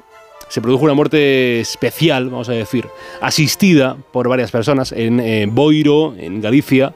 se 0.49 0.61
produjo 0.61 0.83
una 0.83 0.93
muerte 0.93 1.61
especial, 1.61 2.29
vamos 2.29 2.49
a 2.49 2.51
decir, 2.51 2.85
asistida 3.21 3.95
por 4.11 4.27
varias 4.27 4.51
personas 4.51 4.91
en 4.91 5.21
eh, 5.21 5.47
Boiro, 5.49 6.13
en 6.17 6.41
Galicia, 6.41 6.93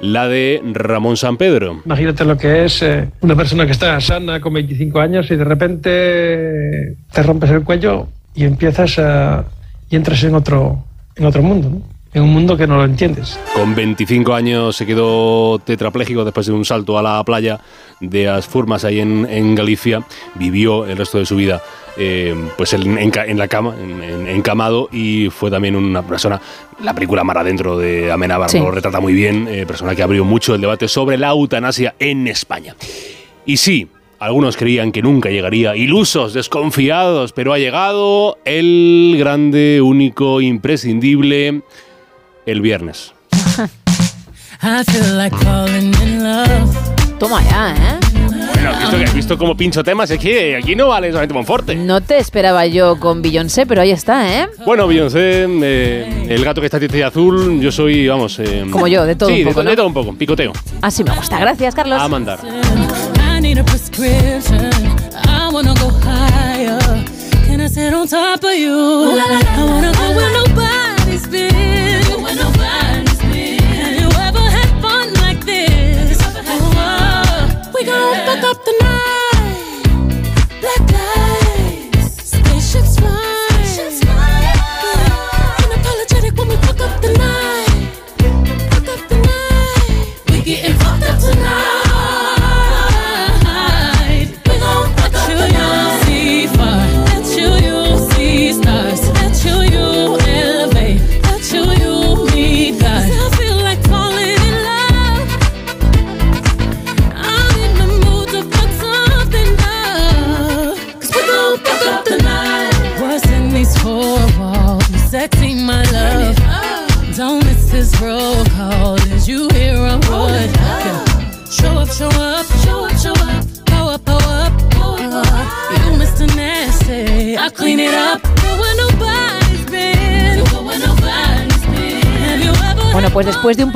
la 0.00 0.28
de 0.28 0.62
Ramón 0.72 1.16
San 1.16 1.36
Pedro. 1.36 1.82
Imagínate 1.84 2.24
lo 2.24 2.36
que 2.36 2.64
es 2.64 2.82
eh, 2.82 3.08
una 3.20 3.34
persona 3.34 3.66
que 3.66 3.72
está 3.72 4.00
sana 4.00 4.40
con 4.40 4.52
25 4.54 5.00
años 5.00 5.30
y 5.30 5.36
de 5.36 5.44
repente 5.44 6.96
te 7.12 7.22
rompes 7.22 7.50
el 7.50 7.62
cuello 7.62 8.08
y 8.34 8.44
empiezas 8.44 8.98
a, 8.98 9.44
y 9.88 9.96
entras 9.96 10.22
en 10.24 10.34
otro, 10.34 10.84
en 11.14 11.24
otro 11.24 11.42
mundo, 11.42 11.70
¿no? 11.70 11.96
en 12.12 12.22
un 12.22 12.32
mundo 12.32 12.56
que 12.56 12.66
no 12.66 12.78
lo 12.78 12.84
entiendes. 12.84 13.38
Con 13.54 13.74
25 13.74 14.32
años 14.32 14.76
se 14.76 14.86
quedó 14.86 15.58
tetrapléjico 15.58 16.24
después 16.24 16.46
de 16.46 16.52
un 16.52 16.64
salto 16.64 16.98
a 16.98 17.02
la 17.02 17.22
playa 17.24 17.60
de 18.00 18.24
las 18.24 18.46
Furmas 18.46 18.84
ahí 18.86 19.00
en, 19.00 19.26
en 19.28 19.54
Galicia. 19.54 20.02
Vivió 20.34 20.86
el 20.86 20.96
resto 20.96 21.18
de 21.18 21.26
su 21.26 21.36
vida 21.36 21.60
eh, 21.96 22.34
pues 22.56 22.72
en, 22.74 22.98
en 22.98 23.38
la 23.38 23.48
cama, 23.48 23.74
en- 23.80 24.02
en- 24.02 24.26
encamado, 24.28 24.88
y 24.92 25.28
fue 25.30 25.50
también 25.50 25.76
una 25.76 26.02
persona, 26.02 26.40
la 26.82 26.94
película 26.94 27.24
Mar 27.24 27.38
Adentro 27.38 27.78
de 27.78 28.10
Amenábar 28.12 28.50
Sí. 28.50 28.58
lo 28.58 28.70
retrata 28.70 29.00
muy 29.00 29.12
bien, 29.14 29.48
eh, 29.48 29.64
persona 29.66 29.94
que 29.94 30.02
abrió 30.02 30.24
mucho 30.24 30.54
el 30.54 30.60
debate 30.60 30.88
sobre 30.88 31.16
la 31.18 31.28
eutanasia 31.30 31.94
en 31.98 32.26
España. 32.28 32.74
Y 33.44 33.56
sí, 33.58 33.88
algunos 34.18 34.56
creían 34.56 34.92
que 34.92 35.02
nunca 35.02 35.30
llegaría, 35.30 35.76
ilusos, 35.76 36.32
desconfiados, 36.34 37.32
pero 37.32 37.52
ha 37.52 37.58
llegado 37.58 38.38
el 38.44 39.14
grande, 39.18 39.80
único, 39.82 40.40
imprescindible, 40.40 41.62
el 42.46 42.60
viernes. 42.60 43.12
I 44.62 44.82
feel 44.84 45.16
like 45.16 45.36
falling 45.36 45.92
in 46.02 46.22
love. 46.22 47.18
Toma 47.18 47.42
ya, 47.42 47.74
¿eh? 47.74 48.05
Bueno, 48.66 48.76
¿has 48.76 48.80
visto, 48.80 48.98
que- 48.98 49.04
has 49.04 49.14
visto 49.14 49.38
cómo 49.38 49.56
pincho 49.56 49.82
temas? 49.84 50.10
Es 50.10 50.18
que 50.18 50.56
aquí 50.56 50.74
no 50.74 50.88
vale 50.88 51.08
solamente 51.08 51.34
Monforte. 51.34 51.74
No 51.76 52.00
te 52.00 52.18
esperaba 52.18 52.66
yo 52.66 52.98
con 52.98 53.22
Beyoncé, 53.22 53.66
pero 53.66 53.82
ahí 53.82 53.90
está, 53.92 54.40
¿eh? 54.42 54.48
Bueno, 54.64 54.86
Beyoncé, 54.86 55.46
eh, 55.48 56.26
el 56.28 56.44
gato 56.44 56.60
que 56.60 56.66
está 56.66 56.78
triste 56.78 56.98
y 56.98 57.02
azul, 57.02 57.60
yo 57.60 57.70
soy, 57.70 58.08
vamos... 58.08 58.38
eh, 58.38 58.64
Como 58.70 58.86
yo, 58.88 59.04
de 59.04 59.14
todo 59.14 59.28
Sí, 59.30 59.42
un 59.42 59.48
poco, 59.48 59.60
de, 59.60 59.64
¿no? 59.64 59.70
de 59.70 59.76
todo 59.76 59.86
un 59.86 59.94
poco, 59.94 60.14
picoteo. 60.14 60.52
Así 60.82 61.04
me 61.04 61.14
gusta. 61.14 61.38
Gracias, 61.38 61.74
Carlos. 61.74 62.00
A 62.00 62.08
mandar. 62.08 62.38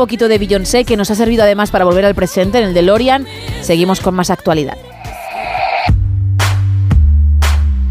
Poquito 0.01 0.29
de 0.29 0.39
Beyoncé, 0.39 0.87
que 0.87 0.97
nos 0.97 1.11
ha 1.11 1.15
servido 1.15 1.43
además 1.43 1.71
para 1.71 1.85
volver 1.85 2.07
al 2.07 2.15
presente 2.15 2.57
en 2.57 2.65
el 2.65 2.73
DeLorean, 2.73 3.27
seguimos 3.61 4.01
con 4.01 4.15
más 4.15 4.31
actualidad. 4.31 4.79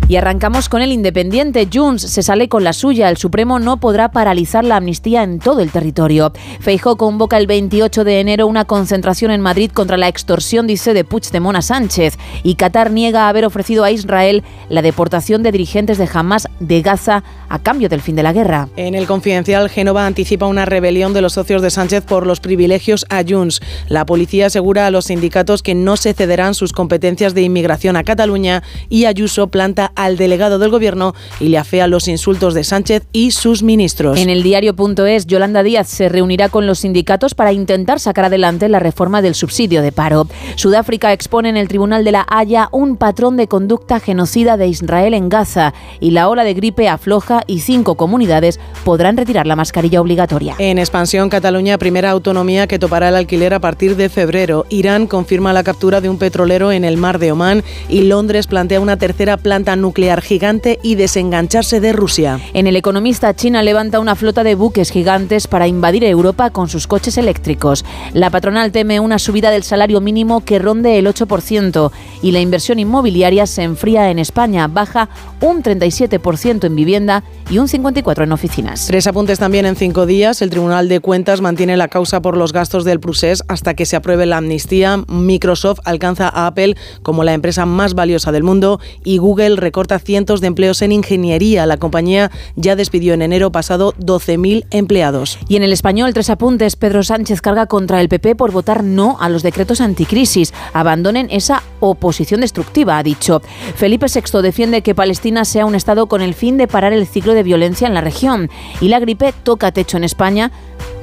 Y 0.10 0.16
arrancamos 0.16 0.70
con 0.70 0.82
el 0.82 0.92
Independiente. 0.92 1.70
Junts 1.72 2.02
se 2.02 2.24
sale 2.24 2.50
con 2.50 2.64
la 2.64 2.74
suya. 2.74 3.10
El 3.10 3.18
Supremo 3.18 3.60
no 3.60 3.78
podrá 3.78 4.10
paralizar 4.10 4.66
la 4.66 4.78
amnistía 4.78 5.22
en 5.22 5.38
todo 5.38 5.60
el 5.60 5.70
territorio. 5.70 6.34
Feijó 6.62 6.98
convoca 6.98 7.38
el 7.38 7.46
28 7.46 8.04
de 8.04 8.20
enero 8.20 8.48
una 8.48 8.66
concentración 8.66 9.30
en 9.30 9.40
Madrid 9.40 9.70
contra 9.72 9.98
la 9.98 10.08
extorsión, 10.08 10.66
dice, 10.66 10.96
de 10.96 11.04
Puigdemont 11.04 11.56
a 11.56 11.62
Sánchez. 11.62 12.18
Y 12.42 12.56
Qatar 12.56 12.90
niega 12.90 13.30
haber 13.30 13.46
ofrecido 13.46 13.84
a 13.84 13.92
Israel 13.92 14.44
la 14.68 14.82
deportación 14.82 15.44
de 15.44 15.52
dirigentes 15.52 16.00
de 16.00 16.10
Hamas 16.12 16.48
de 16.60 16.82
Gaza 16.82 17.24
a 17.48 17.60
cambio 17.60 17.88
del 17.88 18.02
fin 18.02 18.16
de 18.16 18.24
la 18.24 18.34
guerra. 18.34 18.68
En 18.78 18.96
el 18.96 19.06
confidencial, 19.06 19.70
Génova 19.70 20.08
anticipa 20.08 20.48
una 20.48 20.66
rebelión 20.66 21.14
de 21.14 21.22
los 21.22 21.34
socios 21.34 21.62
de 21.62 21.70
Sánchez 21.70 22.04
por 22.04 22.26
los 22.26 22.40
privilegios 22.40 23.06
a 23.10 23.24
Junts. 23.24 23.62
La 23.88 24.08
policía 24.08 24.48
asegura 24.48 24.88
a 24.88 24.92
los 24.92 25.06
sindicatos 25.06 25.62
que 25.62 25.76
no 25.76 25.98
se 25.98 26.16
cederán 26.16 26.56
sus 26.56 26.74
competencias 26.74 27.36
de 27.36 27.44
inmigración 27.44 27.96
a 27.96 28.04
Cataluña 28.04 28.64
y 28.90 29.06
Ayuso 29.06 29.50
planta 29.50 29.92
al 30.00 30.16
delegado 30.16 30.60
del 30.60 30.72
gobierno 30.72 31.14
y 31.42 31.50
le 31.50 31.58
afea 31.58 31.86
los 31.88 32.08
insultos 32.08 32.54
de 32.54 32.64
Sánchez 32.64 33.04
y 33.12 33.32
sus 33.32 33.64
ministros. 33.64 34.18
En 34.18 34.30
el 34.30 34.44
diario.es, 34.44 35.26
Yolanda 35.26 35.62
Díaz 35.62 35.90
se 35.90 36.08
reunirá 36.08 36.48
con 36.48 36.66
los 36.66 36.80
sindicatos 36.80 37.36
para 37.36 37.52
intentar 37.52 38.00
sacar 38.00 38.26
adelante 38.26 38.70
la 38.70 38.80
reforma 38.80 39.22
del 39.22 39.36
subsidio 39.36 39.82
de 39.82 39.92
paro. 39.92 40.28
Sudáfrica 40.56 41.12
expone 41.12 41.50
en 41.50 41.58
el 41.58 41.68
Tribunal 41.68 42.06
de 42.06 42.14
la 42.14 42.26
Haya 42.30 42.70
un 42.72 42.96
patrón 42.96 43.36
de 43.36 43.48
conducta 43.48 44.00
genocida 44.00 44.56
de 44.56 44.68
Israel 44.68 45.14
en 45.14 45.28
Gaza 45.28 45.74
y 46.00 46.12
la 46.12 46.30
ola 46.30 46.46
de 46.46 46.54
gripe 46.54 46.88
afloja 46.88 47.42
y 47.46 47.60
cinco 47.60 47.96
comunidades 47.96 48.58
podrán 48.86 49.18
retirar 49.18 49.48
la 49.48 49.58
mascarilla 49.58 50.00
obligatoria. 50.00 50.56
En 50.60 50.80
expansión, 50.80 51.30
Cataluña, 51.30 51.78
primera 51.78 52.12
autonomía 52.12 52.68
que 52.68 52.80
topará 52.80 53.10
el 53.10 53.16
alquiler 53.16 53.54
a 53.54 53.60
partir 53.60 53.98
de 53.98 54.08
febrero. 54.08 54.66
Irán 54.70 55.08
confirma 55.08 55.52
la 55.52 55.64
captura 55.64 56.00
de 56.00 56.08
un 56.08 56.18
petrolero 56.18 56.72
en 56.72 56.86
el 56.86 56.96
mar 56.96 57.20
de 57.20 57.34
Omán 57.34 57.64
y 57.90 58.04
Londres 58.04 58.48
plantea 58.48 58.80
una 58.80 58.96
tercera 58.96 59.36
planta 59.36 59.76
nuclear 59.76 59.89
gigante 60.22 60.80
y 60.84 60.96
desengancharse 60.96 61.80
de 61.80 61.94
Rusia. 61.94 62.40
En 62.54 62.68
el 62.68 62.76
economista, 62.76 63.36
China 63.36 63.64
levanta 63.64 64.00
una 64.00 64.16
flota 64.16 64.44
de 64.44 64.56
buques 64.56 64.92
gigantes 64.92 65.48
para 65.48 65.68
invadir 65.68 66.04
Europa 66.04 66.50
con 66.50 66.70
sus 66.70 66.88
coches 66.88 67.18
eléctricos. 67.18 67.86
La 68.14 68.30
patronal 68.30 68.72
teme 68.72 69.00
una 69.00 69.20
subida 69.20 69.52
del 69.52 69.64
salario 69.64 70.02
mínimo 70.02 70.44
que 70.46 70.60
ronde 70.60 70.98
el 70.98 71.08
8% 71.08 71.92
y 72.22 72.32
la 72.32 72.40
inversión 72.40 72.80
inmobiliaria 72.80 73.46
se 73.48 73.64
enfría 73.64 74.10
en 74.12 74.20
España, 74.20 74.68
baja 74.68 75.10
un 75.42 75.64
37% 75.64 76.66
en 76.66 76.76
vivienda 76.76 77.24
y 77.50 77.58
un 77.58 77.68
54% 77.68 78.24
en 78.24 78.32
oficinas. 78.32 78.86
Tres 78.88 79.08
apuntes 79.08 79.40
también 79.40 79.66
en 79.66 79.76
cinco 79.76 80.06
días. 80.06 80.42
El 80.42 80.50
Tribunal 80.50 80.88
de 80.88 81.00
Cuentas 81.00 81.42
mantiene 81.42 81.78
la 81.78 81.88
causa 81.88 82.22
por 82.22 82.38
los 82.38 82.54
gastos 82.54 82.86
del 82.86 83.00
Prusés 83.00 83.44
hasta 83.48 83.74
que 83.74 83.86
se 83.86 83.96
apruebe 83.96 84.26
la 84.26 84.38
amnistía. 84.38 84.98
Microsoft 85.08 85.80
alcanza 85.86 86.30
a 86.30 86.48
Apple 86.48 86.76
como 87.02 87.24
la 87.24 87.34
empresa 87.34 87.66
más 87.66 87.94
valiosa 87.94 88.32
del 88.32 88.44
mundo 88.44 88.80
y 89.04 89.18
Google 89.18 89.56
recorta 89.56 90.00
cientos 90.00 90.42
de 90.42 90.48
empleos 90.48 90.82
en 90.82 90.92
ingeniería. 90.92 91.66
La 91.66 91.78
compañía 91.78 92.32
ya 92.56 92.76
despidió 92.76 93.14
en 93.14 93.22
enero 93.22 93.52
pasado 93.52 93.94
12.000 93.96 94.66
empleados. 94.72 95.40
Y 95.48 95.56
en 95.56 95.64
el 95.64 95.74
español, 95.74 96.14
tres 96.14 96.30
apuntes. 96.30 96.76
Pedro 96.76 97.04
Sánchez 97.04 97.42
carga 97.42 97.66
contra 97.66 98.02
el 98.02 98.10
PP 98.10 98.36
por 98.36 98.52
votar 98.52 98.84
no 98.84 99.18
a 99.20 99.30
los 99.30 99.44
decretos 99.44 99.82
anticrisis. 99.82 100.54
Abandonen 100.74 101.28
esa 101.32 101.64
oposición 101.80 102.42
destructiva, 102.42 102.98
ha 102.98 103.04
dicho. 103.04 103.42
Felipe 103.76 104.06
VI 104.14 104.42
defiende 104.42 104.82
que 104.82 104.96
Palestina 104.96 105.46
sea 105.46 105.66
un 105.66 105.76
Estado 105.76 106.08
con 106.08 106.22
el 106.22 106.34
fin 106.34 106.58
de 106.58 106.68
parar 106.68 106.94
el 106.94 107.08
ciclo 107.08 107.34
de 107.34 107.39
de 107.40 107.44
violencia 107.44 107.88
en 107.88 107.94
la 107.94 108.02
región. 108.02 108.50
Y 108.82 108.90
la 108.90 109.00
gripe 109.00 109.34
toca 109.44 109.72
techo 109.72 109.96
en 109.98 110.04
España. 110.04 110.52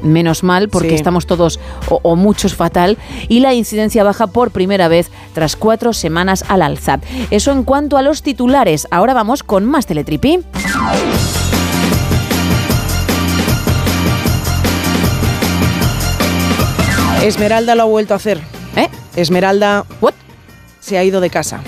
Menos 0.02 0.42
mal, 0.44 0.68
porque 0.68 0.90
Sí. 0.90 0.94
estamos 0.96 1.26
todos 1.26 1.58
o, 1.88 2.00
o 2.02 2.16
muchos 2.16 2.54
fatal. 2.54 2.98
Y 3.28 3.40
la 3.40 3.54
incidencia 3.54 4.04
baja 4.04 4.26
por 4.26 4.50
primera 4.50 4.88
vez 4.88 5.10
tras 5.32 5.56
cuatro 5.56 5.92
semanas 5.94 6.44
al 6.48 6.60
alza. 6.62 7.00
Eso 7.30 7.50
en 7.52 7.64
cuanto 7.64 7.96
a 7.96 8.02
los 8.02 8.22
titulares. 8.22 8.86
Ahora 8.90 9.14
vamos 9.14 9.42
con 9.42 9.64
más 9.64 9.86
teletripi. 9.86 10.40
Esmeralda 17.22 17.74
lo 17.74 17.82
ha 17.82 17.86
vuelto 17.86 18.14
a 18.14 18.18
hacer. 18.18 18.40
¿Eh? 18.76 18.88
Esmeralda 19.16 19.84
¿what? 20.00 20.14
se 20.80 20.98
ha 20.98 21.04
ido 21.04 21.20
de 21.20 21.30
casa. 21.30 21.60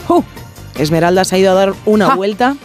Esmeralda 0.79 1.25
se 1.25 1.37
ha 1.37 1.39
ido 1.39 1.51
a 1.51 1.55
dar 1.55 1.75
una 1.87 2.15
vuelta 2.15 2.57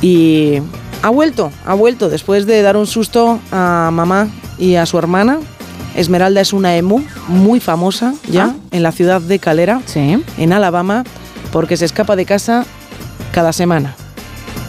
y 0.00 0.60
ha 1.06 1.10
vuelto, 1.10 1.52
ha 1.64 1.74
vuelto 1.74 2.08
después 2.08 2.46
de 2.46 2.62
dar 2.62 2.76
un 2.76 2.88
susto 2.88 3.38
a 3.52 3.90
mamá 3.92 4.28
y 4.58 4.74
a 4.74 4.86
su 4.86 4.98
hermana. 4.98 5.38
Esmeralda 5.94 6.40
es 6.40 6.52
una 6.52 6.76
emu 6.76 7.00
muy 7.28 7.60
famosa 7.60 8.12
ya 8.28 8.46
Ah. 8.46 8.54
en 8.72 8.82
la 8.82 8.90
ciudad 8.90 9.20
de 9.20 9.38
Calera, 9.38 9.80
en 10.36 10.52
Alabama, 10.52 11.04
porque 11.52 11.76
se 11.76 11.84
escapa 11.84 12.16
de 12.16 12.24
casa 12.24 12.66
cada 13.32 13.52
semana. 13.52 13.94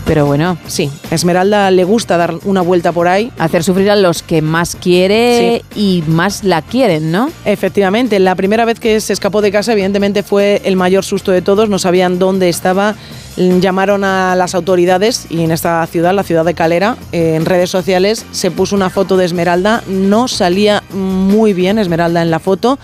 Pero 0.07 0.25
bueno. 0.25 0.57
Sí, 0.67 0.89
Esmeralda 1.11 1.69
le 1.69 1.83
gusta 1.83 2.15
dar 2.15 2.35
una 2.45 2.61
vuelta 2.61 2.93
por 2.93 3.09
ahí. 3.09 3.29
Hacer 3.37 3.61
sufrir 3.61 3.91
a 3.91 3.95
los 3.97 4.23
que 4.23 4.41
más 4.41 4.77
quiere 4.77 5.63
y 5.75 6.01
más 6.07 6.45
la 6.45 6.61
quieren, 6.61 7.11
¿no? 7.11 7.29
Efectivamente, 7.43 8.17
la 8.19 8.33
primera 8.35 8.63
vez 8.63 8.79
que 8.79 9.01
se 9.01 9.11
escapó 9.11 9.41
de 9.41 9.51
casa, 9.51 9.73
evidentemente 9.73 10.23
fue 10.23 10.61
el 10.63 10.77
mayor 10.77 11.03
susto 11.03 11.33
de 11.33 11.41
todos, 11.41 11.67
no 11.67 11.77
sabían 11.77 12.19
dónde 12.19 12.47
estaba, 12.47 12.95
llamaron 13.35 14.05
a 14.05 14.33
las 14.35 14.55
autoridades 14.55 15.27
y 15.29 15.43
en 15.43 15.51
esta 15.51 15.85
ciudad, 15.87 16.13
la 16.13 16.23
ciudad 16.23 16.45
de 16.45 16.53
Calera, 16.53 16.95
en 17.11 17.45
redes 17.45 17.69
sociales 17.69 18.25
se 18.31 18.49
puso 18.49 18.77
una 18.77 18.89
foto 18.89 19.17
de 19.17 19.25
Esmeralda, 19.25 19.83
no 19.87 20.29
salía 20.29 20.83
muy 20.91 21.51
bien 21.51 21.79
Esmeralda 21.79 22.21
en 22.21 22.31
la 22.31 22.39
foto 22.39 22.79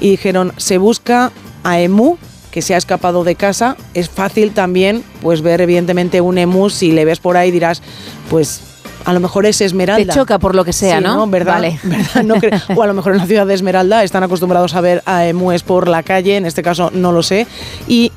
y 0.00 0.10
dijeron, 0.12 0.54
se 0.56 0.78
busca 0.78 1.32
a 1.64 1.80
Emu 1.80 2.16
que 2.52 2.62
se 2.62 2.74
ha 2.74 2.76
escapado 2.76 3.24
de 3.24 3.34
casa, 3.34 3.76
es 3.94 4.08
fácil 4.08 4.52
también 4.52 5.02
pues 5.22 5.42
ver 5.42 5.60
evidentemente 5.60 6.20
un 6.20 6.38
emu, 6.38 6.70
si 6.70 6.92
le 6.92 7.04
ves 7.04 7.18
por 7.18 7.36
ahí 7.36 7.50
dirás, 7.50 7.82
pues 8.30 8.60
a 9.04 9.12
lo 9.12 9.20
mejor 9.20 9.46
es 9.46 9.60
Esmeralda. 9.60 10.12
Te 10.12 10.18
choca 10.18 10.38
por 10.38 10.54
lo 10.54 10.64
que 10.64 10.72
sea, 10.72 10.98
Sí, 10.98 11.02
¿no? 11.04 11.26
¿Verdad? 11.26 11.54
Vale. 11.54 11.80
¿Verdad? 11.82 12.22
No 12.22 12.36
o 12.76 12.82
a 12.82 12.86
lo 12.86 12.94
mejor 12.94 13.12
en 13.12 13.18
la 13.18 13.26
ciudad 13.26 13.46
de 13.46 13.54
Esmeralda 13.54 14.04
están 14.04 14.22
acostumbrados 14.22 14.74
a 14.74 14.80
ver 14.80 15.02
a 15.06 15.26
emues 15.26 15.62
por 15.62 15.88
la 15.88 16.02
calle, 16.02 16.36
en 16.36 16.46
este 16.46 16.62
caso 16.62 16.90
no 16.92 17.10
lo 17.10 17.22
sé. 17.22 17.46
Y 17.88 18.12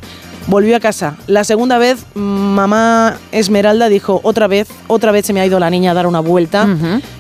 volvió 0.48 0.76
a 0.76 0.80
casa. 0.80 1.16
La 1.28 1.44
segunda 1.44 1.78
vez, 1.78 2.06
mamá 2.14 3.18
Esmeralda 3.32 3.90
dijo, 3.90 4.20
otra 4.24 4.48
vez, 4.48 4.68
otra 4.88 5.12
vez 5.12 5.26
se 5.26 5.34
me 5.34 5.42
ha 5.42 5.46
ido 5.46 5.60
la 5.60 5.70
niña 5.70 5.92
a 5.92 5.94
dar 5.94 6.08
una 6.08 6.20
vuelta. 6.20 6.68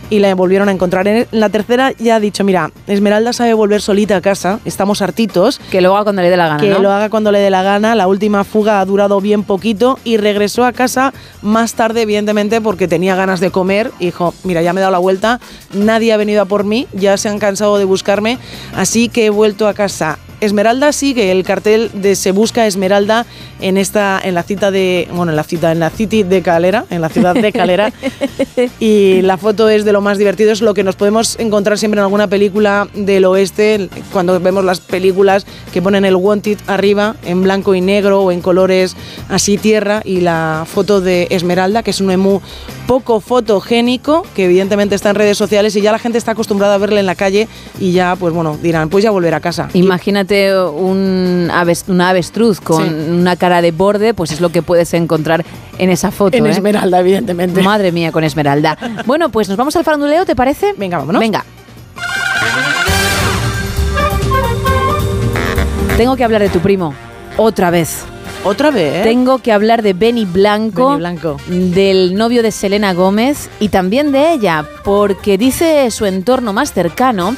Y 0.10 0.20
la 0.20 0.34
volvieron 0.36 0.70
a 0.70 0.72
encontrar. 0.72 1.08
En 1.08 1.28
la 1.32 1.50
tercera 1.50 1.92
ya 1.98 2.16
ha 2.16 2.20
dicho, 2.20 2.44
mira, 2.44 2.72
Esmeralda 2.88 3.34
sabe 3.34 3.54
volver 3.54 3.82
solita 3.82 4.18
a 4.18 4.22
casa, 4.22 4.60
estamos 4.66 5.02
hartitos. 5.02 5.60
Que 5.72 5.82
lo 5.82 5.96
haga 5.96 6.04
cuando 6.04 6.22
le 6.22 6.30
dé 6.30 6.38
la 6.38 6.48
gana, 6.48 6.60
Que 6.60 6.70
¿no? 6.70 6.80
lo 6.80 6.92
haga 6.92 7.10
cuando 7.10 7.32
le 7.32 7.40
dé 7.40 7.50
la 7.50 7.64
gana. 7.64 7.96
La 7.96 8.08
última 8.08 8.44
fuga 8.44 8.80
ha 8.80 8.86
durado 8.86 9.20
bien 9.20 9.44
poquito 9.44 9.98
y 10.04 10.18
regresó 10.18 10.64
a 10.66 10.74
casa 10.74 11.14
más 11.42 11.74
tarde, 11.74 12.04
evidentemente, 12.04 12.62
porque 12.62 12.88
tenía 12.88 13.16
ganas 13.16 13.40
de 13.40 13.50
comer. 13.52 13.92
Y 14.00 14.06
dijo, 14.06 14.34
mira, 14.44 14.62
ya 14.62 14.74
me 14.74 14.80
he 14.80 14.84
dado 14.84 14.92
la 14.92 15.00
vuelta, 15.00 15.40
nadie 15.74 16.14
ha 16.14 16.18
venido 16.18 16.42
a 16.42 16.46
por 16.46 16.64
mí, 16.66 16.88
ya 16.94 17.18
se 17.18 17.30
han 17.30 17.40
cansado 17.40 17.78
de 17.78 17.86
buscarme, 17.86 18.38
así 18.76 19.10
que 19.10 19.26
he 19.26 19.30
vuelto 19.30 19.68
a 19.68 19.74
casa. 19.74 20.20
Esmeralda 20.42 20.92
sigue 20.92 21.32
el 21.32 21.44
cartel 21.44 21.90
de 21.94 22.16
Se 22.16 22.32
busca 22.32 22.68
Esmeralda 22.68 23.26
en 23.62 23.78
esta 23.78 24.20
en 24.24 24.36
la 24.36 24.44
cita 24.44 24.72
de 24.72 25.08
bueno 25.12 25.32
en 25.32 25.36
la 25.36 25.44
cita 25.44 25.72
en 25.72 25.80
la 25.80 25.90
city 25.90 26.24
de 26.24 26.42
Calera 26.42 26.86
en 26.90 27.02
la 27.02 27.10
ciudad 27.10 27.34
de 27.36 27.52
Calera. 27.52 27.92
Y 28.80 29.22
la 29.22 29.38
foto 29.38 29.70
es 29.70 29.86
de 29.86 29.92
lo 29.92 30.02
más 30.02 30.18
divertido 30.18 30.52
es 30.52 30.62
lo 30.62 30.74
que 30.74 30.84
nos 30.84 30.96
podemos 30.96 31.38
encontrar 31.40 31.78
siempre 31.78 32.00
en 32.00 32.04
alguna 32.04 32.28
película 32.28 32.88
del 32.94 33.26
oeste 33.26 33.90
cuando 34.12 34.40
vemos 34.40 34.64
las 34.64 34.80
películas 34.80 35.46
que 35.74 35.82
ponen 35.82 36.06
el 36.06 36.16
wanted 36.16 36.58
arriba 36.68 37.16
en 37.26 37.44
blanco 37.44 37.76
y 37.76 37.82
negro 37.82 38.22
o 38.22 38.32
en 38.32 38.42
colores 38.42 38.96
así 39.30 39.58
tierra 39.58 40.02
y 40.04 40.22
la 40.22 40.66
foto 40.72 41.02
de 41.02 41.28
Esmeralda 41.30 41.84
que 41.84 41.92
es 41.92 42.02
un 42.02 42.12
emu 42.12 42.42
poco 42.88 43.20
fotogénico 43.20 44.26
que 44.36 44.46
evidentemente 44.46 44.96
está 44.96 45.10
en 45.10 45.16
redes 45.16 45.38
sociales 45.38 45.76
y 45.76 45.82
ya 45.82 45.92
la 45.92 46.00
gente 46.00 46.18
está 46.18 46.32
acostumbrada 46.32 46.76
a 46.76 46.78
verle 46.78 47.00
en 47.00 47.06
la 47.06 47.16
calle 47.16 47.48
y 47.80 47.92
ya 47.92 48.16
pues 48.16 48.34
bueno 48.34 48.58
dirán 48.62 48.90
pues 48.90 49.04
ya 49.04 49.12
volver 49.12 49.34
a 49.34 49.40
casa 49.40 49.70
Imagínate 49.74 50.25
un 50.76 51.50
aves- 51.54 51.86
una 51.88 52.10
avestruz 52.10 52.60
con 52.62 52.84
Sí. 52.84 52.94
una 53.12 53.36
cara 53.36 53.62
de 53.62 53.72
borde, 53.72 54.14
pues 54.14 54.32
es 54.32 54.42
lo 54.42 54.50
que 54.50 54.62
puedes 54.62 54.94
encontrar 54.94 55.46
en 55.78 55.90
esa 55.90 56.12
foto. 56.12 56.38
En 56.38 56.46
¿eh? 56.46 56.52
Esmeralda, 56.52 57.00
evidentemente. 57.00 57.62
Madre 57.62 57.92
mía, 57.92 58.12
con 58.12 58.24
Esmeralda. 58.24 58.78
bueno, 59.06 59.30
pues 59.30 59.48
nos 59.50 59.58
vamos 59.58 59.76
al 59.76 59.84
faranduleo, 59.84 60.26
¿te 60.26 60.36
parece? 60.36 60.74
Venga, 60.78 60.98
vámonos. 60.98 61.20
Venga. 61.20 61.44
Tengo 65.98 66.16
que 66.16 66.24
hablar 66.24 66.42
de 66.42 66.50
tu 66.50 66.60
primo. 66.60 66.94
Otra 67.38 67.70
vez. 67.70 68.04
¿Otra 68.44 68.70
vez? 68.70 69.02
Tengo 69.04 69.40
que 69.40 69.52
hablar 69.52 69.82
de 69.82 69.94
Benny 69.94 70.26
Blanco, 70.26 70.90
Benny 70.90 71.00
Blanco. 71.00 71.38
del 71.48 72.14
novio 72.16 72.44
de 72.44 72.52
Selena 72.52 72.94
Gómez 72.94 73.50
y 73.60 73.70
también 73.70 74.12
de 74.12 74.34
ella, 74.34 74.66
porque 74.84 75.38
dice 75.38 75.90
su 75.90 76.06
entorno 76.06 76.54
más 76.54 76.72
cercano 76.72 77.36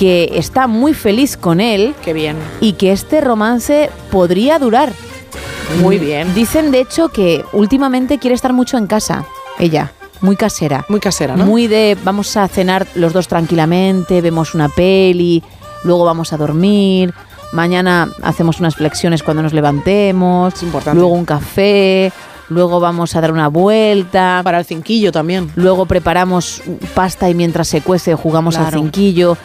que 0.00 0.30
está 0.36 0.66
muy 0.66 0.94
feliz 0.94 1.36
con 1.36 1.60
él. 1.60 1.94
Qué 2.02 2.14
bien. 2.14 2.38
Y 2.62 2.72
que 2.72 2.90
este 2.90 3.20
romance 3.20 3.90
podría 4.10 4.58
durar. 4.58 4.94
Muy 5.82 5.98
bien. 5.98 6.34
Dicen, 6.34 6.70
de 6.70 6.80
hecho, 6.80 7.10
que 7.10 7.44
últimamente 7.52 8.16
quiere 8.18 8.34
estar 8.34 8.54
mucho 8.54 8.78
en 8.78 8.86
casa, 8.86 9.26
ella. 9.58 9.92
Muy 10.22 10.36
casera. 10.36 10.86
Muy 10.88 11.00
casera, 11.00 11.36
¿no? 11.36 11.44
Muy 11.44 11.66
de 11.66 11.98
vamos 12.02 12.34
a 12.38 12.48
cenar 12.48 12.86
los 12.94 13.12
dos 13.12 13.28
tranquilamente, 13.28 14.22
vemos 14.22 14.54
una 14.54 14.70
peli, 14.70 15.42
luego 15.84 16.06
vamos 16.06 16.32
a 16.32 16.38
dormir, 16.38 17.12
mañana 17.52 18.08
hacemos 18.22 18.58
unas 18.58 18.76
flexiones 18.76 19.22
cuando 19.22 19.42
nos 19.42 19.52
levantemos, 19.52 20.54
luego 20.94 21.08
un 21.08 21.26
café, 21.26 22.10
luego 22.48 22.80
vamos 22.80 23.16
a 23.16 23.20
dar 23.20 23.32
una 23.32 23.48
vuelta. 23.48 24.40
Para 24.44 24.60
el 24.60 24.64
cinquillo 24.64 25.12
también. 25.12 25.52
Luego 25.56 25.84
preparamos 25.84 26.62
pasta 26.94 27.28
y 27.28 27.34
mientras 27.34 27.68
se 27.68 27.82
cuece 27.82 28.14
jugamos 28.14 28.56
al 28.56 28.72
cinquillo. 28.72 29.36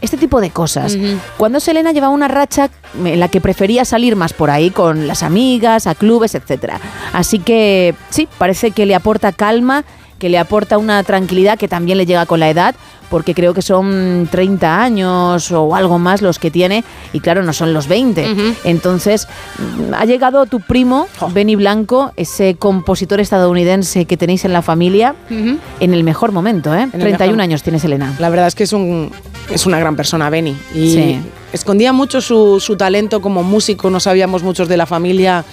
Este 0.00 0.16
tipo 0.16 0.40
de 0.40 0.50
cosas. 0.50 0.96
Cuando 1.36 1.60
Selena 1.60 1.92
llevaba 1.92 2.12
una 2.12 2.28
racha 2.28 2.70
en 3.04 3.18
la 3.18 3.28
que 3.28 3.40
prefería 3.40 3.84
salir 3.84 4.16
más 4.16 4.32
por 4.32 4.50
ahí 4.50 4.70
con 4.70 5.06
las 5.06 5.22
amigas, 5.22 5.86
a 5.86 5.94
clubes, 5.94 6.34
etc. 6.34 6.74
Así 7.12 7.38
que 7.38 7.94
sí, 8.10 8.28
parece 8.38 8.70
que 8.70 8.86
le 8.86 8.94
aporta 8.94 9.32
calma, 9.32 9.84
que 10.18 10.28
le 10.28 10.38
aporta 10.38 10.78
una 10.78 11.02
tranquilidad 11.02 11.58
que 11.58 11.68
también 11.68 11.98
le 11.98 12.06
llega 12.06 12.26
con 12.26 12.40
la 12.40 12.50
edad, 12.50 12.74
porque 13.10 13.34
creo 13.34 13.54
que 13.54 13.62
son 13.62 14.28
30 14.30 14.82
años 14.82 15.50
o 15.52 15.74
algo 15.74 15.98
más 15.98 16.22
los 16.22 16.38
que 16.38 16.50
tiene, 16.50 16.84
y 17.12 17.20
claro, 17.20 17.42
no 17.42 17.52
son 17.52 17.72
los 17.72 17.88
20. 17.88 18.26
Entonces, 18.64 19.26
mm, 19.58 19.94
ha 19.94 20.04
llegado 20.04 20.46
tu 20.46 20.60
primo, 20.60 21.08
Benny 21.32 21.56
Blanco, 21.56 22.12
ese 22.16 22.56
compositor 22.56 23.20
estadounidense 23.20 24.04
que 24.04 24.16
tenéis 24.16 24.44
en 24.44 24.52
la 24.52 24.62
familia, 24.62 25.14
en 25.30 25.94
el 25.94 26.04
mejor 26.04 26.32
momento, 26.32 26.74
¿eh? 26.74 26.82
el 26.84 26.90
31 27.00 27.18
mejor. 27.36 27.40
años 27.40 27.62
tiene 27.62 27.78
Selena. 27.78 28.14
La 28.18 28.28
verdad 28.30 28.46
es 28.48 28.54
que 28.54 28.64
es, 28.64 28.72
un, 28.72 29.10
es 29.50 29.66
una 29.66 29.78
gran 29.78 29.96
persona, 29.96 30.28
Benny. 30.30 30.56
Y 30.74 30.88
Sí. 30.92 31.20
escondía 31.52 31.92
mucho 31.92 32.20
su, 32.20 32.60
su 32.60 32.76
talento 32.76 33.20
como 33.20 33.42
músico, 33.42 33.90
no 33.90 34.00
sabíamos 34.00 34.42
muchos 34.42 34.68
de 34.68 34.76
la 34.76 34.86
familia 34.86 35.44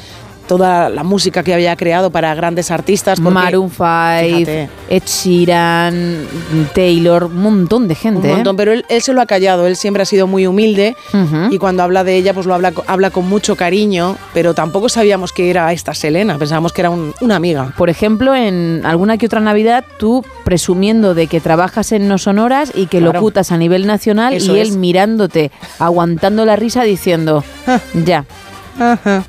toda 0.47 0.89
la 0.89 1.03
música 1.03 1.43
que 1.43 1.53
había 1.53 1.76
creado 1.76 2.09
para 2.09 2.34
grandes 2.35 2.72
artistas. 2.72 3.19
porque- 3.19 3.34
Maroon 3.34 3.69
5, 3.69 3.85
Fíjate. 4.22 4.69
Ed 4.89 5.03
Sheeran, 5.05 6.27
Taylor, 6.73 7.26
un 7.26 7.38
montón 7.41 7.88
de 7.88 7.95
gente. 7.95 8.27
Un 8.27 8.34
¿eh? 8.34 8.35
montón, 8.35 8.55
pero 8.55 8.72
él, 8.73 8.85
él 8.89 9.01
se 9.01 9.13
lo 9.13 9.22
ha 9.22 9.26
callado, 9.26 9.67
él 9.67 9.76
siempre 9.76 10.03
ha 10.03 10.05
sido 10.05 10.27
muy 10.27 10.47
humilde 10.47 10.95
y 11.51 11.57
cuando 11.57 11.84
habla 11.84 12.03
de 12.03 12.15
ella 12.15 12.34
pues 12.34 12.45
lo 12.45 12.53
habla, 12.53 12.73
habla 12.88 13.09
con 13.09 13.27
mucho 13.27 13.55
cariño, 13.55 14.17
pero 14.34 14.53
tampoco 14.53 14.89
sabíamos 14.89 15.31
que 15.31 15.49
era 15.49 15.72
esta 15.73 15.93
Selena, 15.93 16.38
pensábamos 16.38 16.73
que 16.73 16.81
era 16.81 16.89
un- 16.89 17.13
una 17.22 17.35
amiga. 17.35 17.73
Por 17.77 17.89
ejemplo, 17.89 18.35
en 18.35 18.81
alguna 18.85 19.17
que 19.17 19.26
otra 19.27 19.39
Navidad, 19.39 19.84
tú 19.97 20.23
presumiendo 20.43 21.13
de 21.13 21.27
que 21.27 21.39
trabajas 21.41 21.91
en 21.91 22.07
No 22.07 22.17
Sonoras 22.17 22.72
y 22.76 22.88
que 22.88 22.99
Claro. 22.99 23.13
locutas 23.13 23.51
a 23.51 23.57
nivel 23.57 23.85
nacional 23.88 24.34
Eso 24.34 24.55
y 24.55 24.59
él 24.59 24.69
es. 24.69 24.76
mirándote, 24.77 25.51
aguantando 25.80 26.45
la 26.45 26.55
risa 26.55 26.84
diciendo, 26.84 27.43
ya, 28.05 28.26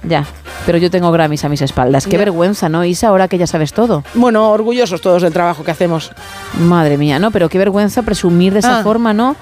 ya, 0.03 0.25
pero 0.65 0.79
yo 0.79 0.91
tengo 0.91 1.11
Grammys 1.13 1.45
a 1.45 1.49
mis 1.49 1.63
espaldas. 1.63 2.05
Qué 2.07 2.13
Ya. 2.13 2.19
vergüenza, 2.19 2.69
¿no, 2.69 2.85
Isa? 2.85 3.09
Ahora 3.09 3.29
que 3.29 3.39
ya 3.39 3.47
sabes 3.47 3.73
todo. 3.73 4.03
Bueno, 4.15 4.51
orgullosos 4.51 5.01
todos 5.01 5.23
del 5.23 5.33
trabajo 5.33 5.65
que 5.65 5.71
hacemos. 5.71 6.11
Madre 6.61 6.99
mía, 6.99 7.19
¿no? 7.19 7.31
Pero 7.31 7.49
qué 7.49 7.59
vergüenza 7.59 8.03
presumir 8.03 8.53
de 8.53 8.61
esa 8.61 8.81
Ah. 8.81 8.83
forma, 8.83 9.13
¿no? 9.13 9.37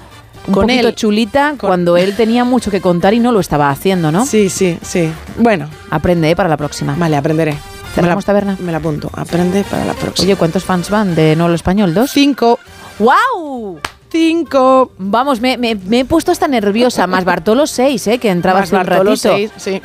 Un 0.47 0.53
Con 0.53 0.67
poquito 0.67 0.89
él. 0.89 0.95
chulita 0.95 1.55
cuando 1.59 1.97
él 1.97 2.15
tenía 2.15 2.43
mucho 2.43 2.69
que 2.69 2.79
contar 2.79 3.15
y 3.15 3.19
no 3.19 3.31
lo 3.31 3.39
estaba 3.39 3.69
haciendo, 3.71 4.11
¿no? 4.11 4.25
Sí, 4.27 4.49
sí, 4.49 4.77
sí. 4.83 5.11
Bueno. 5.39 5.67
Aprende 5.89 6.29
¿eh? 6.29 6.35
para 6.35 6.47
la 6.49 6.57
próxima. 6.57 6.93
Vale, 6.97 7.17
aprenderé. 7.17 7.57
¿Cerramos 7.95 8.25
taberna? 8.25 8.55
Me 8.59 8.71
la 8.71 8.77
apunto. 8.77 9.09
Aprende 9.15 9.63
para 9.63 9.85
la 9.85 9.93
próxima. 9.93 10.25
Oye, 10.27 10.35
¿cuántos 10.35 10.63
fans 10.63 10.89
van 10.91 11.15
de 11.15 11.35
No 11.35 11.47
lo 11.47 11.55
Español? 11.55 11.93
¿Dos? 11.95 12.11
Cinco. 12.11 12.59
¡Wow! 12.99 13.79
Cinco. 14.11 14.91
Vamos, 14.97 15.41
me, 15.41 15.57
me- 15.57 15.75
me 15.75 15.99
he 16.01 16.05
puesto 16.05 16.31
hasta 16.31 16.47
nerviosa. 16.47 17.07
Más 17.07 17.25
Bartolo 17.25 17.67
seis, 17.67 18.05
¿eh? 18.07 18.17
Que 18.17 18.29
entraba 18.29 18.59
hace 18.61 18.75
un 18.75 18.79
Bartolo, 18.85 19.11
ratito. 19.11 19.29
seis, 19.29 19.51
sí. 19.57 19.81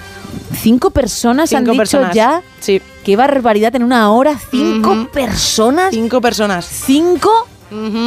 Cinco 0.54 0.90
personas 0.90 1.52
han 1.52 1.60
Cinco 1.64 1.72
dicho 1.72 1.80
personas. 1.80 2.14
ya 2.14 2.42
Sí. 2.60 2.80
Qué 3.04 3.16
barbaridad 3.16 3.74
en 3.76 3.82
una 3.84 4.10
hora, 4.12 4.38
cinco 4.50 5.08
personas. 5.12 5.90
Cinco 5.90 6.20
personas. 6.20 6.64
Cinco 6.66 7.30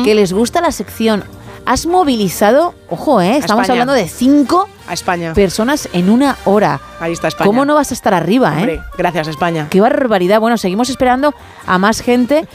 que 0.03 0.13
les 0.13 0.33
gusta 0.33 0.61
la 0.61 0.71
sección. 0.71 1.23
Has 1.65 1.85
movilizado, 1.85 2.73
ojo, 2.89 3.21
eh, 3.21 3.37
estamos 3.37 3.63
España. 3.63 3.81
hablando 3.81 3.93
de 3.93 4.09
cinco 4.09 4.67
A 4.85 4.93
España. 4.93 5.33
personas 5.33 5.87
en 5.93 6.09
una 6.09 6.35
hora. 6.43 6.81
Ahí 6.99 7.13
está 7.13 7.29
España. 7.29 7.47
¿Cómo 7.47 7.63
no 7.63 7.75
vas 7.75 7.91
a 7.91 7.93
estar 7.93 8.13
arriba, 8.13 8.49
Hombre, 8.51 8.73
eh? 8.75 8.81
gracias 8.97 9.29
España. 9.29 9.67
Qué 9.69 9.79
barbaridad. 9.79 10.41
Bueno, 10.41 10.57
seguimos 10.57 10.89
esperando 10.89 11.33
a 11.65 11.77
más 11.77 12.01
gente 12.01 12.45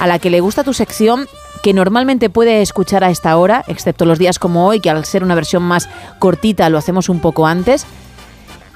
a 0.00 0.06
la 0.06 0.18
que 0.18 0.30
le 0.30 0.40
gusta 0.40 0.64
tu 0.64 0.72
sección 0.72 1.28
que 1.64 1.72
normalmente 1.72 2.28
puede 2.28 2.60
escuchar 2.60 3.04
a 3.04 3.10
esta 3.10 3.38
hora, 3.38 3.64
excepto 3.68 4.04
los 4.04 4.18
días 4.18 4.38
como 4.38 4.66
hoy, 4.66 4.80
que 4.80 4.90
al 4.90 5.02
ser 5.06 5.24
una 5.24 5.34
versión 5.34 5.62
más 5.62 5.88
cortita 6.18 6.68
lo 6.68 6.76
hacemos 6.76 7.08
un 7.08 7.20
poco 7.20 7.46
antes. 7.46 7.86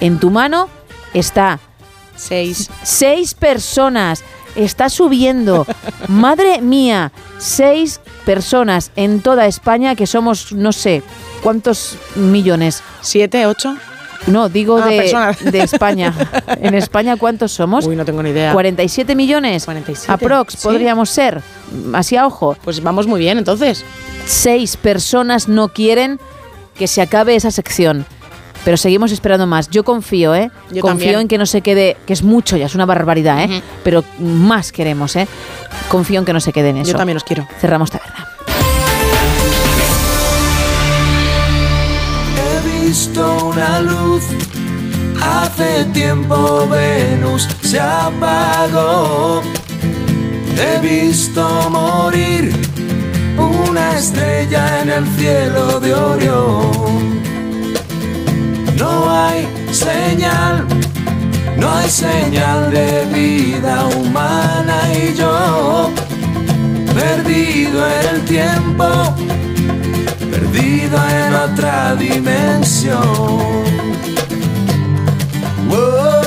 En 0.00 0.18
tu 0.18 0.30
mano 0.30 0.68
está 1.12 1.60
seis, 2.16 2.70
seis 2.82 3.34
personas. 3.34 4.24
Está 4.56 4.88
subiendo. 4.88 5.66
Madre 6.08 6.60
mía, 6.60 7.12
seis 7.38 8.00
personas 8.24 8.90
en 8.96 9.20
toda 9.20 9.46
España 9.46 9.94
que 9.94 10.06
somos, 10.06 10.52
no 10.52 10.72
sé, 10.72 11.02
¿cuántos 11.42 11.96
millones? 12.16 12.82
¿Siete, 13.00 13.46
ocho? 13.46 13.76
No, 14.26 14.48
digo 14.48 14.78
Ah, 14.82 14.86
de, 14.88 15.50
de 15.50 15.60
España. 15.62 16.14
¿En 16.62 16.74
España 16.74 17.16
cuántos 17.16 17.52
somos? 17.52 17.84
Uy, 17.86 17.94
no 17.94 18.06
tengo 18.06 18.22
ni 18.22 18.30
idea. 18.30 18.54
¿47 18.54 19.14
millones? 19.14 19.66
47. 19.66 20.10
Aprox, 20.10 20.54
Sí. 20.54 20.58
podríamos 20.62 21.10
ser. 21.10 21.42
Así 21.92 22.16
a 22.16 22.26
ojo. 22.26 22.56
Pues 22.64 22.82
vamos 22.82 23.06
muy 23.06 23.20
bien, 23.20 23.36
entonces. 23.36 23.84
Seis 24.24 24.78
personas 24.78 25.46
no 25.48 25.68
quieren 25.68 26.18
que 26.74 26.86
se 26.86 27.02
acabe 27.02 27.36
esa 27.36 27.50
sección. 27.50 28.06
Pero 28.64 28.76
seguimos 28.76 29.12
esperando 29.12 29.46
más. 29.46 29.68
Yo 29.68 29.84
confío, 29.84 30.34
¿eh? 30.34 30.50
Yo 30.70 30.80
confío 30.80 31.06
también. 31.06 31.20
en 31.20 31.28
que 31.28 31.38
no 31.38 31.46
se 31.46 31.60
quede, 31.60 31.96
que 32.06 32.12
es 32.12 32.22
mucho 32.22 32.56
ya, 32.56 32.66
es 32.66 32.74
una 32.74 32.86
barbaridad, 32.86 33.44
¿eh? 33.44 33.62
Pero 33.82 34.02
más 34.18 34.72
queremos, 34.72 35.14
¿eh? 35.16 35.28
Confío 35.88 36.20
en 36.20 36.24
que 36.24 36.32
no 36.32 36.40
se 36.40 36.52
quede 36.52 36.70
en 36.70 36.78
eso. 36.78 36.92
Yo 36.92 36.96
también 36.96 37.16
os 37.16 37.24
quiero. 37.24 37.46
Cerramos 37.60 37.90
taberna. 37.90 38.28
He 42.38 42.86
visto 42.86 43.46
una 43.48 43.80
luz, 43.80 44.22
hace 45.20 45.84
tiempo 45.92 46.66
Venus 46.68 47.48
se 47.62 47.78
apagó. 47.80 49.42
He 50.56 50.80
visto 50.80 51.68
morir 51.70 52.54
una 53.36 53.98
estrella 53.98 54.82
en 54.82 54.88
el 54.90 55.06
cielo 55.18 55.80
de 55.80 55.94
Orión. 55.94 57.33
No 58.84 59.10
hay 59.10 59.48
señal, 59.72 60.66
no 61.56 61.72
hay 61.74 61.88
señal 61.88 62.70
de 62.70 63.06
vida 63.06 63.86
humana 63.96 64.76
y 64.92 65.14
yo, 65.14 65.90
perdido 66.94 67.78
en 67.88 68.14
el 68.14 68.20
tiempo, 68.26 68.86
perdido 70.30 70.98
en 71.08 71.34
otra 71.34 71.96
dimensión. 71.96 73.64
Soy 75.74 76.23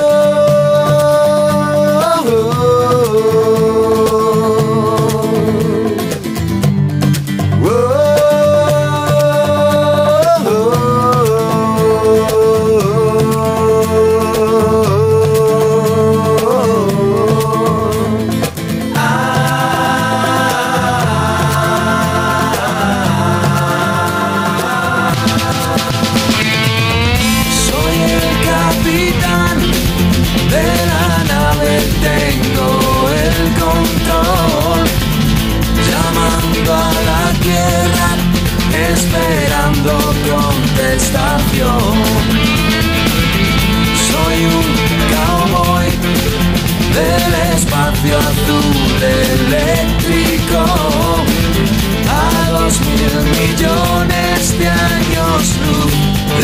millones 53.14 54.58
de 54.58 54.68
años 54.68 55.56
luz 55.64 55.92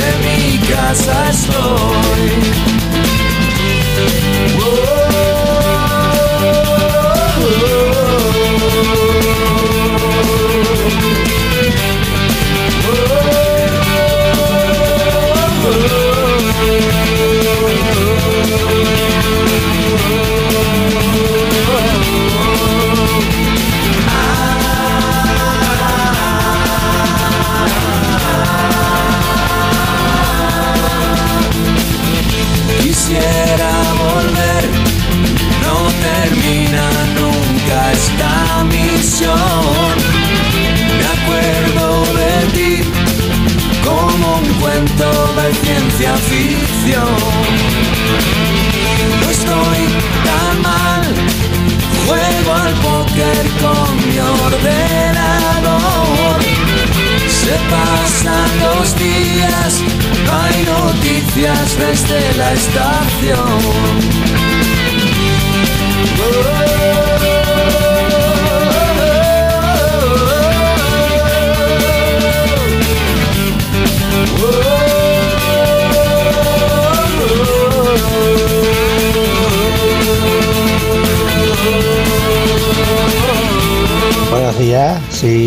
de 0.00 0.10
mi 0.24 0.58
casa 0.66 1.30
estoy. 1.30 2.03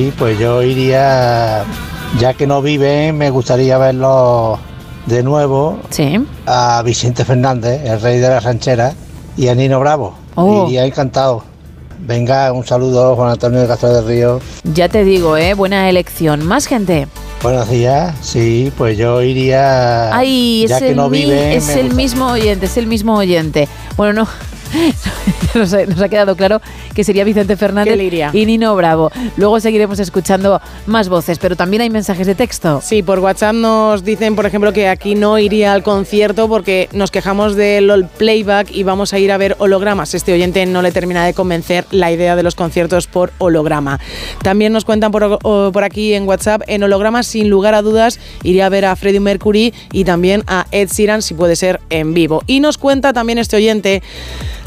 Sí, 0.08 0.14
pues 0.18 0.40
yo 0.40 0.64
iría, 0.64 1.64
ya 2.20 2.34
que 2.34 2.48
no 2.48 2.62
viven, 2.62 3.18
me 3.18 3.30
gustaría 3.30 3.78
verlo 3.78 4.58
de 5.06 5.24
nuevo 5.24 5.80
Sí. 5.90 6.20
a 6.46 6.82
Vicente 6.84 7.26
Fernández, 7.26 7.82
el 7.84 8.00
rey 8.02 8.20
de 8.20 8.30
la 8.30 8.40
ranchera, 8.40 8.94
y 9.36 9.48
a 9.50 9.56
Nino 9.56 9.80
Bravo. 9.80 10.16
Oh. 10.36 10.68
Iría 10.68 10.86
encantado. 10.86 11.44
Venga, 12.00 12.54
un 12.54 12.66
saludo, 12.66 13.16
Juan 13.16 13.32
Antonio 13.32 13.60
de 13.60 13.68
Castro 13.68 13.94
del 13.94 14.08
Río. 14.08 14.40
Ya 14.64 14.88
te 14.88 15.04
digo, 15.04 15.36
¿eh? 15.36 15.54
Buena 15.56 15.90
elección. 15.90 16.46
Más 16.46 16.68
gente. 16.68 17.08
Buenos 17.42 17.70
días, 17.70 18.16
sí, 18.22 18.72
pues 18.78 18.98
yo 18.98 19.22
iría, 19.22 20.16
Ay, 20.16 20.64
es, 20.64 20.70
ya 20.70 20.80
que 20.80 20.90
el, 20.92 20.96
no 20.96 21.10
viven, 21.10 21.52
es 21.52 21.70
el 21.70 21.94
mismo 21.94 22.28
oyente, 22.32 22.66
es 22.66 22.78
el 22.78 22.88
mismo 22.88 23.16
oyente. 23.16 23.68
Bueno, 23.96 24.14
no, 24.24 24.28
nos, 25.60 25.74
ha, 25.74 25.86
nos 25.86 26.02
ha 26.02 26.10
quedado 26.10 26.36
claro 26.36 26.62
que 26.98 27.04
sería 27.04 27.24
Vicente 27.24 27.56
Fernández 27.56 27.96
y 28.34 28.46
Nino 28.48 28.76
Bravo. 28.76 29.12
Luego 29.36 29.60
seguiremos 29.60 30.00
escuchando 30.00 30.60
más 30.88 31.10
voces, 31.10 31.38
pero 31.38 31.56
también 31.56 31.84
hay 31.84 31.92
mensajes 31.92 32.26
de 32.26 32.34
texto. 32.34 32.82
Sí, 32.84 33.04
por 33.04 33.20
WhatsApp 33.20 33.54
nos 33.54 34.04
dicen, 34.04 34.36
por 34.36 34.48
ejemplo, 34.48 34.74
que 34.74 34.88
aquí 34.88 35.14
no 35.14 35.38
iría 35.38 35.74
al 35.74 35.84
concierto 35.84 36.48
porque 36.48 36.90
nos 36.94 37.12
quejamos 37.12 37.56
del 37.56 38.08
playback 38.18 38.72
y 38.72 38.82
vamos 38.82 39.14
a 39.14 39.20
ir 39.20 39.32
a 39.32 39.38
ver 39.38 39.56
hologramas. 39.60 40.16
Este 40.16 40.34
oyente 40.34 40.66
no 40.66 40.82
le 40.82 40.92
termina 40.92 41.24
de 41.24 41.36
convencer 41.36 41.86
la 41.92 42.12
idea 42.12 42.36
de 42.36 42.42
los 42.42 42.56
conciertos 42.56 43.06
por 43.06 43.32
holograma. 43.38 44.00
También 44.42 44.74
nos 44.74 44.84
cuentan 44.84 45.12
por, 45.12 45.84
aquí 45.84 46.16
en 46.16 46.28
WhatsApp, 46.28 46.64
en 46.66 46.82
hologramas, 46.82 47.28
sin 47.28 47.48
lugar 47.48 47.76
a 47.76 47.84
dudas, 47.84 48.20
iría 48.42 48.66
a 48.66 48.70
ver 48.70 48.86
a 48.86 48.96
Freddie 48.96 49.20
Mercury 49.20 49.72
y 49.92 50.04
también 50.04 50.44
a 50.48 50.66
Ed 50.72 50.90
Sheeran, 50.90 51.22
si 51.22 51.36
puede 51.36 51.56
ser 51.56 51.80
en 51.92 52.16
vivo. 52.16 52.42
Y 52.48 52.60
nos 52.60 52.80
cuenta 52.80 53.14
también 53.14 53.38
este 53.38 53.56
oyente, 53.56 54.02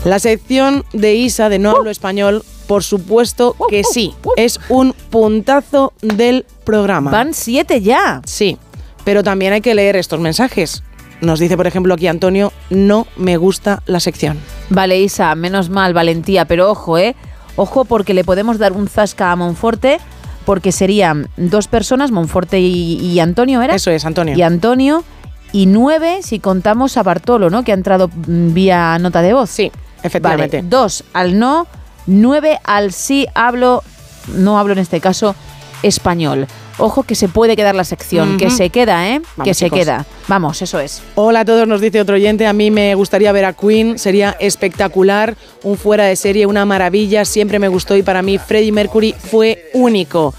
la 0.04 0.18
sección 0.18 0.84
de 0.92 1.14
Isa 1.14 1.48
de 1.48 1.58
No 1.58 1.72
Hablo 1.72 1.90
Español, 1.90 2.42
por 2.66 2.82
supuesto 2.82 3.54
que 3.68 3.84
sí, 3.84 4.14
es 4.36 4.58
un 4.68 4.94
puntazo 5.10 5.92
del 6.00 6.46
programa. 6.64 7.10
Van 7.10 7.34
siete 7.34 7.82
ya. 7.82 8.22
Sí, 8.24 8.56
pero 9.04 9.22
también 9.22 9.52
hay 9.52 9.60
que 9.60 9.74
leer 9.74 9.96
estos 9.96 10.20
mensajes. 10.20 10.82
Nos 11.20 11.38
dice, 11.38 11.56
por 11.56 11.66
ejemplo, 11.66 11.92
aquí 11.92 12.06
Antonio, 12.06 12.50
no 12.70 13.06
me 13.16 13.36
gusta 13.36 13.82
la 13.84 14.00
sección. 14.00 14.38
Vale, 14.70 14.98
Isa, 14.98 15.34
menos 15.34 15.68
mal, 15.68 15.92
valentía, 15.92 16.46
pero 16.46 16.70
ojo, 16.70 16.96
¿eh? 16.96 17.14
Ojo 17.56 17.84
porque 17.84 18.14
le 18.14 18.24
podemos 18.24 18.58
dar 18.58 18.72
un 18.72 18.88
zasca 18.88 19.32
a 19.32 19.36
Monforte, 19.36 19.98
porque 20.46 20.72
serían 20.72 21.28
dos 21.36 21.68
personas, 21.68 22.10
Monforte 22.10 22.58
y, 22.58 22.94
y 22.94 23.20
Antonio, 23.20 23.60
¿era? 23.60 23.74
Eso 23.74 23.90
es, 23.90 24.06
Antonio. 24.06 24.34
Y 24.34 24.40
Antonio, 24.40 25.04
y 25.52 25.66
nueve 25.66 26.20
si 26.22 26.38
contamos 26.38 26.96
a 26.96 27.02
Bartolo, 27.02 27.50
¿no? 27.50 27.64
Que 27.64 27.72
ha 27.72 27.74
entrado 27.74 28.08
mm, 28.08 28.54
vía 28.54 28.98
nota 28.98 29.20
de 29.20 29.34
voz. 29.34 29.50
Sí, 29.50 29.70
efectivamente. 30.02 30.62
Dos 30.62 31.04
al 31.12 31.38
no, 31.38 31.66
nueve 32.06 32.58
al 32.64 32.92
sí 32.92 33.26
hablo, 33.34 33.82
no 34.34 34.58
hablo 34.58 34.72
en 34.72 34.78
este 34.78 35.00
caso, 35.00 35.34
español. 35.82 36.46
Ojo 36.80 37.02
que 37.02 37.14
se 37.14 37.28
puede 37.28 37.56
quedar 37.56 37.74
la 37.74 37.84
sección, 37.84 38.36
que 38.36 38.50
se 38.50 38.70
queda, 38.70 39.08
¿eh? 39.08 39.22
que 39.44 39.54
se 39.54 39.66
chicos. 39.66 39.78
queda. 39.78 40.06
Vamos, 40.28 40.62
eso 40.62 40.78
es. 40.80 41.02
Hola 41.14 41.40
a 41.40 41.44
todos, 41.44 41.68
nos 41.68 41.80
dice 41.80 42.00
otro 42.00 42.14
oyente. 42.14 42.46
A 42.46 42.52
mí 42.52 42.70
me 42.70 42.94
gustaría 42.94 43.30
ver 43.32 43.44
a 43.44 43.52
Queen, 43.52 43.98
sería 43.98 44.36
espectacular, 44.40 45.36
un 45.62 45.76
fuera 45.76 46.04
de 46.04 46.16
serie, 46.16 46.46
una 46.46 46.64
maravilla. 46.64 47.24
Siempre 47.24 47.58
me 47.58 47.68
gustó 47.68 47.96
y 47.96 48.02
para 48.02 48.22
mí 48.22 48.38
Freddie 48.38 48.72
Mercury 48.72 49.14
fue 49.18 49.70
único. 49.74 50.34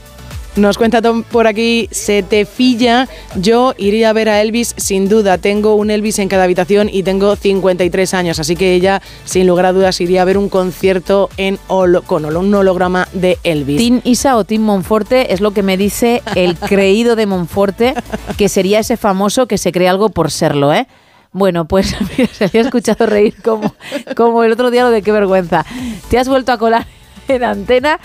Nos 0.58 0.78
cuenta 0.80 1.04
Tom 1.04 1.22
por 1.24 1.46
aquí, 1.46 1.88
se 1.92 2.24
te 2.24 2.46
filla. 2.46 3.08
Yo 3.36 3.76
iría 3.78 4.10
a 4.10 4.14
ver 4.14 4.28
a 4.28 4.42
Elvis 4.42 4.74
sin 4.76 5.08
duda. 5.08 5.38
Tengo 5.38 5.76
un 5.76 5.92
Elvis 5.92 6.18
en 6.18 6.30
cada 6.30 6.46
habitación 6.46 6.90
y 6.92 7.04
tengo 7.04 7.36
53 7.36 8.14
años, 8.16 8.40
así 8.40 8.56
que 8.56 8.74
ella, 8.74 9.04
sin 9.24 9.46
lugar 9.46 9.68
a 9.68 9.74
dudas, 9.74 10.02
iría 10.02 10.24
a 10.24 10.26
ver 10.26 10.38
un 10.40 10.50
concierto 10.50 11.30
en 11.38 11.60
holo- 11.68 12.02
con 12.02 12.26
holo- 12.26 12.40
un 12.40 12.54
holograma 12.56 13.08
de 13.14 13.38
Elvis. 13.44 13.78
Team 13.78 14.02
Isa 14.04 14.36
o 14.36 14.46
Team 14.46 14.64
Monforte 14.64 15.32
es 15.32 15.42
lo 15.42 15.52
que 15.52 15.62
me 15.62 15.78
dice 15.78 16.24
el 16.34 16.56
creído 16.58 17.16
de 17.16 17.28
Monforte, 17.28 17.94
que 18.38 18.50
sería 18.50 18.80
ese 18.80 18.98
famoso 18.98 19.46
que 19.48 19.60
se 19.60 19.72
cree 19.72 19.88
algo 19.90 20.10
por 20.10 20.32
serlo, 20.32 20.74
¿eh? 20.74 20.88
Bueno, 21.34 21.66
pues 21.66 21.96
se 22.34 22.46
había 22.46 22.62
escuchado 22.62 23.06
reír 23.06 23.36
como, 23.44 23.76
como 24.16 24.44
el 24.44 24.52
otro 24.54 24.72
día 24.72 24.84
lo 24.86 24.90
de 24.90 25.04
qué 25.04 25.12
vergüenza. 25.12 25.66
Te 26.10 26.18
has 26.18 26.28
vuelto 26.28 26.52
a 26.52 26.58
colar 26.58 26.88
en 27.28 27.44
antena, 27.44 28.00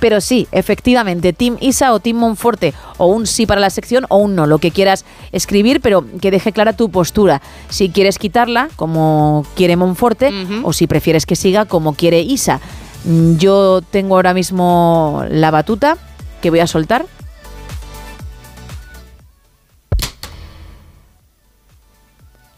pero 0.00 0.20
sí, 0.20 0.46
efectivamente, 0.52 1.32
Team 1.32 1.56
Isa 1.60 1.92
o 1.92 2.00
Team 2.00 2.16
Monforte, 2.16 2.74
o 2.98 3.06
un 3.06 3.26
sí 3.26 3.46
para 3.46 3.60
la 3.60 3.70
sección 3.70 4.06
o 4.08 4.18
un 4.18 4.34
no, 4.34 4.46
lo 4.46 4.58
que 4.58 4.70
quieras 4.70 5.04
escribir, 5.32 5.80
pero 5.80 6.04
que 6.20 6.30
deje 6.30 6.52
clara 6.52 6.72
tu 6.72 6.90
postura. 6.90 7.42
Si 7.68 7.90
quieres 7.90 8.18
quitarla, 8.18 8.68
como 8.76 9.44
quiere 9.56 9.76
Monforte, 9.76 10.32
o 10.62 10.72
si 10.72 10.86
prefieres 10.86 11.26
que 11.26 11.36
siga, 11.36 11.64
como 11.64 11.94
quiere 11.94 12.20
Isa. 12.20 12.60
Mm, 13.04 13.36
Yo 13.36 13.80
tengo 13.90 14.14
ahora 14.16 14.34
mismo 14.34 15.24
la 15.30 15.50
batuta 15.50 15.96
que 16.40 16.50
voy 16.50 16.60
a 16.60 16.66
soltar. 16.66 17.06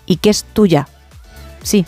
Y 0.06 0.16
que 0.16 0.30
es 0.30 0.44
tuya. 0.44 0.88
Sí, 1.62 1.86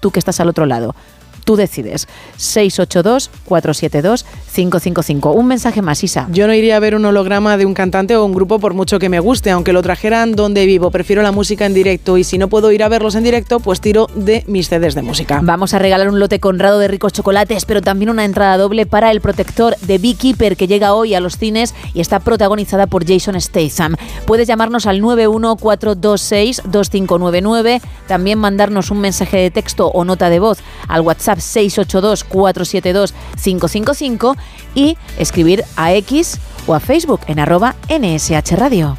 tú 0.00 0.10
que 0.10 0.18
estás 0.18 0.40
al 0.40 0.48
otro 0.48 0.66
lado. 0.66 0.94
Tú 1.44 1.56
decides. 1.56 2.08
682-472-555. 2.38 5.34
Un 5.34 5.46
mensaje 5.46 5.82
más, 5.82 6.02
Isa. 6.04 6.28
Yo 6.30 6.46
no 6.46 6.54
iría 6.54 6.76
a 6.76 6.80
ver 6.80 6.94
un 6.94 7.04
holograma 7.04 7.56
de 7.56 7.66
un 7.66 7.74
cantante 7.74 8.16
o 8.16 8.24
un 8.24 8.32
grupo 8.32 8.58
por 8.58 8.74
mucho 8.74 8.98
que 8.98 9.08
me 9.08 9.20
guste, 9.20 9.50
aunque 9.50 9.72
lo 9.72 9.82
trajeran 9.82 10.32
donde 10.32 10.66
vivo. 10.66 10.90
Prefiero 10.90 11.22
la 11.22 11.32
música 11.32 11.66
en 11.66 11.74
directo 11.74 12.18
y 12.18 12.24
si 12.24 12.38
no 12.38 12.48
puedo 12.48 12.72
ir 12.72 12.82
a 12.82 12.88
verlos 12.88 13.14
en 13.14 13.24
directo, 13.24 13.60
pues 13.60 13.80
tiro 13.80 14.08
de 14.14 14.44
mis 14.46 14.68
CDs 14.68 14.94
de 14.94 15.02
música. 15.02 15.40
Vamos 15.42 15.74
a 15.74 15.78
regalar 15.78 16.08
un 16.08 16.18
lote 16.18 16.40
conrado 16.40 16.78
de 16.78 16.88
ricos 16.88 17.12
chocolates, 17.12 17.64
pero 17.64 17.82
también 17.82 18.10
una 18.10 18.24
entrada 18.24 18.56
doble 18.56 18.86
para 18.86 19.10
el 19.10 19.20
protector 19.20 19.76
de 19.78 19.98
Beekeeper 19.98 20.56
que 20.56 20.66
llega 20.66 20.94
hoy 20.94 21.14
a 21.14 21.20
los 21.20 21.36
cines 21.36 21.74
y 21.94 22.00
está 22.00 22.20
protagonizada 22.20 22.86
por 22.86 23.06
Jason 23.06 23.38
Statham. 23.40 23.96
Puedes 24.26 24.48
llamarnos 24.48 24.86
al 24.86 25.00
914262599, 25.00 27.80
también 28.06 28.38
mandarnos 28.38 28.90
un 28.90 29.00
mensaje 29.00 29.38
de 29.38 29.50
texto 29.50 29.88
o 29.88 30.04
nota 30.04 30.30
de 30.30 30.38
voz 30.38 30.58
al 30.88 31.02
WhatsApp 31.02 31.31
682472555 31.38 34.36
y 34.74 34.98
escribir 35.18 35.64
a 35.76 35.92
X 35.94 36.38
o 36.66 36.74
a 36.74 36.80
Facebook 36.80 37.20
en 37.26 37.38
arroba 37.38 37.76
NSH 37.88 38.56
Radio. 38.56 38.98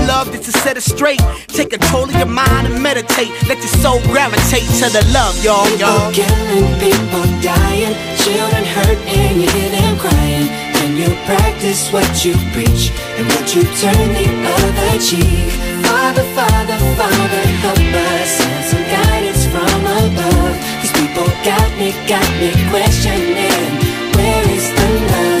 love 0.07 0.31
just 0.31 0.45
to 0.45 0.51
set 0.51 0.77
it 0.77 0.81
straight. 0.81 1.21
Take 1.47 1.71
control 1.71 2.05
of 2.05 2.15
your 2.15 2.27
mind 2.27 2.67
and 2.67 2.81
meditate. 2.81 3.31
Let 3.47 3.57
your 3.59 3.73
soul 3.83 3.99
gravitate 4.13 4.67
to 4.81 4.87
the 4.89 5.03
love, 5.13 5.35
y'all, 5.43 5.67
y'all. 5.77 6.11
People 6.11 6.25
killing, 6.25 6.69
people 6.79 7.25
dying, 7.41 7.95
children 8.17 8.63
hurt 8.75 8.99
and 9.07 9.41
you 9.41 9.49
hear 9.49 9.71
them 9.71 9.97
crying. 9.97 10.47
When 10.81 10.97
you 10.97 11.09
practice 11.25 11.91
what 11.93 12.25
you 12.25 12.33
preach 12.53 12.89
and 13.17 13.27
what 13.27 13.55
you 13.55 13.63
turn 13.77 14.07
the 14.17 14.27
other 14.49 14.93
cheek. 14.99 15.53
Father, 15.85 16.25
Father, 16.33 16.77
Father, 16.97 17.43
help 17.61 17.77
us 17.77 18.29
send 18.37 18.65
some 18.65 18.85
guidance 18.89 19.45
from 19.45 19.81
above. 19.85 20.55
These 20.81 20.93
people 20.93 21.27
got 21.45 21.69
me, 21.77 21.91
got 22.07 22.29
me 22.41 22.49
questioning. 22.71 23.69
Where 24.15 24.49
is 24.49 24.67
the 24.73 24.89
love? 25.11 25.40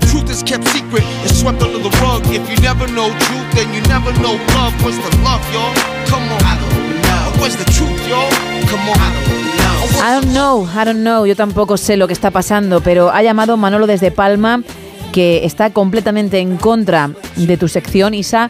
truth 0.07 0.29
is 0.29 0.43
kept 0.43 0.67
secret, 0.67 1.03
it's 1.23 1.39
swept 1.39 1.61
under 1.61 1.79
the 1.79 1.91
rug. 2.01 2.21
If 2.27 2.49
you 2.49 2.57
never 2.61 2.87
know 2.87 3.09
truth, 3.09 3.47
then 3.53 3.73
you 3.73 3.81
never 3.87 4.11
know 4.21 4.35
love. 4.55 4.73
Where's 4.83 4.97
the 4.97 5.11
love, 5.23 5.43
y'all? 5.53 5.73
Come 6.07 6.23
on. 6.31 6.41
I 6.43 6.55
don't 6.59 7.01
know. 7.01 7.41
Where's 7.41 7.55
the 7.55 7.65
truth, 7.71 8.01
y'all? 8.07 8.31
Come 8.69 8.89
on. 8.89 8.97
I 8.99 9.09
don't 9.13 9.25
know. 9.25 9.71
I 10.03 10.13
don't 10.15 10.33
know, 10.33 10.67
I 10.73 10.85
don't 10.85 11.03
know, 11.03 11.25
yo 11.25 11.35
tampoco 11.35 11.77
sé 11.77 11.95
lo 11.95 12.07
que 12.07 12.13
está 12.13 12.31
pasando, 12.31 12.81
pero 12.81 13.11
ha 13.11 13.21
llamado 13.21 13.55
Manolo 13.57 13.85
desde 13.85 14.09
Palma, 14.09 14.63
que 15.11 15.45
está 15.45 15.69
completamente 15.69 16.39
en 16.39 16.57
contra 16.57 17.11
de 17.35 17.57
tu 17.57 17.67
sección, 17.67 18.13
Isa. 18.13 18.49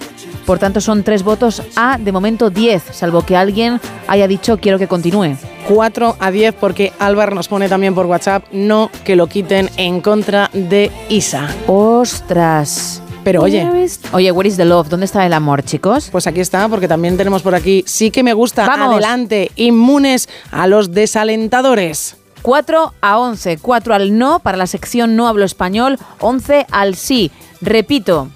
Por 0.51 0.59
tanto, 0.59 0.81
son 0.81 1.03
tres 1.03 1.23
votos 1.23 1.63
a, 1.77 1.97
de 1.97 2.11
momento, 2.11 2.49
10, 2.49 2.83
salvo 2.91 3.25
que 3.25 3.37
alguien 3.37 3.79
haya 4.09 4.27
dicho 4.27 4.57
quiero 4.57 4.77
que 4.77 4.85
continúe. 4.85 5.37
4 5.69 6.17
a 6.19 6.29
10 6.29 6.55
porque 6.55 6.91
Álvaro 6.99 7.33
nos 7.33 7.47
pone 7.47 7.69
también 7.69 7.95
por 7.95 8.05
WhatsApp 8.05 8.43
no 8.51 8.91
que 9.05 9.15
lo 9.15 9.27
quiten 9.27 9.69
en 9.77 10.01
contra 10.01 10.49
de 10.51 10.91
Isa. 11.07 11.47
¡Ostras! 11.67 13.01
Pero 13.23 13.43
oye, 13.43 13.65
Oye, 14.11 14.29
where 14.33 14.49
is 14.49 14.57
the 14.57 14.65
love? 14.65 14.89
¿Dónde 14.89 15.05
está 15.05 15.25
el 15.25 15.31
amor, 15.31 15.63
chicos? 15.63 16.09
pues 16.11 16.27
aquí 16.27 16.41
está 16.41 16.67
porque 16.67 16.89
también 16.89 17.15
tenemos 17.15 17.43
por 17.43 17.55
aquí 17.55 17.85
sí 17.87 18.11
que 18.11 18.21
me 18.21 18.33
gusta. 18.33 18.67
Vamos. 18.67 18.91
Adelante, 18.91 19.51
inmunes 19.55 20.27
a 20.51 20.67
los 20.67 20.91
desalentadores. 20.91 22.17
4 22.41 22.93
a 22.99 23.19
11, 23.19 23.57
4 23.57 23.93
al 23.93 24.17
no 24.17 24.39
para 24.39 24.57
la 24.57 24.67
sección 24.67 25.15
no 25.15 25.29
hablo 25.29 25.45
español, 25.45 25.97
11 26.19 26.67
al 26.71 26.95
sí. 26.95 27.31
Repito, 27.61 28.27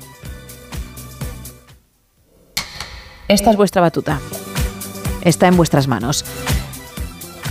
esta 3.27 3.51
es 3.51 3.57
vuestra 3.57 3.81
batuta. 3.81 4.19
Está 5.21 5.47
en 5.47 5.57
vuestras 5.57 5.87
manos. 5.87 6.25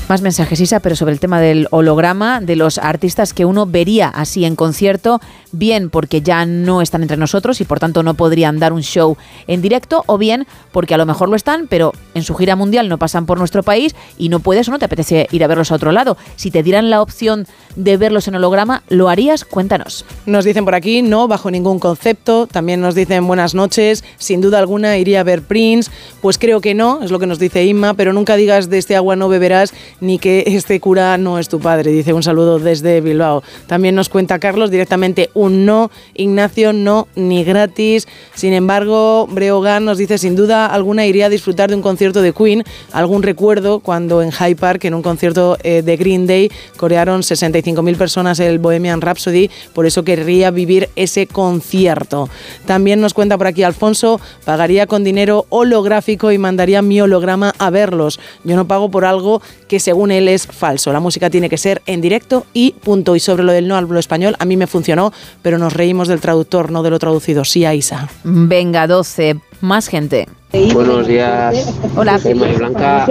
Más 0.09 0.21
mensajes, 0.21 0.61
Isa, 0.61 0.81
pero 0.81 0.97
sobre 0.97 1.15
el 1.15 1.21
tema 1.21 1.41
del 1.41 1.67
holograma, 1.71 2.41
de 2.41 2.57
los 2.57 2.79
artistas 2.79 3.33
que 3.33 3.47
uno 3.47 3.67
vería 3.67 4.09
así 4.09 4.45
en 4.45 4.55
concierto, 4.55 5.21
bien 5.59 5.91
porque 5.91 6.23
ya 6.23 6.47
no 6.47 6.83
están 6.83 7.03
entre 7.03 7.17
nosotros 7.17 7.61
y 7.61 7.65
por 7.65 7.81
tanto 7.81 8.03
no 8.03 8.15
podrían 8.15 8.59
dar 8.59 8.73
un 8.73 8.83
show 8.83 9.17
en 9.47 9.63
directo, 9.63 10.05
o 10.07 10.19
bien 10.19 10.47
porque 10.73 10.95
a 10.95 10.99
lo 10.99 11.07
mejor 11.07 11.29
lo 11.29 11.37
están, 11.37 11.67
pero 11.69 11.93
en 12.15 12.23
su 12.23 12.35
gira 12.35 12.57
mundial 12.57 12.89
no 12.89 12.99
pasan 12.99 13.27
por 13.27 13.39
nuestro 13.39 13.63
país 13.63 13.95
y 14.19 14.29
no 14.29 14.41
puedes 14.41 14.69
o 14.69 14.71
no 14.71 14.79
te 14.79 14.85
apetece 14.85 15.29
ir 15.31 15.45
a 15.45 15.47
verlos 15.47 15.73
a 15.73 15.77
otro 15.77 15.93
lado. 15.93 16.17
Si 16.37 16.51
te 16.51 16.63
dieran 16.63 16.91
la 16.91 17.03
opción 17.03 17.47
de 17.77 17.97
verlos 17.97 18.29
en 18.29 18.37
holograma, 18.37 18.83
¿lo 18.89 19.09
harías? 19.09 19.45
Cuéntanos. 19.45 20.05
Nos 20.27 20.45
dicen 20.45 20.65
por 20.65 20.75
aquí, 20.75 21.03
no, 21.03 21.29
bajo 21.29 21.51
ningún 21.51 21.79
concepto. 21.79 22.47
También 22.47 22.81
nos 22.81 22.95
dicen 22.95 23.27
buenas 23.27 23.55
noches. 23.55 24.05
Sin 24.19 24.41
duda 24.41 24.59
alguna 24.59 24.97
iría 24.99 25.21
a 25.21 25.25
ver 25.25 25.43
Prince. 25.43 25.91
Pues 26.21 26.39
creo 26.39 26.61
que 26.61 26.75
no, 26.75 27.03
es 27.03 27.11
lo 27.11 27.19
que 27.19 27.27
nos 27.27 27.39
dice 27.39 27.65
Inma, 27.65 27.95
pero 27.95 28.13
nunca 28.13 28.37
digas 28.37 28.71
de 28.71 28.79
este 28.79 28.97
agua 28.97 29.17
no 29.17 29.29
beberás 29.29 29.73
ni 30.01 30.19
que 30.19 30.45
este 30.47 30.81
cura 30.81 31.19
no 31.19 31.39
es 31.39 31.49
tu 31.49 31.61
padre. 31.61 31.93
Dice 31.93 32.13
un 32.13 32.23
saludo 32.23 32.59
desde 32.59 33.01
Bilbao. 33.01 33.43
También 33.67 33.95
nos 33.95 34.09
cuenta 34.09 34.39
Carlos 34.39 34.71
directamente 34.71 35.31
un 35.35 35.44
no. 35.51 35.91
Ignacio, 36.15 36.73
no, 36.73 37.09
ni 37.15 37.45
gratis. 37.45 38.07
Sin 38.35 38.53
embargo, 38.53 39.27
Breogán 39.31 39.85
nos 39.85 39.99
dice, 39.99 40.19
sin 40.19 40.37
duda 40.37 40.67
alguna 40.67 41.07
iría 41.07 41.27
a 41.27 41.29
disfrutar 41.29 41.71
de 41.71 41.77
un 41.77 41.83
concierto 41.83 42.23
de 42.23 42.33
Queen. 42.33 42.65
Algún 42.93 43.23
recuerdo 43.23 43.81
cuando 43.81 44.23
en 44.23 44.33
Hyde 44.33 44.57
Park, 44.57 44.85
en 44.85 44.95
un 44.95 45.03
concierto 45.03 45.57
eh, 45.63 45.83
de 45.83 45.97
Green 45.97 46.27
Day, 46.27 46.51
corearon 46.77 47.23
65.000 47.23 47.97
personas 47.97 48.41
el 48.41 48.59
Bohemian 48.59 49.01
Rhapsody. 49.01 49.51
Por 49.73 49.87
eso 49.87 50.05
querría 50.05 50.51
vivir 50.51 50.89
ese 50.97 51.27
concierto. 51.27 52.29
También 52.67 53.01
nos 53.01 53.15
cuenta 53.15 53.39
por 53.39 53.47
aquí 53.47 53.63
Alfonso, 53.63 54.21
pagaría 54.45 54.87
con 54.87 55.05
dinero 55.05 55.47
holográfico 55.49 56.33
y 56.33 56.39
mandaría 56.39 56.83
mi 56.83 57.01
holograma 57.01 57.55
a 57.59 57.71
verlos. 57.71 58.21
Yo 58.45 58.57
no 58.57 58.67
pago 58.67 58.91
por 58.91 59.05
algo 59.05 59.43
que 59.75 59.81
según 59.81 60.13
él 60.13 60.29
es 60.29 60.47
falso. 60.47 60.93
La 60.93 61.01
música 61.01 61.31
tiene 61.31 61.49
que 61.49 61.59
ser 61.59 61.83
en 61.87 62.01
directo 62.01 62.47
y 62.53 62.77
punto. 62.85 63.17
Y 63.17 63.19
sobre 63.19 63.43
lo 63.43 63.51
del 63.51 63.67
no 63.67 63.75
hablo 63.75 63.99
español, 63.99 64.37
a 64.39 64.45
mí 64.45 64.57
me 64.57 64.69
funcionó, 64.69 65.13
pero 65.43 65.59
nos 65.59 65.73
reímos 65.73 66.07
del 66.07 66.21
traductor, 66.21 66.71
no 66.71 66.85
de 66.85 66.91
lo 66.91 67.01
traducido. 67.01 67.45
Sí, 67.45 67.65
a 67.65 67.75
Isa. 67.75 68.09
Venga, 68.23 68.87
12, 68.87 69.35
más 69.63 69.89
gente. 69.89 70.29
Buenos 70.73 71.09
días. 71.09 71.75
Hola. 71.97 72.21
Soy 72.21 72.35
María 72.35 72.57
Blanca. 72.57 73.05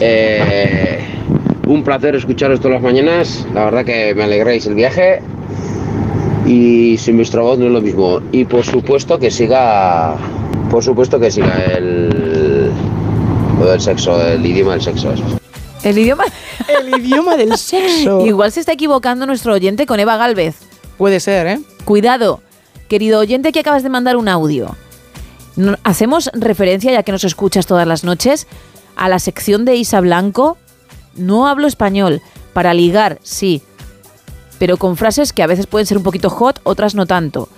Eh, 0.00 0.98
un 1.66 1.82
placer 1.82 2.14
escucharos 2.14 2.60
todas 2.60 2.74
las 2.74 2.82
mañanas. 2.82 3.46
La 3.54 3.64
verdad 3.64 3.86
que 3.86 4.14
me 4.14 4.24
alegráis 4.24 4.66
el 4.66 4.74
viaje. 4.74 5.22
Y 6.44 6.98
sin 6.98 7.16
vuestra 7.16 7.40
voz 7.40 7.58
no 7.58 7.68
es 7.68 7.72
lo 7.72 7.80
mismo. 7.80 8.20
Y 8.32 8.44
por 8.44 8.66
supuesto 8.66 9.18
que 9.18 9.30
siga. 9.30 10.14
Por 10.70 10.84
supuesto 10.84 11.18
que 11.18 11.30
siga 11.30 11.54
el. 11.74 12.70
Lo 13.58 13.64
del 13.64 13.80
sexo, 13.80 14.20
el 14.20 14.44
idioma 14.44 14.72
del 14.72 14.82
sexo. 14.82 15.10
eso. 15.10 15.40
El 15.84 15.98
idioma. 15.98 16.24
El 16.68 16.88
idioma 17.00 17.36
del 17.36 17.56
sexo. 17.56 18.24
Igual 18.26 18.50
se 18.52 18.60
está 18.60 18.72
equivocando 18.72 19.26
nuestro 19.26 19.52
oyente 19.54 19.86
con 19.86 20.00
Eva 20.00 20.16
Galvez. 20.16 20.56
Puede 20.98 21.20
ser, 21.20 21.46
¿eh? 21.46 21.60
Cuidado, 21.84 22.40
querido 22.88 23.20
oyente 23.20 23.52
que 23.52 23.60
acabas 23.60 23.82
de 23.82 23.88
mandar 23.90 24.16
un 24.16 24.28
audio. 24.28 24.74
No- 25.56 25.76
Hacemos 25.84 26.30
referencia, 26.34 26.90
ya 26.92 27.02
que 27.02 27.12
nos 27.12 27.24
escuchas 27.24 27.66
todas 27.66 27.86
las 27.86 28.04
noches, 28.04 28.46
a 28.96 29.08
la 29.08 29.18
sección 29.18 29.64
de 29.64 29.76
Isa 29.76 30.00
Blanco. 30.00 30.56
No 31.16 31.46
hablo 31.48 31.66
español. 31.66 32.22
Para 32.52 32.72
ligar, 32.74 33.18
sí. 33.22 33.62
Pero 34.58 34.76
con 34.76 34.96
frases 34.96 35.32
que 35.32 35.42
a 35.42 35.46
veces 35.48 35.66
pueden 35.66 35.86
ser 35.86 35.96
un 35.98 36.04
poquito 36.04 36.30
hot, 36.30 36.60
otras 36.62 36.94
no 36.94 37.06
tanto. 37.06 37.48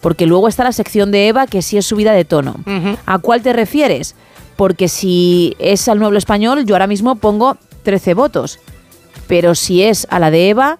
Porque 0.00 0.26
luego 0.26 0.46
está 0.46 0.62
la 0.62 0.70
sección 0.72 1.10
de 1.10 1.26
Eva, 1.26 1.46
que 1.48 1.62
sí 1.62 1.76
es 1.76 1.86
subida 1.86 2.12
de 2.12 2.24
tono. 2.24 2.54
¿A 3.06 3.18
cuál 3.18 3.42
te 3.42 3.52
refieres? 3.52 4.14
Porque 4.54 4.88
si 4.88 5.56
es 5.58 5.88
al 5.88 6.02
hablo 6.02 6.16
español, 6.18 6.64
yo 6.64 6.76
ahora 6.76 6.86
mismo 6.86 7.16
pongo 7.16 7.56
13 7.86 8.14
votos. 8.14 8.58
Pero 9.28 9.54
si 9.54 9.84
es 9.84 10.08
a 10.10 10.18
la 10.18 10.32
de 10.32 10.48
Eva, 10.48 10.78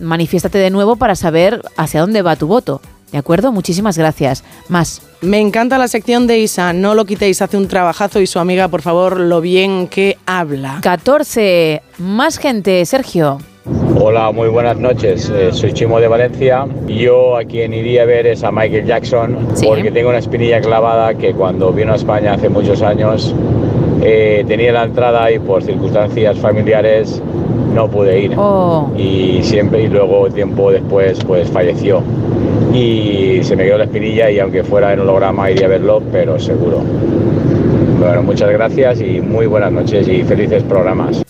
manifiéstate 0.00 0.58
de 0.58 0.70
nuevo 0.70 0.96
para 0.96 1.14
saber 1.14 1.62
hacia 1.76 2.00
dónde 2.00 2.22
va 2.22 2.34
tu 2.34 2.48
voto. 2.48 2.80
¿De 3.12 3.18
acuerdo? 3.18 3.52
Muchísimas 3.52 3.96
gracias. 3.96 4.42
Más. 4.68 5.02
Me 5.20 5.38
encanta 5.38 5.78
la 5.78 5.86
sección 5.86 6.26
de 6.26 6.40
Isa, 6.40 6.72
no 6.72 6.96
lo 6.96 7.04
quitéis, 7.04 7.40
hace 7.42 7.56
un 7.56 7.68
trabajazo 7.68 8.20
y 8.20 8.26
su 8.26 8.40
amiga, 8.40 8.66
por 8.66 8.82
favor, 8.82 9.20
lo 9.20 9.40
bien 9.40 9.86
que 9.86 10.18
habla. 10.26 10.80
14. 10.82 11.80
Más 11.98 12.38
gente, 12.38 12.84
Sergio. 12.84 13.38
Hola, 13.98 14.32
muy 14.32 14.48
buenas 14.48 14.76
noches. 14.76 15.30
Eh, 15.32 15.50
soy 15.52 15.72
Chimo 15.72 16.00
de 16.00 16.08
Valencia. 16.08 16.66
Yo 16.88 17.36
a 17.36 17.44
quien 17.44 17.72
iría 17.72 18.02
a 18.02 18.04
ver 18.04 18.26
es 18.26 18.42
a 18.42 18.50
Michael 18.50 18.84
Jackson 18.84 19.48
porque 19.64 19.92
tengo 19.92 20.08
una 20.08 20.18
espinilla 20.18 20.60
clavada 20.60 21.14
que 21.14 21.32
cuando 21.32 21.72
vino 21.72 21.92
a 21.92 21.96
España 21.96 22.34
hace 22.34 22.48
muchos 22.48 22.82
años 22.82 23.34
eh, 24.08 24.44
tenía 24.46 24.70
la 24.72 24.84
entrada 24.84 25.32
y 25.32 25.40
por 25.40 25.64
circunstancias 25.64 26.38
familiares 26.38 27.20
no 27.74 27.90
pude 27.90 28.20
ir. 28.20 28.36
Y 28.96 29.42
siempre 29.42 29.82
y 29.82 29.88
luego 29.88 30.30
tiempo 30.30 30.70
después 30.70 31.18
pues 31.24 31.50
falleció. 31.50 32.04
Y 32.72 33.40
se 33.42 33.56
me 33.56 33.64
quedó 33.64 33.78
la 33.78 33.84
espinilla 33.84 34.30
y 34.30 34.38
aunque 34.38 34.62
fuera 34.62 34.92
en 34.92 35.00
holograma 35.00 35.50
iría 35.50 35.66
a 35.66 35.70
verlo, 35.70 36.00
pero 36.12 36.38
seguro. 36.38 36.82
Bueno, 37.98 38.22
muchas 38.22 38.50
gracias 38.50 39.00
y 39.00 39.20
muy 39.20 39.46
buenas 39.46 39.72
noches 39.72 40.06
y 40.06 40.22
felices 40.22 40.62
programas. 40.62 41.24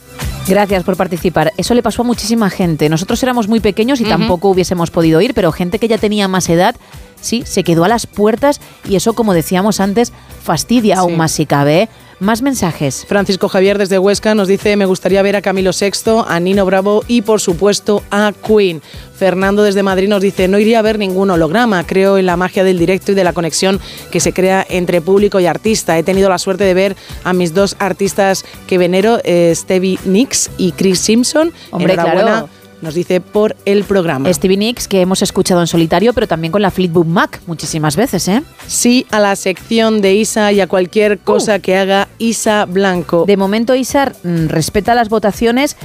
Gracias 0.47 0.85
por 0.85 0.99
participar. 0.99 1.53
Eso 1.57 1.73
le 1.73 1.83
pasó 1.83 2.03
a 2.03 2.05
muchísima 2.05 2.51
gente. 2.51 2.91
Nosotros 2.91 3.23
éramos 3.23 3.49
muy 3.49 3.61
pequeños 3.61 4.01
y 4.01 4.03
Ujú. 4.03 4.11
tampoco 4.11 4.51
hubiésemos 4.51 4.91
podido 4.91 5.23
ir, 5.23 5.33
pero 5.33 5.51
gente 5.51 5.79
que 5.79 5.89
ya 5.89 5.97
tenía 5.97 6.29
más 6.29 6.51
edad, 6.51 6.77
sí, 7.23 7.43
se 7.47 7.65
quedó 7.65 7.85
a 7.85 7.89
las 7.89 8.07
puertas 8.07 8.61
y 8.87 8.97
eso, 8.97 9.15
como 9.15 9.33
decíamos 9.33 9.81
antes, 9.81 10.13
fastidia 10.43 10.99
aún 10.99 11.17
más 11.17 11.33
si 11.33 11.47
cabe. 11.47 11.83
¿eh? 11.83 11.89
Más 12.19 12.41
mensajes. 12.41 13.05
Francisco 13.07 13.49
Javier 13.49 13.77
desde 13.77 13.99
Huesca 13.99 14.35
nos 14.35 14.49
dice, 14.49 14.75
me 14.77 14.87
gustaría 14.87 15.21
ver 15.21 15.37
a 15.37 15.43
Camilo 15.43 15.73
VI, 15.79 16.23
a 16.27 16.41
Nino 16.41 16.65
Bravo 16.65 17.05
y 17.07 17.21
por 17.21 17.43
supuesto 17.43 18.03
a 18.11 18.33
Queen. 18.47 18.81
Fernando 19.17 19.63
desde 19.63 19.83
Madrid 19.83 20.09
nos 20.09 20.23
dice, 20.23 20.49
no 20.49 20.59
iría 20.59 20.79
a 20.79 20.83
ver 20.83 20.99
ningún 20.99 21.31
holograma, 21.31 21.87
creo 21.87 22.17
en 22.17 22.25
la 22.25 22.39
magia 22.39 22.65
del 22.65 22.79
directo 22.79 23.13
y 23.13 23.15
de 23.15 23.25
la 23.25 23.35
conexión 23.35 23.81
que 24.11 24.21
se 24.21 24.33
crea 24.33 24.65
entre 24.69 25.03
público 25.03 25.41
y 25.41 25.47
artista. 25.47 25.99
He 25.99 26.03
tenido 26.03 26.31
la 26.31 26.39
suerte 26.39 26.65
de 26.65 26.73
ver 26.73 26.97
a 27.23 27.35
mis 27.35 27.53
dos 27.53 27.77
artistas 27.79 28.47
que 28.67 28.79
venero, 28.79 29.21
eh, 29.25 29.53
Stevie 29.55 29.99
Nicks 30.07 30.51
y 30.57 30.73
Chris 30.73 31.01
Simpson. 31.01 31.53
Hombre, 31.71 31.95
Enhorabuena, 31.95 32.23
claro. 32.23 32.49
Nos 32.83 32.95
dice 32.95 33.21
por 33.21 33.57
el 33.65 33.85
programa. 33.85 34.33
Stevie 34.33 34.57
Nicks, 34.59 34.87
que 34.87 35.01
hemos 35.01 35.23
escuchado 35.23 35.61
en 35.63 35.67
solitario, 35.67 36.13
pero 36.13 36.29
también 36.29 36.53
con 36.53 36.61
la 36.63 36.71
Fleetwood 36.71 37.07
Mac 37.07 37.41
muchísimas 37.47 37.97
veces, 37.97 38.29
¿eh? 38.29 38.43
Sí 38.67 39.07
a 39.11 39.19
la 39.19 39.35
sección 39.35 40.03
de 40.03 40.15
Isa 40.15 40.53
y 40.53 40.61
a 40.61 40.67
cualquier 40.67 41.19
cosa 41.19 41.59
que 41.59 41.77
haga 41.77 42.09
Isa 42.19 42.67
Blanco. 42.67 43.25
De 43.27 43.37
momento, 43.39 43.75
Isa 43.75 44.13
mm, 44.23 44.47
respeta 44.49 44.95
las 44.95 45.09
votaciones 45.09 45.77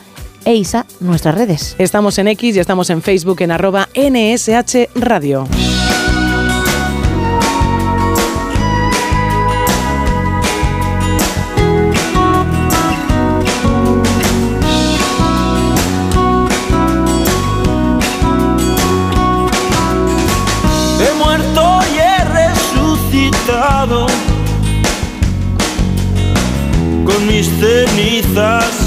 e 0.48 0.56
Isa, 0.56 0.86
nuestras 1.02 1.36
redes. 1.36 1.76
Estamos 1.78 2.18
en 2.20 2.30
X 2.30 2.56
y 2.56 2.60
estamos 2.60 2.90
en 2.90 3.02
Facebook 3.02 3.42
en 3.42 3.52
arroba 3.52 3.90
NSH 3.94 4.92
Radio. 4.96 5.46
He 21.02 21.14
muerto 21.20 21.80
y 21.94 21.98
he 22.00 22.24
resucitado 22.24 24.08
Con 27.06 27.28
mis 27.28 27.50
cenizas 27.60 28.87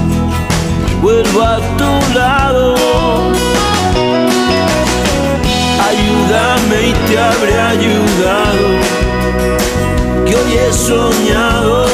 vuelvo 1.01 1.41
a 1.41 1.57
tu 1.77 2.13
lado. 2.13 2.75
Ayúdame 5.89 6.89
y 6.89 6.93
te 7.07 7.19
habré 7.19 7.59
ayudado, 7.59 8.67
que 10.25 10.35
hoy 10.35 10.53
he 10.53 10.73
soñado 10.73 11.85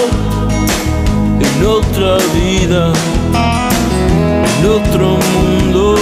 en 1.40 1.66
otra 1.66 2.18
vida, 2.36 2.94
en 4.60 4.66
otro 4.70 5.18
mundo. 5.34 5.98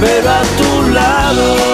pero 0.00 0.30
a 0.30 0.42
tu 0.58 0.90
lado. 0.92 1.69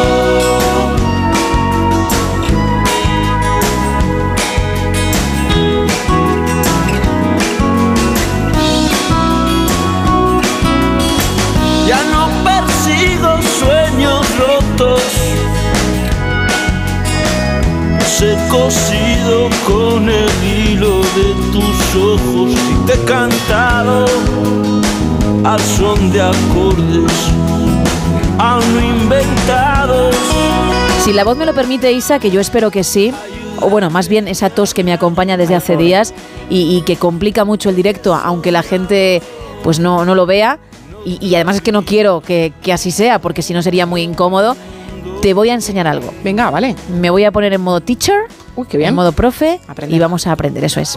Cosido 18.51 19.49
con 19.67 20.09
el 20.09 20.29
hilo 20.45 21.01
de 21.01 21.35
tus 21.53 21.97
ojos 21.97 22.53
y 22.53 22.87
te 22.87 22.95
he 22.95 23.05
cantado 23.05 24.07
al 25.45 25.61
son 25.61 26.11
de 26.13 26.23
acordes 26.23 27.13
aún 28.39 28.85
inventados. 28.85 30.15
Si 31.05 31.13
la 31.13 31.25
voz 31.25 31.37
me 31.37 31.47
lo 31.47 31.55
permite, 31.55 31.93
Isa, 31.93 32.19
que 32.19 32.31
yo 32.31 32.41
espero 32.41 32.71
que 32.71 32.85
sí, 32.85 33.13
o 33.61 33.71
bueno, 33.71 33.91
más 33.91 34.09
bien 34.09 34.29
esa 34.29 34.51
tos 34.51 34.75
que 34.75 34.85
me 34.85 34.93
acompaña 34.93 35.37
desde 35.37 35.55
hace 35.55 35.77
días 35.77 36.13
y, 36.51 36.77
y 36.77 36.83
que 36.83 36.97
complica 36.97 37.45
mucho 37.45 37.71
el 37.71 37.77
directo, 37.77 38.15
aunque 38.15 38.51
la 38.53 38.63
gente 38.63 39.23
pues 39.63 39.79
no, 39.79 40.05
no 40.05 40.15
lo 40.15 40.27
vea, 40.27 40.59
y, 41.05 41.25
y 41.25 41.35
además 41.37 41.57
es 41.57 41.63
que 41.63 41.73
no 41.73 41.85
quiero 41.85 42.21
que, 42.21 42.53
que 42.63 42.73
así 42.73 42.91
sea, 42.91 43.21
porque 43.21 43.43
si 43.43 43.55
no 43.55 43.63
sería 43.63 43.87
muy 43.87 44.03
incómodo, 44.03 44.57
te 45.27 45.35
voy 45.35 45.51
a 45.51 45.55
enseñar 45.55 45.89
algo. 45.89 46.15
Venga, 46.23 46.51
vale. 46.51 46.77
Me 46.89 47.11
voy 47.11 47.25
a 47.25 47.33
poner 47.33 47.53
en 47.53 47.61
modo 47.61 47.81
teacher, 47.81 48.29
qué 48.69 48.77
bien. 48.77 48.91
en 48.91 48.95
modo 48.95 49.11
profe, 49.11 49.61
Aprender. 49.67 49.97
y 49.97 49.99
vamos 49.99 50.25
a 50.29 50.31
aprender, 50.31 50.63
eso 50.63 50.79
es. 50.79 50.97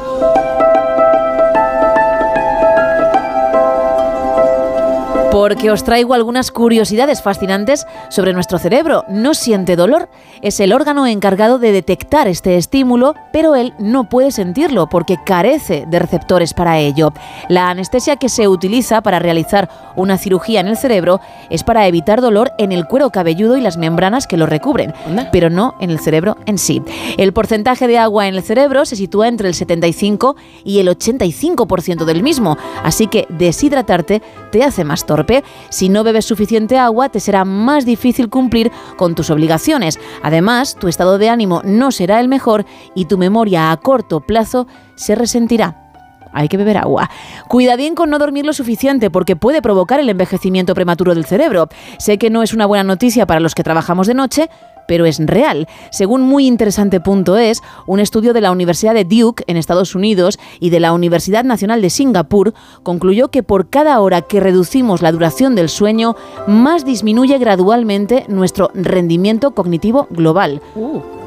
Porque 5.40 5.72
os 5.72 5.86
traigo 5.86 6.14
algunas 6.14 6.52
curiosidades 6.52 7.22
fascinantes 7.22 7.88
sobre 8.10 8.34
nuestro 8.34 8.57
cerebro. 8.57 9.06
No 9.07 9.34
siente 9.34 9.78
dolor, 9.78 10.10
es 10.41 10.60
el 10.60 10.74
órgano 10.74 11.07
encargado 11.07 11.60
de 11.60 11.72
detectar 11.72 12.28
este 12.28 12.57
estímulo, 12.57 13.16
pero 13.32 13.56
él 13.56 13.74
no 13.80 14.10
puede 14.10 14.32
sentirlo 14.32 14.90
porque 14.90 15.16
carece 15.26 15.86
de 15.88 15.98
receptores 15.98 16.53
para 16.53 16.80
ello. 16.80 17.14
La 17.48 17.70
anestesia 17.70 18.18
que 18.18 18.28
se 18.28 18.49
utiliza 18.49 18.99
para 18.99 19.20
realizar 19.20 19.70
una 19.95 20.18
cirugía 20.18 20.60
en 20.60 20.68
el 20.68 20.76
cerebro 20.76 21.22
es 21.49 21.64
para 21.64 21.88
evitar 21.88 22.20
dolor 22.20 22.52
en 22.57 22.74
el 22.74 22.86
cuero 22.86 23.10
cabelludo 23.10 23.56
y 23.56 23.61
las 23.61 23.78
membranas 23.78 24.28
que 24.28 24.36
lo 24.36 24.45
recubren, 24.45 24.94
pero 25.32 25.49
no 25.49 25.74
en 25.80 25.90
el 25.90 26.02
cerebro 26.02 26.36
en 26.48 26.57
sí. 26.57 26.84
El 27.18 27.32
porcentaje 27.32 27.88
de 27.88 27.98
agua 27.98 28.28
en 28.28 28.36
el 28.36 28.44
cerebro 28.44 28.84
se 28.84 28.98
sitúa 28.98 29.30
entre 29.30 29.48
el 29.48 29.53
75 29.53 30.36
y 30.66 30.80
el 30.80 30.90
85% 30.90 32.03
del 32.03 32.24
mismo, 32.24 32.57
así 32.84 33.07
que 33.07 33.26
deshidratarte 33.30 34.22
te 34.52 34.66
hace 34.66 34.84
más 34.84 35.06
torpe. 35.06 35.28
Si 35.69 35.89
no 35.89 36.03
bebes 36.03 36.26
suficiente 36.26 36.77
agua, 36.77 37.10
te 37.10 37.19
será 37.19 37.45
más 37.45 37.85
difícil 37.85 38.30
cumplir 38.30 38.72
con 38.97 39.15
tus 39.15 39.30
obligaciones. 39.30 39.99
Además, 40.23 40.76
tu 40.80 40.88
estado 40.88 41.18
de 41.18 41.30
ánimo 41.30 41.61
no 41.64 41.91
será 41.91 42.19
el 42.19 42.27
mejor 42.27 42.65
y 42.95 43.06
tu 43.06 43.18
memoria 43.18 43.72
a 43.72 43.77
corto 43.77 44.22
plazo 44.22 44.68
se 44.95 45.15
resentirá. 45.15 45.85
Hay 46.31 46.47
que 46.47 46.57
beber 46.57 46.77
agua. 46.77 47.10
Cuida 47.47 47.76
bien 47.76 47.95
con 47.95 48.10
no 48.10 48.19
dormir 48.19 48.45
lo 48.45 48.53
suficiente 48.53 49.10
porque 49.10 49.35
puede 49.35 49.61
provocar 49.61 49.99
el 49.99 50.10
envejecimiento 50.10 50.76
prematuro 50.76 51.15
del 51.15 51.26
cerebro. 51.26 51.69
Sé 51.97 52.18
que 52.18 52.30
no 52.30 52.43
es 52.43 52.53
una 52.53 52.65
buena 52.65 52.84
noticia 52.84 53.26
para 53.26 53.39
los 53.39 53.56
que 53.56 53.64
trabajamos 53.64 54.07
de 54.07 54.14
noche, 54.14 54.49
pero 54.90 55.06
es 55.06 55.20
real. 55.20 55.68
Según 55.91 56.24
muy 56.24 56.48
interesante 56.48 56.99
punto 56.99 57.38
es, 57.38 57.61
un 57.86 57.99
estudio 57.99 58.34
de 58.34 58.41
la 58.41 58.52
Universidad 58.52 58.95
de 58.95 59.06
Duke 59.06 59.44
en 59.45 59.56
Estados 59.56 59.94
Unidos 59.94 60.40
y 60.60 60.72
de 60.72 60.80
la 60.80 60.94
Universidad 60.94 61.44
Nacional 61.44 61.84
de 61.84 61.91
Singapur 61.91 62.56
concluyó 62.82 63.28
que 63.28 63.44
por 63.44 63.70
cada 63.70 63.99
hora 63.99 64.24
que 64.24 64.40
reducimos 64.40 65.03
la 65.03 65.11
duración 65.11 65.53
del 65.53 65.70
sueño, 65.70 66.16
más 66.48 66.86
disminuye 66.86 67.38
gradualmente 67.38 68.26
nuestro 68.30 68.72
rendimiento 68.74 69.52
cognitivo 69.52 70.07
global. 70.10 70.60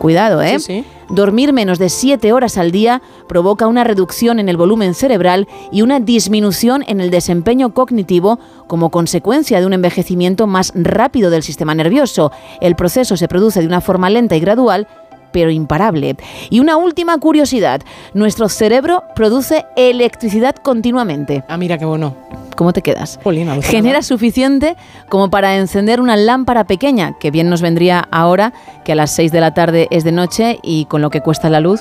Cuidado, 0.00 0.42
¿eh? 0.42 0.58
Sí, 0.58 0.82
sí. 0.82 0.84
Dormir 1.12 1.52
menos 1.52 1.78
de 1.78 1.90
7 1.90 2.32
horas 2.32 2.56
al 2.56 2.70
día 2.70 3.02
provoca 3.28 3.66
una 3.66 3.84
reducción 3.84 4.38
en 4.38 4.48
el 4.48 4.56
volumen 4.56 4.94
cerebral 4.94 5.46
y 5.70 5.82
una 5.82 6.00
disminución 6.00 6.82
en 6.86 7.02
el 7.02 7.10
desempeño 7.10 7.74
cognitivo 7.74 8.38
como 8.66 8.90
consecuencia 8.90 9.60
de 9.60 9.66
un 9.66 9.74
envejecimiento 9.74 10.46
más 10.46 10.72
rápido 10.74 11.28
del 11.28 11.42
sistema 11.42 11.74
nervioso. 11.74 12.32
El 12.62 12.76
proceso 12.76 13.18
se 13.18 13.28
produce 13.28 13.60
de 13.60 13.66
una 13.66 13.82
forma 13.82 14.08
lenta 14.08 14.36
y 14.36 14.40
gradual, 14.40 14.88
pero 15.32 15.50
imparable. 15.50 16.16
Y 16.50 16.60
una 16.60 16.76
última 16.76 17.18
curiosidad, 17.18 17.82
nuestro 18.14 18.48
cerebro 18.48 19.04
produce 19.14 19.64
electricidad 19.76 20.54
continuamente. 20.56 21.44
Ah, 21.48 21.56
mira 21.56 21.78
qué 21.78 21.84
bueno. 21.84 22.14
¿Cómo 22.56 22.72
te 22.72 22.82
quedas? 22.82 23.18
Alucinada. 23.24 23.62
Genera 23.62 24.02
suficiente 24.02 24.76
como 25.08 25.30
para 25.30 25.56
encender 25.56 26.00
una 26.00 26.16
lámpara 26.16 26.64
pequeña, 26.64 27.16
que 27.18 27.30
bien 27.30 27.48
nos 27.48 27.62
vendría 27.62 28.06
ahora, 28.10 28.52
que 28.84 28.92
a 28.92 28.94
las 28.94 29.10
6 29.12 29.32
de 29.32 29.40
la 29.40 29.54
tarde 29.54 29.88
es 29.90 30.04
de 30.04 30.12
noche 30.12 30.58
y 30.62 30.84
con 30.86 31.02
lo 31.02 31.10
que 31.10 31.20
cuesta 31.20 31.50
la 31.50 31.60
luz, 31.60 31.80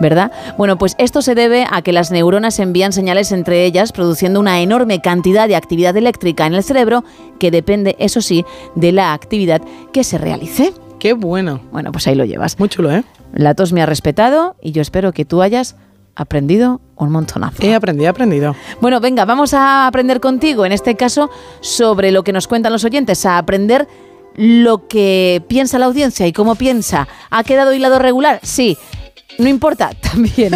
¿verdad? 0.00 0.30
Bueno, 0.56 0.78
pues 0.78 0.94
esto 0.98 1.22
se 1.22 1.34
debe 1.34 1.66
a 1.70 1.82
que 1.82 1.92
las 1.92 2.10
neuronas 2.10 2.58
envían 2.60 2.92
señales 2.92 3.32
entre 3.32 3.64
ellas, 3.64 3.92
produciendo 3.92 4.40
una 4.40 4.60
enorme 4.60 5.00
cantidad 5.00 5.48
de 5.48 5.56
actividad 5.56 5.96
eléctrica 5.96 6.46
en 6.46 6.54
el 6.54 6.62
cerebro, 6.62 7.04
que 7.38 7.50
depende, 7.50 7.96
eso 7.98 8.20
sí, 8.20 8.44
de 8.74 8.92
la 8.92 9.12
actividad 9.12 9.60
que 9.92 10.04
se 10.04 10.18
realice. 10.18 10.72
Qué 11.02 11.14
bueno. 11.14 11.60
Bueno, 11.72 11.90
pues 11.90 12.06
ahí 12.06 12.14
lo 12.14 12.24
llevas. 12.24 12.60
Muy 12.60 12.68
chulo, 12.68 12.92
¿eh? 12.92 13.02
La 13.34 13.54
tos 13.56 13.72
me 13.72 13.82
ha 13.82 13.86
respetado 13.86 14.54
y 14.62 14.70
yo 14.70 14.80
espero 14.80 15.10
que 15.10 15.24
tú 15.24 15.42
hayas 15.42 15.74
aprendido 16.14 16.80
un 16.94 17.10
montonazo. 17.10 17.60
He 17.60 17.74
aprendido, 17.74 18.06
he 18.06 18.08
aprendido. 18.08 18.54
Bueno, 18.80 19.00
venga, 19.00 19.24
vamos 19.24 19.52
a 19.52 19.88
aprender 19.88 20.20
contigo, 20.20 20.64
en 20.64 20.70
este 20.70 20.94
caso, 20.94 21.28
sobre 21.60 22.12
lo 22.12 22.22
que 22.22 22.32
nos 22.32 22.46
cuentan 22.46 22.72
los 22.72 22.84
oyentes, 22.84 23.26
a 23.26 23.38
aprender 23.38 23.88
lo 24.36 24.86
que 24.86 25.42
piensa 25.48 25.76
la 25.80 25.86
audiencia 25.86 26.24
y 26.28 26.32
cómo 26.32 26.54
piensa. 26.54 27.08
¿Ha 27.30 27.42
quedado 27.42 27.72
hilado 27.72 27.98
regular? 27.98 28.38
Sí. 28.44 28.78
No 29.40 29.48
importa, 29.48 29.90
también. 30.00 30.52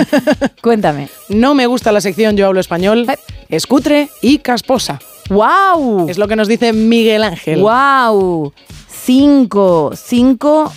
Cuéntame. 0.62 1.09
No 1.28 1.56
me 1.56 1.66
gusta 1.66 1.90
la 1.90 2.01
sección 2.01 2.36
Yo 2.36 2.47
hablo 2.47 2.60
español, 2.60 3.05
escutre 3.48 4.10
y 4.23 4.39
casposa. 4.39 5.01
¡Wow! 5.28 6.09
Es 6.09 6.18
lo 6.18 6.28
que 6.28 6.36
nos 6.36 6.47
dice 6.47 6.73
Miguel 6.73 7.24
Ángel. 7.24 7.62
¡Wow! 7.62 8.52
5, 9.07 9.93
5 9.95 10.69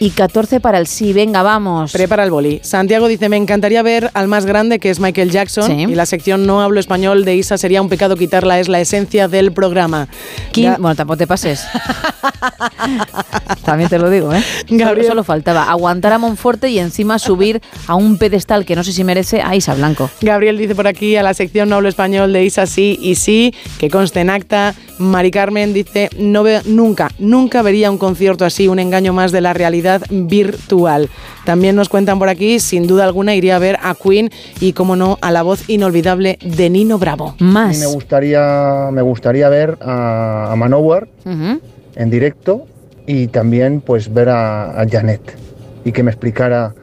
y 0.00 0.10
14 0.10 0.60
para 0.60 0.78
el 0.78 0.86
sí. 0.86 1.12
Venga, 1.12 1.42
vamos. 1.42 1.92
Prepara 1.92 2.24
el 2.24 2.30
boli. 2.30 2.60
Santiago 2.62 3.08
dice, 3.08 3.28
me 3.28 3.36
encantaría 3.36 3.82
ver 3.82 4.10
al 4.14 4.28
más 4.28 4.46
grande, 4.46 4.78
que 4.78 4.90
es 4.90 5.00
Michael 5.00 5.30
Jackson. 5.30 5.66
Sí. 5.66 5.72
Y 5.88 5.94
la 5.94 6.06
sección 6.06 6.46
No 6.46 6.60
hablo 6.62 6.80
español 6.80 7.24
de 7.24 7.36
Isa 7.36 7.58
sería 7.58 7.80
un 7.82 7.88
pecado 7.88 8.16
quitarla, 8.16 8.60
es 8.60 8.68
la 8.68 8.80
esencia 8.80 9.28
del 9.28 9.52
programa. 9.52 10.08
¿Quién? 10.52 10.74
Ga- 10.74 10.78
Bueno, 10.78 10.94
tampoco 10.96 11.16
te 11.18 11.26
pases. 11.26 11.64
También 13.64 13.88
te 13.90 13.98
lo 13.98 14.10
digo, 14.10 14.32
¿eh? 14.32 14.42
Gabriel. 14.68 15.06
Solo, 15.06 15.08
solo 15.08 15.24
faltaba 15.24 15.64
aguantar 15.64 16.12
a 16.12 16.18
Monforte 16.18 16.68
y 16.70 16.78
encima 16.78 17.18
subir 17.18 17.60
a 17.86 17.94
un 17.94 18.16
pedestal 18.18 18.64
que 18.64 18.76
no 18.76 18.84
sé 18.84 18.92
si 18.92 19.02
merece 19.04 19.42
a 19.42 19.54
Isa 19.56 19.74
Blanco. 19.74 20.08
Gabriel 20.20 20.56
dice 20.58 20.74
por 20.74 20.86
aquí 20.86 21.16
a 21.16 21.22
la 21.22 21.34
sección 21.34 21.68
No 21.68 21.76
hablo 21.76 21.88
español 21.88 22.32
de 22.32 22.44
Isa 22.44 22.66
sí 22.66 22.98
y 23.00 23.14
sí, 23.16 23.54
que 23.78 23.90
conste 23.90 24.20
en 24.20 24.30
acta. 24.30 24.74
Mari 24.98 25.30
Carmen 25.30 25.74
dice, 25.74 26.08
no 26.18 26.42
veo, 26.42 26.62
nunca, 26.64 27.10
nunca 27.18 27.60
vería 27.62 27.90
un 27.90 27.98
concierto 27.98 28.44
así, 28.46 28.66
un 28.66 28.78
engaño 28.78 29.12
más 29.12 29.30
de 29.30 29.42
la 29.42 29.52
realidad 29.52 29.85
virtual. 30.10 31.08
También 31.44 31.76
nos 31.76 31.88
cuentan 31.88 32.18
por 32.18 32.28
aquí, 32.28 32.60
sin 32.60 32.86
duda 32.86 33.04
alguna, 33.04 33.34
iría 33.34 33.56
a 33.56 33.58
ver 33.58 33.78
a 33.82 33.94
Queen 33.94 34.30
y, 34.60 34.72
como 34.72 34.96
no, 34.96 35.18
a 35.20 35.30
la 35.30 35.42
voz 35.42 35.68
inolvidable 35.68 36.38
de 36.42 36.70
Nino 36.70 36.98
Bravo. 36.98 37.34
A 37.38 37.68
mí 37.68 37.76
me 37.78 37.86
gustaría, 37.86 38.88
me 38.92 39.02
gustaría 39.02 39.48
ver 39.48 39.78
a, 39.80 40.52
a 40.52 40.56
Manowar 40.56 41.08
en 41.24 42.10
directo 42.10 42.66
y 43.06 43.28
también 43.28 43.80
pues 43.80 44.12
ver 44.12 44.28
a, 44.28 44.80
a 44.80 44.88
Janet 44.88 45.36
y 45.84 45.92
que 45.92 46.02
me 46.02 46.10
explicara 46.10 46.74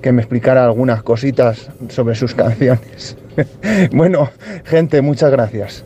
que 0.00 0.12
me 0.12 0.22
explicara 0.22 0.64
algunas 0.64 1.02
cositas 1.02 1.68
sobre 1.88 2.14
sus 2.14 2.34
canciones. 2.42 3.16
bueno, 3.92 4.30
gente, 4.64 5.02
muchas 5.02 5.30
gracias. 5.30 5.84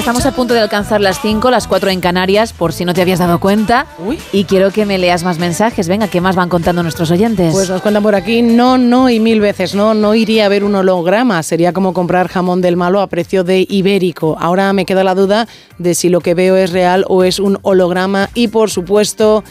Estamos 0.00 0.24
a 0.24 0.32
punto 0.32 0.54
de 0.54 0.60
alcanzar 0.60 1.02
las 1.02 1.20
5, 1.20 1.50
las 1.50 1.68
4 1.68 1.90
en 1.90 2.00
Canarias, 2.00 2.54
por 2.54 2.72
si 2.72 2.86
no 2.86 2.94
te 2.94 3.02
habías 3.02 3.18
dado 3.18 3.38
cuenta. 3.38 3.86
Y 4.32 4.44
quiero 4.44 4.70
que 4.70 4.86
me 4.86 4.96
leas 4.96 5.24
más 5.24 5.38
mensajes. 5.38 5.88
Venga, 5.88 6.08
¿qué 6.08 6.22
más 6.22 6.36
van 6.36 6.48
contando 6.48 6.82
nuestros 6.82 7.10
oyentes? 7.10 7.52
Pues 7.52 7.68
nos 7.68 7.82
cuentan 7.82 8.02
por 8.02 8.14
aquí, 8.14 8.40
no, 8.40 8.78
no 8.78 9.10
y 9.10 9.20
mil 9.20 9.40
veces, 9.40 9.74
no, 9.74 9.92
no 9.92 10.14
iría 10.14 10.46
a 10.46 10.48
ver 10.48 10.64
un 10.64 10.74
holograma, 10.74 11.42
sería 11.42 11.74
como 11.74 11.92
comprar 11.92 12.28
jamón 12.28 12.62
del 12.62 12.78
malo 12.78 13.02
a 13.02 13.08
precio 13.08 13.44
de 13.44 13.66
ibérico. 13.68 14.38
Ahora 14.40 14.72
me 14.72 14.86
queda 14.86 15.04
la 15.04 15.14
duda 15.14 15.46
de 15.76 15.94
si 15.94 16.08
lo 16.08 16.22
que 16.22 16.32
veo 16.32 16.56
es 16.56 16.72
real 16.72 17.04
o 17.06 17.22
es 17.22 17.38
un 17.38 17.58
holograma 17.60 18.30
y 18.32 18.48
por 18.48 18.70
supuesto 18.70 19.44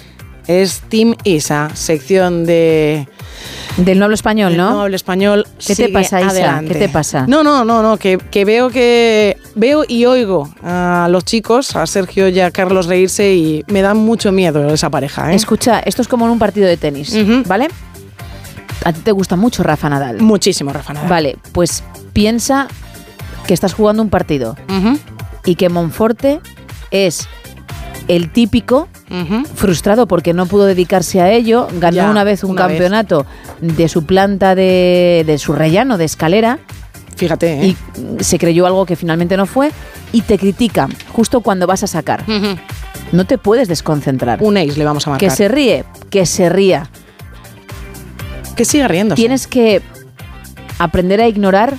es 0.47 0.81
Team 0.89 1.13
Isa, 1.25 1.69
sección 1.75 2.47
de 2.47 3.07
Del 3.77 3.97
no 3.99 4.05
hablo 4.05 4.15
español, 4.15 4.57
¿no? 4.57 4.71
No 4.71 4.81
hablo 4.81 4.95
español. 4.95 5.47
¿Qué 5.65 5.75
te 5.75 5.89
pasa, 5.89 6.19
Isa? 6.19 6.29
adelante. 6.29 6.73
¿Qué 6.73 6.79
te 6.79 6.89
pasa? 6.89 7.25
No, 7.27 7.43
no, 7.43 7.63
no, 7.63 7.81
no, 7.81 7.97
que, 7.97 8.17
que 8.17 8.43
veo 8.45 8.69
que 8.69 9.37
veo 9.55 9.83
y 9.87 10.05
oigo 10.05 10.49
a 10.63 11.07
los 11.09 11.23
chicos, 11.23 11.75
a 11.75 11.85
Sergio 11.87 12.27
y 12.27 12.39
a 12.39 12.51
Carlos 12.51 12.87
reírse 12.87 13.33
y 13.33 13.63
me 13.67 13.81
da 13.81 13.93
mucho 13.93 14.31
miedo 14.31 14.73
esa 14.73 14.89
pareja, 14.89 15.31
¿eh? 15.31 15.35
Escucha, 15.35 15.79
esto 15.79 16.01
es 16.01 16.07
como 16.07 16.25
en 16.25 16.31
un 16.31 16.39
partido 16.39 16.67
de 16.67 16.77
tenis, 16.77 17.15
¿vale? 17.47 17.69
A 18.85 18.93
ti 18.93 19.01
te 19.01 19.11
gusta 19.11 19.35
mucho 19.35 19.63
Rafa 19.63 19.89
Nadal. 19.89 20.21
Muchísimo 20.21 20.71
Rafa 20.71 20.93
Nadal. 20.93 21.09
Vale, 21.09 21.37
pues 21.51 21.83
piensa 22.13 22.67
que 23.47 23.53
estás 23.53 23.73
jugando 23.73 24.01
un 24.03 24.09
partido 24.09 24.55
y 25.45 25.55
que 25.55 25.69
Monforte 25.69 26.39
es 26.91 27.27
el 28.09 28.29
típico 28.31 28.89
frustrado 29.55 30.05
porque 30.07 30.33
no 30.33 30.45
pudo 30.47 30.65
dedicarse 30.65 31.21
a 31.21 31.31
ello, 31.31 31.67
ganó 31.79 31.95
Ya, 31.95 32.09
una 32.11 32.25
vez 32.25 32.43
un 32.43 32.51
una 32.51 32.67
vez. 32.67 32.75
campeonato 32.77 33.25
de 33.61 33.87
su 33.87 34.05
planta 34.05 34.53
de, 34.55 35.23
de 35.25 35.37
su 35.37 35.53
rellano 35.53 35.97
de 35.97 36.03
escalera. 36.05 36.59
Fíjate, 37.15 37.61
¿eh? 37.61 37.75
Y 38.19 38.23
se 38.23 38.37
creyó 38.39 38.65
algo 38.65 38.85
que 38.85 38.95
finalmente 38.95 39.37
no 39.37 39.45
fue 39.45 39.71
y 40.11 40.21
te 40.21 40.37
critica 40.37 40.87
justo 41.13 41.41
cuando 41.41 41.67
vas 41.67 41.83
a 41.83 41.87
sacar. 41.87 42.23
No 43.11 43.25
te 43.25 43.37
puedes 43.37 43.67
desconcentrar. 43.67 44.39
Un 44.41 44.57
ace 44.57 44.77
le 44.77 44.85
vamos 44.85 45.05
a 45.07 45.11
marcar. 45.11 45.29
Que 45.29 45.35
se 45.35 45.47
ríe, 45.47 45.83
que 46.09 46.25
se 46.25 46.49
ría. 46.49 46.89
Que 48.55 48.65
siga 48.65 48.87
riendo. 48.87 49.15
Tienes 49.15 49.47
que 49.47 49.81
aprender 50.79 51.21
a 51.21 51.27
ignorar 51.27 51.73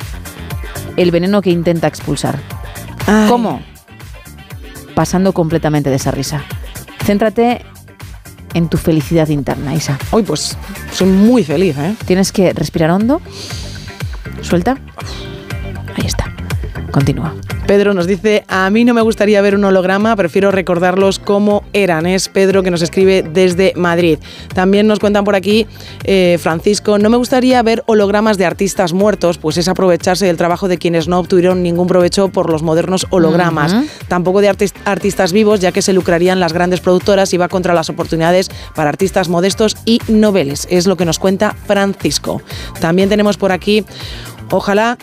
el 0.96 1.10
veneno 1.10 1.40
que 1.42 1.50
intenta 1.50 1.86
expulsar. 1.86 2.38
¿Cómo? 3.28 3.60
Pasando 5.00 5.32
completamente 5.32 5.88
de 5.88 5.96
esa 5.96 6.10
risa. 6.10 6.44
Céntrate 7.06 7.64
en 8.52 8.68
tu 8.68 8.76
felicidad 8.76 9.26
interna, 9.28 9.74
Isa. 9.74 9.98
Hoy 10.10 10.22
pues 10.24 10.58
soy 10.92 11.08
muy 11.08 11.42
feliz, 11.42 11.74
¿eh? 11.78 11.96
Tienes 12.04 12.32
que 12.32 12.52
respirar 12.52 12.90
hondo. 12.90 13.22
Suelta. 14.42 14.76
Ahí 15.96 16.04
está. 16.04 16.26
Continúa. 16.90 17.34
Pedro 17.66 17.94
nos 17.94 18.08
dice, 18.08 18.44
a 18.48 18.68
mí 18.70 18.84
no 18.84 18.94
me 18.94 19.00
gustaría 19.00 19.40
ver 19.42 19.54
un 19.54 19.64
holograma, 19.64 20.16
prefiero 20.16 20.50
recordarlos 20.50 21.20
como 21.20 21.62
eran. 21.72 22.04
Es 22.04 22.28
Pedro 22.28 22.64
que 22.64 22.70
nos 22.72 22.82
escribe 22.82 23.22
desde 23.22 23.72
Madrid. 23.76 24.18
También 24.54 24.88
nos 24.88 24.98
cuentan 24.98 25.22
por 25.24 25.36
aquí, 25.36 25.68
eh, 26.02 26.36
Francisco, 26.40 26.98
no 26.98 27.08
me 27.10 27.16
gustaría 27.16 27.62
ver 27.62 27.84
hologramas 27.86 28.38
de 28.38 28.44
artistas 28.46 28.92
muertos, 28.92 29.38
pues 29.38 29.56
es 29.56 29.68
aprovecharse 29.68 30.26
del 30.26 30.36
trabajo 30.36 30.66
de 30.66 30.78
quienes 30.78 31.06
no 31.06 31.20
obtuvieron 31.20 31.62
ningún 31.62 31.86
provecho 31.86 32.28
por 32.28 32.50
los 32.50 32.62
modernos 32.62 33.06
hologramas. 33.10 33.74
Tampoco 34.08 34.40
de 34.40 34.50
artis- 34.50 34.74
artistas 34.84 35.32
vivos, 35.32 35.60
ya 35.60 35.70
que 35.70 35.82
se 35.82 35.92
lucrarían 35.92 36.40
las 36.40 36.52
grandes 36.52 36.80
productoras 36.80 37.32
y 37.32 37.36
va 37.36 37.48
contra 37.48 37.72
las 37.72 37.88
oportunidades 37.88 38.50
para 38.74 38.88
artistas 38.90 39.28
modestos 39.28 39.76
y 39.84 40.00
noveles. 40.08 40.66
Es 40.70 40.88
lo 40.88 40.96
que 40.96 41.04
nos 41.04 41.20
cuenta 41.20 41.54
Francisco. 41.66 42.42
También 42.80 43.08
tenemos 43.08 43.36
por 43.36 43.52
aquí, 43.52 43.84
ojalá 44.50 44.98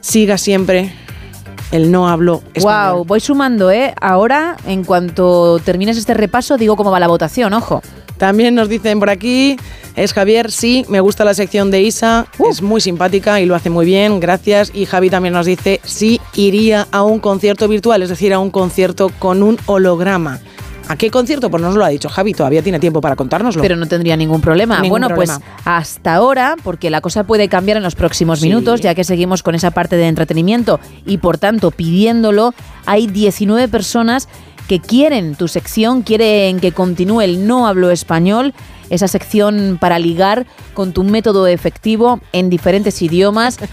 siga 0.00 0.38
siempre 0.38 0.92
el 1.72 1.90
no 1.90 2.08
hablo 2.08 2.42
español. 2.54 2.94
Wow, 2.94 3.04
voy 3.04 3.20
sumando, 3.20 3.70
¿eh? 3.70 3.94
Ahora, 4.00 4.56
en 4.66 4.84
cuanto 4.84 5.58
termines 5.64 5.96
este 5.96 6.14
repaso, 6.14 6.56
digo 6.56 6.76
cómo 6.76 6.90
va 6.90 7.00
la 7.00 7.08
votación, 7.08 7.52
ojo. 7.52 7.82
También 8.16 8.54
nos 8.54 8.68
dicen 8.68 8.98
por 8.98 9.10
aquí, 9.10 9.56
es 9.94 10.12
Javier, 10.12 10.50
sí, 10.50 10.84
me 10.88 11.00
gusta 11.00 11.24
la 11.24 11.34
sección 11.34 11.70
de 11.70 11.82
Isa, 11.82 12.26
Uh. 12.38 12.50
es 12.50 12.62
muy 12.62 12.80
simpática 12.80 13.40
y 13.40 13.46
lo 13.46 13.54
hace 13.54 13.70
muy 13.70 13.86
bien, 13.86 14.18
gracias. 14.18 14.72
Y 14.74 14.86
Javi 14.86 15.08
también 15.08 15.34
nos 15.34 15.46
dice, 15.46 15.80
sí, 15.84 16.20
iría 16.34 16.88
a 16.90 17.02
un 17.02 17.20
concierto 17.20 17.68
virtual, 17.68 18.02
es 18.02 18.08
decir, 18.08 18.32
a 18.32 18.40
un 18.40 18.50
concierto 18.50 19.10
con 19.18 19.42
un 19.42 19.56
holograma. 19.66 20.40
¿A 20.88 20.96
qué 20.96 21.10
concierto? 21.10 21.50
Pues 21.50 21.60
no 21.62 21.68
nos 21.68 21.76
lo 21.76 21.84
ha 21.84 21.88
dicho 21.88 22.08
Javi, 22.08 22.32
todavía 22.32 22.62
tiene 22.62 22.78
tiempo 22.80 23.00
para 23.00 23.14
contárnoslo. 23.14 23.60
Pero 23.62 23.76
no 23.76 23.86
tendría 23.86 24.16
ningún 24.16 24.40
problema. 24.40 24.76
Ningún 24.80 25.00
bueno, 25.00 25.08
problema. 25.08 25.38
pues 25.38 25.48
hasta 25.66 26.14
ahora, 26.14 26.56
porque 26.64 26.88
la 26.90 27.00
cosa 27.00 27.24
puede 27.24 27.48
cambiar 27.48 27.76
en 27.76 27.82
los 27.82 27.94
próximos 27.94 28.40
Sí. 28.40 28.46
minutos, 28.48 28.80
ya 28.80 28.94
que 28.94 29.04
seguimos 29.04 29.42
con 29.42 29.54
esa 29.54 29.70
parte 29.70 29.96
de 29.96 30.06
entretenimiento 30.08 30.80
y 31.06 31.18
por 31.18 31.38
tanto 31.38 31.70
pidiéndolo, 31.70 32.54
hay 32.86 33.06
19 33.06 33.68
personas 33.68 34.28
que 34.66 34.80
quieren 34.80 35.34
tu 35.34 35.48
sección, 35.48 36.02
quieren 36.02 36.60
que 36.60 36.72
continúe 36.72 37.22
el 37.22 37.46
no 37.46 37.66
hablo 37.66 37.90
español, 37.90 38.52
esa 38.90 39.08
sección 39.08 39.78
para 39.80 39.98
ligar 39.98 40.46
con 40.74 40.92
tu 40.92 41.04
método 41.04 41.46
efectivo 41.46 42.20
en 42.32 42.48
diferentes 42.50 43.00
idiomas. 43.02 43.58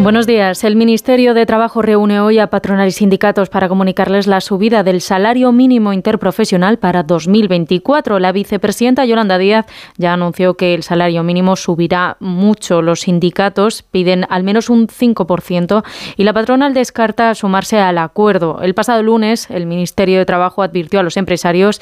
Buenos 0.00 0.28
días. 0.28 0.62
El 0.62 0.76
Ministerio 0.76 1.34
de 1.34 1.44
Trabajo 1.44 1.82
reúne 1.82 2.20
hoy 2.20 2.38
a 2.38 2.46
patronal 2.46 2.86
y 2.86 2.92
sindicatos 2.92 3.48
para 3.48 3.68
comunicarles 3.68 4.28
la 4.28 4.40
subida 4.40 4.84
del 4.84 5.00
salario 5.00 5.50
mínimo 5.50 5.92
interprofesional 5.92 6.78
para 6.78 7.02
2024. 7.02 8.20
La 8.20 8.30
vicepresidenta 8.30 9.04
Yolanda 9.04 9.38
Díaz 9.38 9.66
ya 9.96 10.12
anunció 10.12 10.54
que 10.54 10.74
el 10.74 10.84
salario 10.84 11.24
mínimo 11.24 11.56
subirá 11.56 12.16
mucho. 12.20 12.80
Los 12.80 13.00
sindicatos 13.00 13.82
piden 13.82 14.24
al 14.30 14.44
menos 14.44 14.70
un 14.70 14.86
5% 14.86 15.82
y 16.16 16.22
la 16.22 16.32
patronal 16.32 16.74
descarta 16.74 17.34
sumarse 17.34 17.80
al 17.80 17.98
acuerdo. 17.98 18.60
El 18.62 18.74
pasado 18.74 19.02
lunes, 19.02 19.50
el 19.50 19.66
Ministerio 19.66 20.20
de 20.20 20.26
Trabajo 20.26 20.62
advirtió 20.62 21.00
a 21.00 21.02
los 21.02 21.16
empresarios 21.16 21.80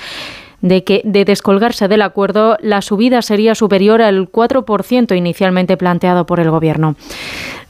de 0.60 0.84
que 0.84 1.02
de 1.04 1.24
descolgarse 1.24 1.88
del 1.88 2.02
acuerdo 2.02 2.56
la 2.60 2.82
subida 2.82 3.22
sería 3.22 3.54
superior 3.54 4.02
al 4.02 4.30
4% 4.30 5.16
inicialmente 5.16 5.76
planteado 5.76 6.26
por 6.26 6.40
el 6.40 6.50
Gobierno. 6.50 6.96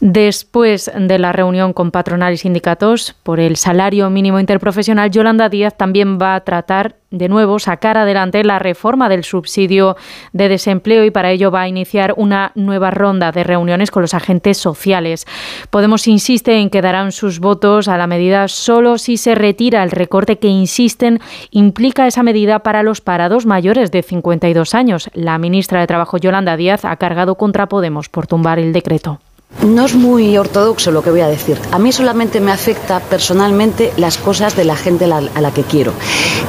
Después 0.00 0.90
de 0.94 1.18
la 1.18 1.32
reunión 1.32 1.72
con 1.72 1.90
patronal 1.90 2.34
y 2.34 2.36
sindicatos 2.36 3.16
por 3.22 3.40
el 3.40 3.56
salario 3.56 4.10
mínimo 4.10 4.38
interprofesional, 4.38 5.10
Yolanda 5.10 5.48
Díaz 5.48 5.76
también 5.76 6.18
va 6.20 6.34
a 6.34 6.40
tratar 6.40 6.96
de 7.10 7.28
nuevo 7.28 7.58
sacar 7.58 7.96
adelante 7.96 8.42
la 8.44 8.58
reforma 8.58 9.08
del 9.08 9.24
subsidio 9.24 9.96
de 10.32 10.48
desempleo 10.48 11.04
y 11.04 11.10
para 11.10 11.30
ello 11.30 11.50
va 11.50 11.62
a 11.62 11.68
iniciar 11.68 12.14
una 12.16 12.52
nueva 12.54 12.90
ronda 12.90 13.32
de 13.32 13.44
reuniones 13.44 13.90
con 13.90 14.02
los 14.02 14.14
agentes 14.14 14.58
sociales. 14.58 15.26
Podemos 15.70 16.08
insiste 16.08 16.58
en 16.58 16.70
que 16.70 16.82
darán 16.82 17.12
sus 17.12 17.38
votos 17.38 17.88
a 17.88 17.96
la 17.96 18.06
medida 18.06 18.48
solo 18.48 18.98
si 18.98 19.16
se 19.16 19.34
retira 19.34 19.82
el 19.82 19.90
recorte 19.90 20.38
que 20.38 20.48
insisten 20.48 21.20
implica 21.50 22.06
esa 22.06 22.22
medida 22.22 22.60
para 22.60 22.82
los 22.82 23.00
parados 23.00 23.46
mayores 23.46 23.90
de 23.90 24.02
52 24.02 24.74
años. 24.74 25.10
La 25.14 25.38
ministra 25.38 25.80
de 25.80 25.86
Trabajo 25.86 26.18
Yolanda 26.18 26.56
Díaz 26.56 26.84
ha 26.84 26.96
cargado 26.96 27.36
contra 27.36 27.68
Podemos 27.68 28.08
por 28.08 28.26
tumbar 28.26 28.58
el 28.58 28.72
decreto. 28.72 29.20
No 29.66 29.84
es 29.84 29.94
muy 29.94 30.36
ortodoxo 30.38 30.92
lo 30.92 31.02
que 31.02 31.10
voy 31.10 31.22
a 31.22 31.28
decir. 31.28 31.58
A 31.72 31.78
mí 31.78 31.90
solamente 31.90 32.40
me 32.40 32.52
afecta 32.52 33.00
personalmente 33.00 33.92
las 33.96 34.16
cosas 34.16 34.54
de 34.54 34.64
la 34.64 34.76
gente 34.76 35.06
a 35.06 35.20
la, 35.20 35.50
que 35.50 35.62
quiero. 35.62 35.92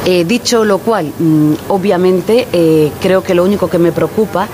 Eh, 0.06 0.24
dicho 0.24 0.66
lo 0.66 0.78
cual, 0.78 1.12
mm, 1.18 1.54
obviamente 1.70 2.48
eh, 2.54 2.92
creo 3.02 3.24
que 3.24 3.34
lo 3.34 3.44
único 3.44 3.70
que 3.70 3.80
me 3.80 3.92
preocupa 3.92 4.48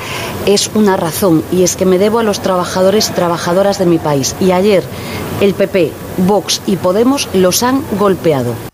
es 0.46 0.70
una 0.76 0.96
razón 0.96 1.44
y 1.52 1.64
es 1.64 1.76
que 1.76 1.86
me 1.86 2.00
debo 2.00 2.20
a 2.20 2.24
los 2.24 2.40
trabajadores 2.40 3.10
y 3.10 3.14
trabajadoras 3.14 3.80
de 3.80 3.86
mi 3.86 3.98
país. 3.98 4.36
Y 4.40 4.52
ayer 4.52 4.84
el 5.42 5.54
PP, 5.54 5.92
Vox 6.26 6.62
y 6.66 6.78
Podemos 6.78 7.28
los 7.34 7.64
han 7.64 7.84
golpeado. 8.00 8.73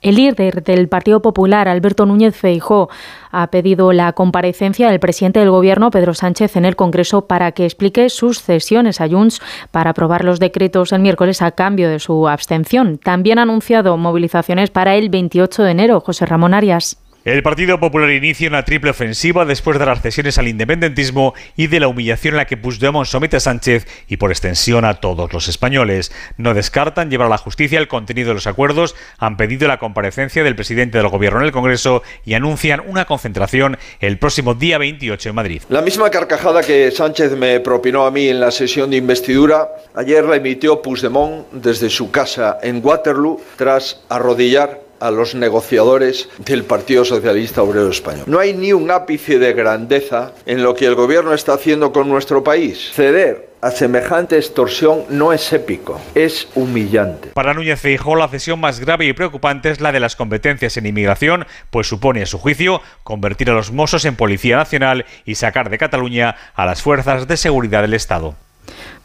El 0.00 0.14
líder 0.14 0.64
del 0.64 0.88
Partido 0.88 1.20
Popular, 1.20 1.68
Alberto 1.68 2.06
Núñez 2.06 2.34
Feijó, 2.34 2.88
ha 3.30 3.50
pedido 3.50 3.92
la 3.92 4.12
comparecencia 4.14 4.88
del 4.88 4.98
presidente 4.98 5.40
del 5.40 5.50
Gobierno, 5.50 5.90
Pedro 5.90 6.14
Sánchez, 6.14 6.56
en 6.56 6.64
el 6.64 6.74
Congreso 6.74 7.26
para 7.26 7.52
que 7.52 7.66
explique 7.66 8.08
sus 8.08 8.40
cesiones 8.40 9.02
a 9.02 9.08
Junts 9.08 9.42
para 9.70 9.90
aprobar 9.90 10.24
los 10.24 10.40
decretos 10.40 10.92
el 10.92 11.02
miércoles 11.02 11.42
a 11.42 11.50
cambio 11.50 11.90
de 11.90 11.98
su 11.98 12.28
abstención. 12.28 12.96
También 12.96 13.38
ha 13.38 13.42
anunciado 13.42 13.98
movilizaciones 13.98 14.70
para 14.70 14.96
el 14.96 15.10
28 15.10 15.64
de 15.64 15.70
enero. 15.70 16.00
José 16.00 16.24
Ramón 16.24 16.54
Arias. 16.54 16.96
El 17.22 17.42
Partido 17.42 17.78
Popular 17.78 18.10
inicia 18.12 18.48
una 18.48 18.64
triple 18.64 18.92
ofensiva 18.92 19.44
después 19.44 19.78
de 19.78 19.84
las 19.84 20.00
cesiones 20.00 20.38
al 20.38 20.48
independentismo 20.48 21.34
y 21.54 21.66
de 21.66 21.78
la 21.78 21.86
humillación 21.86 22.32
en 22.32 22.38
la 22.38 22.46
que 22.46 22.56
Puigdemont 22.56 23.06
somete 23.06 23.36
a 23.36 23.40
Sánchez 23.40 23.86
y 24.08 24.16
por 24.16 24.30
extensión 24.30 24.86
a 24.86 25.00
todos 25.00 25.30
los 25.30 25.46
españoles. 25.46 26.12
No 26.38 26.54
descartan 26.54 27.10
llevar 27.10 27.26
a 27.26 27.30
la 27.30 27.36
justicia 27.36 27.78
el 27.78 27.88
contenido 27.88 28.28
de 28.28 28.36
los 28.36 28.46
acuerdos, 28.46 28.96
han 29.18 29.36
pedido 29.36 29.68
la 29.68 29.78
comparecencia 29.78 30.42
del 30.42 30.56
presidente 30.56 30.96
del 30.96 31.08
Gobierno 31.08 31.40
en 31.40 31.44
el 31.44 31.52
Congreso 31.52 32.02
y 32.24 32.32
anuncian 32.32 32.82
una 32.86 33.04
concentración 33.04 33.76
el 34.00 34.18
próximo 34.18 34.54
día 34.54 34.78
28 34.78 35.28
en 35.28 35.34
Madrid. 35.34 35.62
La 35.68 35.82
misma 35.82 36.08
carcajada 36.08 36.62
que 36.62 36.90
Sánchez 36.90 37.32
me 37.32 37.60
propinó 37.60 38.06
a 38.06 38.10
mí 38.10 38.28
en 38.28 38.40
la 38.40 38.50
sesión 38.50 38.88
de 38.88 38.96
investidura, 38.96 39.68
ayer 39.94 40.24
la 40.24 40.36
emitió 40.36 40.80
Puigdemont 40.80 41.52
desde 41.52 41.90
su 41.90 42.10
casa 42.10 42.56
en 42.62 42.80
Waterloo 42.82 43.42
tras 43.58 44.00
arrodillar 44.08 44.88
a 45.00 45.10
los 45.10 45.34
negociadores 45.34 46.28
del 46.38 46.64
Partido 46.64 47.04
Socialista 47.04 47.62
Obrero 47.62 47.90
Español. 47.90 48.24
No 48.26 48.38
hay 48.38 48.54
ni 48.54 48.72
un 48.72 48.90
ápice 48.90 49.38
de 49.38 49.52
grandeza 49.52 50.32
en 50.46 50.62
lo 50.62 50.74
que 50.74 50.86
el 50.86 50.94
gobierno 50.94 51.34
está 51.34 51.54
haciendo 51.54 51.92
con 51.92 52.08
nuestro 52.08 52.44
país. 52.44 52.90
Ceder 52.92 53.50
a 53.62 53.70
semejante 53.70 54.36
extorsión 54.36 55.04
no 55.10 55.32
es 55.32 55.52
épico, 55.52 56.00
es 56.14 56.48
humillante. 56.54 57.30
Para 57.34 57.52
Núñez 57.52 57.78
Feijóo, 57.80 58.16
la 58.16 58.28
cesión 58.28 58.58
más 58.58 58.80
grave 58.80 59.06
y 59.06 59.12
preocupante 59.12 59.70
es 59.70 59.80
la 59.80 59.92
de 59.92 60.00
las 60.00 60.16
competencias 60.16 60.76
en 60.76 60.86
inmigración, 60.86 61.46
pues 61.70 61.86
supone, 61.86 62.22
a 62.22 62.26
su 62.26 62.38
juicio, 62.38 62.80
convertir 63.02 63.50
a 63.50 63.54
los 63.54 63.70
Mossos 63.70 64.04
en 64.06 64.16
Policía 64.16 64.56
Nacional 64.56 65.04
y 65.26 65.34
sacar 65.34 65.68
de 65.68 65.78
Cataluña 65.78 66.36
a 66.54 66.64
las 66.64 66.80
fuerzas 66.80 67.28
de 67.28 67.36
seguridad 67.36 67.82
del 67.82 67.94
Estado. 67.94 68.34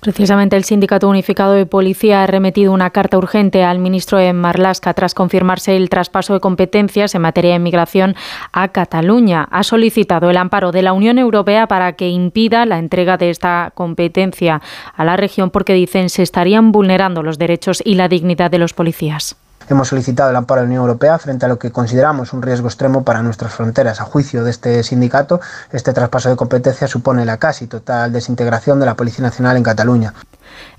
Precisamente 0.05 0.55
el 0.55 0.65
Sindicato 0.65 1.09
Unificado 1.09 1.53
de 1.53 1.65
Policía 1.65 2.21
ha 2.21 2.27
remitido 2.27 2.71
una 2.71 2.91
carta 2.91 3.17
urgente 3.17 3.63
al 3.63 3.79
ministro 3.79 4.19
de 4.19 4.33
Marlasca 4.33 4.93
tras 4.93 5.15
confirmarse 5.15 5.75
el 5.75 5.89
traspaso 5.89 6.35
de 6.35 6.39
competencias 6.39 7.15
en 7.15 7.23
materia 7.23 7.49
de 7.49 7.55
inmigración 7.55 8.15
a 8.51 8.67
Cataluña. 8.67 9.47
Ha 9.49 9.63
solicitado 9.63 10.29
el 10.29 10.37
amparo 10.37 10.71
de 10.71 10.83
la 10.83 10.93
Unión 10.93 11.17
Europea 11.17 11.65
para 11.65 11.93
que 11.93 12.09
impida 12.09 12.67
la 12.67 12.77
entrega 12.77 13.17
de 13.17 13.31
esta 13.31 13.71
competencia 13.73 14.61
a 14.95 15.05
la 15.05 15.17
región 15.17 15.49
porque 15.49 15.73
dicen 15.73 16.09
se 16.09 16.21
estarían 16.21 16.71
vulnerando 16.71 17.23
los 17.23 17.39
derechos 17.39 17.81
y 17.83 17.95
la 17.95 18.07
dignidad 18.07 18.51
de 18.51 18.59
los 18.59 18.75
policías. 18.75 19.37
Hemos 19.67 19.87
solicitado 19.87 20.29
el 20.29 20.35
amparo 20.35 20.61
de 20.61 20.67
la 20.67 20.69
Unión 20.69 20.81
Europea 20.81 21.17
frente 21.17 21.45
a 21.45 21.49
lo 21.49 21.57
que 21.57 21.71
consideramos 21.71 22.33
un 22.33 22.43
riesgo 22.43 22.67
extremo 22.67 23.03
para 23.03 23.23
nuestras 23.23 23.51
fronteras. 23.51 23.99
A 23.99 24.03
juicio 24.03 24.43
de 24.43 24.51
este 24.51 24.83
sindicato, 24.83 25.41
este 25.71 25.91
traspaso 25.91 26.29
de 26.29 26.35
competencia 26.35 26.87
supone 26.87 27.25
la 27.25 27.37
casi 27.37 27.65
total 27.65 28.11
desintegración 28.11 28.79
de 28.79 28.85
la 28.85 28.93
Policía 28.93 29.23
Nacional 29.23 29.57
en 29.57 29.63
Cataluña. 29.63 30.13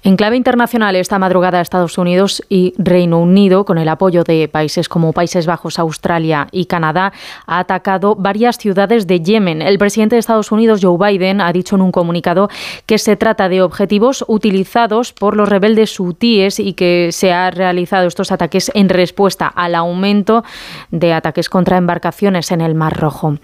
En 0.03 0.17
clave 0.17 0.37
internacional, 0.37 0.95
esta 0.97 1.19
madrugada 1.19 1.61
Estados 1.61 1.99
Unidos 1.99 2.43
y 2.49 2.75
Reino 2.79 3.21
Unido, 3.21 3.65
con 3.65 3.79
el 3.79 3.89
apoyo 3.89 4.25
de 4.25 4.49
países 4.49 4.89
como 4.89 5.13
Países 5.13 5.47
Bajos, 5.47 5.79
Australia 5.79 6.49
y 6.53 6.67
Canadá, 6.67 7.13
ha 7.47 7.59
atacado 7.59 8.15
varias 8.15 8.57
ciudades 8.57 9.07
de 9.07 9.21
Yemen. 9.21 9.63
El 9.63 9.79
presidente 9.79 10.17
de 10.17 10.21
Estados 10.21 10.53
Unidos, 10.53 10.81
Joe 10.83 10.97
Biden, 10.99 11.41
ha 11.41 11.53
dicho 11.53 11.77
en 11.77 11.83
un 11.83 11.93
comunicado 11.93 12.49
que 12.87 12.99
se 12.99 13.17
trata 13.17 13.49
de 13.49 13.63
objetivos 13.63 14.25
utilizados 14.29 15.13
por 15.13 15.37
los 15.37 15.49
rebeldes 15.49 15.99
hutíes 15.99 16.61
y 16.61 16.75
que 16.75 17.11
se 17.13 17.33
han 17.33 17.53
realizado 17.53 18.07
estos 18.07 18.33
ataques 18.33 18.71
en 18.75 18.89
respuesta 18.89 19.47
al 19.47 19.75
aumento 19.75 20.45
de 20.91 21.13
ataques 21.13 21.49
contra 21.49 21.77
embarcaciones 21.77 22.51
en 22.53 22.61
el 22.61 22.75
Mar 22.75 22.97
Rojo. 22.97 23.39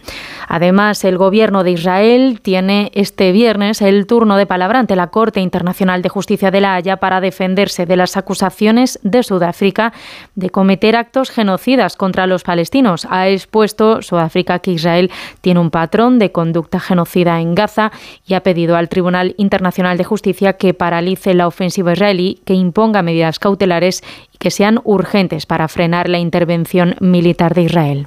Además, 0.49 1.05
el 1.05 1.19
gobierno 1.19 1.65
de 1.65 1.73
Israel 1.73 2.41
tiene 2.43 2.91
este 2.95 3.33
viernes 3.33 3.83
el 3.83 4.07
turno 4.07 4.37
de 4.37 4.47
palabra 4.47 4.79
ante 4.79 4.97
la 4.97 5.09
Corte 5.09 5.41
Internacional 5.41 6.03
de 6.03 6.09
Justicia 6.09 6.22
de 6.27 6.61
la 6.61 6.75
Haya 6.75 6.97
para 6.97 7.21
defenderse 7.21 7.87
de 7.87 7.97
las 7.97 8.17
acusaciones 8.17 8.99
de 9.03 9.23
Sudáfrica 9.23 9.93
de 10.35 10.51
cometer 10.51 10.97
actos 10.97 11.31
genocidas 11.31 11.97
contra 11.97 12.27
los 12.27 12.43
palestinos. 12.43 13.07
Ha 13.11 13.29
expuesto 13.29 14.03
Sudáfrica 14.03 14.59
que 14.61 14.73
Israel 14.73 15.11
tiene 15.41 15.61
un 15.61 15.71
patrón 15.71 16.19
de 16.19 16.33
conducta 16.33 16.81
genocida 16.81 17.41
en 17.41 17.55
Gaza 17.55 17.93
y 18.27 18.35
ha 18.35 18.43
pedido 18.43 18.77
al 18.77 18.89
Tribunal 18.89 19.35
Internacional 19.37 19.99
de 19.99 20.05
Justicia 20.05 20.55
que 20.55 20.75
paralice 20.75 21.35
la 21.35 21.47
ofensiva 21.47 21.93
israelí, 21.93 22.41
que 22.45 22.55
imponga 22.55 23.03
medidas 23.03 23.39
cautelares 23.39 24.03
y 24.33 24.39
que 24.39 24.51
sean 24.51 24.81
urgentes 24.85 25.47
para 25.47 25.69
frenar 25.69 26.09
la 26.09 26.19
intervención 26.19 26.97
militar 27.01 27.55
de 27.55 27.63
Israel. 27.63 28.07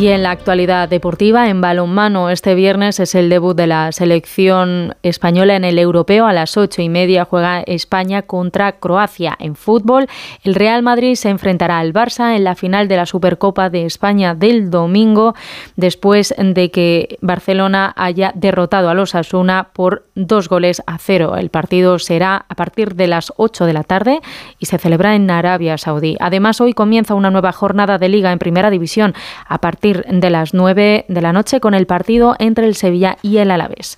Y 0.00 0.08
en 0.08 0.22
la 0.22 0.30
actualidad 0.30 0.88
deportiva, 0.88 1.50
en 1.50 1.60
balonmano, 1.60 2.30
este 2.30 2.54
viernes 2.54 2.98
es 3.00 3.14
el 3.14 3.28
debut 3.28 3.54
de 3.54 3.66
la 3.66 3.92
selección 3.92 4.94
española 5.02 5.56
en 5.56 5.64
el 5.64 5.78
europeo. 5.78 6.24
A 6.24 6.32
las 6.32 6.56
ocho 6.56 6.80
y 6.80 6.88
media 6.88 7.26
juega 7.26 7.60
España 7.60 8.22
contra 8.22 8.72
Croacia. 8.72 9.36
En 9.38 9.56
fútbol, 9.56 10.06
el 10.42 10.54
Real 10.54 10.82
Madrid 10.82 11.16
se 11.16 11.28
enfrentará 11.28 11.78
al 11.78 11.92
Barça 11.92 12.34
en 12.34 12.44
la 12.44 12.54
final 12.54 12.88
de 12.88 12.96
la 12.96 13.04
Supercopa 13.04 13.68
de 13.68 13.84
España 13.84 14.34
del 14.34 14.70
domingo, 14.70 15.34
después 15.76 16.34
de 16.38 16.70
que 16.70 17.18
Barcelona 17.20 17.92
haya 17.94 18.32
derrotado 18.34 18.88
a 18.88 18.94
los 18.94 19.14
Asuna 19.14 19.68
por 19.74 20.06
dos 20.14 20.48
goles 20.48 20.82
a 20.86 20.96
cero. 20.96 21.36
El 21.36 21.50
partido 21.50 21.98
será 21.98 22.46
a 22.48 22.54
partir 22.54 22.94
de 22.94 23.06
las 23.06 23.34
ocho 23.36 23.66
de 23.66 23.74
la 23.74 23.84
tarde 23.84 24.20
y 24.58 24.64
se 24.64 24.78
celebra 24.78 25.14
en 25.14 25.30
Arabia 25.30 25.76
Saudí. 25.76 26.16
Además, 26.20 26.58
hoy 26.62 26.72
comienza 26.72 27.14
una 27.14 27.30
nueva 27.30 27.52
jornada 27.52 27.98
de 27.98 28.08
liga 28.08 28.32
en 28.32 28.38
Primera 28.38 28.70
División 28.70 29.12
a 29.46 29.58
partir 29.58 29.89
de 29.92 30.30
las 30.30 30.54
9 30.54 31.04
de 31.08 31.20
la 31.20 31.32
noche 31.32 31.60
con 31.60 31.74
el 31.74 31.86
partido 31.86 32.36
entre 32.38 32.66
el 32.66 32.74
Sevilla 32.74 33.16
y 33.22 33.38
el 33.38 33.50
Alavés. 33.50 33.96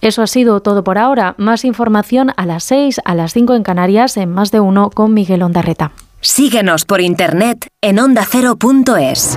Eso 0.00 0.22
ha 0.22 0.26
sido 0.26 0.60
todo 0.60 0.84
por 0.84 0.98
ahora. 0.98 1.34
Más 1.38 1.64
información 1.64 2.32
a 2.36 2.46
las 2.46 2.64
6, 2.64 3.00
a 3.04 3.14
las 3.14 3.32
5 3.32 3.54
en 3.54 3.62
Canarias, 3.62 4.16
en 4.16 4.30
más 4.30 4.50
de 4.50 4.60
uno 4.60 4.90
con 4.90 5.14
Miguel 5.14 5.42
Ondarreta. 5.42 5.92
Síguenos 6.20 6.84
por 6.84 7.00
internet 7.00 7.68
en 7.82 7.98
ondacero.es. 7.98 9.36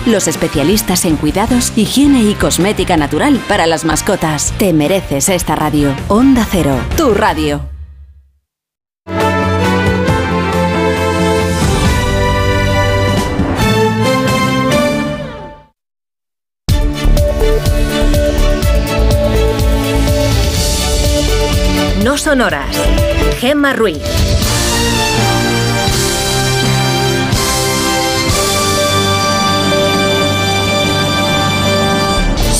los 0.05 0.27
especialistas 0.27 1.05
en 1.05 1.17
cuidados, 1.17 1.73
higiene 1.75 2.23
y 2.23 2.33
cosmética 2.35 2.97
natural 2.97 3.39
para 3.47 3.67
las 3.67 3.85
mascotas. 3.85 4.53
Te 4.57 4.73
mereces 4.73 5.29
esta 5.29 5.55
radio. 5.55 5.93
Onda 6.07 6.45
Cero, 6.49 6.77
tu 6.97 7.13
radio. 7.13 7.61
No 22.03 22.17
son 22.17 22.41
horas. 22.41 22.75
Gemma 23.39 23.73
Ruiz. 23.73 24.30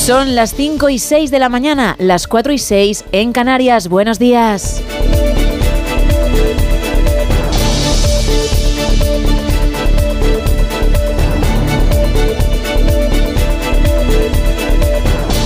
Son 0.02 0.34
las 0.34 0.56
5 0.56 0.90
y 0.90 0.98
6 0.98 1.30
de 1.30 1.38
la 1.38 1.48
mañana, 1.48 1.96
las 2.00 2.26
4 2.26 2.54
y 2.54 2.58
6 2.58 3.06
en 3.12 3.34
Canarias. 3.34 3.88
Buenos 3.88 4.18
días. 4.18 4.82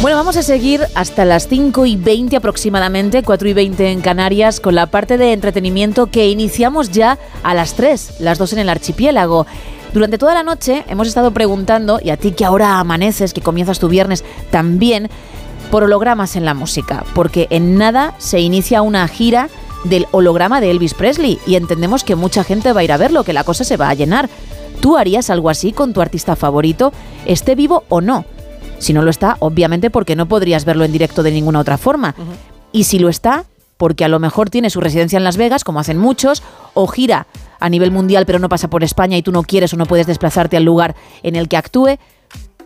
Bueno, 0.01 0.15
vamos 0.15 0.37
a 0.37 0.41
seguir 0.41 0.87
hasta 0.95 1.25
las 1.25 1.49
5 1.49 1.85
y 1.85 1.97
20 1.97 2.37
aproximadamente, 2.37 3.23
4 3.23 3.49
y 3.49 3.53
20 3.53 3.91
en 3.91 3.99
Canarias, 3.99 4.61
con 4.61 4.73
la 4.73 4.85
parte 4.85 5.17
de 5.17 5.33
entretenimiento 5.33 6.05
que 6.07 6.29
iniciamos 6.29 6.91
ya 6.91 7.19
a 7.43 7.53
las 7.53 7.73
3, 7.73 8.21
las 8.21 8.37
2 8.37 8.53
en 8.53 8.59
el 8.59 8.69
archipiélago. 8.69 9.47
Durante 9.95 10.17
toda 10.17 10.33
la 10.33 10.43
noche 10.43 10.83
hemos 10.89 11.07
estado 11.07 11.31
preguntando, 11.31 12.01
y 12.03 12.09
a 12.09 12.17
ti 12.17 12.33
que 12.33 12.43
ahora 12.43 12.81
amaneces, 12.81 13.33
que 13.33 13.39
comienzas 13.39 13.79
tu 13.79 13.87
viernes 13.87 14.25
también, 14.51 15.09
por 15.71 15.83
hologramas 15.83 16.35
en 16.35 16.43
la 16.43 16.53
música, 16.53 17.05
porque 17.15 17.47
en 17.49 17.77
nada 17.77 18.13
se 18.17 18.41
inicia 18.41 18.81
una 18.81 19.07
gira 19.07 19.47
del 19.85 20.05
holograma 20.11 20.59
de 20.59 20.71
Elvis 20.71 20.95
Presley 20.95 21.39
y 21.47 21.55
entendemos 21.55 22.03
que 22.03 22.15
mucha 22.15 22.43
gente 22.43 22.73
va 22.73 22.81
a 22.81 22.83
ir 22.83 22.91
a 22.91 22.97
verlo, 22.97 23.23
que 23.23 23.31
la 23.31 23.45
cosa 23.45 23.63
se 23.63 23.77
va 23.77 23.87
a 23.87 23.93
llenar. 23.93 24.29
¿Tú 24.81 24.97
harías 24.97 25.29
algo 25.29 25.49
así 25.49 25.71
con 25.71 25.93
tu 25.93 26.01
artista 26.01 26.35
favorito, 26.35 26.91
esté 27.25 27.55
vivo 27.55 27.85
o 27.87 28.01
no? 28.01 28.25
Si 28.79 28.91
no 28.91 29.01
lo 29.01 29.09
está, 29.09 29.37
obviamente 29.39 29.89
porque 29.89 30.17
no 30.17 30.25
podrías 30.25 30.65
verlo 30.65 30.83
en 30.83 30.91
directo 30.91 31.23
de 31.23 31.31
ninguna 31.31 31.61
otra 31.61 31.77
forma. 31.77 32.15
Y 32.73 32.83
si 32.83 32.99
lo 32.99 33.07
está, 33.07 33.45
porque 33.77 34.03
a 34.03 34.09
lo 34.09 34.19
mejor 34.19 34.49
tiene 34.49 34.69
su 34.69 34.81
residencia 34.81 35.15
en 35.15 35.23
Las 35.23 35.37
Vegas, 35.37 35.63
como 35.63 35.79
hacen 35.79 35.97
muchos, 35.97 36.43
o 36.73 36.85
gira 36.87 37.27
a 37.59 37.69
nivel 37.69 37.91
mundial 37.91 38.25
pero 38.25 38.39
no 38.39 38.49
pasa 38.49 38.69
por 38.69 38.83
España 38.83 39.17
y 39.17 39.21
tú 39.21 39.31
no 39.31 39.43
quieres 39.43 39.73
o 39.73 39.77
no 39.77 39.85
puedes 39.85 40.07
desplazarte 40.07 40.57
al 40.57 40.63
lugar 40.63 40.95
en 41.23 41.35
el 41.35 41.47
que 41.47 41.57
actúe, 41.57 41.97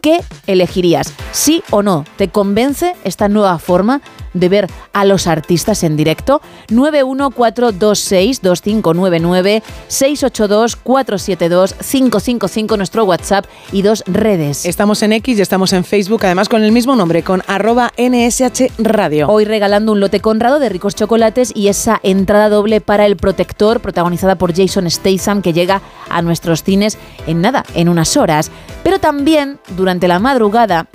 ¿qué 0.02 0.22
elegirías? 0.48 1.14
¿Sí 1.32 1.64
o 1.72 1.82
no? 1.82 2.06
¿Te 2.18 2.30
convence 2.30 2.96
esta 3.04 3.28
nueva 3.28 3.60
forma 3.60 4.02
de 4.34 4.50
ver 4.50 4.68
a 4.94 5.06
los 5.06 5.28
artistas 5.28 5.84
en 5.84 5.96
directo? 5.98 6.42
914262599 6.70 9.62
682472555 9.90 12.78
nuestro 12.78 13.06
WhatsApp 13.06 13.46
y 13.72 13.82
dos 13.82 14.04
redes. 14.08 14.66
Estamos 14.66 15.02
en 15.04 15.14
X 15.14 15.38
y 15.38 15.42
estamos 15.42 15.74
en 15.74 15.84
Facebook, 15.84 16.26
además 16.26 16.50
con 16.50 16.64
el 16.64 16.72
mismo 16.72 16.96
nombre, 16.96 17.24
con 17.24 17.44
arroba 17.48 17.92
NSH 17.98 18.72
Radio. 18.78 19.28
Hoy 19.30 19.46
regalando 19.46 19.92
un 19.92 20.00
lote 20.00 20.20
conrado 20.20 20.60
de 20.60 20.70
ricos 20.70 20.96
chocolates 20.96 21.52
y 21.56 21.68
esa 21.68 22.00
entrada 22.04 22.50
doble 22.50 22.82
para 22.82 23.06
El 23.06 23.18
Protector, 23.18 23.80
protagonizada 23.80 24.36
por 24.36 24.56
Jason 24.56 24.90
Statham, 24.90 25.42
que 25.42 25.54
llega 25.54 25.82
a 26.10 26.22
nuestros 26.22 26.64
cines 26.64 26.98
en 27.28 27.42
nada, 27.42 27.64
en 27.76 27.90
unas 27.90 28.18
horas. 28.18 28.52
Pero 28.84 29.00
también, 29.00 29.60
durante 29.76 30.08
la 30.08 30.20
madrugada, 30.20 30.88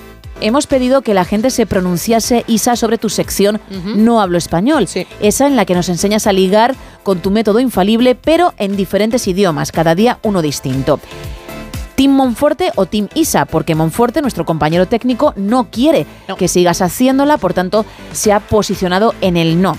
hemos 0.44 0.66
pedido 0.66 1.00
que 1.00 1.14
la 1.14 1.24
gente 1.24 1.50
se 1.50 1.66
pronunciase, 1.66 2.44
Isa, 2.46 2.76
sobre 2.76 2.98
tu 2.98 3.08
sección 3.08 3.60
No 3.84 4.20
hablo 4.20 4.38
español. 4.38 4.86
Esa 5.20 5.46
en 5.46 5.56
la 5.56 5.64
que 5.64 5.74
nos 5.74 5.88
enseñas 5.88 6.26
a 6.26 6.32
ligar 6.32 6.74
con 7.02 7.20
tu 7.20 7.30
método 7.30 7.60
infalible, 7.60 8.14
pero 8.14 8.52
en 8.58 8.76
diferentes 8.76 9.26
idiomas, 9.26 9.72
cada 9.72 9.94
día 9.94 10.18
uno 10.22 10.42
distinto. 10.42 11.00
Team 11.96 12.12
Monforte 12.12 12.72
o 12.74 12.86
Team 12.86 13.08
Isa, 13.14 13.46
porque 13.46 13.74
Monforte, 13.74 14.20
nuestro 14.20 14.44
compañero 14.44 14.86
técnico, 14.86 15.32
no 15.36 15.70
quiere 15.70 16.06
que 16.36 16.48
sigas 16.48 16.82
haciéndola, 16.82 17.38
por 17.38 17.54
tanto, 17.54 17.86
se 18.12 18.32
ha 18.32 18.40
posicionado 18.40 19.14
en 19.20 19.36
el 19.36 19.62
no. 19.62 19.78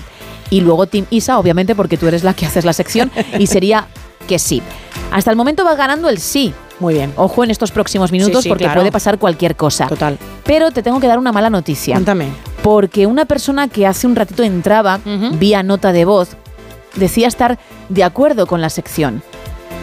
Y 0.50 0.62
luego 0.62 0.86
Team 0.86 1.06
Isa, 1.10 1.38
obviamente, 1.38 1.74
porque 1.74 1.96
tú 1.96 2.08
eres 2.08 2.24
la 2.24 2.34
que 2.34 2.46
haces 2.46 2.64
la 2.64 2.72
sección, 2.72 3.12
y 3.38 3.46
sería 3.46 3.86
que 4.26 4.38
sí. 4.38 4.62
Hasta 5.12 5.30
el 5.30 5.36
momento 5.36 5.64
va 5.64 5.74
ganando 5.76 6.08
el 6.08 6.18
sí. 6.18 6.52
Muy 6.78 6.94
bien. 6.94 7.12
Ojo 7.16 7.42
en 7.42 7.50
estos 7.50 7.70
próximos 7.70 8.12
minutos 8.12 8.42
sí, 8.42 8.48
porque 8.48 8.64
claro. 8.64 8.80
puede 8.80 8.92
pasar 8.92 9.18
cualquier 9.18 9.56
cosa. 9.56 9.86
Total. 9.86 10.18
Pero 10.44 10.70
te 10.70 10.82
tengo 10.82 11.00
que 11.00 11.06
dar 11.06 11.18
una 11.18 11.32
mala 11.32 11.50
noticia. 11.50 11.94
Cuéntame. 11.94 12.28
Porque 12.62 13.06
una 13.06 13.24
persona 13.24 13.68
que 13.68 13.86
hace 13.86 14.06
un 14.06 14.16
ratito 14.16 14.42
entraba 14.42 15.00
vía 15.38 15.62
nota 15.62 15.92
de 15.92 16.04
voz 16.04 16.36
decía 16.96 17.28
estar 17.28 17.58
de 17.88 18.04
acuerdo 18.04 18.46
con 18.46 18.60
la 18.60 18.70
sección. 18.70 19.22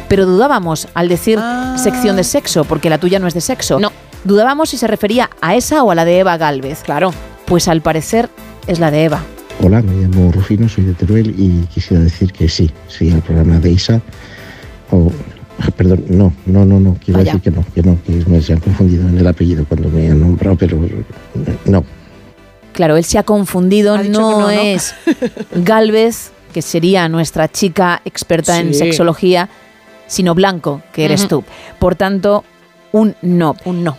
Pero 0.07 0.25
dudábamos 0.25 0.87
al 0.93 1.09
decir 1.09 1.39
sección 1.77 2.15
de 2.15 2.23
sexo, 2.23 2.65
porque 2.65 2.89
la 2.89 2.97
tuya 2.97 3.19
no 3.19 3.27
es 3.27 3.33
de 3.33 3.41
sexo. 3.41 3.79
No. 3.79 3.91
Dudábamos 4.25 4.69
si 4.69 4.77
se 4.77 4.87
refería 4.87 5.29
a 5.41 5.55
esa 5.55 5.83
o 5.83 5.91
a 5.91 5.95
la 5.95 6.05
de 6.05 6.19
Eva 6.19 6.37
Galvez. 6.37 6.83
Claro. 6.83 7.13
Pues 7.45 7.67
al 7.67 7.81
parecer 7.81 8.29
es 8.67 8.79
la 8.79 8.91
de 8.91 9.05
Eva. 9.05 9.21
Hola, 9.61 9.81
me 9.81 9.93
llamo 9.93 10.31
Rufino, 10.31 10.67
soy 10.67 10.83
de 10.83 10.93
Teruel 10.93 11.33
y 11.37 11.65
quisiera 11.73 12.03
decir 12.03 12.31
que 12.31 12.49
sí, 12.49 12.69
sí 12.87 13.11
al 13.11 13.21
programa 13.21 13.59
de 13.59 13.71
Isa. 13.71 14.01
O, 14.91 15.11
perdón, 15.72 16.03
no, 16.10 16.34
no, 16.45 16.65
no, 16.65 16.80
no, 16.80 16.98
quiero 17.03 17.19
Vaya. 17.19 17.34
decir 17.34 17.41
que 17.41 17.52
no, 17.60 17.65
que 17.73 17.81
no, 17.84 17.98
que 18.06 18.30
me 18.30 18.41
se 18.41 18.53
han 18.53 18.60
confundido 18.60 19.07
en 19.07 19.18
el 19.18 19.27
apellido 19.27 19.65
cuando 19.65 19.90
me 19.90 20.10
han 20.10 20.19
nombrado, 20.19 20.56
pero 20.57 20.77
no. 21.65 21.84
Claro, 22.73 22.98
él 22.98 23.03
se 23.03 23.18
ha 23.19 23.23
confundido, 23.23 23.98
no, 23.98 24.03
que 24.03 24.10
no, 24.10 24.40
¿no? 24.41 24.49
es 24.49 24.95
Galvez, 25.56 26.31
que 26.53 26.61
sería 26.61 27.07
nuestra 27.10 27.48
chica 27.52 28.02
experta 28.06 28.60
en 28.60 28.73
Sí. 28.73 28.80
sexología, 28.80 29.49
sino 30.07 30.34
Blanco, 30.35 30.81
que 30.91 31.06
eres 31.06 31.27
tú. 31.27 31.44
Por 31.80 31.95
tanto, 31.95 32.44
un 32.91 33.15
no. 33.22 33.56
Un 33.65 33.84
no. 33.84 33.98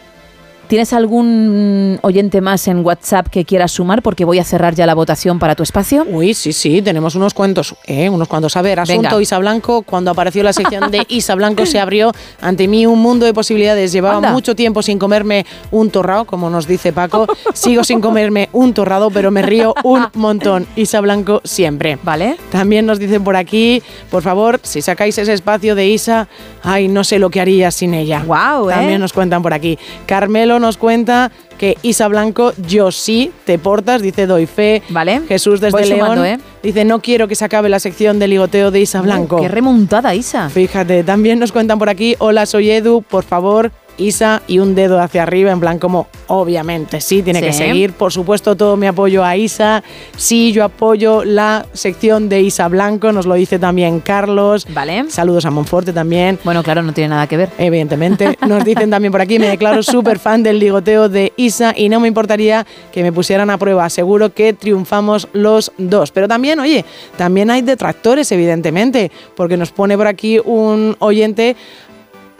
¿Tienes 0.66 0.92
algún 0.94 1.98
oyente 2.02 2.40
más 2.40 2.66
en 2.68 2.84
WhatsApp 2.84 3.28
que 3.28 3.44
quieras 3.44 3.72
sumar? 3.72 4.00
Porque 4.02 4.24
voy 4.24 4.38
a 4.38 4.44
cerrar 4.44 4.74
ya 4.74 4.86
la 4.86 4.94
votación 4.94 5.38
para 5.38 5.54
tu 5.54 5.62
espacio. 5.62 6.06
Uy, 6.08 6.32
sí, 6.32 6.52
sí, 6.54 6.80
tenemos 6.80 7.14
unos 7.14 7.34
cuantos, 7.34 7.74
¿eh? 7.86 8.08
unos 8.08 8.28
cuantos. 8.28 8.56
A 8.56 8.62
ver, 8.62 8.80
asunto 8.80 9.02
Venga. 9.10 9.22
Isa 9.22 9.38
Blanco, 9.38 9.82
cuando 9.82 10.10
apareció 10.10 10.42
la 10.42 10.52
sección 10.54 10.90
de 10.90 11.04
Isa 11.08 11.34
Blanco 11.34 11.66
se 11.66 11.78
abrió 11.78 12.12
ante 12.40 12.66
mí 12.66 12.86
un 12.86 12.98
mundo 13.00 13.26
de 13.26 13.34
posibilidades. 13.34 13.92
Llevaba 13.92 14.16
Anda. 14.16 14.32
mucho 14.32 14.56
tiempo 14.56 14.82
sin 14.82 14.98
comerme 14.98 15.44
un 15.70 15.90
torrado, 15.90 16.24
como 16.24 16.48
nos 16.48 16.66
dice 16.66 16.92
Paco. 16.92 17.26
Sigo 17.52 17.84
sin 17.84 18.00
comerme 18.00 18.48
un 18.52 18.72
torrado, 18.72 19.10
pero 19.10 19.30
me 19.30 19.42
río 19.42 19.74
un 19.84 20.06
montón. 20.14 20.66
Isa 20.76 21.00
Blanco 21.02 21.42
siempre. 21.44 21.98
Vale. 22.02 22.36
También 22.50 22.86
nos 22.86 22.98
dicen 22.98 23.22
por 23.22 23.36
aquí, 23.36 23.82
por 24.10 24.22
favor, 24.22 24.60
si 24.62 24.80
sacáis 24.80 25.18
ese 25.18 25.34
espacio 25.34 25.74
de 25.74 25.88
Isa, 25.88 26.26
ay, 26.62 26.88
no 26.88 27.04
sé 27.04 27.18
lo 27.18 27.28
que 27.28 27.40
haría 27.42 27.70
sin 27.70 27.92
ella. 27.92 28.24
Wow, 28.26 28.70
¿eh? 28.70 28.74
También 28.74 29.00
nos 29.00 29.12
cuentan 29.12 29.42
por 29.42 29.52
aquí. 29.52 29.78
Carmelo 30.06 30.53
nos 30.58 30.76
cuenta 30.76 31.30
que 31.58 31.76
Isa 31.82 32.08
Blanco, 32.08 32.52
yo 32.66 32.90
sí, 32.90 33.32
te 33.44 33.58
portas, 33.58 34.02
dice 34.02 34.26
doy 34.26 34.46
fe. 34.46 34.82
Vale. 34.88 35.22
Jesús 35.28 35.60
desde 35.60 35.78
Voy 35.78 35.88
León 35.88 36.00
sumando, 36.00 36.24
¿eh? 36.24 36.38
dice 36.62 36.84
no 36.84 37.00
quiero 37.00 37.28
que 37.28 37.34
se 37.34 37.44
acabe 37.44 37.68
la 37.68 37.78
sección 37.78 38.18
de 38.18 38.28
ligoteo 38.28 38.70
de 38.70 38.80
Isa 38.80 39.00
Blanco. 39.02 39.36
Uh, 39.36 39.42
qué 39.42 39.48
remontada, 39.48 40.14
Isa. 40.14 40.50
Fíjate, 40.50 41.04
también 41.04 41.38
nos 41.38 41.52
cuentan 41.52 41.78
por 41.78 41.88
aquí, 41.88 42.16
hola 42.18 42.46
soy 42.46 42.70
Edu, 42.70 43.02
por 43.02 43.24
favor, 43.24 43.72
Isa 43.98 44.42
y 44.46 44.58
un 44.58 44.74
dedo 44.74 45.00
hacia 45.00 45.22
arriba, 45.22 45.52
en 45.52 45.60
plan 45.60 45.78
como, 45.78 46.08
obviamente, 46.26 47.00
sí, 47.00 47.22
tiene 47.22 47.40
que 47.40 47.52
seguir. 47.52 47.92
Por 47.92 48.12
supuesto, 48.12 48.56
todo 48.56 48.76
mi 48.76 48.86
apoyo 48.86 49.24
a 49.24 49.36
Isa. 49.36 49.82
Sí, 50.16 50.52
yo 50.52 50.64
apoyo 50.64 51.24
la 51.24 51.66
sección 51.72 52.28
de 52.28 52.42
Isa 52.42 52.68
Blanco, 52.68 53.12
nos 53.12 53.26
lo 53.26 53.34
dice 53.34 53.58
también 53.58 54.00
Carlos. 54.00 54.66
Vale. 54.70 55.10
Saludos 55.10 55.44
a 55.44 55.50
Monforte 55.50 55.92
también. 55.92 56.38
Bueno, 56.44 56.62
claro, 56.62 56.82
no 56.82 56.92
tiene 56.92 57.10
nada 57.10 57.26
que 57.26 57.36
ver. 57.36 57.50
Evidentemente. 57.58 58.38
Nos 58.46 58.64
dicen 58.64 58.90
también 58.90 59.12
por 59.12 59.20
aquí, 59.20 59.38
me 59.38 59.48
declaro 59.48 59.82
súper 59.82 60.18
fan 60.18 60.42
del 60.42 60.58
ligoteo 60.58 61.08
de 61.08 61.32
Isa 61.36 61.72
y 61.76 61.88
no 61.88 62.00
me 62.00 62.08
importaría 62.08 62.66
que 62.92 63.02
me 63.02 63.12
pusieran 63.12 63.50
a 63.50 63.58
prueba. 63.58 63.88
Seguro 63.90 64.32
que 64.32 64.52
triunfamos 64.52 65.28
los 65.32 65.72
dos. 65.78 66.10
Pero 66.10 66.28
también, 66.28 66.60
oye, 66.60 66.84
también 67.16 67.50
hay 67.50 67.62
detractores, 67.62 68.30
evidentemente, 68.32 69.10
porque 69.36 69.56
nos 69.56 69.72
pone 69.72 69.96
por 69.96 70.06
aquí 70.06 70.38
un 70.44 70.96
oyente 70.98 71.56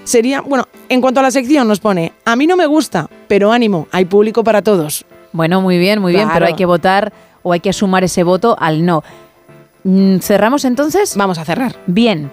sería, 0.05 0.41
bueno, 0.41 0.69
en 0.89 1.01
cuanto 1.01 1.21
a 1.21 1.23
la 1.23 1.31
sección 1.31 1.67
nos 1.67 1.81
pone, 1.81 2.13
a 2.25 2.37
mí 2.37 2.47
no 2.47 2.57
me 2.57 2.67
gusta, 2.67 3.09
pero 3.29 3.53
ánimo, 3.53 3.89
hay 3.91 4.05
público 4.05 4.45
para 4.45 4.63
todos. 4.63 5.05
Bueno, 5.33 5.61
muy 5.61 5.79
bien, 5.79 6.01
muy 6.01 6.13
bien, 6.13 6.29
pero 6.33 6.47
hay 6.47 6.55
que 6.55 6.67
votar 6.67 7.13
o 7.43 7.53
hay 7.53 7.61
que 7.61 7.73
sumar 7.73 8.05
ese 8.05 8.23
voto 8.23 8.57
al 8.59 8.87
no. 8.87 9.03
Mm, 9.83 10.19
¿Cerramos 10.19 10.65
entonces? 10.65 11.17
Vamos 11.17 11.39
a 11.39 11.45
cerrar. 11.45 11.77
Bien. 11.87 12.31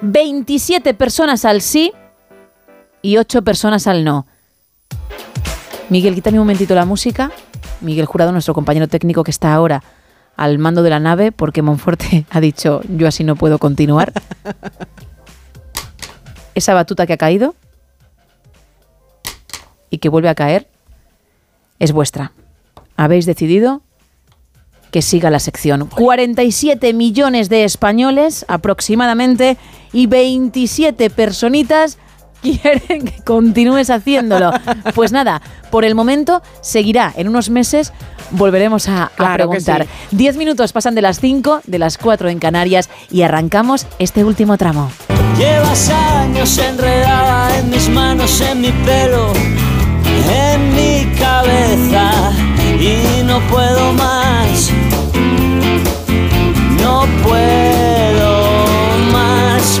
27 0.00 0.94
personas 0.94 1.44
al 1.44 1.60
sí 1.60 1.92
y 3.02 3.18
8 3.18 3.42
personas 3.42 3.86
al 3.86 4.04
no. 4.04 4.26
Miguel, 5.88 6.14
quítame 6.14 6.38
un 6.38 6.46
momentito 6.46 6.74
la 6.74 6.84
música. 6.84 7.30
Miguel 7.80 8.06
Jurado, 8.06 8.32
nuestro 8.32 8.54
compañero 8.54 8.88
técnico 8.88 9.22
que 9.22 9.30
está 9.30 9.54
ahora 9.54 9.82
al 10.36 10.58
mando 10.58 10.82
de 10.82 10.90
la 10.90 11.00
nave, 11.00 11.32
porque 11.32 11.62
Monforte 11.62 12.26
ha 12.30 12.40
dicho, 12.40 12.80
yo 12.88 13.08
así 13.08 13.24
no 13.24 13.36
puedo 13.36 13.58
continuar. 13.58 14.12
Esa 16.56 16.72
batuta 16.72 17.06
que 17.06 17.12
ha 17.12 17.18
caído 17.18 17.54
y 19.90 19.98
que 19.98 20.08
vuelve 20.08 20.30
a 20.30 20.34
caer 20.34 20.68
es 21.78 21.92
vuestra. 21.92 22.32
Habéis 22.96 23.26
decidido 23.26 23.82
que 24.90 25.02
siga 25.02 25.30
la 25.30 25.38
sección. 25.38 25.86
47 25.86 26.94
millones 26.94 27.50
de 27.50 27.64
españoles 27.64 28.46
aproximadamente 28.48 29.58
y 29.92 30.06
27 30.06 31.10
personitas 31.10 31.98
quieren 32.58 33.04
que 33.04 33.22
continúes 33.24 33.90
haciéndolo. 33.90 34.50
Pues 34.94 35.12
nada, 35.12 35.40
por 35.70 35.84
el 35.84 35.94
momento 35.94 36.42
seguirá. 36.60 37.12
En 37.16 37.28
unos 37.28 37.50
meses 37.50 37.92
volveremos 38.30 38.88
a, 38.88 39.10
Claro 39.16 39.34
preguntar. 39.48 39.86
sí. 40.10 40.16
10 40.16 40.36
minutos 40.36 40.72
pasan 40.72 40.94
de 40.94 41.02
las 41.02 41.20
5, 41.20 41.60
de 41.66 41.78
las 41.78 41.98
4 41.98 42.28
en 42.28 42.38
Canarias 42.38 42.88
y 43.10 43.22
arrancamos 43.22 43.86
este 43.98 44.24
último 44.24 44.56
tramo. 44.56 44.90
Llevas 45.38 45.90
años 45.90 46.56
enredada 46.58 47.58
en 47.58 47.70
mis 47.70 47.88
manos, 47.90 48.40
en 48.40 48.60
mi 48.62 48.70
pelo, 48.72 49.32
en 50.30 50.74
mi 50.74 51.14
cabeza 51.18 52.10
y 52.80 53.22
no 53.24 53.40
puedo 53.50 53.92
más. 53.92 54.70
No 56.80 57.04
puedo 57.22 58.56
más. 59.12 59.80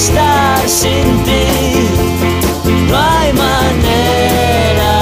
Estar 0.00 0.68
sin 0.68 1.08
ti, 1.24 1.44
no 2.88 2.96
hay 2.96 3.32
manera. 3.34 5.00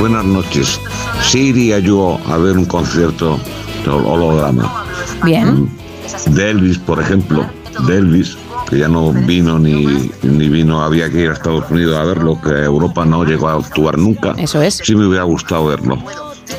Buenas 0.00 0.24
noches. 0.24 0.80
Sí 1.22 1.48
iría 1.48 1.78
yo 1.80 2.18
a 2.26 2.36
ver 2.38 2.56
un 2.56 2.64
concierto 2.64 3.38
de 3.84 3.90
hol- 3.90 4.06
holograma. 4.06 4.84
Bien. 5.24 5.68
De 6.30 6.50
Elvis, 6.50 6.78
por 6.78 7.00
ejemplo. 7.00 7.44
De 7.86 7.98
Elvis, 7.98 8.36
que 8.68 8.78
ya 8.78 8.88
no 8.88 9.12
vino 9.12 9.58
ni, 9.58 10.10
ni 10.22 10.48
vino, 10.48 10.82
había 10.82 11.10
que 11.10 11.20
ir 11.22 11.30
a 11.30 11.32
Estados 11.34 11.64
Unidos 11.70 11.96
a 11.96 12.04
verlo, 12.04 12.40
que 12.40 12.50
Europa 12.64 13.04
no 13.04 13.24
llegó 13.24 13.48
a 13.48 13.54
actuar 13.54 13.98
nunca. 13.98 14.32
Eso 14.38 14.62
es. 14.62 14.80
Sí 14.82 14.94
me 14.94 15.06
hubiera 15.06 15.24
gustado 15.24 15.66
verlo. 15.66 15.98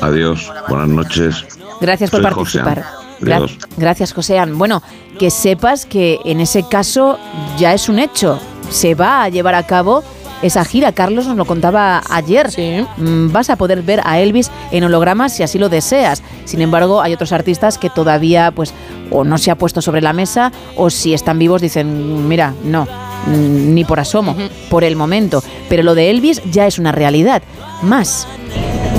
Adiós, 0.00 0.50
buenas 0.68 0.88
noches. 0.88 1.44
Gracias 1.80 2.10
por 2.10 2.22
Soy 2.22 2.30
participar. 2.32 2.84
Adiós. 3.22 3.58
gracias, 3.76 4.12
Josean. 4.12 4.56
Bueno, 4.56 4.82
que 5.18 5.30
sepas 5.30 5.84
que 5.86 6.18
en 6.24 6.40
ese 6.40 6.62
caso 6.62 7.18
ya 7.58 7.74
es 7.74 7.88
un 7.88 7.98
hecho. 7.98 8.38
Se 8.70 8.94
va 8.94 9.22
a 9.24 9.28
llevar 9.28 9.54
a 9.54 9.66
cabo 9.66 10.02
esa 10.42 10.64
gira. 10.64 10.92
Carlos 10.92 11.26
nos 11.26 11.36
lo 11.36 11.44
contaba 11.44 12.02
ayer. 12.08 12.48
Mm, 12.96 13.30
Vas 13.30 13.50
a 13.50 13.56
poder 13.56 13.82
ver 13.82 14.00
a 14.04 14.18
Elvis 14.20 14.50
en 14.70 14.84
holograma 14.84 15.28
si 15.28 15.42
así 15.42 15.58
lo 15.58 15.68
deseas. 15.68 16.22
Sin 16.46 16.62
embargo, 16.62 17.02
hay 17.02 17.12
otros 17.12 17.32
artistas 17.32 17.76
que 17.76 17.90
todavía, 17.90 18.52
pues, 18.52 18.72
o 19.10 19.24
no 19.24 19.36
se 19.38 19.50
ha 19.50 19.56
puesto 19.56 19.82
sobre 19.82 20.00
la 20.00 20.12
mesa, 20.14 20.50
o 20.76 20.88
si 20.88 21.12
están 21.12 21.38
vivos 21.38 21.60
dicen, 21.60 22.26
mira, 22.28 22.54
no, 22.64 22.84
mm, 23.26 23.74
ni 23.74 23.84
por 23.84 24.00
asomo, 24.00 24.34
por 24.70 24.82
el 24.84 24.96
momento. 24.96 25.42
Pero 25.68 25.82
lo 25.82 25.94
de 25.94 26.08
Elvis 26.10 26.40
ya 26.50 26.66
es 26.66 26.78
una 26.78 26.92
realidad. 26.92 27.42
Más. 27.82 28.26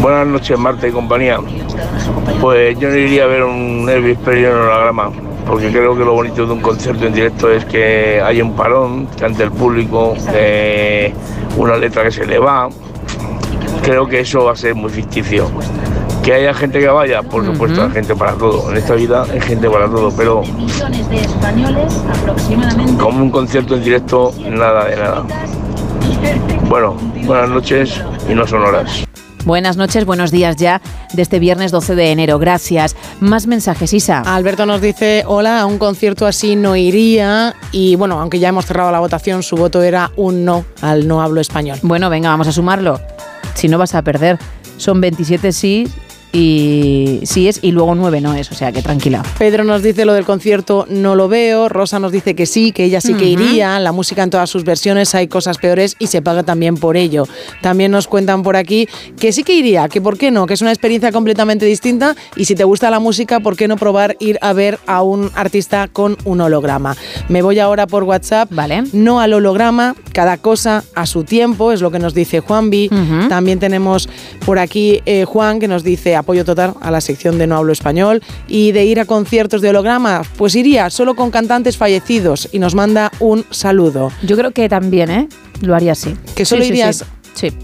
Buenas 0.02 0.28
noches, 0.28 0.58
Marta 0.60 0.88
y 0.88 0.92
compañía. 0.92 1.38
Pues 2.40 2.78
yo 2.80 2.90
no 2.90 2.96
iría 2.96 3.24
a 3.24 3.28
ver 3.28 3.44
un 3.44 3.88
Elvis 3.90 4.18
Presley 4.18 4.46
en 4.46 4.54
holograma, 4.54 5.12
porque 5.48 5.70
creo 5.70 5.96
que 5.96 6.04
lo 6.04 6.14
bonito 6.14 6.46
de 6.46 6.54
un 6.54 6.62
concierto 6.62 7.06
en 7.06 7.14
directo 7.14 7.52
es 7.52 7.66
que 7.66 8.22
hay 8.22 8.42
un 8.42 8.54
parón, 8.56 9.08
que 9.08 9.26
ante 9.26 9.44
el 9.44 9.52
público, 9.52 10.16
eh, 10.34 11.14
una 11.58 11.78
letra 11.78 12.04
que 12.04 12.12
se 12.12 12.26
le 12.26 12.40
va. 12.40 12.70
Creo 13.84 14.08
que 14.08 14.22
eso 14.22 14.46
va 14.46 14.52
a 14.54 14.56
ser 14.56 14.76
muy 14.76 14.90
ficticio. 14.90 15.50
Que 16.24 16.34
haya 16.34 16.54
gente 16.54 16.80
que 16.80 16.88
vaya, 16.88 17.24
por 17.24 17.44
supuesto, 17.44 17.84
hay 17.84 17.92
gente 17.92 18.16
para 18.16 18.34
todo. 18.34 18.70
En 18.72 18.78
esta 18.78 18.94
vida 18.94 19.26
hay 19.32 19.42
gente 19.42 19.70
para 19.70 19.88
todo, 19.88 20.12
pero 20.16 20.44
como 23.00 23.24
un 23.24 23.32
concierto 23.32 23.76
en 23.76 23.84
directo, 23.84 24.32
nada 24.48 24.86
de 24.86 24.96
nada. 24.98 25.24
Bueno, 26.70 26.96
buenas 27.26 27.50
noches 27.50 28.02
y 28.30 28.36
no 28.36 28.46
son 28.46 28.62
horas. 28.62 29.04
Buenas 29.46 29.76
noches, 29.76 30.06
buenos 30.06 30.30
días 30.30 30.56
ya 30.56 30.82
de 31.14 31.22
este 31.22 31.40
viernes 31.40 31.72
12 31.72 31.96
de 31.96 32.12
enero. 32.12 32.38
Gracias. 32.38 32.96
Más 33.20 33.48
mensajes, 33.48 33.92
Isa. 33.94 34.20
Alberto 34.20 34.68
nos 34.68 34.82
dice, 34.82 35.24
hola, 35.26 35.62
a 35.62 35.66
un 35.66 35.80
concierto 35.80 36.28
así 36.28 36.56
no 36.56 36.76
iría. 36.76 37.56
Y 37.72 37.96
bueno, 37.96 38.20
aunque 38.20 38.40
ya 38.40 38.50
hemos 38.50 38.68
cerrado 38.68 38.92
la 38.92 39.00
votación, 39.00 39.42
su 39.42 39.56
voto 39.56 39.82
era 39.82 40.12
un 40.16 40.46
no 40.46 40.64
al 40.82 41.08
no 41.08 41.22
hablo 41.22 41.42
español. 41.42 41.80
Bueno, 41.82 42.10
venga, 42.10 42.30
vamos 42.30 42.48
a 42.48 42.52
sumarlo. 42.52 43.02
Si 43.56 43.68
no 43.68 43.78
vas 43.78 43.96
a 43.96 44.04
perder. 44.04 44.38
Son 44.78 45.02
27 45.02 45.52
sí 45.52 45.88
y 46.34 47.20
sí 47.24 47.48
es 47.48 47.60
y 47.62 47.72
luego 47.72 47.96
9 47.96 48.22
no 48.22 48.34
es, 48.34 48.52
o 48.52 48.56
sea 48.56 48.72
que 48.72 48.82
tranquila. 48.82 49.24
Pedro 49.38 49.64
nos 49.64 49.84
dice 49.84 50.06
lo 50.06 50.14
del 50.14 50.26
concierto 50.26 50.86
no 50.90 51.16
lo 51.16 51.28
veo, 51.28 51.70
Rosa 51.70 52.00
nos 52.00 52.12
dice 52.12 52.36
que 52.36 52.46
sí, 52.46 52.72
que 52.72 52.86
ella 52.86 53.02
sí 53.02 53.14
que 53.14 53.26
iría, 53.26 53.80
la 53.80 53.92
música 53.92 54.24
en 54.24 54.30
todas 54.30 54.50
sus 54.50 54.64
versiones, 54.64 55.14
hay 55.16 55.28
cosas 55.28 55.58
peores 55.58 55.96
y 56.00 56.08
se 56.08 56.22
paga 56.22 56.44
también 56.44 56.76
por 56.76 56.98
ello. 56.98 57.28
También 57.62 57.92
nos 57.92 58.08
cuentan 58.08 58.44
por 58.44 58.56
aquí 58.56 58.88
que 59.20 59.32
sí 59.32 59.44
que 59.44 59.54
iría, 59.54 59.90
que 59.90 60.02
por 60.02 60.18
qué 60.18 60.32
no, 60.32 60.46
que 60.46 60.54
es 60.54 60.62
una 60.62 60.72
experiencia 60.72 61.12
completamente 61.12 61.66
distinta 61.66 62.16
y 62.36 62.46
si 62.46 62.56
te 62.56 62.64
gusta 62.64 62.90
la 62.90 63.00
música, 63.00 63.40
¿por 63.40 63.56
qué 63.56 63.68
no 63.68 63.78
probar 63.78 64.16
ir 64.20 64.38
a 64.42 64.54
ver 64.54 64.80
a 64.88 65.02
un 65.02 65.32
artista 65.36 65.88
con 65.88 66.18
un 66.24 66.42
holograma? 66.42 66.96
Me 67.30 67.42
voy 67.42 67.60
ahora 67.60 67.88
por 67.88 68.04
WhatsApp, 68.04 68.50
vale. 68.52 68.84
no 68.94 69.20
al 69.20 69.34
holograma, 69.34 69.96
cada 70.14 70.38
cosa 70.38 70.84
a 70.96 71.06
su 71.06 71.24
tiempo, 71.24 71.72
es 71.72 71.82
lo 71.82 71.92
que 71.92 72.00
nos 72.00 72.14
dice 72.14 72.40
Juanvi. 72.40 72.90
También 73.30 73.60
tenemos 73.60 74.10
por 74.46 74.60
aquí 74.60 75.02
eh, 75.06 75.26
Juan 75.26 75.60
que 75.60 75.68
nos 75.68 75.84
dice, 75.84 76.16
apoyo 76.22 76.46
total 76.46 76.74
a 76.82 76.92
la 76.92 77.02
sección 77.02 77.38
de 77.38 77.48
No 77.48 77.58
Hablo 77.58 77.74
Español. 77.74 78.24
Y 78.48 78.72
de 78.72 78.86
ir 78.86 79.00
a 79.00 79.06
conciertos 79.06 79.62
de 79.62 79.70
holograma, 79.70 80.24
pues 80.38 80.56
iría 80.56 80.90
solo 80.90 81.16
con 81.16 81.32
cantantes 81.32 81.78
fallecidos 81.78 82.50
y 82.52 82.60
nos 82.60 82.76
manda 82.76 83.12
un 83.20 83.46
saludo. 83.50 84.12
Yo 84.24 84.38
creo 84.38 84.52
que 84.52 84.70
también, 84.70 85.12
¿eh? 85.12 85.30
Lo 85.62 85.76
haría 85.76 85.92
así. 85.92 86.16
Que 86.36 86.46
solo 86.46 86.64
sí, 86.64 86.70
irías... 86.70 87.06
Sí. 87.34 87.50
sí. 87.50 87.58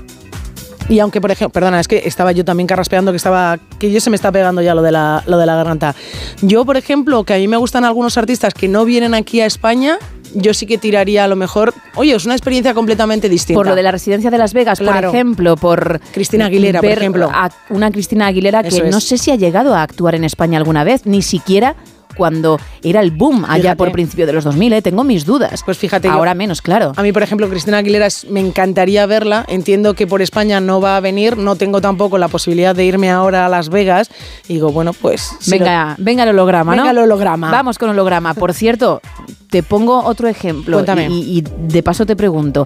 Y 0.89 0.99
aunque, 0.99 1.19
por 1.19 1.31
ejemplo, 1.31 1.51
perdona, 1.51 1.79
es 1.79 1.87
que 1.87 2.03
estaba 2.05 2.31
yo 2.31 2.45
también 2.45 2.65
carraspeando 2.65 3.11
que 3.11 3.17
estaba, 3.17 3.59
que 3.77 3.91
yo 3.91 3.99
se 3.99 4.09
me 4.09 4.15
está 4.15 4.31
pegando 4.31 4.61
ya 4.61 4.73
lo 4.73 4.81
de 4.81 4.91
la, 4.91 5.21
lo 5.27 5.37
de 5.37 5.45
la 5.45 5.55
garganta. 5.55 5.95
Yo, 6.41 6.63
por 6.65 6.77
ejemplo, 6.77 7.23
que 7.25 7.33
a 7.33 7.37
mí 7.37 7.47
me 7.47 7.57
gustan 7.57 7.83
algunos 7.83 8.17
artistas 8.17 8.53
que 8.53 8.67
no 8.67 8.85
vienen 8.85 9.13
aquí 9.13 9.41
a 9.41 9.45
España, 9.45 9.97
yo 10.33 10.53
sí 10.53 10.65
que 10.65 10.77
tiraría 10.77 11.23
a 11.23 11.27
lo 11.27 11.35
mejor, 11.35 11.73
oye, 11.95 12.15
es 12.15 12.25
una 12.25 12.35
experiencia 12.35 12.73
completamente 12.73 13.29
distinta. 13.29 13.57
Por 13.59 13.67
lo 13.67 13.75
de 13.75 13.83
la 13.83 13.91
residencia 13.91 14.29
de 14.31 14.37
Las 14.37 14.53
Vegas, 14.53 14.79
Claro. 14.79 15.09
por 15.09 15.15
ejemplo, 15.15 15.55
por 15.57 15.99
Cristina 16.13 16.45
Aguilera, 16.47 16.81
por 16.81 16.89
ejemplo. 16.89 17.29
a 17.33 17.49
una 17.69 17.91
Cristina 17.91 18.27
Aguilera 18.27 18.63
que 18.63 18.69
es. 18.69 18.83
no 18.91 18.99
sé 18.99 19.17
si 19.17 19.31
ha 19.31 19.35
llegado 19.35 19.75
a 19.75 19.81
actuar 19.83 20.15
en 20.15 20.23
España 20.23 20.57
alguna 20.57 20.83
vez, 20.83 21.05
ni 21.05 21.21
siquiera 21.21 21.75
cuando 22.17 22.59
era 22.83 22.99
el 23.01 23.11
boom 23.11 23.45
allá 23.45 23.61
Fíjate. 23.61 23.77
por 23.77 23.91
principio 23.91 24.25
de 24.25 24.33
los 24.33 24.43
2000, 24.43 24.73
¿eh? 24.73 24.81
tengo 24.81 25.03
mis 25.03 25.25
dudas. 25.25 25.61
Pues 25.63 25.77
fíjate, 25.77 26.07
yo- 26.07 26.13
ahora 26.13 26.33
menos, 26.33 26.61
claro. 26.61 26.93
A 26.95 27.03
mí, 27.03 27.11
por 27.13 27.23
ejemplo, 27.23 27.47
Cristina 27.49 27.77
Aguilera 27.77 28.07
me 28.29 28.39
encantaría 28.39 29.05
verla. 29.05 29.45
Entiendo 29.47 29.93
que 29.93 30.07
por 30.07 30.21
España 30.21 30.59
no 30.59 30.81
va 30.81 30.97
a 30.97 30.99
venir. 30.99 31.37
No 31.37 31.55
tengo 31.55 31.79
tampoco 31.81 32.17
la 32.17 32.27
posibilidad 32.27 32.75
de 32.75 32.83
irme 32.85 33.09
ahora 33.11 33.45
a 33.45 33.49
Las 33.49 33.69
Vegas. 33.69 34.09
Y 34.47 34.55
digo, 34.55 34.71
bueno, 34.71 34.93
pues. 34.93 35.29
si 35.39 35.51
Venga, 35.51 35.95
venga 35.99 36.23
el 36.23 36.29
holograma, 36.29 36.75
¿no? 36.75 36.81
Venga 36.83 36.91
el 36.91 36.97
holograma. 36.97 37.51
Vamos 37.51 37.77
con 37.77 37.89
holograma. 37.89 38.33
Por 38.33 38.53
cierto, 38.53 39.01
te 39.49 39.63
pongo 39.63 40.03
otro 40.03 40.27
ejemplo. 40.27 40.77
Cuéntame. 40.77 41.07
Y, 41.09 41.37
y 41.39 41.43
de 41.67 41.83
paso 41.83 42.05
te 42.05 42.15
pregunto. 42.15 42.65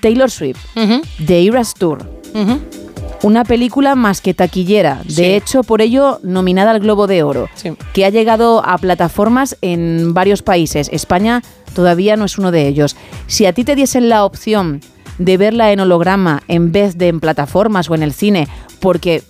Taylor 0.00 0.30
Swift, 0.30 0.58
The 1.26 1.46
Eras 1.46 1.72
Tour. 1.74 2.06
Ujú. 2.34 2.60
Una 3.24 3.42
película 3.44 3.94
más 3.94 4.20
que 4.20 4.34
taquillera. 4.34 5.00
De 5.04 5.10
Sí. 5.14 5.24
hecho, 5.24 5.62
por 5.62 5.80
ello, 5.80 6.20
nominada 6.22 6.72
al 6.72 6.80
Globo 6.80 7.06
de 7.06 7.22
Oro. 7.22 7.48
Sí. 7.54 7.72
Que 7.94 8.04
ha 8.04 8.10
llegado 8.10 8.62
a 8.62 8.76
plataformas 8.76 9.56
en 9.62 10.12
varios 10.12 10.42
países. 10.42 10.90
España 10.92 11.42
todavía 11.74 12.16
no 12.18 12.26
es 12.26 12.36
uno 12.36 12.50
de 12.50 12.68
ellos. 12.68 12.96
Si 13.26 13.46
a 13.46 13.54
ti 13.54 13.64
te 13.64 13.76
diesen 13.76 14.10
la 14.10 14.26
opción 14.26 14.82
de 15.16 15.38
verla 15.38 15.72
en 15.72 15.80
holograma 15.80 16.42
en 16.48 16.70
vez 16.70 16.98
de 16.98 17.08
en 17.08 17.20
plataformas 17.20 17.88
o 17.88 17.94
en 17.94 18.02
el 18.02 18.12
cine, 18.12 18.46
porque 18.78 19.22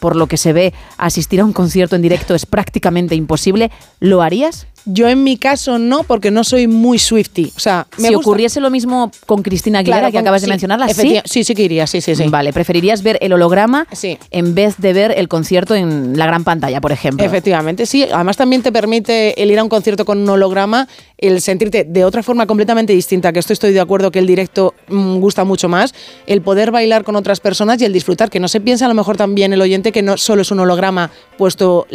por 0.00 0.16
lo 0.16 0.28
que 0.28 0.38
se 0.38 0.54
ve, 0.54 0.72
asistir 0.96 1.40
a 1.40 1.44
un 1.44 1.52
concierto 1.52 1.94
en 1.96 2.02
directo 2.02 2.34
es 2.34 2.46
prácticamente 2.46 3.16
imposible, 3.16 3.70
¿lo 4.00 4.22
harías? 4.22 4.66
Yo 4.84 5.08
en 5.08 5.22
mi 5.22 5.36
caso 5.36 5.78
no, 5.78 6.02
porque 6.02 6.30
no 6.30 6.42
soy 6.44 6.66
muy 6.66 6.98
Swifty. 6.98 7.52
O 7.56 7.60
sea, 7.60 7.86
me 7.98 8.08
si 8.08 8.14
gusta- 8.14 8.28
ocurriese 8.28 8.60
lo 8.60 8.70
mismo 8.70 9.10
con 9.26 9.42
Cristina 9.42 9.78
Aguilera, 9.80 10.00
Claro, 10.00 10.10
que 10.12 10.18
con- 10.18 10.22
acabas 10.24 10.40
de 10.42 10.46
sí, 10.46 10.50
mencionarla, 10.50 10.88
¿sí? 10.88 11.18
sí, 11.24 11.44
sí 11.44 11.54
que 11.54 11.62
iría, 11.62 11.86
sí, 11.86 12.00
sí, 12.00 12.14
sí. 12.16 12.24
Vale, 12.28 12.52
preferirías 12.52 13.02
ver 13.02 13.18
el 13.20 13.32
holograma 13.32 13.86
Sí. 13.92 14.18
en 14.30 14.54
vez 14.54 14.74
de 14.78 14.92
ver 14.92 15.14
el 15.16 15.28
concierto 15.28 15.74
en 15.74 16.18
la 16.18 16.26
gran 16.26 16.44
pantalla, 16.44 16.80
por 16.80 16.92
ejemplo. 16.92 17.24
Efectivamente, 17.24 17.86
sí. 17.86 18.04
Además 18.12 18.36
también 18.36 18.62
te 18.62 18.72
permite 18.72 19.40
el 19.42 19.50
ir 19.50 19.58
a 19.58 19.62
un 19.62 19.68
concierto 19.68 20.04
con 20.04 20.18
un 20.18 20.28
holograma, 20.28 20.88
el 21.18 21.40
sentirte 21.40 21.84
de 21.84 22.04
otra 22.04 22.22
forma 22.24 22.46
completamente 22.46 22.92
distinta, 22.92 23.32
que 23.32 23.38
esto 23.38 23.52
estoy 23.52 23.72
de 23.72 23.80
acuerdo 23.80 24.10
que 24.10 24.18
el 24.18 24.26
directo 24.26 24.74
mm, 24.88 25.18
gusta 25.18 25.44
mucho 25.44 25.68
más, 25.68 25.94
el 26.26 26.42
poder 26.42 26.72
bailar 26.72 27.04
con 27.04 27.14
otras 27.16 27.38
personas 27.38 27.80
y 27.80 27.84
el 27.84 27.92
disfrutar, 27.92 28.30
que 28.30 28.40
no 28.40 28.48
se 28.48 28.60
piensa 28.60 28.86
a 28.86 28.88
lo 28.88 28.94
mejor 28.94 29.16
también 29.16 29.52
el 29.52 29.60
oyente 29.60 29.92
que 29.92 30.02
no 30.02 30.16
solo 30.16 30.42
es 30.42 30.50
un 30.50 30.58
holograma 30.60 31.10
puesto 31.38 31.86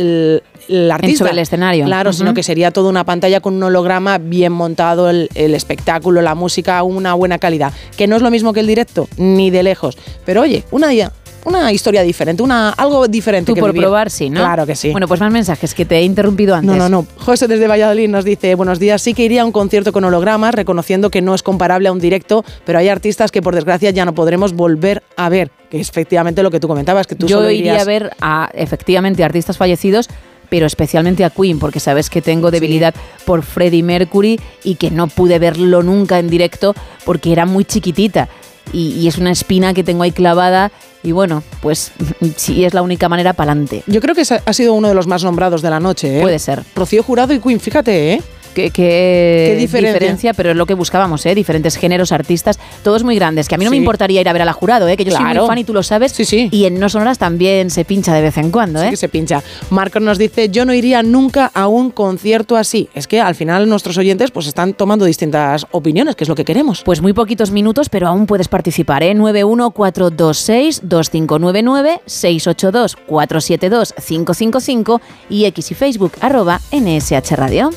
el, 0.68 0.92
artista. 0.92 1.20
sobre 1.20 1.32
el 1.34 1.40
escenario. 1.40 1.86
Claro, 1.86 2.14
sino 2.14 2.34
que 2.34 2.44
sería 2.44 2.72
toda 2.72 2.90
una 2.90 3.04
pantalla 3.04 3.40
con 3.40 3.56
un 3.56 3.64
holograma 3.64 4.18
bien 4.18 4.52
montado, 4.52 5.10
el, 5.10 5.30
el 5.36 5.54
espectáculo, 5.56 6.22
la 6.22 6.36
música, 6.36 6.82
una 6.84 7.14
buena 7.14 7.40
calidad. 7.40 7.74
Que 7.96 8.08
no 8.08 8.16
es 8.16 8.22
lo 8.22 8.32
mismo 8.32 8.54
que 8.54 8.60
el 8.62 8.68
directo, 8.68 9.08
ni 9.18 9.50
de 9.50 9.64
lejos. 9.64 9.98
Pero 10.26 10.42
oye, 10.42 10.64
una 10.72 10.88
día. 10.90 11.12
Una 11.48 11.72
historia 11.72 12.02
diferente, 12.02 12.44
una, 12.44 12.72
algo 12.72 13.08
diferente. 13.08 13.52
Tú 13.52 13.56
que 13.56 13.62
por 13.62 13.72
vivir. 13.72 13.84
probar, 13.84 14.10
sí, 14.10 14.30
¿no? 14.30 14.42
Claro 14.42 14.66
que 14.66 14.76
sí. 14.76 14.92
Bueno, 14.92 15.08
pues 15.08 15.22
más 15.22 15.32
mensajes 15.32 15.74
que 15.74 15.86
te 15.86 15.98
he 15.98 16.04
interrumpido 16.04 16.54
antes. 16.54 16.70
No, 16.70 16.76
no, 16.76 16.90
no. 16.90 17.08
José 17.16 17.48
desde 17.48 17.68
Valladolid 17.68 18.10
nos 18.10 18.26
dice, 18.26 18.54
buenos 18.56 18.80
días, 18.80 19.02
sí 19.02 19.14
que 19.14 19.24
iría 19.24 19.44
a 19.44 19.46
un 19.46 19.54
concierto 19.54 19.94
con 19.94 20.04
hologramas, 20.04 20.54
reconociendo 20.54 21.10
que 21.10 21.22
no 21.22 21.34
es 21.34 21.44
comparable 21.44 21.88
a 21.88 21.94
un 21.94 22.00
directo, 22.00 22.44
pero 22.66 22.80
hay 22.80 22.90
artistas 22.90 23.32
que 23.32 23.42
por 23.42 23.56
desgracia 23.56 23.92
ya 23.92 24.04
no 24.04 24.14
podremos 24.14 24.52
volver 24.52 25.04
a 25.16 25.30
ver, 25.30 25.50
que 25.70 25.80
es 25.80 25.88
efectivamente 25.88 26.44
lo 26.44 26.52
que 26.52 26.60
tú 26.60 26.68
comentabas, 26.68 27.08
que 27.08 27.16
tú 27.16 27.28
Yo 27.28 27.38
solo 27.38 27.50
iría 27.50 27.80
a 27.80 27.86
ver 27.86 28.12
a 28.20 28.50
efectivamente 28.54 29.24
artistas 29.24 29.58
fallecidos, 29.58 30.10
pero 30.50 30.66
especialmente 30.66 31.24
a 31.26 31.30
Queen, 31.30 31.60
porque 31.60 31.80
sabes 31.80 32.10
que 32.10 32.22
tengo 32.22 32.52
debilidad 32.52 32.94
por 33.26 33.44
Freddie 33.44 33.84
Mercury 33.84 34.40
y 34.64 34.76
que 34.76 34.92
no 34.92 35.08
pude 35.08 35.40
verlo 35.40 35.84
nunca 35.84 36.20
en 36.20 36.30
directo 36.30 36.76
porque 37.06 37.32
era 37.32 37.46
muy 37.46 37.66
chiquitita. 37.66 38.30
Y, 38.74 38.90
y 38.94 39.08
es 39.08 39.18
una 39.18 39.32
espina 39.32 39.74
que 39.74 39.84
tengo 39.84 40.04
ahí 40.04 40.12
clavada. 40.12 40.72
Y 41.04 41.14
bueno, 41.14 41.44
pues 41.62 41.92
si 42.36 42.66
es 42.66 42.74
la 42.74 42.82
única 42.82 43.08
manera, 43.08 43.34
para 43.34 43.52
adelante. 43.52 43.84
Yo 43.88 44.02
creo 44.02 44.14
que 44.14 44.24
ha 44.24 44.54
sido 44.54 44.74
uno 44.74 44.90
de 44.90 44.94
los 44.94 45.08
más 45.08 45.24
nombrados 45.24 45.62
de 45.62 45.70
la 45.70 45.80
noche. 45.80 46.20
¿eh? 46.20 46.22
Puede 46.22 46.40
ser. 46.40 46.64
Rocío 46.76 47.04
Jurado 47.04 47.34
y 47.34 47.40
Queen, 47.40 47.60
fíjate, 47.60 48.14
¿eh? 48.14 48.22
Qué, 48.58 48.72
qué 48.72 49.50
Qué 49.52 49.56
diferencia. 49.60 50.34
pero 50.34 50.50
es 50.50 50.56
lo 50.56 50.66
que 50.66 50.74
buscábamos, 50.74 51.24
¿eh? 51.28 51.36
Diferentes 51.36 51.76
géneros, 51.76 52.12
artistas, 52.12 52.58
todos 52.84 53.04
muy 53.04 53.16
grandes. 53.16 53.48
Que 53.48 53.54
a 53.54 53.60
mí 53.60 53.66
no 53.66 53.70
me 53.70 53.78
importaría 53.78 54.20
ir 54.20 54.28
a 54.28 54.34
ver 54.34 54.42
a 54.42 54.46
la 54.46 54.54
jurado, 54.54 54.88
¿eh? 54.88 54.98
Que 54.98 55.06
yo 55.06 55.12
soy 55.12 55.24
muy 55.24 55.38
fan 55.46 55.60
y 55.60 55.64
tú 55.64 55.76
lo 55.76 55.84
sabes. 55.84 56.12
Sí, 56.12 56.26
sí. 56.26 56.50
Y 56.52 56.66
en 56.66 56.80
No 56.80 56.90
Sonoras 56.90 57.20
también 57.20 57.70
se 57.70 57.86
pincha 57.86 58.16
de 58.16 58.24
vez 58.24 58.36
en 58.40 58.50
cuando, 58.50 58.80
Sí 58.80 58.88
¿eh? 58.88 58.90
que 58.90 58.98
se 58.98 59.10
pincha. 59.10 59.44
Marcos 59.70 60.02
nos 60.02 60.18
dice, 60.18 60.50
yo 60.50 60.66
no 60.66 60.74
iría 60.74 61.04
nunca 61.04 61.52
a 61.54 61.68
un 61.68 61.92
concierto 61.92 62.58
así. 62.58 62.90
Es 62.96 63.06
que 63.06 63.22
al 63.22 63.36
final 63.36 63.70
nuestros 63.70 63.96
oyentes 64.00 64.32
pues 64.32 64.48
están 64.48 64.74
tomando 64.74 65.06
distintas 65.06 65.68
opiniones, 65.70 66.16
que 66.16 66.24
es 66.24 66.28
lo 66.28 66.34
que 66.34 66.44
queremos. 66.44 66.82
Pues 66.84 67.00
muy 67.00 67.14
poquitos 67.14 67.52
minutos, 67.52 67.90
pero 67.90 68.08
aún 68.08 68.26
puedes 68.26 68.48
participar, 68.48 69.04
¿eh? 69.04 69.14
91426-2599, 69.14 72.02
682-472-555 72.08 75.00
y 75.30 75.46
X 75.46 75.72
y 75.72 75.76
Facebook, 75.76 76.14
arroba 76.22 76.60
NSH 76.72 77.36
Radio. 77.36 77.70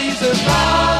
these 0.00 0.22
are 0.22 0.97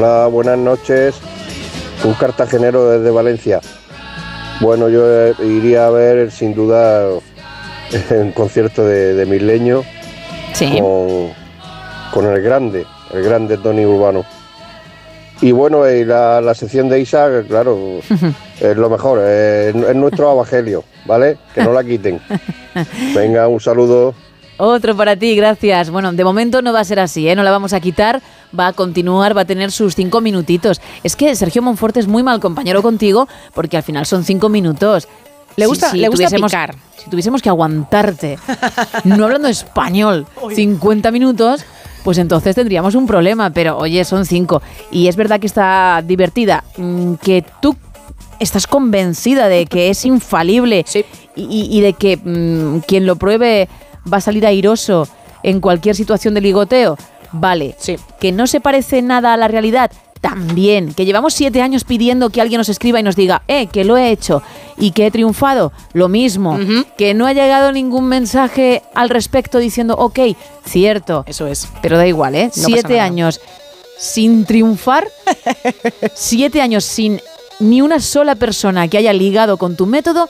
Hola, 0.00 0.28
buenas 0.28 0.56
noches. 0.56 1.16
Un 2.04 2.14
cartagenero 2.14 2.88
desde 2.88 3.10
Valencia. 3.10 3.60
Bueno, 4.60 4.88
yo 4.88 5.02
eh, 5.10 5.34
iría 5.40 5.88
a 5.88 5.90
ver 5.90 6.30
sin 6.30 6.54
duda 6.54 7.08
un 8.10 8.30
concierto 8.30 8.84
de, 8.84 9.14
de 9.14 9.26
Milenio 9.26 9.82
Sí. 10.52 10.78
con, 10.80 11.30
con 12.12 12.32
el 12.32 12.40
grande, 12.42 12.86
el 13.12 13.24
grande 13.24 13.56
Tony 13.56 13.84
Urbano. 13.84 14.24
Y 15.40 15.50
bueno, 15.50 15.90
y 15.90 16.04
la, 16.04 16.40
la 16.40 16.54
sección 16.54 16.88
de 16.88 17.00
Isa, 17.00 17.42
claro, 17.48 17.98
es 18.60 18.76
lo 18.76 18.88
mejor, 18.88 19.18
es, 19.18 19.74
es 19.74 19.96
nuestro 19.96 20.30
evangelio, 20.34 20.84
¿vale? 21.06 21.38
Que 21.52 21.64
no 21.64 21.72
la 21.72 21.82
quiten. 21.82 22.20
Venga, 23.16 23.48
un 23.48 23.58
saludo. 23.58 24.14
Otro 24.58 24.96
para 24.96 25.16
ti, 25.16 25.36
gracias. 25.36 25.88
Bueno, 25.90 26.12
de 26.12 26.24
momento 26.24 26.62
no 26.62 26.72
va 26.72 26.80
a 26.80 26.84
ser 26.84 26.98
así, 27.00 27.28
¿eh? 27.28 27.36
no 27.36 27.42
la 27.44 27.50
vamos 27.52 27.72
a 27.72 27.80
quitar, 27.80 28.20
va 28.58 28.66
a 28.68 28.72
continuar, 28.72 29.36
va 29.36 29.42
a 29.42 29.44
tener 29.44 29.70
sus 29.70 29.94
cinco 29.94 30.20
minutitos. 30.20 30.80
Es 31.04 31.14
que 31.16 31.34
Sergio 31.36 31.62
Monforte 31.62 32.00
es 32.00 32.08
muy 32.08 32.22
mal 32.24 32.40
compañero 32.40 32.82
contigo 32.82 33.28
porque 33.54 33.76
al 33.76 33.82
final 33.84 34.04
son 34.04 34.24
cinco 34.24 34.48
minutos. 34.48 35.06
Le 35.56 35.66
gusta- 35.66 35.92
le 35.94 36.08
gusta 36.08 36.26
tuviésemos- 36.28 36.50
picar. 36.50 36.74
Si 36.96 37.08
tuviésemos 37.10 37.40
que 37.42 37.48
aguantarte, 37.48 38.38
no 39.04 39.24
hablando 39.24 39.46
español, 39.48 40.26
50 40.54 41.10
minutos, 41.12 41.64
pues 42.04 42.18
entonces 42.18 42.54
tendríamos 42.56 42.94
un 42.96 43.06
problema. 43.06 43.50
Pero 43.50 43.76
oye, 43.78 44.04
son 44.04 44.26
cinco. 44.26 44.60
Y 44.90 45.06
es 45.08 45.14
verdad 45.16 45.38
que 45.40 45.46
está 45.46 46.02
divertida. 46.04 46.64
mm, 46.76 47.14
Que 47.14 47.44
tú 47.62 47.76
estás 48.40 48.66
convencida 48.66 49.48
de 49.48 49.66
que 49.66 49.90
es 49.90 50.04
infalible 50.04 50.84
y 51.36 51.80
de 51.80 51.92
que 51.92 52.16
mm, 52.16 52.80
quien 52.86 53.06
lo 53.06 53.16
pruebe 53.16 53.68
va 54.12 54.18
a 54.18 54.20
salir 54.20 54.46
airoso 54.46 55.08
en 55.42 55.60
cualquier 55.60 55.94
situación 55.94 56.34
de 56.34 56.40
ligoteo. 56.40 56.96
Vale. 57.32 57.76
Que 58.20 58.32
no 58.32 58.46
se 58.46 58.60
parece 58.60 59.02
nada 59.02 59.34
a 59.34 59.36
la 59.36 59.48
realidad. 59.48 59.90
También, 60.20 60.94
que 60.94 61.04
llevamos 61.04 61.34
siete 61.34 61.62
años 61.62 61.84
pidiendo 61.84 62.30
que 62.30 62.40
alguien 62.40 62.58
nos 62.58 62.68
escriba 62.68 62.98
y 62.98 63.04
nos 63.04 63.14
diga, 63.14 63.42
eh, 63.46 63.68
que 63.68 63.84
lo 63.84 63.96
he 63.96 64.10
hecho 64.10 64.42
y 64.76 64.90
que 64.90 65.06
he 65.06 65.10
triunfado, 65.12 65.72
lo 65.92 66.08
mismo, 66.08 66.58
que 66.96 67.14
no 67.14 67.26
ha 67.26 67.32
llegado 67.32 67.70
ningún 67.70 68.06
mensaje 68.06 68.82
al 68.94 69.10
respecto 69.10 69.58
diciendo, 69.58 69.94
ok, 69.96 70.18
cierto. 70.64 71.22
Eso 71.26 71.46
es. 71.46 71.68
Pero 71.82 71.96
da 71.96 72.06
igual, 72.06 72.34
¿eh? 72.34 72.50
siete 72.52 72.98
años 72.98 73.40
sin 73.96 74.44
triunfar, 74.44 75.08
siete 76.14 76.62
años 76.62 76.84
sin 76.84 77.20
ni 77.60 77.80
una 77.80 78.00
sola 78.00 78.34
persona 78.34 78.88
que 78.88 78.98
haya 78.98 79.12
ligado 79.12 79.56
con 79.56 79.76
tu 79.76 79.86
método 79.86 80.28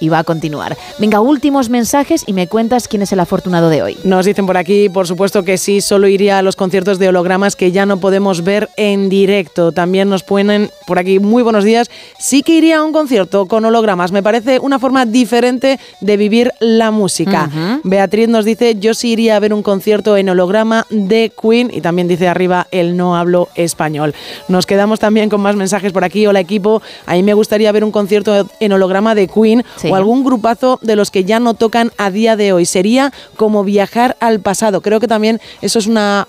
y 0.00 0.08
va 0.08 0.20
a 0.20 0.24
continuar. 0.24 0.76
Venga, 0.98 1.20
últimos 1.20 1.68
mensajes 1.68 2.24
y 2.26 2.32
me 2.32 2.48
cuentas 2.48 2.88
quién 2.88 3.02
es 3.02 3.12
el 3.12 3.20
afortunado 3.20 3.68
de 3.68 3.82
hoy. 3.82 3.98
Nos 4.04 4.26
dicen 4.26 4.46
por 4.46 4.56
aquí, 4.56 4.88
por 4.88 5.06
supuesto 5.06 5.44
que 5.44 5.58
sí, 5.58 5.80
solo 5.80 6.08
iría 6.08 6.38
a 6.38 6.42
los 6.42 6.56
conciertos 6.56 6.98
de 6.98 7.08
hologramas 7.08 7.56
que 7.56 7.70
ya 7.70 7.86
no 7.86 7.98
podemos 7.98 8.42
ver 8.42 8.70
en 8.76 9.08
directo. 9.08 9.72
También 9.72 10.08
nos 10.08 10.22
ponen 10.22 10.70
por 10.86 10.98
aquí, 10.98 11.18
muy 11.18 11.42
buenos 11.42 11.64
días, 11.64 11.90
sí 12.18 12.42
que 12.42 12.54
iría 12.54 12.78
a 12.78 12.82
un 12.82 12.92
concierto 12.92 13.46
con 13.46 13.64
hologramas. 13.64 14.12
Me 14.12 14.22
parece 14.22 14.58
una 14.58 14.78
forma 14.78 15.06
diferente 15.06 15.78
de 16.00 16.16
vivir 16.16 16.52
la 16.58 16.90
música. 16.90 17.50
Beatriz 17.84 18.28
nos 18.28 18.44
dice, 18.44 18.76
yo 18.76 18.94
sí 18.94 19.10
iría 19.10 19.36
a 19.36 19.40
ver 19.40 19.52
un 19.52 19.62
concierto 19.62 20.16
en 20.16 20.28
holograma 20.28 20.86
de 20.90 21.30
Queen 21.40 21.70
y 21.72 21.80
también 21.80 22.08
dice 22.08 22.28
arriba, 22.28 22.66
el 22.70 22.96
no 22.96 23.16
hablo 23.16 23.48
español. 23.54 24.14
Nos 24.48 24.66
quedamos 24.66 24.98
también 24.98 25.28
con 25.28 25.40
más 25.40 25.56
mensajes 25.56 25.92
por 25.92 26.04
aquí. 26.04 26.26
Hola 26.26 26.40
equipo, 26.40 26.82
a 27.06 27.14
mí 27.14 27.22
me 27.22 27.34
gustaría 27.34 27.70
ver 27.72 27.84
un 27.84 27.92
concierto 27.92 28.48
en 28.58 28.72
holograma 28.72 29.14
de 29.14 29.28
Queen 29.28 29.64
o 29.90 29.96
algún 29.96 30.24
grupazo 30.24 30.78
de 30.82 30.96
los 30.96 31.10
que 31.10 31.24
ya 31.24 31.40
no 31.40 31.54
tocan 31.54 31.92
a 31.98 32.10
día 32.10 32.36
de 32.36 32.52
hoy. 32.52 32.66
Sería 32.66 33.12
como 33.36 33.64
viajar 33.64 34.16
al 34.20 34.40
pasado. 34.40 34.80
Creo 34.80 35.00
que 35.00 35.08
también 35.08 35.40
eso 35.60 35.78
es 35.78 35.86
una 35.86 36.26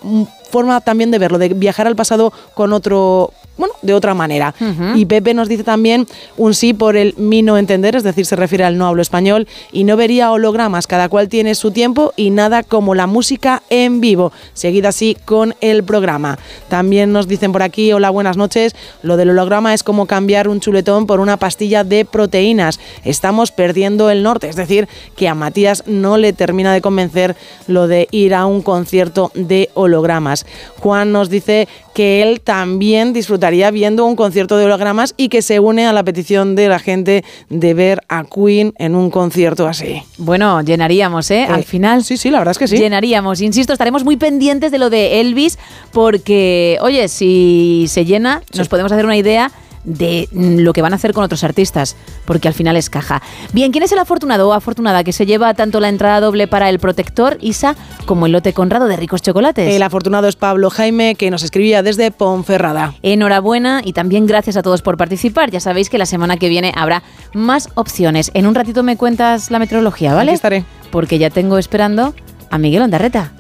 forma 0.50 0.82
también 0.82 1.12
de 1.12 1.20
verlo, 1.20 1.38
de 1.38 1.50
viajar 1.50 1.88
al 1.88 1.96
pasado 1.96 2.34
con 2.54 2.74
otro, 2.74 3.34
bueno, 3.58 3.74
de 3.82 3.94
otra 3.94 4.14
manera. 4.14 4.56
Y 4.96 5.06
Pepe 5.06 5.34
nos 5.34 5.48
dice 5.48 5.64
también 5.64 6.08
un 6.38 6.54
sí 6.54 6.74
por 6.74 6.96
el 6.96 7.14
mi 7.18 7.42
no 7.42 7.58
entender, 7.58 7.96
es 7.96 8.04
decir, 8.04 8.26
se 8.26 8.36
refiere 8.36 8.64
al 8.64 8.78
no 8.78 8.88
hablo 8.88 9.02
español, 9.02 9.48
y 9.72 9.84
no 9.84 9.98
vería 9.98 10.32
hologramas, 10.32 10.88
cada 10.88 11.10
cual 11.10 11.30
tiene 11.30 11.54
su 11.54 11.72
tiempo 11.72 12.14
y 12.16 12.30
nada 12.32 12.64
como 12.64 12.96
la 12.96 13.08
música 13.08 13.62
en 13.70 14.02
vivo. 14.02 14.32
Seguida 14.54 14.90
así 14.90 15.16
con 15.26 15.54
el 15.62 15.84
programa. 15.84 16.40
También 16.70 17.12
nos 17.12 17.28
dicen 17.28 17.52
por 17.52 17.62
aquí, 17.62 17.92
hola, 17.94 18.10
buenas 18.10 18.38
noches, 18.38 18.76
lo 19.04 19.18
del 19.18 19.30
holograma 19.30 19.74
es 19.74 19.84
como 19.84 20.08
cambiar 20.08 20.48
un 20.48 20.60
chuletón 20.60 21.06
por 21.06 21.20
una 21.20 21.38
pastilla 21.38 21.84
de 21.84 22.06
proteínas. 22.06 22.80
Estamos 23.04 23.52
perdiendo 23.52 24.10
el 24.10 24.24
norte, 24.24 24.50
es 24.50 24.56
decir, 24.56 24.88
que 25.16 25.28
a 25.28 25.36
Matías 25.36 25.84
no 25.86 26.18
le 26.18 26.34
termina 26.34 26.74
de 26.74 26.82
convencer 26.82 27.36
lo 27.68 27.88
de 27.88 28.08
ir 28.12 28.34
a 28.34 28.46
un 28.46 28.62
concierto 28.62 29.32
de 29.36 29.70
hologramas. 29.74 30.46
Juan 30.80 31.12
nos 31.12 31.30
dice 31.30 31.68
que 31.94 32.24
él 32.24 32.42
también 32.42 33.14
disfrutaría 33.42 33.72
viendo 33.72 34.06
un 34.06 34.16
concierto 34.16 34.56
de 34.58 34.66
hologramas 34.66 35.16
y 35.18 35.30
que 35.30 35.42
se 35.42 35.60
une 35.60 35.88
a 35.88 35.94
la 35.94 36.04
petición 36.04 36.56
de 36.56 36.68
la 36.68 36.78
gente 36.78 37.24
de 37.50 37.74
ver 37.74 38.02
a 38.08 38.24
Queen 38.24 38.72
en 38.78 38.94
un 38.96 39.10
concierto 39.10 39.68
así. 39.68 40.04
Bueno, 40.20 40.62
llenaríamos, 40.62 41.32
¿eh? 41.32 41.48
Al 41.50 41.64
final. 41.64 42.04
Sí, 42.04 42.18
sí, 42.18 42.30
la 42.30 42.38
verdad 42.38 42.52
es 42.52 42.60
que 42.60 42.68
sí. 42.68 42.78
Llenaríamos. 42.78 43.42
Insisto, 43.42 43.74
estaremos 43.74 44.04
muy 44.04 44.16
pendientes 44.16 44.72
de 44.72 44.78
lo 44.78 44.92
de 44.92 45.22
Elvis 45.22 45.58
porque, 45.92 46.78
oye, 46.82 47.08
si 47.08 47.86
se 47.88 48.06
llena, 48.06 48.44
nos 48.54 48.68
podemos 48.68 48.92
hacer 48.92 49.06
una 49.06 49.18
idea 49.18 49.52
de 49.84 50.30
mm, 50.32 50.60
lo 50.60 50.74
que 50.74 50.82
van 50.82 50.94
a 50.94 50.96
hacer 50.96 51.14
con 51.14 51.24
otros 51.24 51.44
artistas, 51.44 51.96
porque 52.26 52.48
al 52.48 52.54
final 52.54 52.76
es 52.76 52.90
caja. 52.90 53.22
Bien, 53.54 53.72
¿quién 53.72 53.84
es 53.84 53.92
el 53.92 54.00
afortunado 54.00 54.50
o 54.50 54.54
afortunada 54.54 55.04
que 55.04 55.14
se 55.14 55.26
lleva 55.26 55.54
tanto 55.54 55.80
la 55.80 55.90
entrada 55.90 56.20
doble 56.20 56.48
para 56.48 56.70
el 56.70 56.80
protector, 56.80 57.38
Isa, 57.42 57.76
como 58.06 58.26
el 58.26 58.32
lote 58.32 58.54
Conrado 58.54 58.88
de 58.88 58.98
ricos 58.98 59.22
chocolates? 59.22 59.74
El 59.74 59.84
afortunado 59.84 60.28
es 60.28 60.36
Pablo 60.36 60.70
Jaime, 60.70 61.16
que 61.16 61.32
nos 61.32 61.44
escribía 61.44 61.84
desde 61.84 62.12
Ponferrada. 62.12 62.96
Enhorabuena 63.02 63.82
y 63.84 63.94
también 63.94 64.26
gracias 64.26 64.58
a 64.58 64.62
todos 64.62 64.82
por 64.82 64.98
participar. 64.98 65.52
Ya 65.52 65.60
sabéis 65.60 65.90
que 65.90 65.98
la 65.98 66.06
semana 66.06 66.38
que 66.38 66.50
viene 66.50 66.72
habrá 66.76 67.04
más 67.34 67.70
opciones. 67.76 68.32
En 68.34 68.48
un 68.48 68.56
ratito 68.56 68.84
me 68.84 68.98
cuentas 68.98 69.52
la 69.52 69.60
meteorología, 69.60 70.14
¿vale? 70.14 70.32
Aquí 70.32 70.36
estaré. 70.36 70.66
Porque 70.92 71.18
ya 71.18 71.30
tengo 71.30 71.58
esperando 71.58 72.14
a 72.50 72.58
Miguel 72.58 72.84
Ondarreta. 72.84 73.32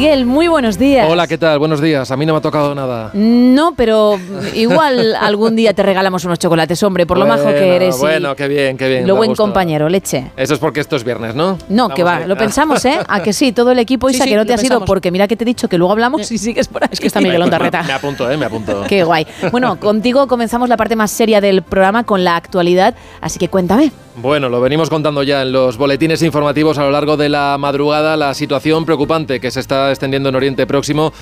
Miguel, 0.00 0.24
muy 0.24 0.48
buenos 0.48 0.78
días. 0.78 1.06
Hola, 1.10 1.26
¿qué 1.26 1.36
tal? 1.36 1.58
Buenos 1.58 1.78
días. 1.82 2.10
A 2.10 2.16
mí 2.16 2.24
no 2.24 2.32
me 2.32 2.38
ha 2.38 2.40
tocado 2.40 2.74
nada. 2.74 3.10
No, 3.12 3.74
pero 3.76 4.18
igual 4.54 5.14
algún 5.20 5.54
día 5.56 5.74
te 5.74 5.82
regalamos 5.82 6.24
unos 6.24 6.38
chocolates, 6.38 6.82
hombre, 6.82 7.04
por 7.04 7.18
lo 7.18 7.26
majo 7.26 7.44
que 7.48 7.50
Bueno, 7.60 7.72
eres. 7.74 7.96
y 7.96 8.00
Bueno, 8.00 8.34
qué 8.34 8.48
bien, 8.48 8.78
qué 8.78 8.88
bien. 8.88 9.06
lo 9.06 9.14
buen 9.16 9.28
gusto. 9.32 9.42
compañero, 9.42 9.90
leche. 9.90 10.30
Eso 10.38 10.54
es 10.54 10.58
porque 10.58 10.80
esto 10.80 10.96
es 10.96 11.04
viernes, 11.04 11.34
¿no? 11.34 11.58
No, 11.68 11.90
que 11.90 12.02
va, 12.02 12.20
lo 12.20 12.34
pensamos, 12.34 12.82
¿eh? 12.86 12.98
A 13.06 13.22
que 13.22 13.34
sí, 13.34 13.52
todo 13.52 13.72
el 13.72 13.78
equipo, 13.78 14.08
Sí, 14.08 14.14
Isa, 14.14 14.24
sí, 14.24 14.30
que 14.30 14.36
no 14.36 14.46
te 14.46 14.54
has 14.54 14.60
ido, 14.62 14.68
pensamos. 14.70 14.86
porque 14.86 15.10
mira 15.10 15.28
que 15.28 15.36
te 15.36 15.44
he 15.44 15.46
dicho 15.46 15.68
que 15.68 15.76
luego 15.76 15.92
hablamos 15.92 16.32
y 16.32 16.38
sigues 16.38 16.66
por 16.68 16.82
ahí. 16.82 16.88
Es 16.92 16.98
que 16.98 17.06
está 17.08 17.20
Miguel 17.20 17.42
Ondarreta. 17.42 17.82
Me 17.86 17.92
apunto, 17.92 18.30
¿eh? 18.30 18.38
Me 18.38 18.46
apunto. 18.46 18.84
Qué 18.88 19.04
guay. 19.04 19.26
Bueno, 19.52 19.78
contigo 19.78 20.26
comenzamos 20.26 20.70
la 20.70 20.78
parte 20.78 20.96
más 20.96 21.10
seria 21.10 21.42
del 21.42 21.60
programa 21.60 22.04
con 22.04 22.24
la 22.24 22.36
actualidad, 22.36 22.94
así 23.20 23.38
que 23.38 23.48
cuéntame. 23.48 23.92
Bueno, 24.16 24.48
lo 24.48 24.60
venimos 24.62 24.88
contando 24.90 25.22
ya 25.22 25.42
en 25.42 25.52
los 25.52 25.76
boletines 25.76 26.22
informativos 26.22 26.78
a 26.78 26.82
lo 26.84 26.90
largo 26.90 27.16
de 27.16 27.28
la 27.28 27.56
madrugada, 27.58 28.16
la 28.16 28.34
situación 28.34 28.84
preocupante 28.84 29.40
que 29.40 29.50
se 29.50 29.60
está 29.60 29.89
extendiendo 29.90 30.28
en 30.28 30.34
Oriente 30.34 30.66
Próximo 30.66 31.12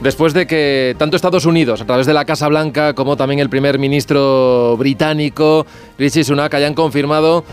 después 0.00 0.34
de 0.34 0.46
que 0.46 0.94
tanto 0.98 1.16
Estados 1.16 1.46
Unidos, 1.46 1.80
a 1.80 1.86
través 1.86 2.06
de 2.06 2.14
la 2.14 2.24
Casa 2.24 2.48
Blanca, 2.48 2.94
como 2.94 3.16
también 3.16 3.40
el 3.40 3.48
primer 3.48 3.78
ministro 3.78 4.76
británico, 4.78 5.66
Rishi 5.98 6.24
Sunak, 6.24 6.52
hayan 6.54 6.74
confirmado 6.74 7.44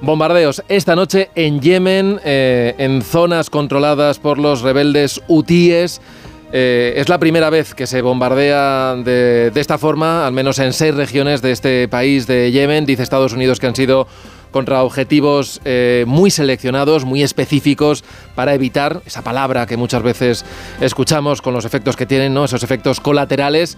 bombardeos 0.00 0.62
esta 0.68 0.96
noche 0.96 1.30
en 1.34 1.60
Yemen, 1.60 2.20
eh, 2.24 2.74
en 2.78 3.02
zonas 3.02 3.50
controladas 3.50 4.18
por 4.18 4.38
los 4.38 4.62
rebeldes 4.62 5.20
hutíes. 5.28 6.00
Eh, 6.52 6.94
es 6.96 7.08
la 7.08 7.18
primera 7.18 7.48
vez 7.48 7.74
que 7.74 7.86
se 7.86 8.02
bombardea 8.02 8.96
de, 8.96 9.52
de 9.52 9.60
esta 9.60 9.78
forma, 9.78 10.26
al 10.26 10.32
menos 10.32 10.58
en 10.58 10.72
seis 10.72 10.94
regiones 10.94 11.42
de 11.42 11.52
este 11.52 11.86
país 11.86 12.26
de 12.26 12.50
Yemen. 12.50 12.86
Dice 12.86 13.02
Estados 13.02 13.32
Unidos 13.32 13.60
que 13.60 13.68
han 13.68 13.76
sido 13.76 14.08
contra 14.50 14.82
objetivos 14.82 15.60
eh, 15.64 16.04
muy 16.06 16.30
seleccionados, 16.30 17.04
muy 17.04 17.22
específicos, 17.22 18.04
para 18.34 18.54
evitar 18.54 19.02
esa 19.06 19.22
palabra 19.22 19.66
que 19.66 19.76
muchas 19.76 20.02
veces 20.02 20.44
escuchamos 20.80 21.42
con 21.42 21.54
los 21.54 21.64
efectos 21.64 21.96
que 21.96 22.06
tienen, 22.06 22.34
¿no? 22.34 22.44
esos 22.44 22.62
efectos 22.62 23.00
colaterales. 23.00 23.76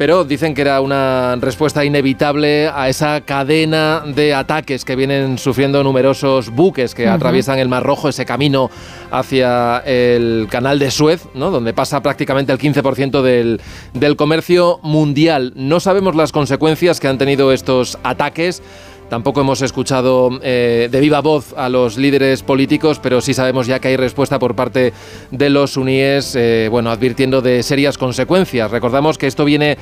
Pero 0.00 0.24
dicen 0.24 0.54
que 0.54 0.62
era 0.62 0.80
una 0.80 1.36
respuesta 1.36 1.84
inevitable 1.84 2.70
a 2.74 2.88
esa 2.88 3.20
cadena 3.20 4.02
de 4.06 4.32
ataques 4.32 4.86
que 4.86 4.96
vienen 4.96 5.36
sufriendo 5.36 5.84
numerosos 5.84 6.48
buques 6.48 6.94
que 6.94 7.06
atraviesan 7.06 7.58
el 7.58 7.68
Mar 7.68 7.82
Rojo, 7.82 8.08
ese 8.08 8.24
camino 8.24 8.70
hacia 9.10 9.82
el 9.84 10.48
canal 10.50 10.78
de 10.78 10.90
Suez, 10.90 11.28
¿no? 11.34 11.50
donde 11.50 11.74
pasa 11.74 12.00
prácticamente 12.02 12.50
el 12.50 12.58
15% 12.58 13.20
del, 13.20 13.60
del 13.92 14.16
comercio 14.16 14.80
mundial. 14.82 15.52
No 15.54 15.80
sabemos 15.80 16.16
las 16.16 16.32
consecuencias 16.32 16.98
que 16.98 17.06
han 17.06 17.18
tenido 17.18 17.52
estos 17.52 17.98
ataques. 18.02 18.62
Tampoco 19.10 19.40
hemos 19.40 19.60
escuchado 19.60 20.30
eh, 20.40 20.88
de 20.88 21.00
viva 21.00 21.20
voz 21.20 21.52
a 21.56 21.68
los 21.68 21.98
líderes 21.98 22.44
políticos, 22.44 23.00
pero 23.02 23.20
sí 23.20 23.34
sabemos 23.34 23.66
ya 23.66 23.80
que 23.80 23.88
hay 23.88 23.96
respuesta 23.96 24.38
por 24.38 24.54
parte 24.54 24.92
de 25.32 25.50
los 25.50 25.72
suníes, 25.72 26.36
eh, 26.36 26.68
bueno, 26.70 26.92
advirtiendo 26.92 27.42
de 27.42 27.64
serias 27.64 27.98
consecuencias. 27.98 28.70
Recordamos 28.70 29.18
que 29.18 29.26
esto 29.26 29.44
viene 29.44 29.76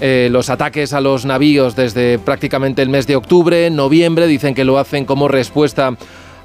eh, 0.00 0.28
los 0.30 0.48
ataques 0.48 0.92
a 0.92 1.00
los 1.00 1.24
navíos 1.24 1.74
desde 1.74 2.20
prácticamente 2.20 2.80
el 2.80 2.88
mes 2.88 3.08
de 3.08 3.16
octubre, 3.16 3.68
noviembre, 3.68 4.28
dicen 4.28 4.54
que 4.54 4.64
lo 4.64 4.78
hacen 4.78 5.06
como 5.06 5.26
respuesta 5.26 5.96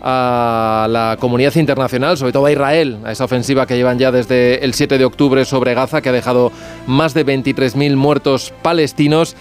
a 0.01 0.87
la 0.89 1.17
comunidad 1.19 1.55
internacional, 1.55 2.17
sobre 2.17 2.31
todo 2.31 2.47
a 2.47 2.51
Israel, 2.51 2.97
a 3.05 3.11
esa 3.11 3.25
ofensiva 3.25 3.67
que 3.67 3.75
llevan 3.75 3.99
ya 3.99 4.11
desde 4.11 4.65
el 4.65 4.73
7 4.73 4.97
de 4.97 5.05
octubre 5.05 5.45
sobre 5.45 5.75
Gaza, 5.75 6.01
que 6.01 6.09
ha 6.09 6.13
dejado 6.13 6.51
más 6.87 7.13
de 7.13 7.27
23.000 7.27 7.95
muertos 7.95 8.51
palestinos. 8.63 9.35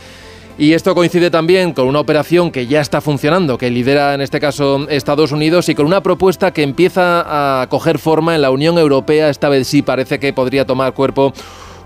Y 0.59 0.75
esto 0.75 0.95
coincide 0.95 1.31
también 1.31 1.73
con 1.73 1.89
una 1.89 2.01
operación 2.01 2.51
que 2.51 2.67
ya 2.67 2.81
está 2.81 3.01
funcionando, 3.01 3.57
que 3.57 3.71
lidera 3.71 4.15
en 4.15 4.21
este 4.21 4.39
caso 4.39 4.87
Estados 4.91 5.33
Unidos, 5.33 5.69
y 5.69 5.75
con 5.75 5.87
una 5.87 6.03
propuesta 6.03 6.53
que 6.53 6.63
empieza 6.63 7.63
a 7.63 7.67
coger 7.69 7.99
forma 7.99 8.35
en 8.35 8.43
la 8.43 8.51
Unión 8.51 8.77
Europea. 8.79 9.31
Esta 9.31 9.49
vez 9.49 9.67
sí 9.67 9.83
parece 9.83 10.19
que 10.19 10.33
podría 10.33 10.67
tomar 10.67 10.93
cuerpo 10.93 11.33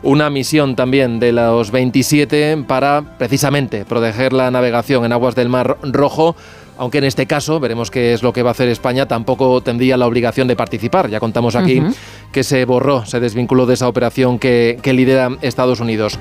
una 0.03 0.31
misión 0.31 0.77
también 0.77 1.21
de 1.21 1.33
los 1.33 1.71
27 1.71 2.65
para 2.67 3.03
precisamente 3.19 3.85
proteger 3.85 4.33
la 4.33 4.51
navegación 4.51 5.05
en 5.05 5.13
aguas 5.13 5.35
del 5.35 5.49
Mar 5.49 5.79
Rojo. 5.83 6.37
Aunque 6.79 6.99
en 6.99 7.05
este 7.05 7.27
caso, 7.27 7.59
veremos 7.59 7.91
qué 7.91 8.13
es 8.13 8.23
lo 8.23 8.33
que 8.33 8.43
va 8.43 8.51
a 8.51 8.53
hacer 8.53 8.69
España, 8.69 9.07
tampoco 9.09 9.63
tendría 9.63 9.97
la 9.97 10.07
obligación 10.07 10.47
de 10.47 10.57
participar. 10.57 11.09
Ya 11.09 11.21
contamos 11.21 11.57
aquí 11.57 11.83
que 12.33 12.45
se 12.45 12.65
borró, 12.67 13.07
se 13.07 13.21
desvinculó 13.21 13.65
de 13.65 13.75
esa 13.75 13.89
operación 13.89 14.39
que, 14.39 14.79
que 14.83 14.93
lidera 14.93 15.31
Estados 15.41 15.81
Unidos. 15.81 16.19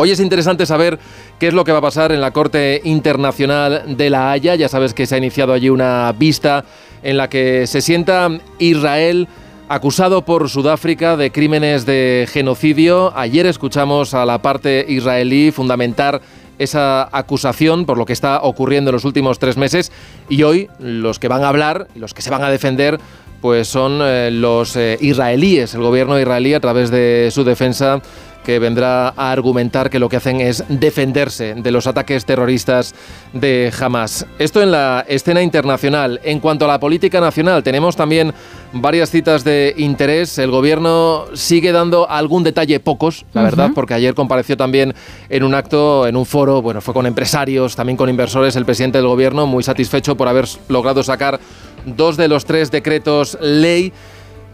Hoy 0.00 0.12
es 0.12 0.20
interesante 0.20 0.64
saber 0.64 1.00
qué 1.38 1.48
es 1.48 1.54
lo 1.54 1.64
que 1.64 1.72
va 1.72 1.78
a 1.78 1.82
pasar 1.82 2.12
en 2.12 2.20
la 2.20 2.32
Corte 2.32 2.80
Internacional 2.84 3.96
de 3.96 4.10
La 4.10 4.30
Haya. 4.30 4.54
Ya 4.54 4.68
sabes 4.68 4.94
que 4.94 5.06
se 5.06 5.14
ha 5.14 5.18
iniciado 5.18 5.52
allí 5.52 5.70
una 5.70 6.12
vista 6.12 6.64
en 7.02 7.16
la 7.16 7.28
que 7.28 7.66
se 7.66 7.80
sienta 7.80 8.28
Israel 8.58 9.28
acusado 9.68 10.24
por 10.24 10.48
Sudáfrica 10.48 11.16
de 11.16 11.30
crímenes 11.30 11.86
de 11.86 12.26
genocidio. 12.30 13.12
Ayer 13.16 13.46
escuchamos 13.46 14.14
a 14.14 14.24
la 14.26 14.42
parte 14.42 14.84
israelí 14.88 15.52
fundamentar 15.52 16.20
esa 16.58 17.08
acusación 17.16 17.86
por 17.86 17.98
lo 17.98 18.06
que 18.06 18.12
está 18.12 18.40
ocurriendo 18.42 18.90
en 18.90 18.94
los 18.94 19.04
últimos 19.04 19.38
tres 19.38 19.56
meses 19.56 19.92
y 20.28 20.42
hoy 20.42 20.68
los 20.80 21.20
que 21.20 21.28
van 21.28 21.44
a 21.44 21.48
hablar 21.50 21.86
los 21.94 22.14
que 22.14 22.22
se 22.22 22.30
van 22.30 22.42
a 22.42 22.50
defender 22.50 22.98
pues 23.40 23.68
son 23.68 24.00
eh, 24.02 24.30
los 24.32 24.74
eh, 24.74 24.98
israelíes, 25.00 25.74
el 25.74 25.82
gobierno 25.82 26.18
israelí 26.18 26.54
a 26.54 26.60
través 26.60 26.90
de 26.90 27.28
su 27.32 27.44
defensa 27.44 28.02
que 28.48 28.58
vendrá 28.58 29.08
a 29.08 29.30
argumentar 29.30 29.90
que 29.90 29.98
lo 29.98 30.08
que 30.08 30.16
hacen 30.16 30.40
es 30.40 30.64
defenderse 30.70 31.52
de 31.54 31.70
los 31.70 31.86
ataques 31.86 32.24
terroristas 32.24 32.94
de 33.34 33.70
Hamas. 33.78 34.24
Esto 34.38 34.62
en 34.62 34.70
la 34.70 35.04
escena 35.06 35.42
internacional. 35.42 36.18
En 36.24 36.40
cuanto 36.40 36.64
a 36.64 36.68
la 36.68 36.80
política 36.80 37.20
nacional, 37.20 37.62
tenemos 37.62 37.94
también 37.94 38.32
varias 38.72 39.10
citas 39.10 39.44
de 39.44 39.74
interés. 39.76 40.38
El 40.38 40.50
gobierno 40.50 41.26
sigue 41.34 41.72
dando 41.72 42.08
algún 42.08 42.42
detalle, 42.42 42.80
pocos, 42.80 43.26
la 43.34 43.42
verdad, 43.42 43.72
porque 43.74 43.92
ayer 43.92 44.14
compareció 44.14 44.56
también 44.56 44.94
en 45.28 45.42
un 45.42 45.54
acto, 45.54 46.06
en 46.06 46.16
un 46.16 46.24
foro, 46.24 46.62
bueno, 46.62 46.80
fue 46.80 46.94
con 46.94 47.04
empresarios, 47.04 47.76
también 47.76 47.98
con 47.98 48.08
inversores, 48.08 48.56
el 48.56 48.64
presidente 48.64 48.96
del 48.96 49.08
gobierno, 49.08 49.46
muy 49.46 49.62
satisfecho 49.62 50.16
por 50.16 50.26
haber 50.26 50.46
logrado 50.68 51.02
sacar 51.02 51.38
dos 51.84 52.16
de 52.16 52.28
los 52.28 52.46
tres 52.46 52.70
decretos 52.70 53.36
ley, 53.42 53.92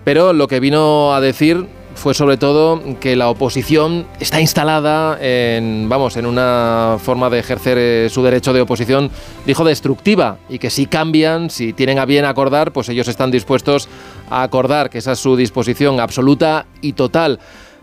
pero 0.02 0.32
lo 0.32 0.48
que 0.48 0.58
vino 0.58 1.14
a 1.14 1.20
decir 1.20 1.68
fue 1.94 2.14
sobre 2.14 2.36
todo 2.36 2.80
que 3.00 3.16
la 3.16 3.28
oposición 3.28 4.06
está 4.20 4.40
instalada 4.40 5.18
en, 5.20 5.88
vamos, 5.88 6.16
en 6.16 6.26
una 6.26 6.98
forma 7.02 7.30
de 7.30 7.38
ejercer 7.38 7.78
eh, 7.78 8.08
su 8.10 8.22
derecho 8.22 8.52
de 8.52 8.60
oposición, 8.60 9.10
dijo 9.46 9.64
destructiva, 9.64 10.38
y 10.48 10.58
que 10.58 10.70
si 10.70 10.86
cambian, 10.86 11.50
si 11.50 11.72
tienen 11.72 11.98
a 11.98 12.04
bien 12.04 12.24
acordar, 12.24 12.72
pues 12.72 12.88
ellos 12.88 13.08
están 13.08 13.30
dispuestos 13.30 13.88
a 14.30 14.42
acordar, 14.42 14.90
que 14.90 14.98
esa 14.98 15.12
es 15.12 15.18
su 15.18 15.36
disposición 15.36 16.00
absoluta 16.00 16.66
y 16.80 16.92
total. 16.92 17.38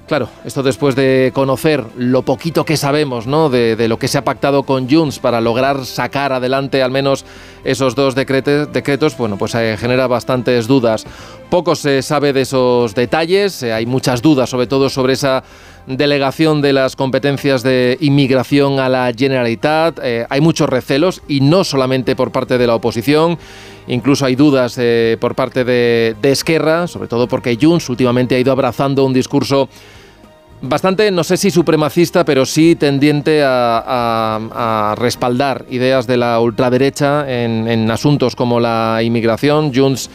Claro, 0.07 0.27
esto 0.43 0.61
después 0.61 0.95
de 0.97 1.31
conocer 1.33 1.85
lo 1.95 2.23
poquito 2.23 2.65
que 2.65 2.75
sabemos 2.75 3.27
¿no? 3.27 3.49
de, 3.49 3.87
lo 3.87 3.97
que 3.97 4.09
se 4.09 4.17
ha 4.17 4.25
pactado 4.25 4.63
con 4.63 4.89
Junts 4.89 5.19
para 5.19 5.39
lograr 5.39 5.85
sacar 5.85 6.33
adelante 6.33 6.83
al 6.83 6.91
menos 6.91 7.23
esos 7.63 7.95
dos 7.95 8.13
decrete- 8.13 8.65
decretos, 8.65 9.15
bueno, 9.15 9.37
pues 9.37 9.55
eh, 9.55 9.77
genera 9.79 10.07
bastantes 10.07 10.67
dudas. 10.67 11.05
Poco 11.49 11.75
se 11.75 12.01
sabe 12.01 12.33
de 12.33 12.41
esos 12.41 12.93
detalles, 12.93 13.63
eh, 13.63 13.71
hay 13.71 13.85
muchas 13.85 14.21
dudas, 14.21 14.49
sobre 14.49 14.67
todo 14.67 14.89
sobre 14.89 15.13
esa 15.13 15.43
delegación 15.87 16.61
de 16.61 16.73
las 16.73 16.95
competencias 16.97 17.63
de 17.63 17.97
inmigración 18.01 18.79
a 18.79 18.89
la 18.89 19.11
Generalitat. 19.15 19.99
Eh, 20.03 20.25
hay 20.29 20.41
muchos 20.41 20.69
recelos 20.69 21.21
y 21.27 21.39
no 21.41 21.63
solamente 21.63 22.15
por 22.17 22.31
parte 22.31 22.57
de 22.57 22.67
la 22.67 22.75
oposición. 22.75 23.37
Incluso 23.91 24.25
hay 24.25 24.35
dudas 24.35 24.77
eh, 24.77 25.17
por 25.19 25.35
parte 25.35 25.65
de, 25.65 26.15
Esquerra, 26.23 26.87
sobre 26.87 27.09
todo 27.09 27.27
porque 27.27 27.57
Junts 27.61 27.89
últimamente 27.89 28.35
ha 28.35 28.39
ido 28.39 28.53
abrazando 28.53 29.03
un 29.03 29.11
discurso 29.11 29.67
bastante, 30.61 31.11
no 31.11 31.25
sé 31.25 31.35
si 31.35 31.51
supremacista, 31.51 32.23
pero 32.23 32.45
sí 32.45 32.77
tendiente 32.77 33.41
a, 33.43 34.95
respaldar 34.97 35.65
ideas 35.69 36.07
de 36.07 36.15
la 36.15 36.39
ultraderecha 36.39 37.29
en, 37.29 37.67
en 37.67 37.91
asuntos 37.91 38.33
como 38.33 38.61
la 38.61 39.01
inmigración. 39.03 39.73
Junts 39.75 40.09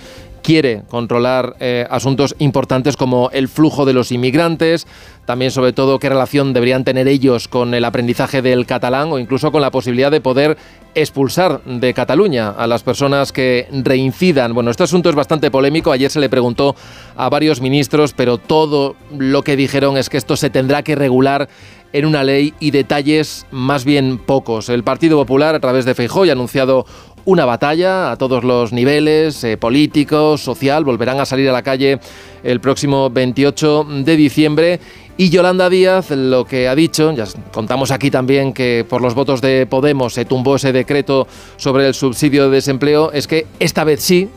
quiere 0.47 0.85
controlar 0.89 1.57
eh, 1.59 1.89
asuntos 1.91 2.37
importantes 2.39 2.97
como 2.97 3.31
el 3.33 3.49
flujo 3.49 3.85
de 3.85 3.93
los 3.93 4.13
inmigrantes, 4.13 4.87
también 5.27 5.51
sobre 5.51 5.73
todo 5.73 5.99
qué 5.99 6.09
relación 6.09 6.53
deberían 6.53 6.85
tener 6.85 7.09
ellos 7.09 7.49
con 7.49 7.75
el 7.75 7.85
aprendizaje 7.85 8.41
del 8.41 8.65
catalán 8.65 9.13
o 9.13 9.19
incluso 9.19 9.53
con 9.53 9.61
la 9.61 9.71
posibilidad 9.71 10.11
de 10.11 10.21
poder 10.21 10.57
expulsar 10.95 11.61
de 11.65 11.93
Cataluña 11.93 12.51
a 12.51 12.67
las 12.67 12.83
personas 12.83 13.33
que 13.33 13.69
reincidan. 13.71 14.55
Bueno, 14.55 14.71
este 14.71 14.85
asunto 14.85 15.11
es 15.11 15.15
bastante 15.15 15.51
polémico. 15.51 15.93
Ayer 15.93 16.11
se 16.11 16.21
le 16.21 16.31
preguntó 16.31 16.75
a 17.17 17.29
varios 17.29 17.61
ministros, 17.61 18.15
pero 18.15 18.39
todo 18.39 18.97
lo 19.19 19.43
que 19.43 19.57
dijeron 19.57 19.99
es 19.99 20.09
que 20.09 20.17
esto 20.17 20.37
se 20.37 20.49
tendrá 20.49 20.83
que 20.83 20.95
regular 20.95 21.49
en 21.93 22.07
una 22.07 22.25
ley 22.25 22.55
y 22.61 22.71
detalles 22.71 23.47
más 23.51 23.85
bien 23.85 24.19
pocos. 24.19 24.69
El 24.69 24.85
Partido 24.85 25.19
Popular, 25.19 25.55
a 25.55 25.61
través 25.61 25.85
de 25.85 25.95
Feijóo, 25.95 26.25
ha 26.25 26.33
anunciado 26.33 26.87
una 27.27 27.45
batalla 27.45 28.13
a 28.13 28.17
todos 28.17 28.45
los 28.45 28.73
niveles, 28.73 29.43
eh, 29.43 29.57
político, 29.57 30.39
social, 30.39 30.85
volverán 30.85 31.19
a 31.19 31.27
salir 31.27 31.49
a 31.49 31.53
la 31.53 31.63
calle 31.63 31.99
el 32.45 32.61
próximo 32.61 33.11
28 33.11 33.87
de 34.05 34.17
diciembre. 34.17 34.81
Y 35.19 35.31
Yolanda 35.31 35.71
Díaz 35.71 36.11
lo 36.11 36.45
que 36.45 36.69
ha 36.69 36.75
dicho, 36.75 37.11
ya 37.13 37.25
contamos 37.51 37.91
aquí 37.91 38.11
también 38.11 38.53
que 38.53 38.85
por 38.87 39.01
los 39.01 39.15
votos 39.15 39.41
de 39.41 39.65
Podemos 39.65 40.13
se 40.13 40.27
tumbó 40.27 40.57
ese 40.57 40.73
decreto 40.73 41.27
sobre 41.57 41.87
el 41.87 41.95
subsidio 41.95 42.45
de 42.45 42.57
desempleo, 42.57 43.11
es 43.13 43.27
que 43.27 43.47
esta 43.59 43.85
vez 43.85 44.03
sí, 44.03 44.29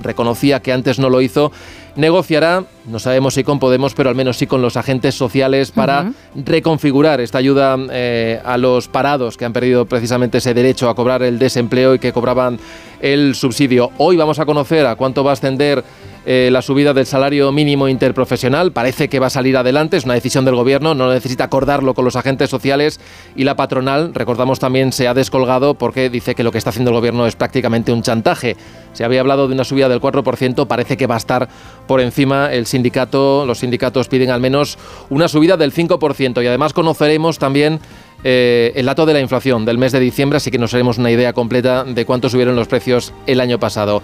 reconocía 0.00 0.60
que 0.60 0.72
antes 0.72 1.00
no 1.00 1.10
lo 1.10 1.20
hizo, 1.20 1.50
negociará, 1.96 2.64
no 2.86 3.00
sabemos 3.00 3.34
si 3.34 3.42
con 3.42 3.58
Podemos, 3.58 3.94
pero 3.94 4.08
al 4.08 4.14
menos 4.14 4.36
sí 4.36 4.46
con 4.46 4.62
los 4.62 4.76
agentes 4.76 5.16
sociales 5.16 5.72
para 5.72 6.12
reconfigurar 6.36 7.20
esta 7.20 7.38
ayuda 7.38 7.76
eh, 7.90 8.40
a 8.44 8.56
los 8.56 8.86
parados 8.86 9.36
que 9.36 9.44
han 9.44 9.52
perdido 9.52 9.86
precisamente 9.86 10.38
ese 10.38 10.54
derecho 10.54 10.88
a 10.88 10.94
cobrar 10.94 11.24
el 11.24 11.40
desempleo 11.40 11.94
y 11.94 11.98
que 11.98 12.12
cobraban 12.12 12.60
el 13.00 13.34
subsidio. 13.34 13.90
Hoy 13.98 14.16
vamos 14.16 14.38
a 14.38 14.46
conocer 14.46 14.86
a 14.86 14.94
cuánto 14.94 15.24
va 15.24 15.30
a 15.30 15.34
ascender 15.34 15.82
eh, 16.26 16.50
la 16.52 16.62
subida 16.62 16.92
del 16.92 17.06
salario 17.06 17.50
mínimo 17.52 17.88
interprofesional. 17.88 18.72
Parece 18.72 19.08
que 19.08 19.18
va 19.18 19.28
a 19.28 19.30
salir 19.30 19.56
adelante, 19.56 19.96
es 19.96 20.04
una 20.04 20.14
decisión 20.14 20.44
del 20.44 20.54
gobierno, 20.54 20.94
no 20.94 21.12
necesita 21.12 21.44
acordarlo 21.44 21.94
con 21.94 22.04
los 22.04 22.16
agentes 22.16 22.50
sociales 22.50 23.00
y 23.36 23.44
la 23.44 23.56
patronal, 23.56 24.12
recordamos 24.14 24.58
también, 24.58 24.92
se 24.92 25.08
ha 25.08 25.14
descolgado 25.14 25.74
porque 25.74 26.10
dice 26.10 26.34
que 26.34 26.42
lo 26.42 26.52
que 26.52 26.58
está 26.58 26.70
haciendo 26.70 26.90
el 26.90 26.96
gobierno 26.96 27.26
es 27.26 27.36
prácticamente 27.36 27.92
un 27.92 28.02
chantaje. 28.02 28.56
Se 28.92 29.04
había 29.04 29.20
hablado 29.20 29.48
de 29.48 29.54
una 29.54 29.64
subida 29.64 29.88
del 29.88 30.00
4%, 30.00 30.66
parece 30.66 30.96
que 30.96 31.06
va 31.06 31.14
a 31.14 31.18
estar 31.18 31.48
por 31.86 32.00
encima. 32.00 32.52
El 32.52 32.66
sindicato, 32.66 33.46
los 33.46 33.58
sindicatos 33.58 34.08
piden 34.08 34.30
al 34.30 34.40
menos 34.40 34.78
una 35.08 35.28
subida 35.28 35.56
del 35.56 35.72
5% 35.72 36.42
y 36.42 36.46
además 36.46 36.72
conoceremos 36.72 37.38
también 37.38 37.80
eh, 38.22 38.72
el 38.74 38.86
dato 38.86 39.06
de 39.06 39.14
la 39.14 39.20
inflación 39.20 39.64
del 39.64 39.78
mes 39.78 39.92
de 39.92 40.00
diciembre, 40.00 40.36
así 40.36 40.50
que 40.50 40.58
nos 40.58 40.74
haremos 40.74 40.98
una 40.98 41.10
idea 41.10 41.32
completa 41.32 41.84
de 41.84 42.04
cuánto 42.04 42.28
subieron 42.28 42.56
los 42.56 42.68
precios 42.68 43.14
el 43.26 43.40
año 43.40 43.58
pasado. 43.58 44.02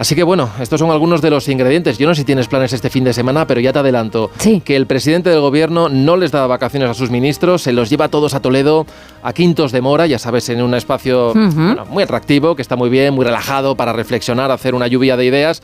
Así 0.00 0.14
que 0.14 0.22
bueno, 0.22 0.48
estos 0.58 0.80
son 0.80 0.90
algunos 0.90 1.20
de 1.20 1.28
los 1.28 1.46
ingredientes. 1.50 1.98
Yo 1.98 2.08
no 2.08 2.14
sé 2.14 2.22
si 2.22 2.24
tienes 2.24 2.48
planes 2.48 2.72
este 2.72 2.88
fin 2.88 3.04
de 3.04 3.12
semana, 3.12 3.46
pero 3.46 3.60
ya 3.60 3.70
te 3.70 3.80
adelanto 3.80 4.30
que 4.64 4.74
el 4.74 4.86
presidente 4.86 5.28
del 5.28 5.42
gobierno 5.42 5.90
no 5.90 6.16
les 6.16 6.30
da 6.30 6.46
vacaciones 6.46 6.88
a 6.88 6.94
sus 6.94 7.10
ministros, 7.10 7.60
se 7.60 7.74
los 7.74 7.90
lleva 7.90 8.08
todos 8.08 8.32
a 8.32 8.40
Toledo, 8.40 8.86
a 9.22 9.34
Quintos 9.34 9.72
de 9.72 9.82
Mora, 9.82 10.06
ya 10.06 10.18
sabes, 10.18 10.48
en 10.48 10.62
un 10.62 10.72
espacio 10.72 11.34
bueno, 11.34 11.84
muy 11.84 12.02
atractivo, 12.02 12.56
que 12.56 12.62
está 12.62 12.76
muy 12.76 12.88
bien, 12.88 13.12
muy 13.12 13.26
relajado 13.26 13.76
para 13.76 13.92
reflexionar, 13.92 14.50
hacer 14.50 14.74
una 14.74 14.86
lluvia 14.86 15.18
de 15.18 15.26
ideas. 15.26 15.62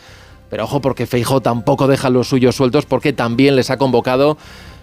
Pero 0.50 0.64
ojo, 0.64 0.82
porque 0.82 1.06
Feijó 1.06 1.40
tampoco 1.40 1.86
deja 1.86 2.10
los 2.10 2.28
suyos 2.28 2.56
sueltos, 2.56 2.84
porque 2.84 3.14
también 3.14 3.56
les 3.56 3.70
ha 3.70 3.78
convocado, 3.78 4.36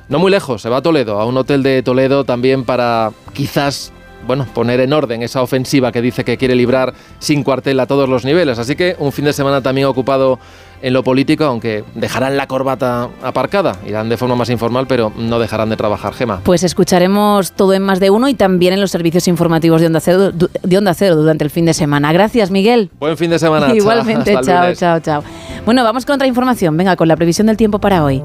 no 0.10 0.18
muy 0.18 0.32
lejos, 0.32 0.64
se 0.64 0.70
va 0.70 0.78
a 0.78 0.82
Toledo, 0.82 1.20
a 1.20 1.26
un 1.28 1.38
hotel 1.38 1.62
de 1.62 1.84
Toledo 1.84 2.24
también 2.24 2.64
para 2.64 3.12
quizás 3.34 3.94
bueno, 4.26 4.46
poner 4.54 4.80
en 4.80 4.94
orden 4.94 5.24
esa 5.24 5.42
ofensiva 5.42 5.92
que 5.92 6.02
dice 6.02 6.24
que 6.24 6.38
quiere 6.38 6.56
librar 6.56 6.94
sin 7.20 7.44
cuartel 7.44 7.80
a 7.80 7.86
todos 7.86 8.10
los 8.10 8.26
niveles. 8.26 8.60
Así 8.60 8.76
que 8.76 8.96
un 9.00 9.12
fin 9.12 9.26
de 9.26 9.34
semana 9.34 9.62
también 9.62 9.88
ocupado 9.88 10.40
en 10.82 10.92
lo 10.92 11.02
político, 11.02 11.46
aunque 11.46 11.86
dejarán 11.96 12.36
la 12.36 12.46
corbata 12.46 13.08
aparcada, 13.24 13.78
irán 13.88 14.10
de 14.10 14.18
forma 14.18 14.36
más 14.36 14.50
informal, 14.50 14.86
pero 14.86 15.14
no 15.18 15.40
dejarán 15.40 15.70
de 15.70 15.78
trabajar, 15.78 16.14
Gema. 16.14 16.42
Pues 16.44 16.64
escucharemos 16.64 17.54
todo 17.54 17.74
en 17.74 17.84
más 17.84 18.02
de 18.02 18.10
uno 18.10 18.28
y 18.28 18.34
también 18.34 18.74
en 18.74 18.82
los 18.82 18.92
servicios 18.92 19.30
informativos 19.30 19.80
de 19.80 19.88
Onda 19.88 20.02
Cero, 20.02 20.32
de 20.32 20.78
Onda 20.78 20.94
Cero 20.94 21.16
durante 21.16 21.46
el 21.46 21.50
fin 21.50 21.66
de 21.66 21.74
semana. 21.74 22.12
Gracias, 22.12 22.52
Miguel. 22.52 22.92
Buen 23.00 23.18
fin 23.18 23.30
de 23.30 23.40
semana. 23.40 23.74
Igualmente, 23.76 24.38
chao, 24.44 24.74
chao, 24.76 25.00
chao. 25.00 25.24
Bueno, 25.66 25.86
vamos 25.86 26.06
con 26.06 26.16
otra 26.16 26.28
información. 26.28 26.76
Venga, 26.76 26.98
con 26.98 27.08
la 27.08 27.16
previsión 27.16 27.48
del 27.48 27.56
tiempo 27.56 27.80
para 27.80 28.04
hoy. 28.04 28.22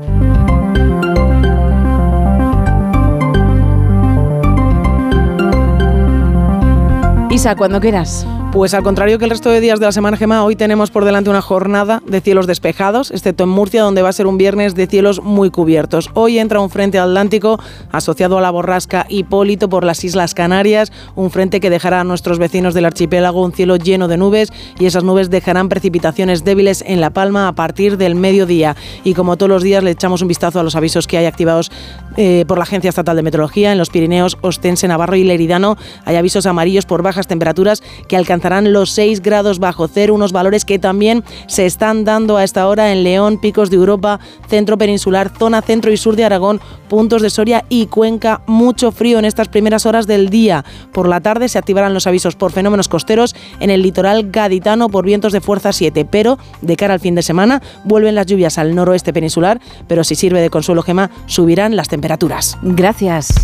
Cuando 7.56 7.80
quieras. 7.80 8.26
Pues 8.52 8.72
al 8.72 8.82
contrario 8.82 9.18
que 9.18 9.26
el 9.26 9.30
resto 9.30 9.50
de 9.50 9.60
días 9.60 9.78
de 9.78 9.84
la 9.84 9.92
semana, 9.92 10.16
Gema, 10.16 10.42
hoy 10.42 10.56
tenemos 10.56 10.90
por 10.90 11.04
delante 11.04 11.28
una 11.28 11.42
jornada 11.42 12.02
de 12.06 12.22
cielos 12.22 12.46
despejados, 12.46 13.10
excepto 13.10 13.44
en 13.44 13.50
Murcia, 13.50 13.82
donde 13.82 14.00
va 14.00 14.08
a 14.08 14.12
ser 14.12 14.26
un 14.26 14.38
viernes 14.38 14.74
de 14.74 14.86
cielos 14.86 15.22
muy 15.22 15.50
cubiertos. 15.50 16.10
Hoy 16.14 16.38
entra 16.38 16.58
un 16.58 16.70
frente 16.70 16.98
atlántico 16.98 17.60
asociado 17.92 18.38
a 18.38 18.40
la 18.40 18.50
borrasca 18.50 19.04
Hipólito 19.10 19.68
por 19.68 19.84
las 19.84 20.02
Islas 20.02 20.32
Canarias, 20.32 20.90
un 21.14 21.30
frente 21.30 21.60
que 21.60 21.68
dejará 21.68 22.00
a 22.00 22.04
nuestros 22.04 22.38
vecinos 22.38 22.72
del 22.72 22.86
archipiélago 22.86 23.44
un 23.44 23.52
cielo 23.52 23.76
lleno 23.76 24.08
de 24.08 24.16
nubes 24.16 24.50
y 24.78 24.86
esas 24.86 25.04
nubes 25.04 25.28
dejarán 25.28 25.68
precipitaciones 25.68 26.42
débiles 26.42 26.82
en 26.86 27.02
La 27.02 27.10
Palma 27.10 27.48
a 27.48 27.52
partir 27.52 27.98
del 27.98 28.14
mediodía. 28.14 28.76
Y 29.04 29.12
como 29.12 29.36
todos 29.36 29.50
los 29.50 29.62
días 29.62 29.84
le 29.84 29.90
echamos 29.90 30.22
un 30.22 30.28
vistazo 30.28 30.58
a 30.58 30.62
los 30.62 30.74
avisos 30.74 31.06
que 31.06 31.18
hay 31.18 31.26
activados 31.26 31.70
eh, 32.16 32.46
por 32.48 32.56
la 32.56 32.64
Agencia 32.64 32.88
Estatal 32.88 33.14
de 33.14 33.22
Meteorología 33.22 33.72
en 33.72 33.78
los 33.78 33.90
Pirineos, 33.90 34.38
Ostense, 34.40 34.88
Navarro 34.88 35.16
y 35.16 35.24
Leridano. 35.24 35.76
Hay 36.06 36.16
avisos 36.16 36.46
amarillos 36.46 36.86
por 36.86 37.02
bajas 37.02 37.26
temperaturas 37.26 37.82
que 38.08 38.16
alcanzan 38.16 38.37
alcanzarán 38.38 38.72
los 38.72 38.90
6 38.90 39.20
grados 39.20 39.58
bajo 39.58 39.88
cero, 39.88 40.14
unos 40.14 40.30
valores 40.30 40.64
que 40.64 40.78
también 40.78 41.24
se 41.48 41.66
están 41.66 42.04
dando 42.04 42.36
a 42.36 42.44
esta 42.44 42.68
hora 42.68 42.92
en 42.92 43.02
León, 43.02 43.38
Picos 43.40 43.68
de 43.68 43.76
Europa, 43.76 44.20
Centro 44.48 44.78
Peninsular, 44.78 45.32
zona 45.36 45.60
centro 45.60 45.90
y 45.90 45.96
sur 45.96 46.14
de 46.14 46.24
Aragón, 46.24 46.60
puntos 46.88 47.20
de 47.20 47.30
Soria 47.30 47.64
y 47.68 47.86
Cuenca. 47.86 48.42
Mucho 48.46 48.92
frío 48.92 49.18
en 49.18 49.24
estas 49.24 49.48
primeras 49.48 49.86
horas 49.86 50.06
del 50.06 50.30
día. 50.30 50.64
Por 50.92 51.08
la 51.08 51.20
tarde 51.20 51.48
se 51.48 51.58
activarán 51.58 51.94
los 51.94 52.06
avisos 52.06 52.36
por 52.36 52.52
fenómenos 52.52 52.86
costeros 52.86 53.34
en 53.58 53.70
el 53.70 53.82
litoral 53.82 54.30
gaditano 54.30 54.88
por 54.88 55.04
vientos 55.04 55.32
de 55.32 55.40
fuerza 55.40 55.72
7, 55.72 56.04
pero 56.04 56.38
de 56.60 56.76
cara 56.76 56.94
al 56.94 57.00
fin 57.00 57.16
de 57.16 57.22
semana 57.22 57.60
vuelven 57.82 58.14
las 58.14 58.26
lluvias 58.26 58.56
al 58.58 58.72
noroeste 58.72 59.12
peninsular, 59.12 59.60
pero 59.88 60.04
si 60.04 60.14
sirve 60.14 60.40
de 60.40 60.50
consuelo 60.50 60.82
gema, 60.82 61.10
subirán 61.26 61.74
las 61.74 61.88
temperaturas. 61.88 62.56
Gracias. 62.62 63.34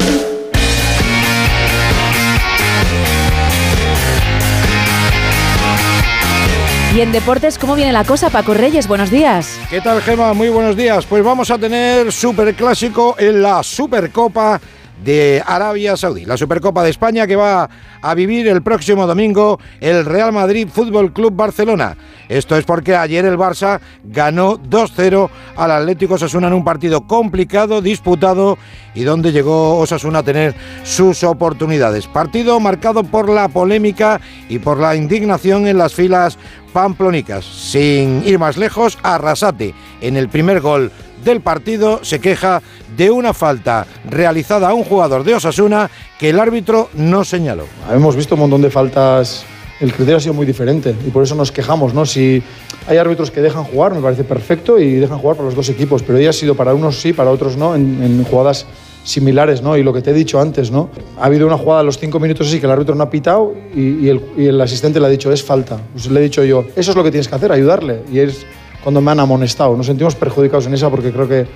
Y 6.94 7.00
en 7.00 7.10
deportes, 7.10 7.58
¿cómo 7.58 7.74
viene 7.74 7.90
la 7.90 8.04
cosa? 8.04 8.30
Paco 8.30 8.54
Reyes, 8.54 8.86
buenos 8.86 9.10
días. 9.10 9.58
¿Qué 9.68 9.80
tal, 9.80 10.00
Gema? 10.00 10.32
Muy 10.32 10.48
buenos 10.48 10.76
días. 10.76 11.04
Pues 11.06 11.24
vamos 11.24 11.50
a 11.50 11.58
tener 11.58 12.12
superclásico 12.12 13.16
en 13.18 13.42
la 13.42 13.64
Supercopa 13.64 14.60
de 15.02 15.42
Arabia 15.46 15.96
Saudí. 15.96 16.24
La 16.24 16.36
Supercopa 16.36 16.82
de 16.82 16.90
España 16.90 17.26
que 17.26 17.36
va 17.36 17.68
a 18.00 18.14
vivir 18.14 18.46
el 18.48 18.62
próximo 18.62 19.06
domingo 19.06 19.58
el 19.80 20.04
Real 20.04 20.32
Madrid 20.32 20.68
Fútbol 20.72 21.12
Club 21.12 21.34
Barcelona. 21.34 21.96
Esto 22.28 22.56
es 22.56 22.64
porque 22.64 22.96
ayer 22.96 23.24
el 23.24 23.36
Barça 23.36 23.80
ganó 24.04 24.58
2-0 24.58 25.28
al 25.56 25.70
Atlético 25.70 26.14
Osasuna 26.14 26.46
en 26.46 26.54
un 26.54 26.64
partido 26.64 27.06
complicado, 27.06 27.82
disputado 27.82 28.56
y 28.94 29.02
donde 29.02 29.32
llegó 29.32 29.78
Osasuna 29.78 30.20
a 30.20 30.22
tener 30.22 30.54
sus 30.84 31.22
oportunidades. 31.24 32.06
Partido 32.06 32.58
marcado 32.60 33.04
por 33.04 33.28
la 33.28 33.48
polémica 33.48 34.20
y 34.48 34.58
por 34.58 34.78
la 34.78 34.96
indignación 34.96 35.66
en 35.66 35.78
las 35.78 35.94
filas 35.94 36.38
pamplónicas. 36.72 37.44
Sin 37.44 38.26
ir 38.26 38.38
más 38.38 38.56
lejos, 38.56 38.98
Arrasate 39.02 39.74
en 40.00 40.16
el 40.16 40.28
primer 40.28 40.60
gol 40.60 40.90
del 41.24 41.40
partido 41.40 42.00
se 42.02 42.20
queja 42.20 42.62
de 42.96 43.10
una 43.10 43.32
falta 43.32 43.86
realizada 44.08 44.68
a 44.68 44.74
un 44.74 44.84
jugador 44.84 45.24
de 45.24 45.34
Osasuna 45.34 45.90
que 46.18 46.30
el 46.30 46.38
árbitro 46.38 46.90
no 46.94 47.24
señaló. 47.24 47.64
Hemos 47.92 48.16
visto 48.16 48.34
un 48.34 48.42
montón 48.42 48.62
de 48.62 48.70
faltas, 48.70 49.44
el 49.80 49.92
criterio 49.92 50.18
ha 50.18 50.20
sido 50.20 50.34
muy 50.34 50.46
diferente 50.46 50.94
y 51.06 51.10
por 51.10 51.22
eso 51.22 51.34
nos 51.34 51.50
quejamos, 51.50 51.94
¿no? 51.94 52.06
Si 52.06 52.42
hay 52.86 52.98
árbitros 52.98 53.30
que 53.30 53.40
dejan 53.40 53.64
jugar, 53.64 53.94
me 53.94 54.00
parece 54.00 54.24
perfecto 54.24 54.78
y 54.78 54.94
dejan 54.94 55.18
jugar 55.18 55.36
para 55.36 55.46
los 55.46 55.56
dos 55.56 55.68
equipos, 55.68 56.02
pero 56.02 56.18
hoy 56.18 56.26
ha 56.26 56.32
sido 56.32 56.54
para 56.54 56.74
unos 56.74 57.00
sí, 57.00 57.12
para 57.12 57.30
otros 57.30 57.56
no, 57.56 57.74
en, 57.74 58.02
en 58.02 58.24
jugadas 58.24 58.66
similares, 59.04 59.62
¿no? 59.62 59.76
Y 59.76 59.82
lo 59.82 59.92
que 59.92 60.02
te 60.02 60.10
he 60.10 60.14
dicho 60.14 60.40
antes, 60.40 60.70
¿no? 60.70 60.88
Ha 61.18 61.26
habido 61.26 61.46
una 61.46 61.58
jugada 61.58 61.80
a 61.80 61.84
los 61.84 61.98
cinco 61.98 62.18
minutos 62.18 62.48
así 62.48 62.58
que 62.58 62.66
el 62.66 62.72
árbitro 62.72 62.94
no 62.94 63.04
ha 63.04 63.10
pitado 63.10 63.54
y, 63.74 64.08
el, 64.08 64.60
asistente 64.60 64.98
le 64.98 65.06
ha 65.06 65.10
dicho, 65.10 65.30
es 65.30 65.42
falta. 65.42 65.78
Pues 65.92 66.10
le 66.10 66.20
he 66.20 66.22
dicho 66.22 66.42
yo, 66.42 66.64
eso 66.74 66.90
es 66.90 66.96
lo 66.96 67.04
que 67.04 67.10
tienes 67.10 67.28
que 67.28 67.34
hacer, 67.34 67.52
ayudarle. 67.52 68.00
Y 68.10 68.18
es 68.18 68.44
cuando 68.84 69.00
me 69.00 69.10
han 69.10 69.18
amonestado. 69.18 69.76
Nos 69.76 69.86
sentimos 69.86 70.14
perjudicados 70.14 70.66
en 70.66 70.74
esa 70.74 70.90
porque 70.90 71.10
creo 71.10 71.26
que, 71.26 71.46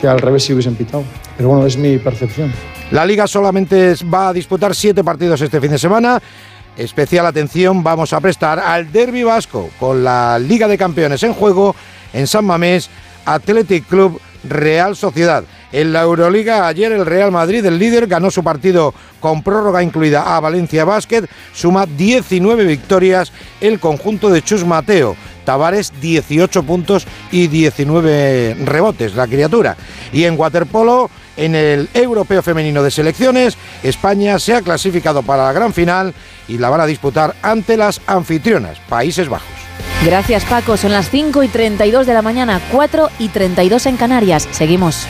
que 0.00 0.08
al 0.08 0.18
revés 0.18 0.42
sí 0.42 0.52
hubiesen 0.52 0.74
pitado. 0.74 1.04
Pero 1.36 1.50
bueno, 1.50 1.66
es 1.66 1.76
mi 1.76 1.98
percepción. 1.98 2.52
La 2.90 3.06
liga 3.06 3.26
solamente 3.26 3.94
va 4.12 4.28
a 4.28 4.32
disputar 4.32 4.74
siete 4.74 5.04
partidos 5.04 5.40
este 5.40 5.60
fin 5.60 5.70
de 5.70 5.78
semana. 5.78 6.20
Especial 6.76 7.26
atención 7.26 7.84
vamos 7.84 8.14
a 8.14 8.20
prestar 8.20 8.58
al 8.58 8.90
Derby 8.90 9.22
Vasco 9.22 9.68
con 9.78 10.02
la 10.02 10.38
Liga 10.38 10.66
de 10.66 10.78
Campeones 10.78 11.22
en 11.22 11.34
juego 11.34 11.76
en 12.14 12.26
San 12.26 12.46
Mamés, 12.46 12.88
Athletic 13.26 13.86
Club 13.86 14.18
Real 14.44 14.96
Sociedad. 14.96 15.44
En 15.72 15.92
la 15.92 16.02
Euroliga 16.02 16.66
ayer 16.66 16.92
el 16.92 17.06
Real 17.06 17.30
Madrid, 17.30 17.64
el 17.64 17.78
líder, 17.78 18.06
ganó 18.06 18.30
su 18.30 18.42
partido 18.42 18.92
con 19.20 19.42
prórroga 19.42 19.82
incluida 19.82 20.36
a 20.36 20.40
Valencia 20.40 20.84
Basket, 20.84 21.24
suma 21.54 21.86
19 21.86 22.64
victorias 22.64 23.32
el 23.60 23.80
conjunto 23.80 24.28
de 24.28 24.42
Chus 24.42 24.66
Mateo. 24.66 25.16
Tavares 25.44 25.92
18 26.00 26.62
puntos 26.62 27.06
y 27.30 27.48
19 27.48 28.56
rebotes, 28.64 29.14
la 29.14 29.26
criatura. 29.26 29.76
Y 30.12 30.24
en 30.24 30.38
waterpolo, 30.38 31.10
en 31.36 31.54
el 31.54 31.88
Europeo 31.94 32.42
Femenino 32.42 32.82
de 32.82 32.90
Selecciones, 32.90 33.56
España 33.82 34.38
se 34.38 34.54
ha 34.54 34.62
clasificado 34.62 35.22
para 35.22 35.44
la 35.44 35.52
gran 35.52 35.72
final 35.72 36.14
y 36.48 36.58
la 36.58 36.70
van 36.70 36.80
a 36.80 36.86
disputar 36.86 37.34
ante 37.42 37.76
las 37.76 38.00
anfitrionas, 38.06 38.78
Países 38.88 39.28
Bajos. 39.28 39.48
Gracias 40.04 40.44
Paco, 40.44 40.76
son 40.76 40.92
las 40.92 41.10
5 41.10 41.42
y 41.44 41.48
32 41.48 42.06
de 42.06 42.14
la 42.14 42.22
mañana, 42.22 42.60
4 42.72 43.08
y 43.18 43.28
32 43.28 43.86
en 43.86 43.96
Canarias. 43.96 44.48
Seguimos. 44.50 45.06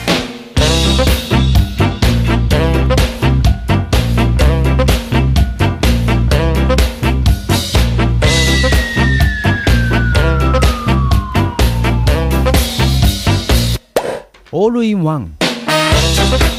All 14.53 14.83
in 14.83 15.05
One. 15.05 15.31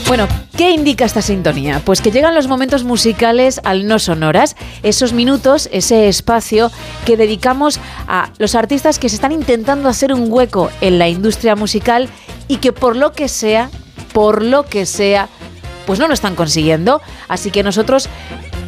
Bueno, 0.08 0.28
¿qué 0.56 0.72
indica 0.72 1.04
esta 1.04 1.22
sintonía? 1.22 1.80
Pues 1.84 2.02
que 2.02 2.10
llegan 2.10 2.34
los 2.34 2.48
momentos 2.48 2.84
musicales 2.84 3.60
al 3.64 3.86
no 3.86 3.98
sonoras, 3.98 4.56
esos 4.82 5.12
minutos, 5.12 5.68
ese 5.72 6.08
espacio 6.08 6.70
que 7.06 7.16
dedicamos 7.16 7.80
a 8.06 8.30
los 8.38 8.54
artistas 8.54 8.98
que 8.98 9.08
se 9.08 9.14
están 9.14 9.32
intentando 9.32 9.88
hacer 9.88 10.12
un 10.12 10.30
hueco 10.30 10.70
en 10.80 10.98
la 10.98 11.08
industria 11.08 11.56
musical 11.56 12.08
y 12.48 12.56
que 12.56 12.72
por 12.72 12.96
lo 12.96 13.12
que 13.12 13.28
sea, 13.28 13.70
por 14.12 14.42
lo 14.42 14.64
que 14.64 14.84
sea, 14.86 15.28
pues 15.86 15.98
no 15.98 16.08
lo 16.08 16.14
están 16.14 16.34
consiguiendo. 16.34 17.00
Así 17.28 17.50
que 17.50 17.62
nosotros 17.62 18.08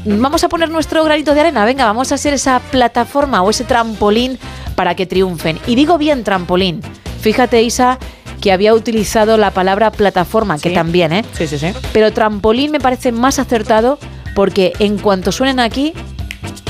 vamos 0.04 0.44
a 0.44 0.48
poner 0.48 0.70
nuestro 0.70 1.04
granito 1.04 1.34
de 1.34 1.40
arena, 1.40 1.64
venga, 1.64 1.84
vamos 1.84 2.12
a 2.12 2.16
ser 2.16 2.32
esa 2.32 2.60
plataforma 2.70 3.42
o 3.42 3.50
ese 3.50 3.64
trampolín 3.64 4.38
para 4.74 4.94
que 4.94 5.04
triunfen. 5.04 5.58
Y 5.66 5.74
digo 5.74 5.98
bien 5.98 6.24
trampolín. 6.24 6.80
Fíjate, 7.20 7.62
Isa, 7.62 7.98
que 8.40 8.52
había 8.52 8.74
utilizado 8.74 9.36
la 9.36 9.50
palabra 9.50 9.90
plataforma, 9.90 10.58
que 10.58 10.70
también, 10.70 11.12
¿eh? 11.12 11.24
Sí, 11.32 11.46
sí, 11.46 11.58
sí. 11.58 11.68
Pero 11.92 12.12
trampolín 12.12 12.70
me 12.70 12.80
parece 12.80 13.12
más 13.12 13.38
acertado 13.38 13.98
porque 14.34 14.72
en 14.78 14.98
cuanto 14.98 15.32
suenen 15.32 15.60
aquí, 15.60 15.94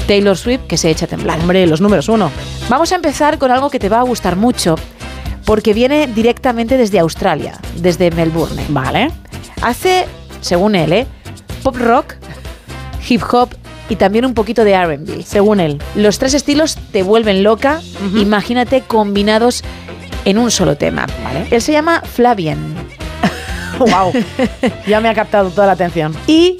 Taylor 0.06 0.36
Swift 0.36 0.62
que 0.68 0.76
se 0.76 0.90
echa 0.90 1.06
a 1.06 1.08
temblar. 1.08 1.40
Hombre, 1.40 1.66
los 1.66 1.80
números 1.80 2.08
uno. 2.08 2.30
Vamos 2.68 2.92
a 2.92 2.94
empezar 2.94 3.38
con 3.38 3.50
algo 3.50 3.70
que 3.70 3.78
te 3.78 3.88
va 3.88 4.00
a 4.00 4.02
gustar 4.02 4.36
mucho, 4.36 4.76
porque 5.44 5.74
viene 5.74 6.06
directamente 6.06 6.76
desde 6.76 6.98
Australia, 6.98 7.58
desde 7.76 8.10
Melbourne. 8.10 8.62
Vale. 8.68 9.10
Hace, 9.62 10.06
según 10.40 10.74
él, 10.74 10.92
¿eh? 10.92 11.06
pop 11.62 11.76
rock, 11.76 12.14
hip 13.08 13.22
hop 13.32 13.50
y 13.88 13.96
también 13.96 14.24
un 14.24 14.34
poquito 14.34 14.64
de 14.64 14.84
RB. 14.84 15.24
Según 15.24 15.60
él. 15.60 15.82
Los 15.94 16.18
tres 16.18 16.34
estilos 16.34 16.76
te 16.92 17.02
vuelven 17.02 17.42
loca, 17.42 17.80
imagínate 18.14 18.82
combinados 18.82 19.64
en 20.26 20.38
un 20.38 20.50
solo 20.50 20.76
tema. 20.76 21.06
Él 21.50 21.62
se 21.62 21.72
llama 21.72 22.02
Flavian. 22.02 22.58
wow. 23.78 24.12
Ya 24.86 25.00
me 25.00 25.08
ha 25.08 25.14
captado 25.14 25.50
toda 25.50 25.68
la 25.68 25.72
atención. 25.72 26.14
Y 26.26 26.58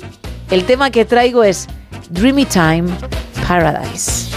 el 0.50 0.64
tema 0.64 0.90
que 0.90 1.04
traigo 1.04 1.44
es 1.44 1.66
Dreamy 2.08 2.46
Time 2.46 2.84
Paradise. 3.46 4.30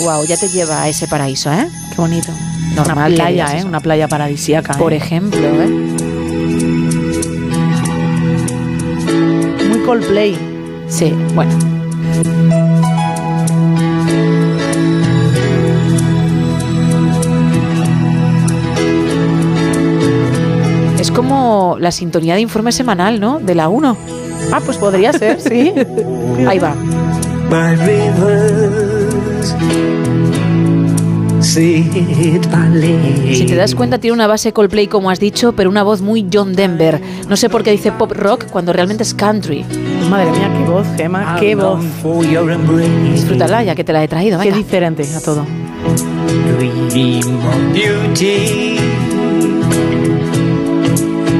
Wow, 0.00 0.24
ya 0.26 0.36
te 0.36 0.48
lleva 0.48 0.82
a 0.82 0.88
ese 0.88 1.06
paraíso, 1.08 1.52
¿eh? 1.52 1.68
Qué 1.90 1.96
bonito. 1.96 2.32
Normal 2.74 3.12
Una 3.12 3.22
playa, 3.24 3.54
¿eh? 3.54 3.58
eso. 3.58 3.68
Una 3.68 3.80
playa 3.80 4.08
paradisíaca. 4.08 4.74
Por 4.74 4.92
¿eh? 4.92 4.96
ejemplo, 4.96 5.62
¿eh? 5.62 5.68
Muy 9.68 9.80
Coldplay. 9.84 10.38
Sí, 10.88 11.10
bueno. 11.34 11.54
Como 21.16 21.76
la 21.80 21.90
sintonía 21.90 22.34
de 22.34 22.42
informe 22.42 22.70
semanal, 22.72 23.18
¿no? 23.18 23.38
De 23.40 23.54
la 23.54 23.68
1. 23.68 23.96
Ah, 24.52 24.60
pues 24.64 24.76
podría 24.76 25.12
ser, 25.14 25.40
sí. 25.48 25.72
Ahí 26.46 26.58
va. 26.58 26.74
by 27.50 27.74
rivers, 27.76 29.56
Si 33.32 33.44
te 33.46 33.54
das 33.54 33.74
cuenta, 33.74 33.98
tiene 33.98 34.12
una 34.14 34.26
base 34.26 34.52
Coldplay, 34.52 34.88
como 34.88 35.10
has 35.10 35.18
dicho, 35.18 35.54
pero 35.54 35.70
una 35.70 35.82
voz 35.82 36.02
muy 36.02 36.26
John 36.30 36.54
Denver. 36.54 37.00
No 37.28 37.36
sé 37.36 37.48
por 37.48 37.62
qué 37.62 37.70
dice 37.70 37.92
pop 37.92 38.12
rock 38.12 38.46
cuando 38.50 38.72
realmente 38.72 39.02
es 39.02 39.14
country. 39.14 39.64
Madre 40.10 40.30
mía, 40.32 40.50
qué 40.58 40.70
voz, 40.70 40.86
Gemma, 40.96 41.36
qué 41.40 41.54
voz. 41.54 41.82
Disfrútala, 43.12 43.62
ya 43.64 43.74
que 43.74 43.84
te 43.84 43.92
la 43.92 44.04
he 44.04 44.08
traído. 44.08 44.38
Qué 44.40 44.52
diferente 44.52 45.04
a 45.14 45.20
todo. 45.20 45.46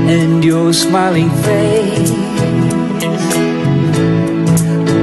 And 0.09 0.44
your 0.44 0.73
smiling 0.73 1.31
face. 1.43 2.12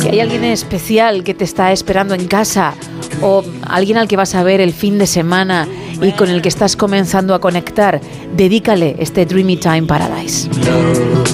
Si 0.00 0.08
hay 0.08 0.20
alguien 0.20 0.44
especial 0.44 1.24
que 1.24 1.34
te 1.34 1.44
está 1.44 1.72
esperando 1.72 2.14
en 2.14 2.26
casa 2.26 2.74
o 3.22 3.42
alguien 3.66 3.96
al 3.96 4.06
que 4.06 4.16
vas 4.16 4.34
a 4.34 4.42
ver 4.42 4.60
el 4.60 4.72
fin 4.72 4.98
de 4.98 5.06
semana 5.06 5.66
y 6.02 6.12
con 6.12 6.28
el 6.28 6.42
que 6.42 6.48
estás 6.48 6.76
comenzando 6.76 7.34
a 7.34 7.40
conectar, 7.40 8.00
dedícale 8.36 8.96
este 8.98 9.24
Dreamy 9.24 9.56
Time 9.56 9.84
Paradise. 9.84 10.50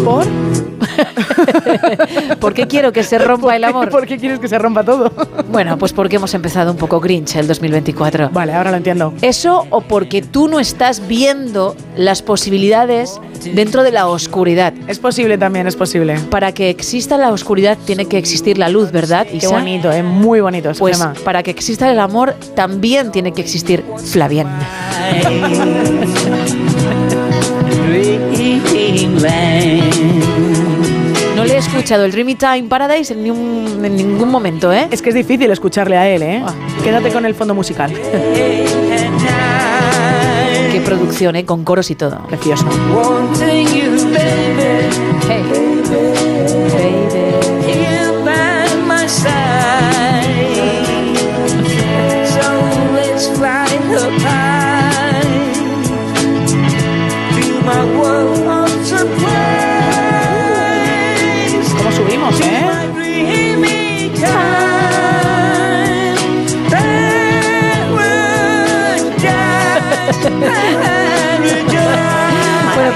¿Por? 0.05 0.25
¿Por 2.41 2.55
qué 2.55 2.67
quiero 2.67 2.93
que 2.93 3.03
se 3.03 3.19
rompa 3.19 3.57
el 3.57 3.65
amor? 3.65 3.91
¿Por 3.91 4.07
qué 4.07 4.19
quieres 4.19 4.39
que 4.39 4.49
se 4.49 4.59
rompa 4.59 4.85
todo? 4.85 5.13
Bueno, 5.51 5.79
pues 5.79 5.93
porque 5.93 6.17
hemos 6.17 6.33
empezado 6.35 6.71
un 6.73 6.77
poco 6.77 7.01
Grinch 7.01 7.37
el 7.37 7.47
2024. 7.47 8.31
Vale, 8.31 8.55
ahora 8.55 8.71
lo 8.71 8.77
entiendo. 8.77 9.13
Eso 9.23 9.67
o 9.71 9.81
porque 9.81 10.23
tú 10.23 10.49
no 10.49 10.61
estás 10.61 11.07
viendo 11.07 11.77
las 11.97 12.23
posibilidades 12.23 13.21
dentro 13.55 13.83
de 13.83 13.93
la 13.93 14.07
oscuridad. 14.07 14.73
Es 14.87 14.99
posible 14.99 15.39
también, 15.39 15.67
es 15.67 15.77
posible. 15.77 16.19
Para 16.31 16.53
que 16.53 16.71
exista 16.71 17.17
la 17.17 17.33
oscuridad 17.33 17.79
tiene 17.85 18.07
que 18.07 18.19
existir 18.19 18.59
la 18.59 18.69
luz, 18.69 18.93
¿verdad? 18.93 19.27
Qué 19.27 19.39
Isa? 19.39 19.51
bonito, 19.51 19.91
es 19.91 20.05
muy 20.05 20.41
bonito. 20.41 20.73
Pues 20.79 20.99
Gemma. 20.99 21.15
para 21.25 21.43
que 21.43 21.51
exista 21.51 21.91
el 21.91 21.99
amor 21.99 22.35
también 22.55 23.11
tiene 23.11 23.33
que 23.33 23.41
existir 23.41 23.85
Flavián. 23.97 24.49
No 31.41 31.47
le 31.47 31.55
he 31.55 31.59
escuchado 31.59 32.05
el 32.05 32.13
Dreamy 32.13 32.35
Time 32.35 32.65
Paradise 32.65 33.15
en, 33.15 33.23
ningún- 33.25 33.83
en 33.83 33.97
ningún 33.97 34.29
momento, 34.29 34.71
¿eh? 34.71 34.89
Es 34.91 35.01
que 35.01 35.09
es 35.09 35.15
difícil 35.15 35.51
escucharle 35.51 35.97
a 35.97 36.07
él, 36.07 36.23
¿eh? 36.23 36.43
Quédate 36.85 37.11
con 37.11 37.25
el 37.25 37.35
fondo 37.35 37.55
musical. 37.55 37.91
Qué 40.71 40.81
producción, 40.85 41.37
¿eh? 41.37 41.47
Con 41.47 41.65
coros 41.65 41.91
y 41.91 41.95
todo. 41.95 42.19
Precioso. 42.29 42.67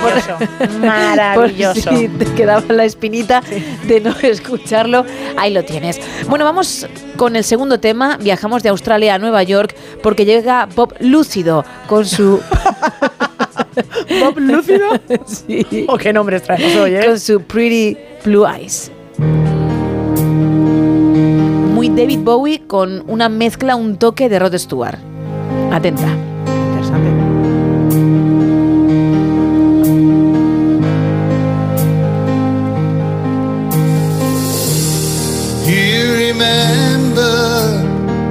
Bueno, 0.03 0.39
por, 0.59 0.71
Maravilloso. 0.81 1.91
por 1.91 1.99
si 1.99 2.09
te 2.09 2.25
quedaba 2.35 2.63
la 2.73 2.85
espinita 2.85 3.43
de 3.87 4.01
no 4.01 4.15
escucharlo, 4.23 5.05
ahí 5.37 5.53
lo 5.53 5.65
tienes. 5.65 6.01
Bueno, 6.29 6.45
vamos 6.45 6.87
con 7.17 7.37
el 7.37 7.45
segundo 7.45 7.81
tema. 7.81 8.17
Viajamos 8.19 8.63
de 8.63 8.69
Australia 8.69 9.15
a 9.15 9.19
Nueva 9.19 9.43
York 9.43 9.75
porque 10.03 10.25
llega 10.25 10.69
Bob 10.75 10.95
Lúcido 11.01 11.65
con 11.87 12.07
su... 12.07 12.41
¿Bob 14.21 14.39
Lúcido? 14.39 14.89
sí. 15.27 15.87
¿O 15.89 15.97
qué 15.97 16.13
nombres 16.13 16.43
traemos 16.43 16.77
hoy, 16.77 16.95
eh? 16.95 17.07
Con 17.07 17.19
su 17.19 17.41
Pretty 17.43 17.97
Blue 18.25 18.47
Eyes. 18.47 18.91
Muy 21.75 21.89
David 21.89 22.21
Bowie 22.21 22.63
con 22.67 23.05
una 23.09 23.29
mezcla, 23.29 23.77
un 23.77 23.97
toque 23.99 24.29
de 24.29 24.39
Rod 24.39 24.57
Stewart. 24.57 24.99
Atenta. 25.73 26.09
Interesante. 26.47 27.24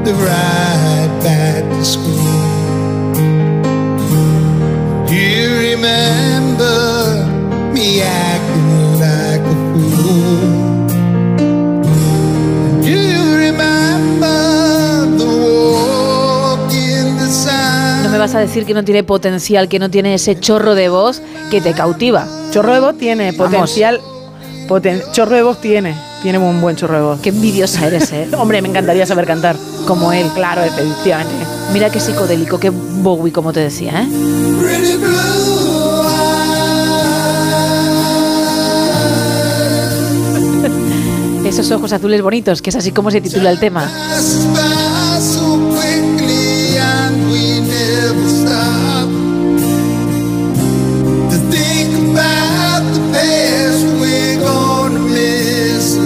The 0.03 0.14
ride 0.14 1.23
back 1.23 1.64
to 1.69 1.85
school. 1.85 2.30
You 5.09 5.59
remember 5.59 7.25
me 7.73 8.01
acting 8.01 8.99
like 8.99 9.41
a 9.41 9.56
fool. 9.73 10.83
You 12.83 13.35
remember 13.38 15.07
the 15.17 15.25
walk 15.25 16.72
in 16.73 17.17
the 17.17 17.27
sun. 17.27 18.03
No 18.03 18.09
me 18.09 18.17
vas 18.17 18.33
a 18.35 18.40
decir 18.40 18.65
que 18.65 18.73
no 18.73 18.83
tiene 18.83 19.03
potencial, 19.03 19.67
que 19.69 19.80
no 19.80 19.90
tiene 19.90 20.14
ese 20.15 20.40
chorro 20.40 20.75
de 20.75 20.90
voz 20.90 21.22
que 21.51 21.61
te 21.61 21.73
cautiva. 21.73 22.27
Chorro 22.51 22.73
de 22.73 22.80
voz 22.80 22.98
tiene, 22.98 23.32
Vamos. 23.32 23.51
potencial. 23.51 24.01
poten- 24.67 25.01
chorro 25.11 25.35
de 25.35 25.43
voz 25.43 25.59
tiene. 25.61 25.95
Tiene 26.24 26.38
un 26.38 26.61
buen 26.61 26.77
chorro 26.77 26.95
de 26.95 27.02
voz. 27.02 27.19
Qué 27.19 27.30
envidiosa 27.30 27.85
eres, 27.85 28.14
¿eh? 28.14 28.30
Hombre, 28.38 28.61
me 28.61 28.69
encantaría 28.69 29.06
saber 29.06 29.26
cantar. 29.26 29.58
Como 29.85 30.14
él. 30.14 30.26
Claro, 30.34 30.64
efectivamente. 30.64 31.34
Mira 31.74 31.90
qué 31.90 32.00
psicodélico, 32.00 32.58
qué 32.58 32.69
Bowie, 32.69 33.34
como 33.34 33.52
te 33.52 33.60
decía, 33.60 34.03
¿eh? 34.03 34.08
Esos 41.45 41.69
ojos 41.72 41.92
azules 41.92 42.22
bonitos, 42.22 42.61
que 42.61 42.69
es 42.69 42.76
así 42.77 42.93
como 42.93 43.11
se 43.11 43.19
titula 43.19 43.52
el 43.52 43.60
tema. 43.60 43.92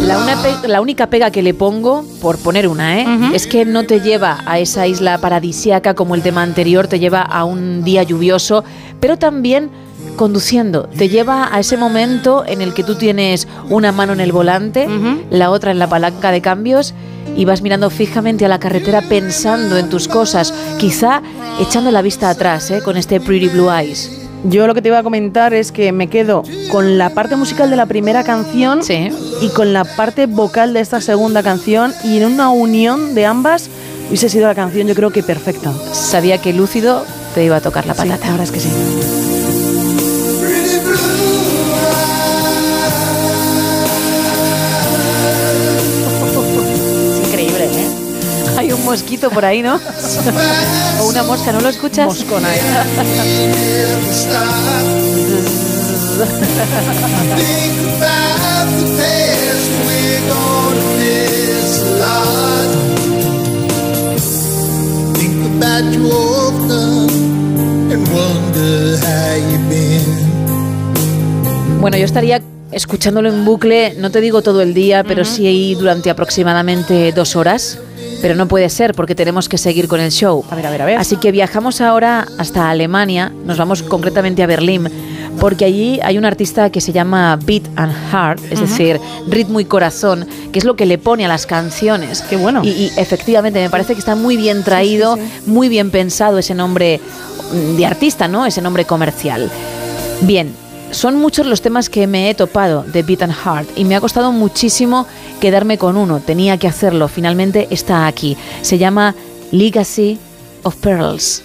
La, 0.07 0.17
una 0.17 0.41
pe- 0.41 0.67
la 0.67 0.79
única 0.81 1.07
pega 1.09 1.31
que 1.31 1.41
le 1.41 1.53
pongo, 1.53 2.05
por 2.21 2.37
poner 2.37 2.67
una, 2.67 2.99
¿eh? 2.99 3.05
es 3.33 3.45
que 3.47 3.65
no 3.65 3.83
te 3.83 3.99
lleva 4.01 4.39
a 4.45 4.57
esa 4.59 4.87
isla 4.87 5.17
paradisiaca 5.17 5.93
como 5.95 6.15
el 6.15 6.21
tema 6.21 6.41
anterior, 6.43 6.87
te 6.87 6.99
lleva 6.99 7.21
a 7.21 7.43
un 7.43 7.83
día 7.83 8.03
lluvioso, 8.03 8.63
pero 8.99 9.17
también 9.17 9.69
conduciendo, 10.15 10.83
te 10.97 11.09
lleva 11.09 11.53
a 11.53 11.59
ese 11.59 11.77
momento 11.77 12.43
en 12.47 12.61
el 12.61 12.73
que 12.73 12.83
tú 12.83 12.95
tienes 12.95 13.47
una 13.69 13.91
mano 13.91 14.13
en 14.13 14.19
el 14.21 14.31
volante, 14.31 14.87
la 15.29 15.51
otra 15.51 15.71
en 15.71 15.79
la 15.79 15.87
palanca 15.87 16.31
de 16.31 16.41
cambios 16.41 16.93
y 17.35 17.45
vas 17.45 17.61
mirando 17.61 17.89
fijamente 17.89 18.45
a 18.45 18.47
la 18.47 18.59
carretera 18.59 19.01
pensando 19.01 19.77
en 19.77 19.89
tus 19.89 20.07
cosas, 20.07 20.53
quizá 20.79 21.21
echando 21.59 21.91
la 21.91 22.01
vista 22.01 22.29
atrás, 22.29 22.71
¿eh? 22.71 22.81
con 22.83 22.97
este 22.97 23.19
Pretty 23.19 23.49
Blue 23.49 23.69
Eyes. 23.69 24.26
Yo 24.43 24.67
lo 24.67 24.73
que 24.73 24.81
te 24.81 24.87
iba 24.89 24.99
a 24.99 25.03
comentar 25.03 25.53
es 25.53 25.71
que 25.71 25.91
me 25.91 26.07
quedo 26.07 26.43
con 26.71 26.97
la 26.97 27.09
parte 27.09 27.35
musical 27.35 27.69
de 27.69 27.75
la 27.75 27.85
primera 27.85 28.23
canción 28.23 28.79
y 29.41 29.49
con 29.49 29.73
la 29.73 29.83
parte 29.83 30.25
vocal 30.27 30.73
de 30.73 30.79
esta 30.79 31.01
segunda 31.01 31.43
canción 31.43 31.93
y 32.03 32.17
en 32.17 32.25
una 32.25 32.49
unión 32.49 33.13
de 33.15 33.25
ambas 33.25 33.69
hubiese 34.07 34.29
sido 34.29 34.47
la 34.47 34.55
canción 34.55 34.87
yo 34.87 34.95
creo 34.95 35.09
que 35.09 35.23
perfecta. 35.23 35.73
Sabía 35.91 36.37
que 36.39 36.53
Lúcido 36.53 37.03
te 37.35 37.43
iba 37.43 37.57
a 37.57 37.61
tocar 37.61 37.85
la 37.85 37.93
Sí, 37.93 38.01
patata. 38.01 38.25
la 38.27 38.31
verdad 38.31 38.45
es 38.45 38.51
que 38.51 38.59
sí. 38.59 39.26
Mosquito 48.87 49.29
por 49.29 49.43
ahí, 49.43 49.61
¿no? 49.61 49.81
o 51.01 51.07
una 51.09 51.23
mosca, 51.23 51.51
¿no 51.51 51.59
lo 51.59 51.67
escuchas? 51.67 52.05
Moscona, 52.05 52.47
¿eh? 52.55 52.61
Bueno, 71.81 71.97
yo 71.97 72.05
estaría 72.05 72.41
escuchándolo 72.71 73.27
en 73.27 73.43
bucle, 73.43 73.95
no 73.97 74.11
te 74.11 74.21
digo 74.21 74.41
todo 74.41 74.61
el 74.61 74.73
día, 74.73 75.03
pero 75.03 75.25
sí 75.25 75.75
durante 75.75 76.09
aproximadamente 76.09 77.11
dos 77.11 77.35
horas. 77.35 77.79
Pero 78.21 78.35
no 78.35 78.47
puede 78.47 78.69
ser 78.69 78.93
porque 78.93 79.15
tenemos 79.15 79.47
que 79.47 79.57
seguir 79.57 79.87
con 79.87 79.99
el 79.99 80.11
show. 80.11 80.43
A 80.49 80.55
ver, 80.55 80.65
a 80.65 80.71
ver, 80.71 80.81
a 80.81 80.85
ver. 80.85 80.97
Así 80.97 81.17
que 81.17 81.31
viajamos 81.31 81.81
ahora 81.81 82.27
hasta 82.37 82.69
Alemania, 82.69 83.31
nos 83.45 83.57
vamos 83.57 83.83
concretamente 83.83 84.43
a 84.43 84.47
Berlín, 84.47 84.89
porque 85.39 85.65
allí 85.65 85.99
hay 86.03 86.17
un 86.17 86.25
artista 86.25 86.71
que 86.71 86.81
se 86.81 86.91
llama 86.91 87.37
Beat 87.45 87.63
and 87.75 87.93
Heart, 88.11 88.41
es 88.51 88.59
decir, 88.59 88.99
ritmo 89.27 89.59
y 89.59 89.65
corazón, 89.65 90.27
que 90.51 90.59
es 90.59 90.65
lo 90.65 90.75
que 90.75 90.85
le 90.85 90.97
pone 90.97 91.25
a 91.25 91.27
las 91.27 91.45
canciones. 91.45 92.23
Qué 92.23 92.37
bueno. 92.37 92.61
Y, 92.63 92.69
y 92.69 92.91
efectivamente, 92.97 93.59
me 93.59 93.69
parece 93.69 93.93
que 93.93 93.99
está 93.99 94.15
muy 94.15 94.35
bien 94.35 94.63
traído, 94.63 95.17
muy 95.45 95.69
bien 95.69 95.91
pensado 95.91 96.39
ese 96.39 96.55
nombre 96.55 96.99
de 97.77 97.85
artista, 97.85 98.27
¿no? 98.27 98.45
Ese 98.45 98.61
nombre 98.61 98.85
comercial. 98.85 99.49
Bien, 100.21 100.53
son 100.91 101.15
muchos 101.15 101.45
los 101.45 101.61
temas 101.61 101.89
que 101.89 102.07
me 102.07 102.29
he 102.29 102.35
topado 102.35 102.83
de 102.83 103.03
Beat 103.03 103.23
and 103.23 103.33
Heart 103.33 103.69
y 103.75 103.85
me 103.85 103.95
ha 103.95 104.01
costado 104.01 104.31
muchísimo 104.31 105.05
quedarme 105.39 105.77
con 105.77 105.97
uno. 105.97 106.19
Tenía 106.19 106.57
que 106.57 106.67
hacerlo. 106.67 107.07
Finalmente 107.07 107.67
está 107.71 108.07
aquí. 108.07 108.37
Se 108.61 108.77
llama 108.77 109.15
Legacy 109.51 110.19
of 110.63 110.75
Pearls. 110.77 111.43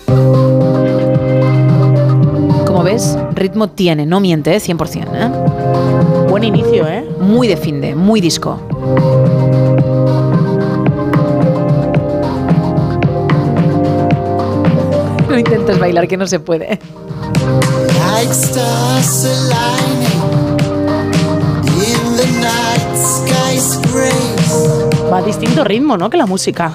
Como 2.66 2.82
ves, 2.82 3.16
ritmo 3.34 3.68
tiene, 3.68 4.06
no 4.06 4.20
miente, 4.20 4.54
¿eh? 4.54 4.58
100%. 4.58 5.08
¿eh? 5.14 6.28
Buen 6.28 6.44
inicio, 6.44 6.86
¿eh? 6.88 7.06
Muy 7.20 7.48
de 7.48 7.56
finde, 7.56 7.94
muy 7.94 8.20
disco. 8.20 8.60
No 15.28 15.38
intentes 15.38 15.78
bailar, 15.78 16.08
que 16.08 16.18
no 16.18 16.26
se 16.26 16.40
puede. 16.40 16.78
Like 18.22 18.34
stars 18.34 19.24
aligning 19.24 20.22
in 21.74 22.16
the 22.16 22.26
night 22.38 22.94
sky's 22.94 23.80
grace. 23.90 25.10
Va 25.10 25.18
a 25.18 25.22
distinto 25.22 25.64
ritmo, 25.64 25.96
¿no? 25.96 26.08
Que 26.08 26.18
la 26.18 26.26
música. 26.26 26.72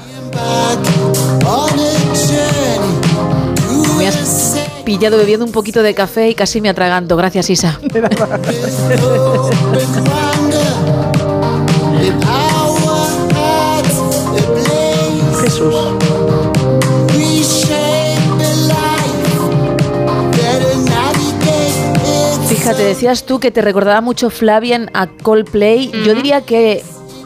Me 3.97 4.07
has 4.09 4.57
pillado 4.83 5.17
bebiendo 5.17 5.45
un 5.45 5.53
poquito 5.53 5.81
de 5.83 5.95
café 5.95 6.27
y 6.27 6.35
casi 6.35 6.59
me 6.59 6.67
atraganto. 6.67 7.15
Gracias, 7.15 7.49
Isa. 7.49 7.79
Fíjate, 22.67 22.83
decías 22.83 23.25
tú 23.25 23.39
que 23.39 23.51
te 23.51 23.61
recordaba 23.61 24.01
mucho 24.01 24.29
Flavian 24.29 24.89
a 24.93 25.07
Coldplay. 25.07 25.91
Yo 26.05 26.13
diría 26.13 26.41
que 26.41 26.83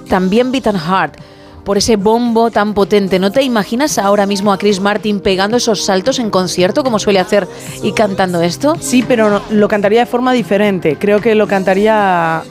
también 0.08 0.52
Beat 0.52 0.68
and 0.68 0.80
Heart. 0.80 1.16
Por 1.64 1.78
ese 1.78 1.95
bombo 1.95 2.50
tan 2.50 2.74
potente. 2.74 3.20
¿No 3.20 3.32
te 3.32 3.44
imaginas 3.44 3.98
ahora 4.00 4.26
mismo 4.26 4.52
a 4.52 4.58
Chris 4.58 4.80
Martin 4.80 5.20
pegando 5.20 5.58
esos 5.58 5.84
saltos 5.86 6.18
en 6.20 6.32
concierto 6.32 6.84
como 6.84 6.98
suele 6.98 7.20
hacer 7.20 7.48
y 7.84 7.92
cantando 7.92 8.42
esto? 8.42 8.76
Sí, 8.80 9.03
pero 9.08 9.30
no- 9.30 9.42
lo 9.52 9.68
cantaría 9.68 10.00
de 10.00 10.06
forma 10.08 10.34
diferente. 10.34 10.95
Creo 11.00 11.22
que 11.22 11.36
lo 11.36 11.48
cantaría 11.48 12.42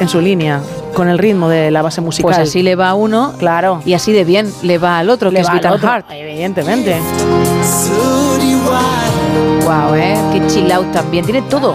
en 0.00 0.08
su 0.08 0.20
línea, 0.20 0.60
con 0.94 1.08
el 1.08 1.16
ritmo 1.18 1.48
de 1.48 1.70
la 1.70 1.80
base 1.80 2.02
musical. 2.02 2.34
Pues 2.34 2.38
así 2.48 2.62
le 2.62 2.76
va 2.76 2.90
a 2.90 2.94
uno 2.94 3.32
Claro. 3.38 3.80
y 3.86 3.94
así 3.94 4.12
de 4.12 4.24
bien 4.24 4.52
le 4.62 4.76
va 4.78 4.98
al 4.98 5.08
otro, 5.08 5.30
que 5.30 5.34
Le 5.34 5.40
es 5.40 5.46
va 5.48 5.52
Beat 5.52 5.64
al 5.64 5.72
and 5.72 5.78
otro, 5.84 5.90
Heart. 5.90 6.06
Evidentemente. 6.10 6.96
Wow, 9.64 9.94
eh, 9.94 10.14
qué 10.32 10.46
chill 10.46 10.70
out 10.72 10.90
también. 10.92 11.24
Tiene 11.24 11.42
todo. 11.42 11.74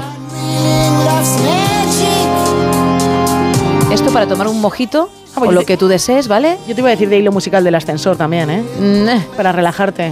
Esto 3.92 4.12
para 4.12 4.28
tomar 4.28 4.48
un 4.48 4.60
mojito 4.62 5.10
Ah, 5.36 5.40
pues 5.40 5.50
o 5.50 5.52
lo 5.52 5.60
te- 5.62 5.66
que 5.68 5.78
tú 5.78 5.88
desees, 5.88 6.28
¿vale? 6.28 6.58
Yo 6.68 6.76
te 6.76 6.82
iba 6.82 6.90
a 6.90 6.92
decir 6.92 7.10
de 7.10 7.18
hilo 7.18 7.32
musical 7.32 7.64
del 7.64 7.74
ascensor 7.76 8.16
también, 8.18 8.50
¿eh? 8.52 8.64
Mm, 8.80 9.10
eh. 9.10 9.28
Para 9.36 9.52
relajarte. 9.52 10.12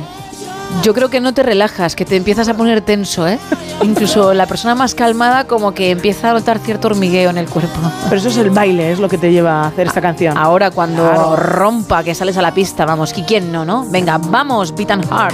Yo 0.84 0.94
creo 0.96 1.10
que 1.10 1.20
no 1.20 1.34
te 1.34 1.44
relajas, 1.44 1.96
que 1.96 2.06
te 2.06 2.16
empiezas 2.16 2.48
a 2.48 2.56
poner 2.56 2.82
tenso, 2.82 3.28
¿eh? 3.28 3.38
Incluso 3.84 4.34
la 4.34 4.48
persona 4.48 4.74
más 4.74 4.96
calmada 4.96 5.44
como 5.46 5.74
que 5.74 5.92
empieza 5.92 6.32
a 6.32 6.34
notar 6.34 6.58
cierto 6.60 6.88
hormigueo 6.88 7.30
en 7.30 7.38
el 7.38 7.48
cuerpo. 7.48 7.80
Pero 8.06 8.16
eso 8.20 8.30
es 8.30 8.38
el 8.38 8.50
baile, 8.52 8.92
es 8.92 9.00
lo 9.00 9.10
que 9.10 9.18
te 9.20 9.32
lleva 9.32 9.64
a 9.64 9.68
hacer 9.68 9.88
esta 9.88 10.02
canción. 10.02 10.38
Ahora 10.38 10.72
cuando 10.72 11.04
Claro. 11.04 11.36
rompa, 11.36 12.04
que 12.04 12.16
sales 12.16 12.38
a 12.38 12.42
la 12.42 12.54
pista, 12.54 12.86
vamos, 12.86 13.14
¿y 13.18 13.24
quién 13.24 13.52
no, 13.52 13.64
no? 13.66 13.86
Venga, 13.90 14.18
vamos, 14.18 14.74
Beat 14.74 14.92
and 14.92 15.06
share 15.06 15.34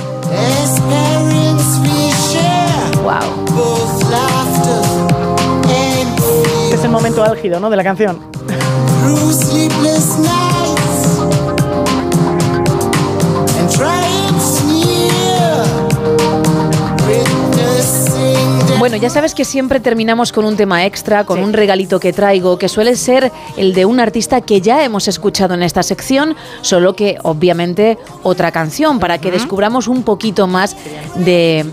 Wow. 3.03 3.96
El 6.87 6.93
momento 6.93 7.21
álgido, 7.21 7.59
¿no? 7.59 7.69
De 7.69 7.75
la 7.75 7.83
canción. 7.83 8.17
Bueno, 18.79 18.95
ya 18.95 19.09
sabes 19.09 19.35
que 19.35 19.43
siempre 19.43 19.81
terminamos 19.81 20.31
con 20.31 20.45
un 20.45 20.55
tema 20.55 20.85
extra, 20.85 21.25
con 21.25 21.43
un 21.43 21.51
regalito 21.51 21.99
que 21.99 22.13
traigo, 22.13 22.57
que 22.57 22.69
suele 22.69 22.95
ser 22.95 23.33
el 23.57 23.73
de 23.73 23.83
un 23.83 23.99
artista 23.99 24.39
que 24.39 24.61
ya 24.61 24.85
hemos 24.85 25.09
escuchado 25.09 25.55
en 25.55 25.63
esta 25.63 25.83
sección, 25.83 26.37
solo 26.61 26.95
que 26.95 27.17
obviamente 27.23 27.97
otra 28.23 28.51
canción, 28.53 28.99
para 28.99 29.17
que 29.17 29.29
descubramos 29.29 29.89
un 29.89 30.03
poquito 30.03 30.47
más 30.47 30.77
de... 31.15 31.65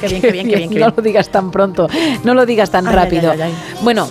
Qué 0.00 0.08
bien, 0.08 0.20
qué 0.20 0.30
bien, 0.32 0.48
qué 0.48 0.56
bien, 0.56 0.70
qué 0.72 0.78
no 0.78 0.92
lo 0.94 1.02
digas 1.02 1.30
tan 1.30 1.50
pronto, 1.50 1.88
no 2.22 2.34
lo 2.34 2.46
digas 2.46 2.70
tan 2.70 2.86
ay, 2.86 2.94
rápido. 2.94 3.32
ay, 3.32 3.40
ay, 3.40 3.54
Bueno, 3.82 4.08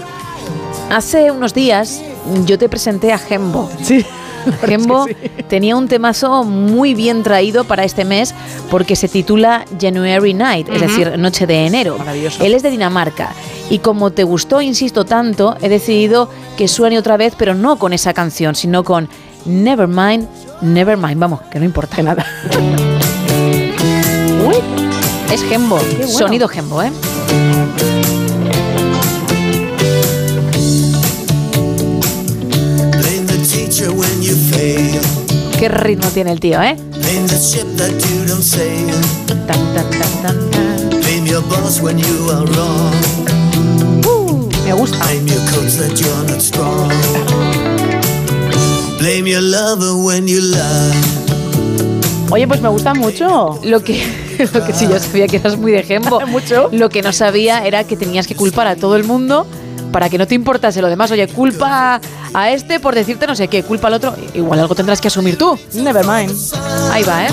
hace 0.90 1.32
unos 1.32 1.54
días 1.54 2.02
yo 2.46 2.58
te 2.58 2.70
presenté 2.70 3.14
a 3.14 3.18
Gembo. 3.18 3.70
Sí. 3.82 4.06
Gembo 4.66 5.08
tenía 5.50 5.76
un 5.76 5.88
temazo 5.88 6.44
muy 6.44 6.94
bien 6.94 7.24
traído 7.24 7.64
para 7.64 7.84
este 7.84 8.06
mes 8.06 8.36
porque 8.70 8.96
se 8.96 9.08
titula 9.08 9.66
January 9.80 10.34
Night, 10.34 10.70
es 10.70 10.82
decir, 10.82 11.18
Noche 11.18 11.48
de 11.48 11.66
Enero. 11.66 11.98
Maravilloso. 11.98 12.44
Él 12.44 12.54
es 12.54 12.62
de 12.62 12.70
Dinamarca 12.70 13.34
y 13.70 13.80
como 13.80 14.12
te 14.12 14.24
gustó, 14.24 14.62
insisto 14.62 15.06
tanto, 15.06 15.58
he 15.62 15.70
decidido 15.70 16.30
que 16.58 16.68
suene 16.68 17.00
otra 17.00 17.18
vez, 17.18 17.34
pero 17.38 17.56
no 17.56 17.78
con 17.78 17.94
esa 17.94 18.14
canción, 18.14 18.54
sino 18.56 18.84
con 18.84 19.10
Nevermind, 19.46 20.28
Nevermind. 20.62 21.20
Vamos, 21.20 21.42
que 21.50 21.60
no 21.60 21.66
importa. 21.66 22.02
Nada. 22.04 22.26
Uy, 24.48 24.56
es 25.34 25.44
Gembo, 25.44 25.78
bueno. 25.78 26.08
sonido 26.08 26.48
Gembo, 26.48 26.84
¿eh? 26.84 26.92
Qué 35.60 35.68
ritmo 35.68 36.08
tiene 36.12 36.32
el 36.32 36.40
tío, 36.40 36.62
¿eh? 36.62 36.78
Tan, 39.28 39.46
tan, 39.48 39.74
tan, 39.74 39.90
tan, 40.22 40.22
tan. 40.22 40.90
Uh, 44.08 44.50
me 44.66 44.72
gusta. 44.72 44.98
Blame 45.04 45.28
your 45.28 45.42
coach 45.52 45.74
that 45.76 46.00
you're 46.00 46.24
not 46.32 46.42
strong. 46.42 46.90
Blame 48.98 49.28
your 49.28 49.42
lover 49.42 49.94
when 50.06 50.26
you 50.26 50.40
lie. 50.40 51.16
Oye, 52.32 52.48
pues 52.48 52.62
me 52.62 52.70
gusta 52.70 52.94
mucho. 52.94 53.60
Lo 53.66 53.84
que, 53.84 54.06
lo 54.54 54.66
que 54.66 54.74
sí, 54.74 54.88
yo 54.88 54.98
sabía 55.00 55.28
que 55.28 55.36
eras 55.36 55.58
muy 55.58 55.74
de 55.74 55.84
Gembo. 55.84 56.22
Mucho. 56.28 56.70
Lo 56.72 56.90
que 56.90 57.02
no 57.02 57.12
sabía 57.12 57.66
era 57.66 57.84
que 57.84 57.98
tenías 57.98 58.26
que 58.26 58.36
culpar 58.36 58.68
a 58.68 58.78
todo 58.78 58.96
el 58.96 59.04
mundo 59.04 59.46
para 59.92 60.10
que 60.10 60.18
no 60.18 60.28
te 60.28 60.36
importase 60.36 60.82
lo 60.82 60.90
demás. 60.90 61.12
Oye, 61.12 61.28
culpa 61.28 62.00
a 62.34 62.52
este 62.52 62.80
por 62.80 62.96
decirte 62.96 63.28
no 63.28 63.36
sé 63.36 63.48
qué, 63.48 63.64
culpa 63.64 63.88
al 63.88 63.94
otro. 63.96 64.16
Igual 64.34 64.60
algo 64.60 64.76
tendrás 64.76 65.02
que 65.02 65.08
asumir 65.08 65.38
tú. 65.38 65.58
Nevermind. 65.74 66.32
Ahí 66.92 67.04
va, 67.04 67.26
¿eh? 67.26 67.30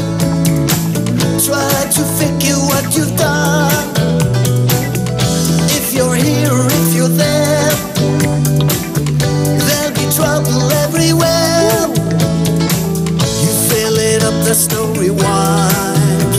Everywhere. 10.94 11.88
You 13.42 13.52
fill 13.68 13.96
it 13.96 14.22
up, 14.22 14.44
there's 14.44 14.68
no 14.70 14.92
rewind. 14.94 15.71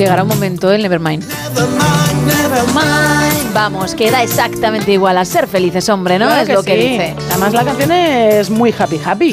Llegará 0.04 0.24
un 0.24 0.28
momento 0.28 0.70
el 0.70 0.82
Nevermind. 0.82 1.24
Never 1.24 1.70
mind, 1.70 2.28
never 2.28 2.64
mind. 2.74 3.54
Vamos, 3.54 3.96
queda 3.96 4.22
exactamente 4.22 4.92
igual 4.92 5.18
a 5.18 5.24
ser 5.24 5.48
felices, 5.48 5.88
hombre, 5.88 6.20
¿no? 6.20 6.26
Claro 6.26 6.42
es 6.42 6.50
lo 6.50 6.62
que 6.62 6.76
sí. 6.76 6.90
dice. 6.90 7.16
Además, 7.30 7.54
la 7.54 7.64
canción 7.64 7.92
es 7.94 8.50
muy 8.50 8.76
happy, 8.78 9.00
happy. 9.06 9.32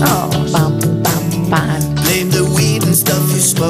Oh, 0.00 0.30
pam, 0.52 0.78
pam, 1.02 1.50
pam. 1.50 1.94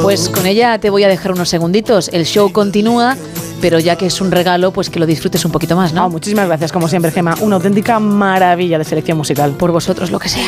Pues 0.03 0.29
con 0.29 0.45
ella 0.45 0.79
te 0.79 0.91
voy 0.91 1.05
a 1.05 1.09
dejar 1.09 1.33
unos 1.33 1.49
segunditos. 1.49 2.11
El 2.13 2.27
show 2.27 2.53
continúa, 2.53 3.17
pero 3.63 3.79
ya 3.79 3.97
que 3.97 4.05
es 4.05 4.21
un 4.21 4.31
regalo, 4.31 4.75
pues 4.75 4.91
que 4.91 5.01
lo 5.01 5.07
disfrutes 5.07 5.43
un 5.47 5.53
poquito 5.53 5.75
más, 5.75 5.95
¿no? 5.95 6.11
muchísimas 6.11 6.49
gracias, 6.49 6.71
como 6.71 6.87
siempre, 6.87 7.13
Gema. 7.13 7.35
Una 7.41 7.57
auténtica 7.57 7.99
maravilla 7.99 8.77
de 8.77 8.85
selección 8.85 9.17
musical. 9.17 9.53
Por 9.53 9.73
vosotros, 9.73 10.11
lo 10.11 10.19
que 10.19 10.29
sea. 10.29 10.45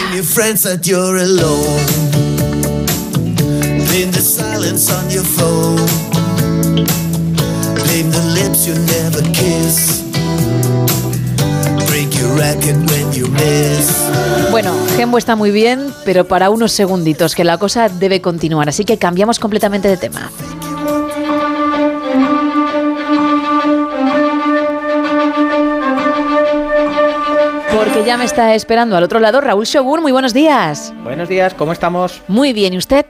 Bueno, 14.51 14.75
Gembo 14.97 15.17
está 15.17 15.35
muy 15.35 15.51
bien, 15.51 15.93
pero 16.05 16.27
para 16.27 16.51
unos 16.51 16.73
segunditos, 16.73 17.35
que 17.35 17.45
la 17.45 17.57
cosa 17.57 17.89
debe 17.89 18.21
continuar, 18.21 18.69
así 18.69 18.85
que 18.85 18.99
cambiamos 18.99 19.39
completamente 19.39 19.89
de 19.89 19.97
tema. 19.97 20.31
Porque 27.75 28.05
ya 28.05 28.17
me 28.17 28.25
está 28.25 28.55
esperando 28.55 28.97
al 28.97 29.05
otro 29.05 29.21
lado 29.21 29.41
Raúl 29.41 29.65
Shogun, 29.65 30.03
muy 30.03 30.13
buenos 30.13 30.35
días. 30.35 30.93
Buenos 31.03 31.29
días, 31.29 31.55
¿cómo 31.55 31.73
estamos? 31.73 32.21
Muy 32.29 32.53
bien, 32.53 32.75
¿y 32.75 32.79
usted? 32.79 33.07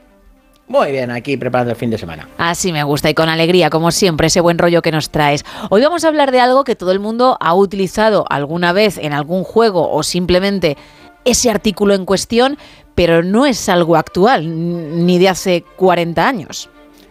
Muy 0.70 0.92
bien, 0.92 1.10
aquí 1.10 1.36
preparando 1.36 1.72
el 1.72 1.76
fin 1.76 1.90
de 1.90 1.98
semana. 1.98 2.28
Así 2.38 2.72
me 2.72 2.84
gusta 2.84 3.10
y 3.10 3.14
con 3.14 3.28
alegría, 3.28 3.70
como 3.70 3.90
siempre, 3.90 4.28
ese 4.28 4.40
buen 4.40 4.56
rollo 4.56 4.82
que 4.82 4.92
nos 4.92 5.10
traes. 5.10 5.44
Hoy 5.68 5.82
vamos 5.82 6.04
a 6.04 6.08
hablar 6.08 6.30
de 6.30 6.38
algo 6.38 6.62
que 6.62 6.76
todo 6.76 6.92
el 6.92 7.00
mundo 7.00 7.36
ha 7.40 7.54
utilizado 7.54 8.24
alguna 8.30 8.72
vez 8.72 8.96
en 8.96 9.12
algún 9.12 9.42
juego 9.42 9.90
o 9.90 10.04
simplemente 10.04 10.76
ese 11.24 11.50
artículo 11.50 11.94
en 11.94 12.04
cuestión, 12.04 12.56
pero 12.94 13.24
no 13.24 13.46
es 13.46 13.68
algo 13.68 13.96
actual, 13.96 15.04
ni 15.04 15.18
de 15.18 15.28
hace 15.28 15.64
40 15.76 16.24
años. 16.24 16.70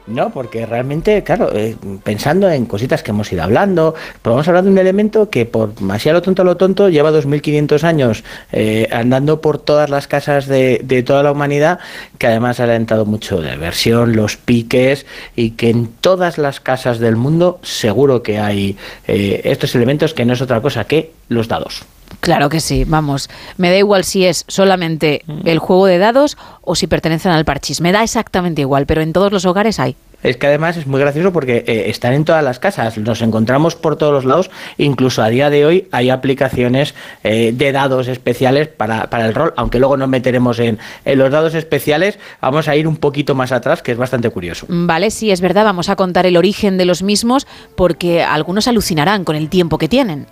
No, 0.09 0.31
porque 0.31 0.65
realmente, 0.65 1.23
claro, 1.23 1.51
eh, 1.53 1.75
pensando 2.03 2.49
en 2.49 2.65
cositas 2.65 3.03
que 3.03 3.11
hemos 3.11 3.31
ido 3.31 3.43
hablando, 3.43 3.93
pero 4.21 4.33
vamos 4.33 4.47
a 4.47 4.51
hablar 4.51 4.63
de 4.63 4.71
un 4.71 4.77
elemento 4.79 5.29
que 5.29 5.45
por 5.45 5.73
a 5.79 6.13
lo 6.13 6.21
tonto 6.23 6.41
a 6.41 6.45
lo 6.45 6.57
tonto 6.57 6.89
lleva 6.89 7.11
2500 7.11 7.83
años 7.83 8.23
eh, 8.51 8.87
andando 8.91 9.39
por 9.39 9.59
todas 9.59 9.91
las 9.91 10.07
casas 10.07 10.47
de, 10.47 11.03
toda 11.05 11.21
la 11.21 11.31
humanidad, 11.31 11.79
que 12.17 12.25
además 12.25 12.59
ha 12.59 12.63
alentado 12.63 13.05
mucho 13.05 13.39
de 13.39 13.55
versión, 13.55 14.15
los 14.15 14.35
piques 14.35 15.05
y 15.35 15.51
que 15.51 15.69
en 15.69 15.87
todas 15.87 16.39
las 16.39 16.59
casas 16.59 16.97
del 16.97 17.15
mundo 17.15 17.59
seguro 17.61 18.23
que 18.23 18.39
hay 18.39 18.77
eh, 19.07 19.41
estos 19.43 19.75
elementos 19.75 20.15
que 20.15 20.25
no 20.25 20.33
es 20.33 20.41
otra 20.41 20.59
cosa 20.61 20.85
que 20.85 21.11
los 21.27 21.47
dados. 21.47 21.83
Claro 22.19 22.49
que 22.49 22.59
sí, 22.59 22.83
vamos. 22.85 23.29
Me 23.57 23.69
da 23.69 23.77
igual 23.77 24.03
si 24.03 24.25
es 24.25 24.43
solamente 24.47 25.23
el 25.45 25.59
juego 25.59 25.85
de 25.85 25.97
dados 25.97 26.37
o 26.61 26.75
si 26.75 26.87
pertenecen 26.87 27.31
al 27.31 27.45
parchís. 27.45 27.81
Me 27.81 27.91
da 27.91 28.03
exactamente 28.03 28.61
igual, 28.61 28.85
pero 28.85 29.01
en 29.01 29.13
todos 29.13 29.31
los 29.31 29.45
hogares 29.45 29.79
hay. 29.79 29.95
Es 30.21 30.35
que 30.35 30.47
además 30.47 30.75
es 30.75 30.85
muy 30.85 30.99
gracioso 30.99 31.31
porque 31.31 31.63
eh, 31.65 31.89
están 31.89 32.13
en 32.13 32.25
todas 32.25 32.43
las 32.43 32.59
casas, 32.59 32.97
nos 32.97 33.21
encontramos 33.21 33.75
por 33.75 33.95
todos 33.95 34.11
los 34.11 34.25
lados, 34.25 34.51
incluso 34.77 35.23
a 35.23 35.29
día 35.29 35.49
de 35.49 35.65
hoy 35.65 35.87
hay 35.91 36.09
aplicaciones 36.09 36.93
eh, 37.23 37.53
de 37.53 37.71
dados 37.71 38.09
especiales 38.09 38.67
para, 38.67 39.09
para 39.09 39.27
el 39.27 39.33
rol, 39.33 39.53
aunque 39.55 39.79
luego 39.79 39.95
nos 39.95 40.09
meteremos 40.09 40.59
en, 40.59 40.77
en 41.05 41.19
los 41.19 41.31
dados 41.31 41.55
especiales, 41.55 42.19
vamos 42.41 42.67
a 42.67 42.75
ir 42.75 42.85
un 42.85 42.97
poquito 42.97 43.33
más 43.33 43.53
atrás, 43.53 43.81
que 43.81 43.93
es 43.93 43.97
bastante 43.97 44.29
curioso. 44.29 44.65
Vale, 44.67 45.09
sí, 45.09 45.31
es 45.31 45.39
verdad, 45.39 45.63
vamos 45.63 45.87
a 45.87 45.95
contar 45.95 46.25
el 46.25 46.35
origen 46.35 46.77
de 46.77 46.83
los 46.83 47.01
mismos 47.01 47.47
porque 47.75 48.21
algunos 48.21 48.67
alucinarán 48.67 49.23
con 49.23 49.37
el 49.37 49.47
tiempo 49.47 49.77
que 49.77 49.87
tienen. 49.87 50.27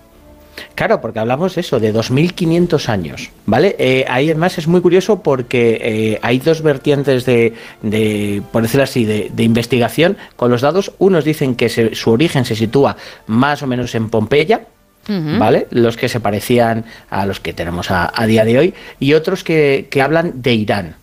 Claro, 0.76 1.02
porque 1.02 1.20
hablamos 1.20 1.58
eso, 1.58 1.80
de 1.80 1.94
2.500 1.94 2.90
años, 2.90 3.30
¿vale? 3.46 3.76
Eh, 3.80 4.06
ahí 4.10 4.30
además 4.30 4.58
es 4.58 4.68
muy 4.68 4.82
curioso 4.82 5.22
porque 5.22 5.80
eh, 5.82 6.20
hay 6.22 6.40
dos 6.40 6.62
vertientes 6.62 7.26
de, 7.26 7.54
de, 7.82 8.42
por 8.52 8.62
decirlo 8.64 8.84
así, 8.84 9.06
de, 9.06 9.32
de 9.34 9.44
investigación 9.44 10.18
con 10.36 10.50
los 10.52 10.62
dados. 10.62 10.92
Unos 10.98 11.24
dicen 11.26 11.56
que 11.56 11.70
se- 11.70 11.96
su 11.96 12.12
origen 12.12 12.46
se 12.46 12.56
sitúa 12.56 12.98
más 13.28 13.62
o 13.64 13.68
menos 13.68 13.94
en 13.96 14.10
Pompeya, 14.10 14.62
¿vale? 15.40 15.68
Los 15.72 15.96
que 15.96 16.10
se 16.10 16.20
parecían 16.20 16.84
a 17.10 17.26
los 17.26 17.40
que 17.40 17.54
tenemos 17.54 17.92
a, 17.92 18.12
a 18.14 18.26
día 18.26 18.44
de 18.44 18.58
hoy, 18.60 18.74
y 19.00 19.14
otros 19.14 19.44
que, 19.44 19.88
que 19.90 20.02
hablan 20.02 20.42
de 20.42 20.54
Irán. 20.54 20.96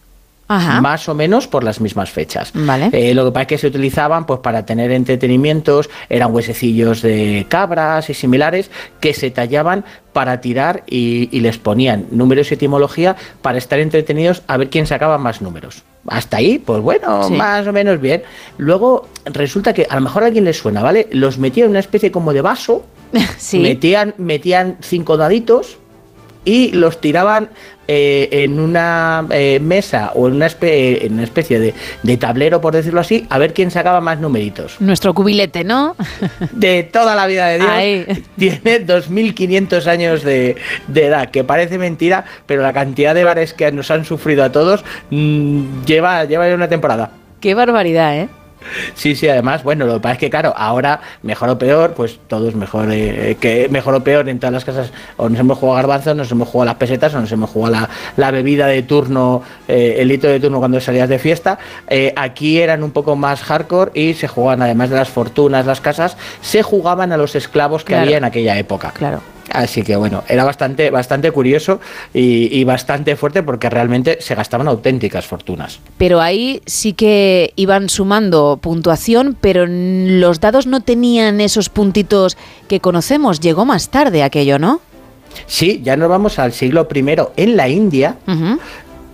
Ajá. 0.47 0.81
Más 0.83 1.09
o 1.09 1.15
menos 1.15 1.47
por 1.49 1.65
las 1.65 1.81
mismas 1.81 2.11
fechas. 2.11 2.51
Vale. 2.55 2.91
Eh, 2.93 3.15
lo 3.15 3.25
que 3.25 3.33
pasa 3.33 3.43
es 3.43 3.49
que 3.49 3.59
se 3.59 3.67
utilizaban 3.69 4.27
pues 4.27 4.41
para 4.41 4.67
tener 4.67 4.91
entretenimientos, 4.93 5.89
eran 6.11 6.35
huesecillos 6.35 7.01
de 7.03 7.47
cabras 7.49 8.11
y 8.11 8.15
similares 8.15 8.71
que 9.01 9.15
se 9.15 9.31
tallaban 9.31 9.85
para 10.13 10.41
tirar 10.43 10.83
y, 10.87 11.29
y 11.33 11.41
les 11.41 11.57
ponían 11.59 12.07
números 12.11 12.51
y 12.51 12.55
etimología 12.55 13.17
para 13.43 13.57
estar 13.59 13.79
entretenidos 13.79 14.43
a 14.47 14.59
ver 14.59 14.69
quién 14.71 14.87
sacaba 14.87 15.17
más 15.19 15.41
números. 15.41 15.83
Hasta 16.07 16.37
ahí, 16.37 16.59
pues 16.59 16.83
bueno, 16.83 17.25
Sí. 17.29 17.33
más 17.33 17.67
o 17.67 17.73
menos 17.73 17.99
bien. 18.01 18.23
Luego 18.59 19.09
resulta 19.25 19.73
que 19.73 19.87
a 19.89 19.95
lo 19.95 20.03
mejor 20.03 20.23
a 20.25 20.27
alguien 20.27 20.45
les 20.45 20.59
suena, 20.59 20.83
¿vale? 20.83 21.09
Los 21.13 21.39
metían 21.39 21.65
en 21.67 21.71
una 21.71 21.81
especie 21.81 22.13
como 22.13 22.35
de 22.35 22.43
vaso, 22.43 22.85
Sí. 23.39 23.61
metían, 23.61 24.15
metían 24.19 24.77
cinco 24.83 25.17
daditos 25.17 25.79
y 26.45 26.73
los 26.73 27.01
tiraban 27.01 27.49
eh, 27.89 28.29
en 28.31 28.59
una 28.61 29.27
eh, 29.31 29.59
mesa 29.61 30.13
o 30.15 30.29
en 30.29 30.35
una, 30.35 30.47
espe- 30.47 31.03
en 31.05 31.15
una 31.15 31.25
especie 31.25 31.59
de, 31.59 31.75
de 32.03 32.17
tablero, 32.17 32.61
por 32.61 32.75
decirlo 32.75 33.01
así, 33.01 33.27
a 33.31 33.39
ver 33.39 33.53
quién 33.55 33.71
sacaba 33.71 34.01
más 34.01 34.19
numeritos. 34.21 34.81
Nuestro 34.81 35.15
cubilete, 35.15 35.65
¿no? 35.65 35.97
De 36.53 36.83
toda 36.85 37.15
la 37.15 37.27
vida 37.27 37.47
de 37.49 37.59
Dios. 37.59 37.71
Ahí. 37.71 38.25
Tiene 38.39 38.87
2.500 38.87 39.87
años 39.87 40.23
de, 40.23 40.57
de 40.89 41.07
edad, 41.07 41.31
que 41.31 41.45
parece 41.45 41.79
mentira, 41.79 42.25
pero 42.47 42.63
la 42.63 42.73
cantidad 42.73 43.15
de 43.15 43.25
bares 43.25 43.55
que 43.55 43.71
nos 43.73 43.91
han 43.91 44.05
sufrido 44.05 44.45
a 44.45 44.53
todos 44.53 44.85
mm, 45.11 45.85
lleva, 45.85 46.25
lleva 46.25 46.49
ya 46.49 46.55
una 46.55 46.69
temporada. 46.69 47.11
Qué 47.41 47.55
barbaridad, 47.55 48.17
¿eh? 48.19 48.29
Sí, 48.95 49.15
sí, 49.15 49.29
además, 49.29 49.63
bueno, 49.63 49.87
lo 49.87 49.95
que 49.95 50.01
pasa 50.01 50.13
es 50.15 50.19
que, 50.19 50.31
claro, 50.31 50.53
ahora, 50.57 51.01
mejor 51.23 51.49
o 51.51 51.59
peor, 51.59 51.95
pues 51.95 52.19
todo 52.29 52.49
es 52.49 52.55
mejor, 52.55 52.89
eh, 52.91 53.37
que 53.41 53.69
mejor 53.71 53.95
o 53.95 54.03
peor 54.05 54.29
en 54.29 54.39
todas 54.39 54.53
las 54.53 54.65
casas, 54.65 54.93
o 55.17 55.29
nos 55.29 55.39
hemos 55.39 55.59
jugado 55.59 55.77
garbanzos, 55.77 56.17
nos 56.17 56.31
hemos 56.31 56.49
jugado 56.49 56.67
las 56.67 56.77
pesetas, 56.77 57.15
o 57.15 57.21
nos 57.21 57.31
hemos 57.33 57.51
jugado 57.51 57.73
la, 57.73 57.89
la 58.17 58.31
bebida 58.31 58.67
de 58.67 58.83
turno, 58.83 59.43
eh, 59.69 59.97
el 59.99 60.09
litro 60.09 60.31
de 60.31 60.41
turno 60.41 60.59
cuando 60.59 60.81
salías 60.81 61.09
de 61.09 61.19
fiesta. 61.19 61.59
Eh, 61.89 62.13
aquí 62.17 62.59
eran 62.61 62.83
un 62.83 62.91
poco 62.91 63.17
más 63.17 63.43
hardcore 63.43 63.91
y 63.95 64.15
se 64.15 64.29
jugaban, 64.29 64.63
además 64.63 64.91
de 64.91 64.97
las 64.97 65.09
fortunas, 65.09 65.67
las 65.67 65.81
casas, 65.81 66.17
se 66.41 66.63
jugaban 66.63 67.13
a 67.13 67.17
los 67.17 67.35
esclavos 67.35 67.85
que 67.85 67.89
Claro. 67.93 68.03
había 68.05 68.17
en 68.19 68.25
aquella 68.25 68.59
época. 68.59 68.91
Claro. 68.93 69.21
Así 69.55 69.83
que 69.83 69.97
bueno, 69.97 70.25
era 70.29 70.45
bastante, 70.45 70.91
bastante 70.91 71.31
curioso 71.31 71.81
y, 72.13 72.55
y 72.55 72.65
bastante 72.65 73.17
fuerte 73.17 73.43
porque 73.43 73.71
realmente 73.71 74.19
se 74.21 74.35
gastaban 74.35 74.69
auténticas 74.69 75.27
fortunas. 75.27 75.79
Pero 75.97 76.21
ahí 76.21 76.61
sí 76.67 76.93
que 76.93 77.53
iban 77.57 77.89
sumando 77.89 78.59
puntuación, 78.61 79.37
pero 79.41 79.65
los 79.67 80.41
dados 80.41 80.67
no 80.67 80.81
tenían 80.81 81.41
esos 81.41 81.69
puntitos 81.69 82.37
que 82.69 82.81
conocemos. 82.81 83.41
Llegó 83.41 83.65
más 83.65 83.91
tarde 83.91 84.25
aquello, 84.25 84.59
¿no? 84.59 84.81
Sí, 85.47 85.81
ya 85.85 85.97
nos 85.97 86.09
vamos 86.09 86.39
al 86.39 86.53
siglo 86.53 86.89
I 86.93 87.05
en 87.37 87.57
la 87.57 87.69
India, 87.69 88.17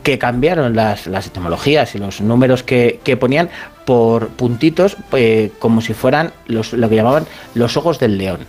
que 0.02 0.18
cambiaron 0.18 0.74
las, 0.74 1.06
las 1.06 1.26
etimologías 1.26 1.94
y 1.94 1.98
los 1.98 2.20
números 2.20 2.62
que, 2.62 3.00
que 3.04 3.16
ponían 3.16 3.50
por 3.84 4.28
puntitos, 4.28 4.96
eh, 5.12 5.50
como 5.58 5.80
si 5.80 5.94
fueran 5.94 6.32
los, 6.46 6.72
lo 6.72 6.88
que 6.88 6.96
llamaban 6.96 7.26
los 7.54 7.76
ojos 7.76 7.98
del 7.98 8.18
león. 8.18 8.40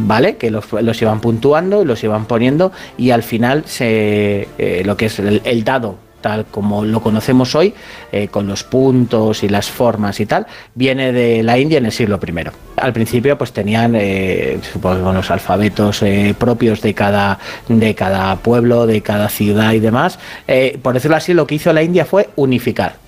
¿Vale? 0.00 0.36
Que 0.36 0.50
los, 0.50 0.72
los 0.72 1.02
iban 1.02 1.20
puntuando 1.20 1.84
los 1.84 2.04
iban 2.04 2.26
poniendo 2.26 2.70
y 2.96 3.10
al 3.10 3.22
final 3.22 3.64
se, 3.66 4.48
eh, 4.58 4.82
lo 4.84 4.96
que 4.96 5.06
es 5.06 5.18
el, 5.18 5.64
dado 5.64 5.96
tal 6.20 6.46
como 6.46 6.84
lo 6.84 7.00
conocemos 7.00 7.54
hoy, 7.54 7.74
eh, 8.10 8.26
con 8.26 8.48
los 8.48 8.64
puntos 8.64 9.44
y 9.44 9.48
las 9.48 9.70
formas 9.70 10.18
y 10.18 10.26
tal, 10.26 10.46
viene 10.74 11.12
de 11.12 11.44
la 11.44 11.58
India 11.58 11.78
en 11.78 11.86
el 11.86 11.92
siglo 11.92 12.18
I. 12.24 12.32
Al 12.76 12.92
principio 12.92 13.38
pues 13.38 13.52
tenían 13.52 13.94
eh, 13.94 14.58
los 14.82 15.30
alfabetos 15.30 16.02
propios 16.36 16.80
de 16.82 16.92
cada, 16.92 17.38
de 17.68 17.94
cada 17.94 18.34
pueblo, 18.36 18.86
de 18.86 19.00
cada 19.00 19.28
ciudad 19.28 19.72
y 19.72 19.78
demás. 19.78 20.18
Por 20.82 20.94
decirlo 20.94 21.16
así, 21.16 21.34
lo 21.34 21.46
que 21.46 21.54
hizo 21.54 21.72
la 21.72 21.84
India 21.84 22.04
fue 22.04 22.30
unificar 22.34 23.07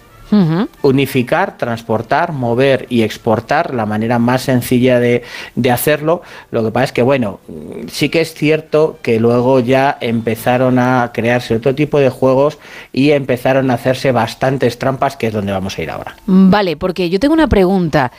Unificar, 0.83 1.59
transportar, 1.59 2.33
mover 2.33 2.87
y 2.89 3.03
exportar, 3.03 3.75
la 3.75 3.87
manera 3.87 4.19
más 4.19 4.43
sencilla 4.43 5.01
de, 5.01 5.23
de 5.55 5.71
hacerlo. 5.71 6.23
Lo 6.51 6.65
que 6.65 6.71
pasa 6.71 6.85
es 6.85 6.93
que, 6.93 7.03
bueno, 7.03 7.41
sí 7.91 8.09
que 8.09 8.21
es 8.21 8.35
cierto 8.35 8.99
que 9.03 9.19
luego 9.21 9.61
ya 9.61 9.99
empezaron 10.01 10.79
a 10.79 11.11
crearse 11.13 11.55
otro 11.55 11.75
tipo 11.75 11.99
de 11.99 12.11
juegos 12.11 12.59
y 12.93 13.11
empezaron 13.11 13.71
a 13.71 13.75
hacerse 13.75 14.13
bastantes 14.13 14.79
trampas, 14.79 15.17
que 15.17 15.29
es 15.29 15.33
donde 15.33 15.53
vamos 15.53 15.79
a 15.79 15.83
ir 15.83 15.91
ahora. 15.91 16.17
Vale, 16.27 16.77
porque 16.77 17.11
yo 17.11 17.19
tengo 17.21 17.35
una 17.35 17.49
pregunta. 17.49 18.13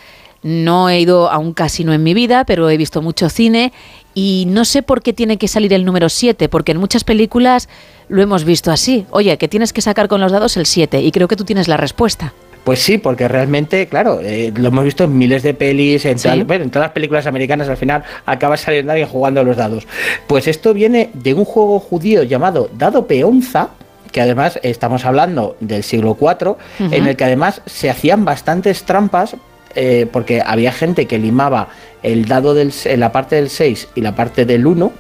No 0.44 0.90
he 0.90 1.00
ido 1.00 1.30
a 1.30 1.38
un 1.38 1.54
casino 1.54 1.94
en 1.94 2.02
mi 2.02 2.16
vida, 2.16 2.46
pero 2.46 2.70
he 2.70 2.78
visto 2.78 3.02
mucho 3.04 3.30
cine 3.30 3.72
y 4.16 4.46
no 4.48 4.66
sé 4.66 4.82
por 4.82 5.04
qué 5.04 5.14
tiene 5.14 5.38
que 5.38 5.48
salir 5.48 5.72
el 5.74 5.86
número 5.86 6.10
7, 6.10 6.50
porque 6.50 6.72
en 6.72 6.80
muchas 6.80 7.04
películas 7.04 7.70
lo 8.12 8.22
hemos 8.22 8.44
visto 8.46 8.72
así. 8.72 9.06
Oye, 9.10 9.38
que 9.38 9.48
tienes 9.48 9.74
que 9.74 9.82
sacar 9.82 10.08
con 10.08 10.22
los 10.22 10.32
dados 10.32 10.58
el 10.58 10.66
7 10.66 11.02
y 11.02 11.12
creo 11.12 11.28
que 11.28 11.36
tú 11.36 11.44
tienes 11.46 11.68
la 11.68 11.78
respuesta. 11.78 12.34
Pues 12.64 12.80
sí, 12.80 13.00
porque 13.00 13.28
realmente, 13.28 13.88
claro, 13.88 14.20
eh, 14.22 14.54
lo 14.56 14.68
hemos 14.68 14.84
visto 14.86 15.06
en 15.06 15.18
miles 15.18 15.42
de 15.42 15.56
pelis, 15.56 16.06
en, 16.06 16.20
Sí. 16.20 16.28
tal- 16.28 16.44
bueno, 16.44 16.64
en 16.66 16.70
todas 16.70 16.86
las 16.90 16.94
películas 16.94 17.26
americanas 17.26 17.68
al 17.70 17.78
final 17.78 18.04
acaba 18.28 18.56
saliendo 18.58 18.92
alguien 18.92 19.08
jugando 19.10 19.42
a 19.42 19.44
los 19.44 19.58
dados. 19.58 19.88
Pues 20.28 20.48
esto 20.48 20.72
viene 20.74 21.10
de 21.16 21.34
un 21.34 21.44
juego 21.46 21.80
judío 21.80 22.22
llamado 22.22 22.70
Dado 22.78 23.08
Peonza, 23.08 23.70
que 24.12 24.22
además 24.22 24.60
estamos 24.62 25.06
hablando 25.06 25.56
del 25.60 25.84
siglo 25.84 26.16
IV, 26.22 26.58
en 26.92 27.08
el 27.08 27.16
que 27.16 27.24
además 27.24 27.62
se 27.66 27.90
hacían 27.90 28.26
bastantes 28.26 28.84
trampas, 28.84 29.36
eh, 29.74 30.06
porque 30.12 30.44
había 30.46 30.72
gente 30.74 31.08
que 31.08 31.18
limaba 31.18 31.70
el 32.04 32.26
dado 32.26 32.54
del, 32.54 32.74
la 32.98 33.12
parte 33.14 33.38
del 33.38 33.50
6 33.50 33.88
y 33.96 34.02
la 34.02 34.14
parte 34.16 34.46
del 34.46 34.68
1, 34.68 34.92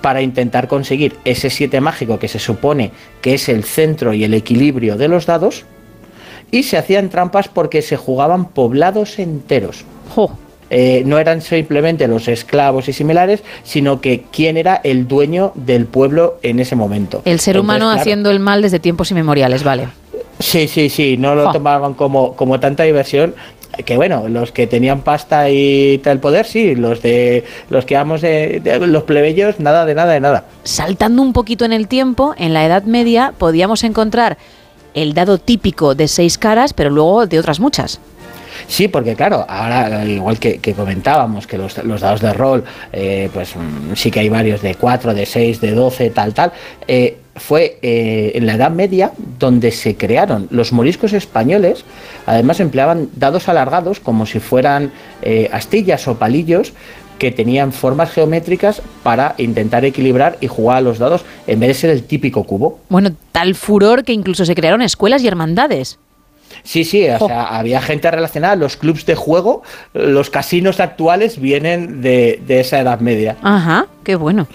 para 0.00 0.22
intentar 0.22 0.68
conseguir 0.68 1.16
ese 1.24 1.50
7 1.50 1.80
mágico 1.80 2.18
que 2.18 2.28
se 2.28 2.38
supone 2.38 2.90
que 3.20 3.34
es 3.34 3.48
el 3.48 3.64
centro 3.64 4.12
y 4.12 4.24
el 4.24 4.34
equilibrio 4.34 4.96
de 4.96 5.08
los 5.08 5.26
dados. 5.26 5.64
Y 6.50 6.62
se 6.62 6.76
hacían 6.76 7.08
trampas 7.08 7.48
porque 7.48 7.82
se 7.82 7.96
jugaban 7.96 8.46
poblados 8.46 9.18
enteros. 9.18 9.84
Eh, 10.68 11.02
no 11.06 11.18
eran 11.18 11.42
simplemente 11.42 12.08
los 12.08 12.28
esclavos 12.28 12.88
y 12.88 12.92
similares, 12.92 13.42
sino 13.62 14.00
que 14.00 14.24
quién 14.30 14.56
era 14.56 14.80
el 14.82 15.06
dueño 15.06 15.52
del 15.54 15.86
pueblo 15.86 16.38
en 16.42 16.60
ese 16.60 16.76
momento. 16.76 17.22
El 17.24 17.40
ser 17.40 17.56
Entonces, 17.56 17.60
humano 17.60 17.86
claro, 17.86 18.00
haciendo 18.00 18.30
el 18.30 18.40
mal 18.40 18.62
desde 18.62 18.78
tiempos 18.78 19.10
inmemoriales, 19.10 19.62
vale. 19.62 19.88
Sí, 20.38 20.68
sí, 20.68 20.90
sí, 20.90 21.16
no 21.16 21.34
lo 21.34 21.50
tomaban 21.50 21.94
como, 21.94 22.34
como 22.36 22.60
tanta 22.60 22.82
diversión. 22.82 23.34
Que 23.84 23.96
bueno, 23.96 24.28
los 24.28 24.52
que 24.52 24.66
tenían 24.66 25.00
pasta 25.02 25.50
y 25.50 25.98
tal 25.98 26.20
poder, 26.20 26.46
sí, 26.46 26.74
los 26.74 27.02
de 27.02 27.44
los 27.70 27.84
que 27.84 27.94
vamos 27.94 28.20
de, 28.22 28.60
los 28.86 29.02
plebeyos, 29.04 29.60
nada 29.60 29.84
de 29.84 29.94
nada 29.94 30.12
de 30.12 30.20
nada. 30.20 30.44
Saltando 30.64 31.22
un 31.22 31.32
poquito 31.32 31.64
en 31.64 31.72
el 31.72 31.88
tiempo, 31.88 32.34
en 32.38 32.54
la 32.54 32.64
Edad 32.64 32.84
Media 32.84 33.32
podíamos 33.36 33.84
encontrar 33.84 34.38
el 34.94 35.12
dado 35.12 35.38
típico 35.38 35.94
de 35.94 36.08
seis 36.08 36.38
caras, 36.38 36.72
pero 36.72 36.90
luego 36.90 37.26
de 37.26 37.38
otras 37.38 37.60
muchas. 37.60 38.00
Sí, 38.68 38.88
porque 38.88 39.14
claro, 39.14 39.44
ahora 39.48 40.04
igual 40.04 40.38
que, 40.38 40.60
comentábamos 40.74 41.46
que 41.46 41.58
los, 41.58 41.74
dados 41.74 42.20
de 42.20 42.32
rol, 42.32 42.64
eh, 42.92 43.30
pues 43.32 43.54
mm, 43.56 43.94
sí 43.94 44.10
que 44.10 44.20
hay 44.20 44.28
varios 44.28 44.62
de 44.62 44.74
4, 44.74 45.14
de 45.14 45.26
6, 45.26 45.60
de 45.60 45.70
12, 45.72 46.10
tal, 46.10 46.34
tal. 46.34 46.52
eh, 46.86 47.18
fue 47.36 47.78
eh, 47.82 48.32
en 48.34 48.46
la 48.46 48.54
Edad 48.54 48.70
Media 48.70 49.12
donde 49.38 49.70
se 49.70 49.94
crearon 49.94 50.48
los 50.50 50.72
moriscos 50.72 51.12
españoles, 51.12 51.84
además 52.24 52.60
empleaban 52.60 53.10
dados 53.14 53.50
alargados 53.50 54.00
como 54.00 54.24
si 54.24 54.40
fueran 54.40 54.90
astillas 55.52 56.08
o 56.08 56.16
palillos 56.16 56.72
que 57.18 57.30
tenían 57.30 57.72
formas 57.72 58.10
geométricas 58.10 58.82
para 59.02 59.34
intentar 59.38 59.84
equilibrar 59.84 60.38
y 60.40 60.46
jugar 60.46 60.78
a 60.78 60.80
los 60.80 60.98
dados 60.98 61.24
en 61.46 61.60
vez 61.60 61.68
de 61.68 61.74
ser 61.74 61.90
el 61.90 62.04
típico 62.04 62.44
cubo. 62.44 62.80
Bueno, 62.88 63.10
tal 63.32 63.54
furor 63.54 64.04
que 64.04 64.12
incluso 64.12 64.44
se 64.44 64.54
crearon 64.54 64.82
escuelas 64.82 65.22
y 65.22 65.28
hermandades. 65.28 65.98
Sí, 66.62 66.84
sí, 66.84 67.08
o 67.08 67.26
sea, 67.26 67.56
había 67.58 67.80
gente 67.80 68.10
relacionada, 68.10 68.56
los 68.56 68.76
clubs 68.76 69.06
de 69.06 69.14
juego, 69.14 69.62
los 69.92 70.30
casinos 70.30 70.80
actuales 70.80 71.40
vienen 71.40 72.02
de, 72.02 72.42
de 72.46 72.60
esa 72.60 72.80
Edad 72.80 73.00
Media. 73.00 73.36
Ajá, 73.42 73.86
qué 74.02 74.16
bueno. 74.16 74.46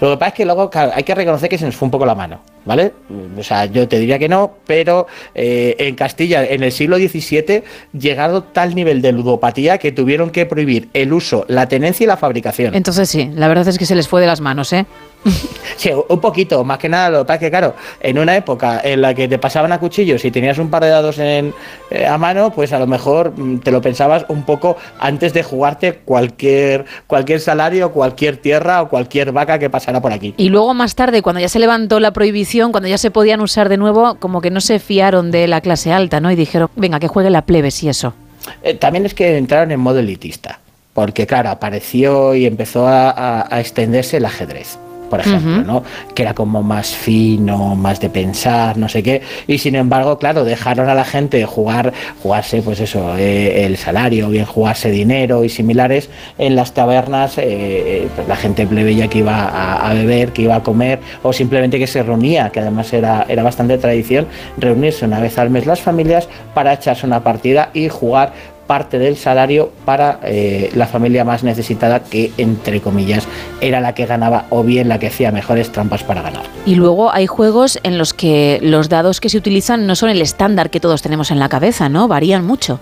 Lo 0.00 0.10
que 0.10 0.16
pasa 0.16 0.28
es 0.28 0.34
que 0.34 0.44
luego 0.44 0.70
claro, 0.70 0.92
hay 0.94 1.02
que 1.02 1.14
reconocer 1.14 1.48
que 1.48 1.58
se 1.58 1.66
nos 1.66 1.74
fue 1.74 1.86
un 1.86 1.90
poco 1.90 2.06
la 2.06 2.14
mano, 2.14 2.40
¿vale? 2.64 2.92
O 3.38 3.42
sea, 3.42 3.66
yo 3.66 3.88
te 3.88 3.98
diría 3.98 4.18
que 4.18 4.28
no, 4.28 4.56
pero 4.66 5.06
eh, 5.34 5.76
en 5.78 5.94
Castilla, 5.94 6.44
en 6.44 6.62
el 6.62 6.72
siglo 6.72 6.96
XVII, 6.96 7.62
llegado 7.92 8.42
tal 8.42 8.74
nivel 8.74 9.02
de 9.02 9.12
ludopatía 9.12 9.78
que 9.78 9.92
tuvieron 9.92 10.30
que 10.30 10.46
prohibir 10.46 10.88
el 10.92 11.12
uso, 11.12 11.44
la 11.48 11.68
tenencia 11.68 12.04
y 12.04 12.06
la 12.06 12.16
fabricación. 12.16 12.74
Entonces 12.74 13.08
sí, 13.08 13.30
la 13.34 13.48
verdad 13.48 13.66
es 13.68 13.78
que 13.78 13.86
se 13.86 13.94
les 13.94 14.08
fue 14.08 14.20
de 14.20 14.26
las 14.26 14.40
manos, 14.40 14.72
¿eh? 14.72 14.86
Sí, 15.76 15.90
un 15.90 16.20
poquito, 16.20 16.62
más 16.62 16.78
que 16.78 16.88
nada, 16.88 17.10
lo 17.10 17.18
que 17.20 17.24
pasa 17.24 17.34
es 17.34 17.40
que, 17.40 17.50
claro, 17.50 17.74
en 18.00 18.18
una 18.18 18.36
época 18.36 18.80
en 18.84 19.00
la 19.00 19.14
que 19.14 19.26
te 19.26 19.38
pasaban 19.38 19.72
a 19.72 19.80
cuchillos 19.80 20.24
y 20.24 20.30
tenías 20.30 20.58
un 20.58 20.70
par 20.70 20.84
de 20.84 20.90
dados 20.90 21.18
en, 21.18 21.54
eh, 21.90 22.06
a 22.06 22.18
mano, 22.18 22.52
pues 22.52 22.72
a 22.72 22.78
lo 22.78 22.86
mejor 22.86 23.32
mm, 23.36 23.58
te 23.60 23.72
lo 23.72 23.80
pensabas 23.80 24.24
un 24.28 24.44
poco 24.44 24.76
antes 25.00 25.32
de 25.32 25.42
jugarte 25.42 25.94
cualquier, 26.04 26.84
cualquier 27.06 27.40
salario, 27.40 27.90
cualquier 27.90 28.36
tierra 28.36 28.82
o 28.82 28.88
cualquier 28.88 29.32
vaca 29.32 29.58
que 29.58 29.70
pasara 29.70 30.00
por 30.00 30.12
aquí. 30.12 30.34
Y 30.36 30.50
luego 30.50 30.72
más 30.74 30.94
tarde, 30.94 31.22
cuando 31.22 31.40
ya 31.40 31.48
se 31.48 31.58
levantó 31.58 31.98
la 31.98 32.12
prohibición, 32.12 32.51
cuando 32.72 32.88
ya 32.88 32.98
se 32.98 33.10
podían 33.10 33.40
usar 33.40 33.68
de 33.68 33.76
nuevo, 33.76 34.16
como 34.16 34.40
que 34.40 34.50
no 34.50 34.60
se 34.60 34.78
fiaron 34.78 35.30
de 35.30 35.48
la 35.48 35.60
clase 35.60 35.92
alta, 35.92 36.20
¿no? 36.20 36.30
Y 36.30 36.36
dijeron, 36.36 36.68
venga, 36.76 37.00
que 37.00 37.08
juegue 37.08 37.30
la 37.30 37.42
plebes 37.42 37.82
y 37.82 37.88
eso. 37.88 38.14
Eh, 38.62 38.74
también 38.74 39.06
es 39.06 39.14
que 39.14 39.36
entraron 39.36 39.70
en 39.70 39.80
modo 39.80 40.00
elitista, 40.00 40.60
porque 40.92 41.26
claro, 41.26 41.50
apareció 41.50 42.34
y 42.34 42.46
empezó 42.46 42.86
a 42.86 43.48
extenderse 43.58 44.18
el 44.18 44.26
ajedrez. 44.26 44.78
Por 45.12 45.20
ejemplo. 45.20 45.62
¿no? 45.62 45.84
Que 46.14 46.22
era 46.22 46.32
como 46.32 46.62
más 46.62 46.96
fino, 46.96 47.76
más 47.76 48.00
de 48.00 48.08
pensar, 48.08 48.78
no 48.78 48.88
sé 48.88 49.02
qué. 49.02 49.20
Y 49.46 49.58
sin 49.58 49.74
embargo, 49.74 50.16
claro, 50.16 50.42
dejaron 50.42 50.88
a 50.88 50.94
la 50.94 51.04
gente 51.04 51.44
jugar, 51.44 51.92
jugarse, 52.22 52.62
pues 52.62 52.80
eso, 52.80 53.18
eh, 53.18 53.66
el 53.66 53.76
salario, 53.76 54.30
bien 54.30 54.46
jugarse 54.46 54.90
dinero 54.90 55.44
y 55.44 55.50
similares 55.50 56.08
en 56.38 56.56
las 56.56 56.72
tabernas, 56.72 57.36
eh, 57.36 57.44
eh, 57.44 58.08
pues 58.16 58.26
la 58.26 58.36
gente 58.36 58.66
plebeya 58.66 59.08
que 59.08 59.18
iba 59.18 59.36
a, 59.36 59.90
a 59.90 59.92
beber, 59.92 60.32
que 60.32 60.40
iba 60.40 60.54
a 60.54 60.62
comer, 60.62 61.00
o 61.22 61.34
simplemente 61.34 61.78
que 61.78 61.86
se 61.86 62.02
reunía, 62.02 62.48
que 62.48 62.60
además 62.60 62.90
era, 62.94 63.26
era 63.28 63.42
bastante 63.42 63.76
tradición, 63.76 64.26
reunirse 64.56 65.04
una 65.04 65.20
vez 65.20 65.36
al 65.36 65.50
mes 65.50 65.66
las 65.66 65.82
familias 65.82 66.26
para 66.54 66.72
echarse 66.72 67.06
una 67.06 67.22
partida 67.22 67.68
y 67.74 67.90
jugar 67.90 68.32
parte 68.72 68.98
del 68.98 69.18
salario 69.18 69.70
para 69.84 70.18
eh, 70.24 70.70
la 70.74 70.86
familia 70.86 71.26
más 71.26 71.44
necesitada 71.44 72.04
que 72.04 72.32
entre 72.38 72.80
comillas 72.80 73.28
era 73.60 73.82
la 73.82 73.94
que 73.94 74.06
ganaba 74.06 74.46
o 74.48 74.62
bien 74.62 74.88
la 74.88 74.98
que 74.98 75.08
hacía 75.08 75.30
mejores 75.30 75.70
trampas 75.70 76.02
para 76.02 76.22
ganar. 76.22 76.44
Y 76.64 76.76
luego 76.76 77.12
hay 77.12 77.26
juegos 77.26 77.78
en 77.82 77.98
los 77.98 78.14
que 78.14 78.60
los 78.62 78.88
dados 78.88 79.20
que 79.20 79.28
se 79.28 79.36
utilizan 79.36 79.86
no 79.86 79.94
son 79.94 80.08
el 80.08 80.22
estándar 80.22 80.70
que 80.70 80.80
todos 80.80 81.02
tenemos 81.02 81.30
en 81.30 81.38
la 81.38 81.50
cabeza, 81.50 81.90
¿no? 81.90 82.08
Varían 82.08 82.46
mucho. 82.46 82.80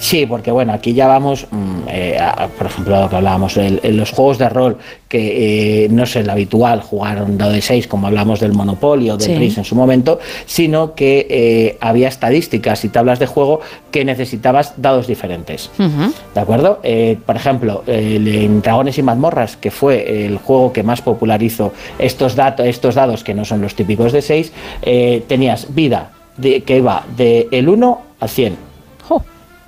Sí, 0.00 0.26
porque 0.26 0.50
bueno, 0.50 0.72
aquí 0.72 0.92
ya 0.94 1.06
vamos, 1.06 1.46
mm, 1.50 1.88
eh, 1.88 2.16
a- 2.20 2.46
por 2.48 2.66
ejemplo, 2.68 3.00
lo 3.00 3.08
que 3.10 3.16
hablábamos, 3.16 3.56
el- 3.56 3.80
en 3.82 3.96
los 3.96 4.10
juegos 4.12 4.38
de 4.38 4.48
rol, 4.48 4.78
que 5.08 5.84
eh, 5.84 5.88
no 5.90 6.04
es 6.04 6.14
el 6.16 6.28
habitual 6.30 6.82
jugar 6.82 7.22
un 7.22 7.36
dado 7.38 7.52
de 7.52 7.60
6, 7.60 7.88
como 7.88 8.06
hablamos 8.06 8.38
del 8.40 8.52
Monopoly 8.52 9.10
o 9.10 9.16
del 9.16 9.26
Sí. 9.26 9.32
En 9.58 9.64
su 9.64 9.74
momento, 9.74 10.18
sino 10.46 10.94
que 10.94 11.26
eh, 11.28 11.78
había 11.80 12.08
estadísticas 12.08 12.84
y 12.84 12.90
tablas 12.90 13.18
de 13.18 13.26
juego 13.26 13.60
que 13.90 14.04
necesitabas 14.04 14.74
dados 14.76 15.06
diferentes. 15.06 15.70
¿De 16.34 16.40
acuerdo? 16.40 16.80
Eh, 16.82 17.16
por 17.26 17.36
ejemplo, 17.36 17.82
el- 17.86 18.28
en 18.28 18.62
Dragones 18.62 18.98
y 18.98 19.02
Mazmorras, 19.02 19.56
que 19.56 19.70
fue 19.70 20.26
el 20.26 20.38
juego 20.38 20.72
que 20.72 20.82
más 20.82 21.02
popularizó 21.02 21.72
estos, 21.98 22.36
datos, 22.36 22.66
estos 22.66 22.94
dados, 22.94 23.24
que 23.24 23.34
no 23.34 23.44
son 23.44 23.60
los 23.62 23.74
típicos 23.74 24.12
de 24.12 24.22
6, 24.22 24.52
tenías 25.26 25.74
vida 25.74 26.12
de, 26.36 26.62
que 26.62 26.76
iba 26.78 27.04
de 27.16 27.48
el 27.50 27.68
1 27.68 28.00
al 28.20 28.28
100. 28.28 28.67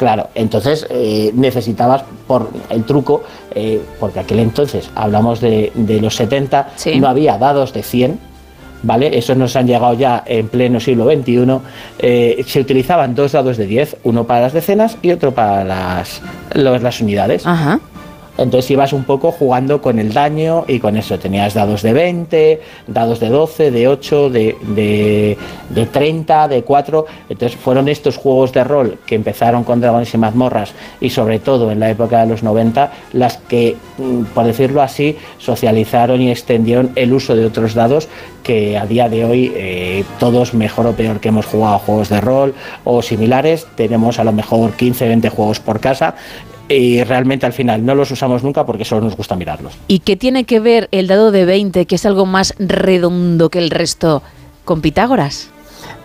Claro, 0.00 0.30
entonces 0.34 0.86
eh, 0.88 1.30
necesitabas 1.34 2.04
por 2.26 2.48
el 2.70 2.84
truco, 2.84 3.22
eh, 3.54 3.82
porque 4.00 4.20
aquel 4.20 4.38
entonces 4.38 4.88
hablamos 4.94 5.42
de, 5.42 5.72
de 5.74 6.00
los 6.00 6.16
70, 6.16 6.70
no 7.00 7.06
había 7.06 7.36
dados 7.36 7.74
de 7.74 7.82
100, 7.82 8.18
¿vale? 8.82 9.18
Esos 9.18 9.36
nos 9.36 9.54
han 9.56 9.66
llegado 9.66 9.92
ya 9.92 10.22
en 10.24 10.48
pleno 10.48 10.80
siglo 10.80 11.04
XXI. 11.04 11.58
eh, 11.98 12.42
se 12.46 12.60
utilizaban 12.60 13.14
dos 13.14 13.32
dados 13.32 13.58
de 13.58 13.66
10, 13.66 13.98
uno 14.04 14.24
para 14.26 14.40
las 14.40 14.54
decenas 14.54 14.96
y 15.02 15.10
otro 15.12 15.32
para 15.34 15.64
las, 15.64 16.22
las 16.54 17.00
unidades. 17.02 17.44
Entonces 18.40 18.70
ibas 18.70 18.94
un 18.94 19.04
poco 19.04 19.32
jugando 19.32 19.82
con 19.82 19.98
el 19.98 20.14
daño 20.14 20.64
y 20.66 20.80
con 20.80 20.96
eso. 20.96 21.18
Tenías 21.18 21.52
dados 21.52 21.82
de 21.82 21.92
20, 21.92 22.60
dados 22.86 23.20
de 23.20 23.28
12, 23.28 23.70
de 23.70 23.86
8, 23.86 24.30
de, 24.30 24.56
de, 24.62 25.38
de 25.68 25.86
30, 25.86 26.48
de 26.48 26.62
4. 26.62 27.06
Entonces 27.28 27.58
fueron 27.58 27.88
estos 27.88 28.16
juegos 28.16 28.52
de 28.52 28.64
rol 28.64 28.98
que 29.06 29.14
empezaron 29.14 29.62
con 29.62 29.80
Dragones 29.80 30.14
y 30.14 30.18
Mazmorras 30.18 30.72
y 31.02 31.10
sobre 31.10 31.38
todo 31.38 31.70
en 31.70 31.80
la 31.80 31.90
época 31.90 32.20
de 32.20 32.26
los 32.28 32.42
90 32.42 32.90
las 33.12 33.36
que, 33.36 33.76
mm, 33.98 34.22
por 34.34 34.46
decirlo 34.46 34.80
así, 34.80 35.16
socializaron 35.36 36.22
y 36.22 36.30
extendieron 36.30 36.92
el 36.94 37.12
uso 37.12 37.36
de 37.36 37.44
otros 37.44 37.74
dados 37.74 38.08
que 38.42 38.78
a 38.78 38.86
día 38.86 39.08
de 39.10 39.24
hoy 39.24 39.52
eh, 39.54 40.04
todos 40.18 40.54
mejor 40.54 40.86
o 40.86 40.92
peor 40.92 41.20
que 41.20 41.28
hemos 41.28 41.44
jugado 41.44 41.78
juegos 41.78 42.08
de 42.08 42.22
rol 42.22 42.54
o 42.84 43.02
similares, 43.02 43.66
tenemos 43.74 44.18
a 44.18 44.24
lo 44.24 44.32
mejor 44.32 44.72
15, 44.72 45.08
20 45.08 45.28
juegos 45.28 45.60
por 45.60 45.78
casa 45.78 46.14
y 46.70 47.02
realmente 47.04 47.44
al 47.46 47.52
final 47.52 47.84
no 47.84 47.94
los 47.94 48.10
usamos 48.10 48.42
nunca 48.44 48.64
porque 48.64 48.84
solo 48.84 49.02
nos 49.02 49.16
gusta 49.16 49.36
mirarlos. 49.36 49.74
¿Y 49.88 49.98
qué 49.98 50.16
tiene 50.16 50.44
que 50.44 50.60
ver 50.60 50.88
el 50.92 51.06
dado 51.08 51.32
de 51.32 51.44
20, 51.44 51.84
que 51.86 51.94
es 51.96 52.06
algo 52.06 52.24
más 52.26 52.54
redondo 52.58 53.50
que 53.50 53.58
el 53.58 53.70
resto, 53.70 54.22
con 54.64 54.80
Pitágoras? 54.80 55.50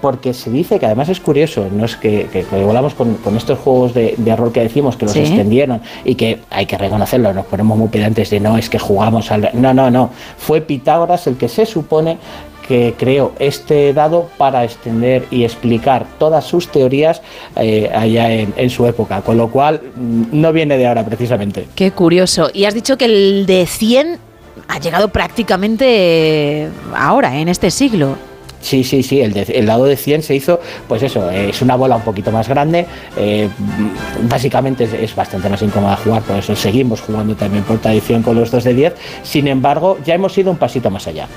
Porque 0.01 0.33
se 0.33 0.49
dice 0.49 0.79
que 0.79 0.85
además 0.85 1.09
es 1.09 1.19
curioso, 1.19 1.67
no 1.71 1.85
es 1.85 1.95
que, 1.95 2.27
que, 2.31 2.43
que 2.43 2.63
volamos 2.63 2.93
con, 2.93 3.15
con 3.15 3.35
estos 3.37 3.59
juegos 3.59 3.93
de, 3.93 4.15
de 4.17 4.35
rol 4.35 4.51
que 4.51 4.61
decimos 4.61 4.95
que 4.97 5.05
los 5.05 5.13
Sí. 5.13 5.19
extendieron 5.19 5.81
y 6.03 6.15
que 6.15 6.39
hay 6.49 6.65
que 6.65 6.77
reconocerlo, 6.77 7.33
nos 7.33 7.45
ponemos 7.45 7.77
muy 7.77 7.87
pedantes 7.89 8.29
de 8.29 8.39
no, 8.39 8.57
es 8.57 8.69
que 8.69 8.79
jugamos 8.79 9.31
al... 9.31 9.49
No, 9.53 9.73
no, 9.73 9.89
no, 9.91 10.09
fue 10.37 10.61
Pitágoras 10.61 11.27
el 11.27 11.37
que 11.37 11.47
se 11.49 11.65
supone 11.65 12.17
que 12.67 12.95
creó 12.97 13.33
este 13.39 13.93
dado 13.93 14.29
para 14.37 14.63
extender 14.63 15.25
y 15.31 15.43
explicar 15.43 16.05
todas 16.17 16.45
sus 16.45 16.67
teorías 16.67 17.21
eh, 17.55 17.89
allá 17.93 18.31
en, 18.31 18.53
en 18.57 18.69
su 18.69 18.85
época, 18.85 19.21
con 19.21 19.37
lo 19.37 19.49
cual 19.49 19.81
mm, 19.95 20.23
no 20.31 20.51
viene 20.51 20.77
de 20.77 20.87
ahora 20.87 21.05
precisamente. 21.05 21.67
Qué 21.75 21.91
curioso. 21.91 22.49
Y 22.53 22.65
has 22.65 22.73
dicho 22.73 22.97
que 22.97 23.05
el 23.05 23.45
de 23.45 23.65
100 23.65 24.19
ha 24.67 24.79
llegado 24.79 25.09
prácticamente 25.09 26.69
ahora, 26.95 27.37
en 27.39 27.49
este 27.49 27.71
siglo. 27.71 28.15
Sí, 28.65 28.83
sí, 28.83 29.03
sí, 29.03 29.21
el, 29.21 29.31
de- 29.31 29.43
el 29.43 29.67
dado 29.67 29.85
de 29.85 29.95
100 29.95 30.23
se 30.23 30.33
hizo, 30.35 30.59
pues 30.87 31.03
eso, 31.03 31.29
es 31.29 31.61
una 31.61 31.75
bola 31.75 31.97
un 31.97 32.01
poquito 32.01 32.31
más 32.31 32.49
grande, 32.49 32.87
eh, 33.15 33.47
básicamente 34.27 34.85
es, 34.85 34.93
es 34.93 35.15
bastante 35.15 35.49
más 35.49 35.61
incómoda 35.61 35.95
jugar, 35.97 36.23
por 36.23 36.37
eso 36.37 36.55
seguimos 36.55 37.01
jugando 37.01 37.35
también 37.35 37.63
por 37.63 37.77
tradición 37.77 38.23
con 38.23 38.35
los 38.35 38.49
dos 38.49 38.63
de 38.63 38.73
10, 38.73 38.95
sin 39.21 39.47
embargo, 39.47 39.99
ya 40.03 40.15
hemos 40.15 40.35
ido 40.37 40.49
un 40.49 40.57
pasito 40.57 40.89
más 40.89 41.05
allá. 41.07 41.27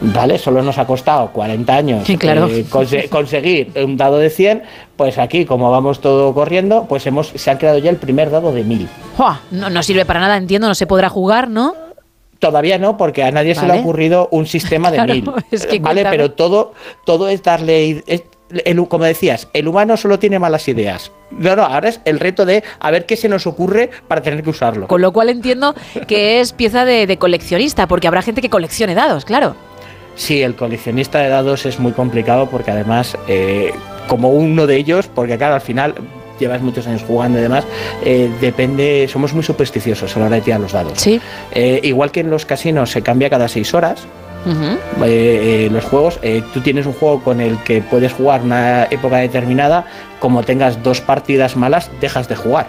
¿Vale? 0.00 0.36
Solo 0.38 0.60
nos 0.62 0.76
ha 0.76 0.86
costado 0.86 1.28
40 1.28 1.74
años 1.74 2.04
Sí, 2.04 2.18
claro. 2.18 2.46
eh, 2.48 2.66
conse- 2.68 3.08
conseguir 3.08 3.72
un 3.82 3.96
dado 3.96 4.18
de 4.18 4.28
100, 4.28 4.62
pues 4.96 5.16
aquí, 5.18 5.46
como 5.46 5.70
vamos 5.70 6.00
todo 6.00 6.34
corriendo, 6.34 6.84
pues 6.88 7.06
hemos, 7.06 7.28
se 7.34 7.50
ha 7.50 7.56
creado 7.56 7.78
ya 7.78 7.90
el 7.90 7.96
primer 7.96 8.28
dado 8.30 8.52
de 8.52 8.64
1000. 8.64 8.88
¡Jua! 9.16 9.40
No, 9.52 9.70
no 9.70 9.82
sirve 9.82 10.04
para 10.04 10.20
nada, 10.20 10.36
entiendo, 10.36 10.66
no 10.68 10.74
se 10.74 10.86
podrá 10.86 11.08
jugar, 11.08 11.48
¿no? 11.48 11.74
Todavía 12.38 12.78
no, 12.78 12.96
porque 12.96 13.22
a 13.22 13.30
nadie 13.30 13.54
se 13.54 13.66
le 13.66 13.72
ha 13.72 13.76
ocurrido 13.76 14.28
un 14.30 14.46
sistema 14.46 14.90
de 14.90 14.96
Claro, 15.04 15.14
mil. 15.14 15.30
es 15.50 15.66
que 15.66 15.78
vale, 15.78 16.02
cuéntame. 16.02 16.16
pero 16.16 16.30
todo, 16.32 16.72
todo 17.04 17.28
es 17.28 17.42
darle. 17.42 18.02
es- 18.06 18.22
el- 18.64 18.86
como 18.88 19.04
decías, 19.04 19.48
el 19.52 19.66
humano 19.66 19.96
solo 19.96 20.18
tiene 20.18 20.38
malas 20.38 20.68
ideas. 20.68 21.10
No, 21.30 21.56
no, 21.56 21.64
ahora 21.64 21.88
es 21.88 22.00
el 22.04 22.20
reto 22.20 22.44
de 22.44 22.62
a 22.78 22.90
ver 22.90 23.06
qué 23.06 23.16
se 23.16 23.28
nos 23.28 23.46
ocurre 23.46 23.90
para 24.06 24.20
tener 24.22 24.42
que 24.44 24.50
usarlo. 24.50 24.86
Con 24.86 25.00
lo 25.00 25.12
cual 25.12 25.30
entiendo 25.30 25.74
que 26.06 26.40
es 26.40 26.52
pieza 26.52 26.84
de, 26.84 27.06
de 27.06 27.16
coleccionista, 27.16 27.88
porque 27.88 28.06
habrá 28.06 28.20
gente 28.22 28.42
que 28.42 28.50
coleccione 28.50 28.94
dados, 28.94 29.24
claro. 29.24 29.56
Sí, 30.14 30.42
el 30.42 30.54
coleccionista 30.54 31.18
de 31.20 31.28
dados 31.30 31.66
es 31.66 31.80
muy 31.80 31.92
complicado 31.92 32.48
porque 32.48 32.70
además, 32.70 33.16
eh, 33.26 33.72
como 34.06 34.28
uno 34.28 34.66
de 34.68 34.76
ellos, 34.76 35.08
porque 35.12 35.36
claro, 35.38 35.54
al 35.54 35.60
final 35.60 35.94
llevas 36.38 36.62
muchos 36.62 36.86
años 36.86 37.02
jugando 37.06 37.38
y 37.38 37.42
demás, 37.42 37.64
eh, 38.04 38.30
depende, 38.40 39.08
somos 39.10 39.32
muy 39.34 39.42
supersticiosos 39.42 40.16
a 40.16 40.20
la 40.20 40.26
hora 40.26 40.36
de 40.36 40.42
tirar 40.42 40.60
los 40.60 40.72
dados. 40.72 40.98
Sí. 40.98 41.20
Eh, 41.52 41.80
igual 41.82 42.10
que 42.10 42.20
en 42.20 42.30
los 42.30 42.46
casinos 42.46 42.90
se 42.90 43.02
cambia 43.02 43.30
cada 43.30 43.48
seis 43.48 43.72
horas, 43.74 44.06
eh, 44.46 45.66
eh, 45.66 45.68
los 45.70 45.84
juegos, 45.84 46.18
eh, 46.22 46.42
tú 46.52 46.60
tienes 46.60 46.86
un 46.86 46.92
juego 46.92 47.22
con 47.22 47.40
el 47.40 47.56
que 47.62 47.80
puedes 47.80 48.12
jugar 48.12 48.42
una 48.42 48.84
época 48.84 49.16
determinada, 49.18 49.86
como 50.18 50.42
tengas 50.42 50.82
dos 50.82 51.00
partidas 51.00 51.56
malas, 51.56 51.90
dejas 52.00 52.28
de 52.28 52.36
jugar. 52.36 52.66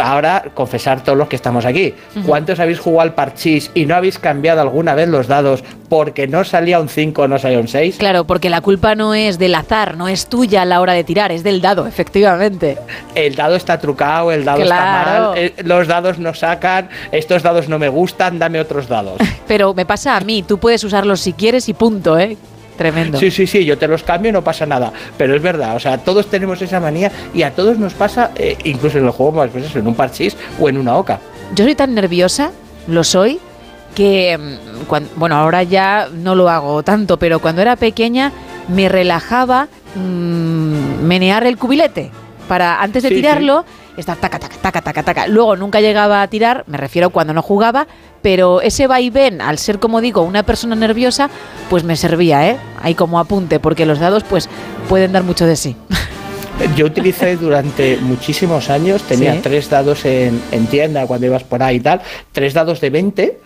Ahora, 0.00 0.44
confesar 0.54 1.02
todos 1.02 1.18
los 1.18 1.28
que 1.28 1.36
estamos 1.36 1.64
aquí. 1.64 1.94
¿Cuántos 2.26 2.60
habéis 2.60 2.78
jugado 2.80 3.02
al 3.02 3.14
parchís 3.14 3.70
y 3.74 3.86
no 3.86 3.94
habéis 3.94 4.18
cambiado 4.18 4.60
alguna 4.60 4.94
vez 4.94 5.08
los 5.08 5.26
dados 5.26 5.62
porque 5.88 6.26
no 6.26 6.44
salía 6.44 6.80
un 6.80 6.88
5 6.88 7.22
o 7.22 7.28
no 7.28 7.38
salía 7.38 7.58
un 7.58 7.68
6? 7.68 7.96
Claro, 7.98 8.24
porque 8.24 8.48
la 8.50 8.60
culpa 8.60 8.94
no 8.94 9.14
es 9.14 9.38
del 9.38 9.54
azar, 9.54 9.96
no 9.96 10.08
es 10.08 10.26
tuya 10.26 10.62
a 10.62 10.64
la 10.64 10.80
hora 10.80 10.92
de 10.94 11.04
tirar, 11.04 11.32
es 11.32 11.42
del 11.42 11.60
dado, 11.60 11.86
efectivamente. 11.86 12.78
El 13.14 13.34
dado 13.34 13.56
está 13.56 13.78
trucado, 13.78 14.32
el 14.32 14.44
dado 14.44 14.62
Claro. 14.62 14.70
está 14.70 15.30
mal, 15.30 15.38
eh, 15.38 15.54
los 15.64 15.86
dados 15.88 16.18
no 16.18 16.32
sacan, 16.34 16.88
estos 17.10 17.42
dados 17.42 17.68
no 17.68 17.78
me 17.78 17.88
gustan, 17.88 18.38
dame 18.38 18.60
otros 18.60 18.88
dados. 18.88 19.18
Pero 19.46 19.74
me 19.74 19.84
pasa 19.86 20.16
a 20.16 20.20
mí, 20.20 20.42
tú 20.42 20.58
puedes 20.58 20.82
usarlos 20.84 21.20
si 21.20 21.32
quieres 21.32 21.68
y 21.68 21.74
punto, 21.74 22.18
¿eh? 22.18 22.36
Tremendo. 22.82 23.18
Sí, 23.18 23.30
sí, 23.30 23.46
sí, 23.46 23.64
yo 23.64 23.78
te 23.78 23.86
los 23.86 24.02
cambio 24.02 24.30
y 24.30 24.32
no 24.32 24.42
pasa 24.42 24.66
nada. 24.66 24.92
Pero 25.16 25.36
es 25.36 25.42
verdad, 25.42 25.76
o 25.76 25.80
sea, 25.80 25.98
todos 25.98 26.26
tenemos 26.26 26.60
esa 26.62 26.80
manía 26.80 27.12
y 27.32 27.42
a 27.42 27.52
todos 27.52 27.78
nos 27.78 27.94
pasa, 27.94 28.32
eh, 28.34 28.56
incluso 28.64 28.98
en 28.98 29.04
el 29.04 29.10
juego 29.10 29.32
más 29.32 29.52
veces, 29.52 29.76
en 29.76 29.86
un 29.86 29.94
parchís 29.94 30.36
o 30.60 30.68
en 30.68 30.78
una 30.78 30.96
oca. 30.96 31.20
Yo 31.54 31.64
soy 31.64 31.74
tan 31.74 31.94
nerviosa, 31.94 32.50
lo 32.88 33.04
soy, 33.04 33.38
que, 33.94 34.36
mm, 34.36 35.16
bueno, 35.16 35.36
ahora 35.36 35.62
ya 35.62 36.08
no 36.12 36.34
lo 36.34 36.48
hago 36.48 36.82
tanto, 36.82 37.18
pero 37.18 37.38
cuando 37.38 37.62
era 37.62 37.76
pequeña 37.76 38.32
me 38.68 38.88
relajaba 38.88 39.68
mm, 39.94 41.04
menear 41.04 41.46
el 41.46 41.56
cubilete. 41.56 42.10
Para 42.48 42.82
antes 42.82 43.04
de 43.04 43.08
Sí, 43.10 43.14
sí. 43.16 43.22
Estar 43.96 44.16
taca, 44.16 44.38
taca, 44.38 44.56
taca, 44.60 44.80
taca, 44.82 45.02
taca. 45.02 45.26
Luego 45.26 45.56
nunca 45.56 45.80
llegaba 45.80 46.22
a 46.22 46.28
tirar, 46.28 46.64
me 46.66 46.76
refiero 46.78 47.10
cuando 47.10 47.32
no 47.34 47.42
jugaba, 47.42 47.86
pero 48.22 48.60
ese 48.60 48.86
vaivén, 48.86 49.40
al 49.40 49.58
ser 49.58 49.78
como 49.78 50.00
digo, 50.00 50.22
una 50.22 50.42
persona 50.42 50.74
nerviosa, 50.74 51.28
pues 51.70 51.84
me 51.84 51.96
servía, 51.96 52.48
¿eh? 52.48 52.56
Ahí 52.82 52.94
como 52.94 53.18
apunte, 53.18 53.60
porque 53.60 53.84
los 53.86 53.98
dados, 53.98 54.24
pues, 54.24 54.48
pueden 54.88 55.12
dar 55.12 55.22
mucho 55.24 55.46
de 55.46 55.56
sí. 55.56 55.76
Yo 56.76 56.86
utilicé 56.86 57.36
durante 57.36 57.96
muchísimos 57.96 58.70
años, 58.70 59.02
tenía 59.02 59.34
Sí. 59.34 59.40
tres 59.42 59.68
dados 59.68 60.04
en, 60.04 60.40
en 60.52 60.66
tienda 60.66 61.06
cuando 61.06 61.26
ibas 61.26 61.42
por 61.44 61.62
ahí 61.62 61.76
y 61.76 61.80
tal, 61.80 62.00
tres 62.30 62.54
dados 62.54 62.80
de 62.80 62.90
20 62.90 63.38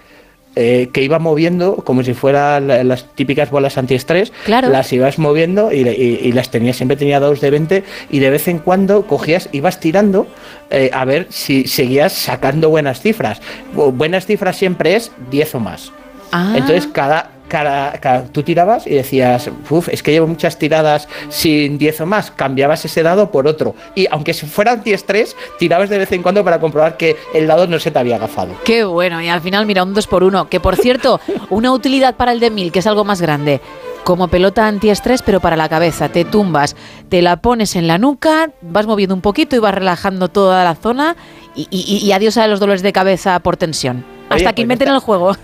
eh, 0.57 0.89
que 0.93 1.03
iba 1.03 1.19
moviendo 1.19 1.77
como 1.77 2.03
si 2.03 2.15
fueran 2.15 2.67
la- 2.67 2.83
las 2.83 3.05
típicas 3.15 3.51
bolas 3.51 3.77
antiestrés, 3.79 4.33
Claro. 4.47 4.71
las 4.71 4.93
ibas 4.93 5.19
moviendo 5.19 5.71
y, 5.71 5.87
y- 5.89 6.21
y 6.23 6.33
las 6.33 6.51
tenías, 6.51 6.77
siempre 6.77 6.97
tenía 6.97 7.21
dados 7.21 7.41
de 7.43 7.51
20 7.51 7.85
y 8.11 8.19
de 8.19 8.31
vez 8.31 8.49
en 8.49 8.59
cuando 8.59 9.07
cogías, 9.07 9.49
ibas 9.53 9.79
tirando 9.81 10.27
eh, 10.71 10.91
a 10.93 11.05
ver 11.05 11.27
si 11.31 11.69
seguías 11.69 12.13
sacando 12.15 12.71
buenas 12.71 13.01
cifras. 13.01 13.41
Bu- 13.75 13.93
Buenas 13.93 14.27
cifras 14.27 14.57
siempre 14.57 14.97
es 14.97 15.13
10 15.31 15.55
o 15.55 15.61
más. 15.61 15.93
Ah. 16.33 16.55
Entonces 16.57 16.89
cada, 16.93 17.31
cada, 17.49 17.93
cada- 18.01 18.25
tú 18.25 18.43
tirabas 18.43 18.87
y 18.87 18.91
decías, 18.95 19.51
uff, 19.71 19.89
es 19.89 20.03
que 20.03 20.11
llevo 20.13 20.27
muchas 20.27 20.59
tiradas 20.59 21.09
sin 21.29 21.79
10 21.79 22.01
o 22.03 22.07
más, 22.07 22.31
cambiabas 22.31 22.85
ese 22.85 23.03
dado 23.03 23.31
por 23.31 23.47
otro. 23.47 23.75
Y 23.95 24.07
aunque 24.11 24.35
se 24.35 24.47
fuera 24.47 24.73
antiestrés, 24.73 25.37
tirabas 25.59 25.89
de 25.91 25.99
vez 25.99 26.13
en 26.13 26.23
cuando 26.23 26.43
para 26.45 26.61
comprobar 26.61 26.97
que 26.97 27.17
el 27.35 27.47
dado 27.47 27.67
no 27.67 27.79
se 27.79 27.91
te 27.91 27.99
había 27.99 28.17
agafado. 28.17 28.55
Qué 28.65 28.85
bueno, 28.85 29.21
y 29.23 29.29
al 29.29 29.41
final, 29.41 29.67
mira, 29.67 29.83
un 29.83 29.95
2 29.95 30.07
por 30.07 30.25
1 30.25 30.49
que 30.49 30.61
por 30.61 30.77
cierto, 30.77 31.21
una 31.51 31.73
utilidad 31.73 32.17
para 32.17 32.33
el 32.33 32.41
de 32.41 32.51
1000, 32.51 32.73
que 32.73 32.79
es 32.81 32.87
algo 32.87 33.05
más 33.05 33.21
grande. 33.21 33.61
Como 34.05 34.29
pelota 34.29 34.69
antiestrés, 34.69 35.21
pero 35.23 35.41
para 35.41 35.57
la 35.57 35.69
cabeza. 35.69 36.09
Te 36.09 36.25
tumbas, 36.25 36.77
te 37.09 37.23
la 37.23 37.39
pones 37.39 37.75
en 37.75 37.89
la 37.89 37.99
nuca, 37.99 38.51
vas 38.63 38.87
moviendo 38.87 39.17
un 39.17 39.21
poquito 39.21 39.57
y 39.57 39.59
vas 39.59 39.75
relajando 39.75 40.29
toda 40.29 40.63
la 40.63 40.77
zona 40.77 41.17
y, 41.57 41.67
y- 41.73 41.99
y 42.07 42.13
adiós 42.13 42.37
a 42.37 42.47
los 42.47 42.61
dolores 42.61 42.83
de 42.83 42.93
cabeza 42.93 43.41
por 43.41 43.57
tensión. 43.57 44.05
Hasta 44.29 44.35
Oye, 44.37 44.45
que 44.45 44.53
pues 44.53 44.59
inventen 44.63 44.89
el 44.91 45.01
juego. 45.01 45.37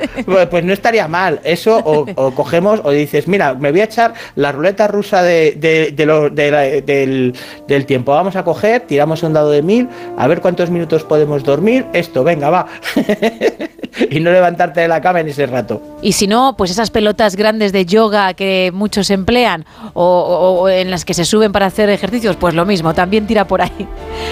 Pues, 0.24 0.46
pues 0.48 0.64
no 0.64 0.72
estaría 0.72 1.08
mal. 1.08 1.40
Eso, 1.44 1.78
o, 1.78 2.06
o 2.14 2.30
cogemos, 2.32 2.80
o 2.84 2.90
dices, 2.90 3.26
mira, 3.28 3.54
me 3.54 3.70
voy 3.70 3.80
a 3.80 3.84
echar 3.84 4.14
la 4.36 4.52
ruleta 4.52 4.86
rusa 4.88 5.22
de, 5.22 5.52
de- 5.52 5.92
de 5.92 6.06
lo- 6.06 6.30
de 6.30 6.50
la- 6.50 6.60
del, 6.62 7.34
del 7.66 7.86
tiempo. 7.86 8.12
Vamos 8.12 8.36
a 8.36 8.44
coger, 8.44 8.82
tiramos 8.82 9.22
un 9.22 9.32
dado 9.32 9.50
de 9.50 9.62
mil, 9.62 9.88
a 10.16 10.26
ver 10.26 10.40
cuántos 10.40 10.70
minutos 10.70 11.04
podemos 11.04 11.42
dormir. 11.42 11.86
Esto, 11.92 12.22
venga, 12.24 12.50
va. 12.50 12.66
y 14.10 14.20
no 14.20 14.30
levantarte 14.30 14.80
de 14.80 14.88
la 14.88 15.00
cama 15.00 15.20
en 15.20 15.28
ese 15.28 15.46
rato. 15.46 15.80
Y 16.02 16.12
si 16.12 16.26
no, 16.26 16.54
pues 16.56 16.70
esas 16.70 16.90
pelotas 16.90 17.36
grandes 17.36 17.72
de 17.72 17.84
yoga 17.86 18.34
que 18.34 18.70
muchos 18.72 19.10
emplean 19.10 19.64
o, 19.94 20.04
o- 20.04 20.60
o 20.62 20.68
en 20.68 20.90
las 20.90 21.04
que 21.04 21.14
se 21.14 21.24
suben 21.24 21.52
para 21.52 21.66
hacer 21.66 21.88
ejercicios, 21.90 22.36
pues 22.36 22.54
lo 22.54 22.64
mismo, 22.66 22.94
también 22.94 23.26
tira 23.26 23.46
por 23.46 23.62
ahí. 23.62 23.86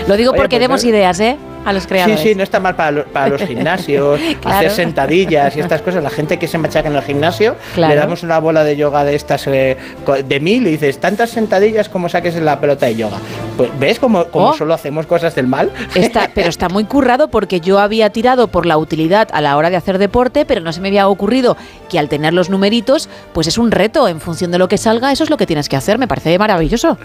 Lo 0.07 0.17
digo 0.17 0.31
Oye, 0.33 0.39
porque 0.41 0.57
pues 0.57 0.61
demos 0.69 0.85
ideas, 0.85 1.19
¿eh? 1.21 1.37
A 1.65 1.73
los 1.73 1.83
Sí, 1.83 1.89
creadores. 1.89 2.21
sí, 2.21 2.35
no 2.35 2.43
está 2.43 2.61
mal 2.61 2.75
para, 2.77 2.91
lo- 2.93 3.05
para 3.05 3.29
los 3.29 3.43
gimnasios, 3.47 4.19
Claro. 4.41 4.57
hacer 4.57 4.71
sentadillas 4.71 5.55
y 5.57 5.61
estas 5.61 5.83
cosas. 5.83 6.03
La 6.03 6.09
gente 6.11 6.39
que 6.39 6.49
se 6.49 6.57
machaca 6.57 6.89
en 6.89 6.97
el 6.97 7.03
gimnasio, 7.03 7.57
Claro. 7.75 7.95
le 7.95 8.01
damos 8.01 8.23
una 8.23 8.39
bola 8.39 8.65
de 8.65 8.77
yoga 8.77 9.05
de 9.05 9.15
estas 9.15 9.47
eh, 9.49 9.77
de 10.27 10.41
mil 10.41 10.67
y 10.67 10.71
dices, 10.71 10.99
tantas 10.99 11.31
sentadillas 11.31 11.89
como 11.89 12.09
saques 12.09 12.37
en 12.37 12.45
la 12.45 12.59
pelota 12.61 12.87
de 12.87 12.97
yoga. 12.97 13.19
Pues, 13.57 13.71
¿Ves 13.79 13.99
cómo, 13.99 14.25
cómo 14.27 14.49
Oh. 14.51 14.55
solo 14.55 14.73
hacemos 14.73 15.07
cosas 15.07 15.35
del 15.35 15.47
mal? 15.47 15.71
Está, 15.95 16.31
pero 16.35 16.49
está 16.49 16.69
muy 16.69 16.85
currado 16.85 17.29
porque 17.29 17.61
yo 17.61 17.79
había 17.81 18.11
tirado 18.11 18.49
por 18.49 18.65
la 18.65 18.79
utilidad 18.79 19.29
a 19.33 19.41
la 19.41 19.57
hora 19.57 19.69
de 19.69 19.77
hacer 19.77 19.99
deporte, 19.99 20.45
pero 20.47 20.61
no 20.63 20.73
se 20.73 20.81
me 20.81 20.89
había 20.89 21.09
ocurrido 21.09 21.57
que 21.91 21.99
al 21.99 22.09
tener 22.09 22.33
los 22.33 22.49
numeritos, 22.51 23.09
pues 23.35 23.47
es 23.47 23.59
un 23.59 23.71
reto. 23.71 24.09
En 24.09 24.21
función 24.21 24.51
de 24.53 24.59
lo 24.59 24.69
que 24.69 24.79
salga, 24.79 25.13
eso 25.13 25.25
es 25.25 25.31
lo 25.31 25.37
que 25.37 25.47
tienes 25.47 25.69
que 25.69 25.77
hacer. 25.77 25.99
Me 25.99 26.09
parece 26.09 26.39
maravilloso. 26.39 26.97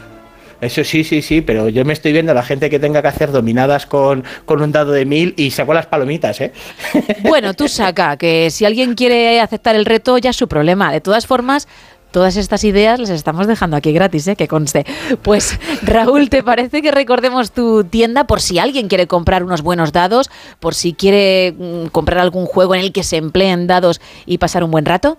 Eso 0.62 0.84
sí, 0.84 1.04
sí, 1.04 1.22
sí, 1.22 1.42
pero 1.42 1.70
yo 1.70 1.84
me 1.86 1.94
estoy 1.94 2.14
viendo 2.14 2.32
a 2.32 2.36
la 2.36 2.44
gente 2.44 2.70
que 2.70 2.80
tenga 2.80 3.02
que 3.02 3.08
hacer 3.08 3.32
dominadas 3.32 3.86
con, 3.86 4.24
con 4.46 4.62
un 4.62 4.72
dado 4.72 4.92
de 4.92 5.06
mil 5.06 5.34
y 5.38 5.52
sacó 5.52 5.74
las 5.74 5.88
palomitas, 5.88 6.40
¿eh? 6.42 6.54
Bueno, 7.24 7.54
tú 7.54 7.68
saca, 7.68 8.18
que 8.18 8.50
si 8.50 8.66
alguien 8.66 8.96
quiere 8.96 9.42
aceptar 9.42 9.76
el 9.76 9.86
reto, 9.86 10.18
ya 10.18 10.30
es 10.30 10.36
su 10.36 10.48
problema. 10.48 10.92
De 10.92 11.02
todas 11.02 11.28
formas. 11.28 11.68
Todas 12.12 12.38
estas 12.38 12.64
ideas 12.64 13.00
las 13.00 13.10
estamos 13.10 13.48
dejando 13.48 13.76
aquí 13.76 13.92
gratis, 13.92 14.28
¿eh? 14.28 14.36
que 14.36 14.48
conste. 14.48 14.86
Pues 15.24 15.60
Raúl, 15.82 16.30
¿te 16.30 16.44
parece 16.44 16.84
que 16.84 16.92
recordemos 16.92 17.52
tu 17.52 17.86
tienda 17.86 18.28
por 18.28 18.40
si 18.40 18.60
alguien 18.60 18.88
quiere 18.88 19.08
comprar 19.08 19.44
unos 19.44 19.64
buenos 19.64 19.92
dados, 19.94 20.30
por 20.60 20.76
si 20.76 20.94
quiere 20.94 21.56
mm, 21.58 21.88
comprar 21.88 22.20
algún 22.20 22.46
juego 22.46 22.76
en 22.76 22.82
el 22.82 22.92
que 22.92 23.02
se 23.02 23.18
empleen 23.18 23.66
dados 23.66 24.00
y 24.28 24.38
pasar 24.38 24.64
un 24.64 24.70
buen 24.70 24.86
rato? 24.86 25.18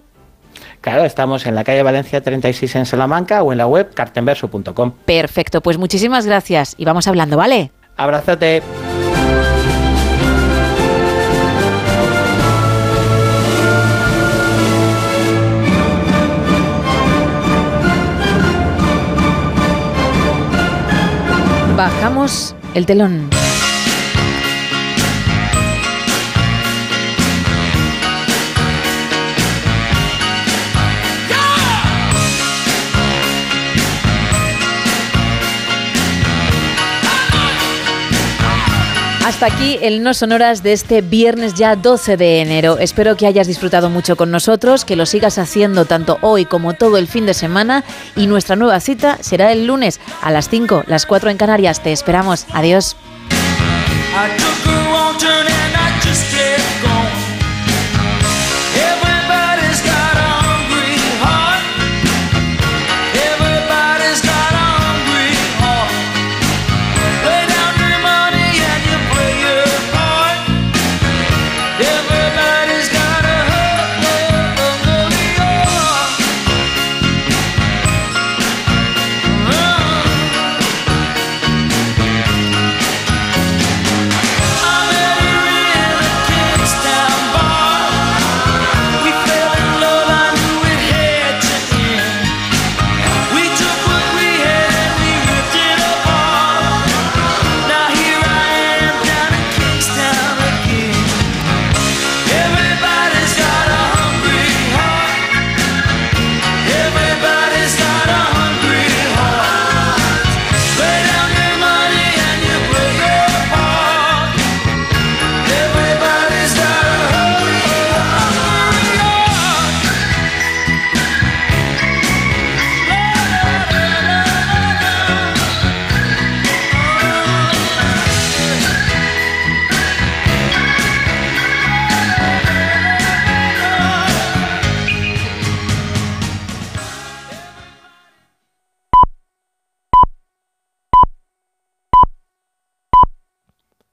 Claro, 0.85 1.07
estamos 1.07 1.47
en 1.47 1.55
la 1.55 1.65
calle 1.65 1.83
Valencia 1.83 2.21
36 2.21 2.77
en 2.77 2.85
Salamanca 2.85 3.43
o 3.43 3.53
en 3.53 3.57
la 3.57 3.67
web 3.67 3.95
cartenverso.com. 3.95 4.93
Perfecto, 5.07 5.63
pues 5.63 5.79
muchísimas 5.79 6.27
gracias 6.27 6.75
y 6.77 6.85
vamos 6.85 7.09
hablando, 7.09 7.39
¿vale? 7.39 7.71
Abrazote. 7.97 8.63
Bajamos 21.79 22.55
el 22.75 22.85
telón. 22.85 23.34
Hasta 39.25 39.47
aquí 39.47 39.79
el 39.81 40.03
No 40.03 40.13
Sonoras 40.13 40.63
de 40.63 40.75
este 40.75 41.01
viernes 41.01 41.55
ya 41.55 41.77
12 41.77 42.19
de 42.19 42.43
enero. 42.43 42.77
Espero 42.79 43.17
que 43.17 43.27
hayas 43.27 43.47
disfrutado 43.47 43.89
mucho 43.89 44.17
con 44.17 44.31
nosotros, 44.31 44.85
que 44.85 44.97
lo 44.97 45.07
sigas 45.07 45.39
haciendo 45.39 45.87
tanto 45.87 46.19
hoy 46.21 46.45
como 46.45 46.75
todo 46.75 46.99
el 46.99 47.09
fin 47.09 47.25
de 47.25 47.33
semana 47.33 47.85
y 48.17 48.27
nuestra 48.27 48.55
nueva 48.55 48.81
cita 48.81 49.17
será 49.23 49.51
el 49.51 49.67
lunes 49.67 49.99
a 50.21 50.31
las 50.31 50.51
5, 50.51 50.85
las 50.89 51.07
4 51.07 51.31
en 51.31 51.39
Canarias. 51.39 51.83
Te 51.83 51.93
esperamos. 51.93 52.45
Adiós. 52.53 52.97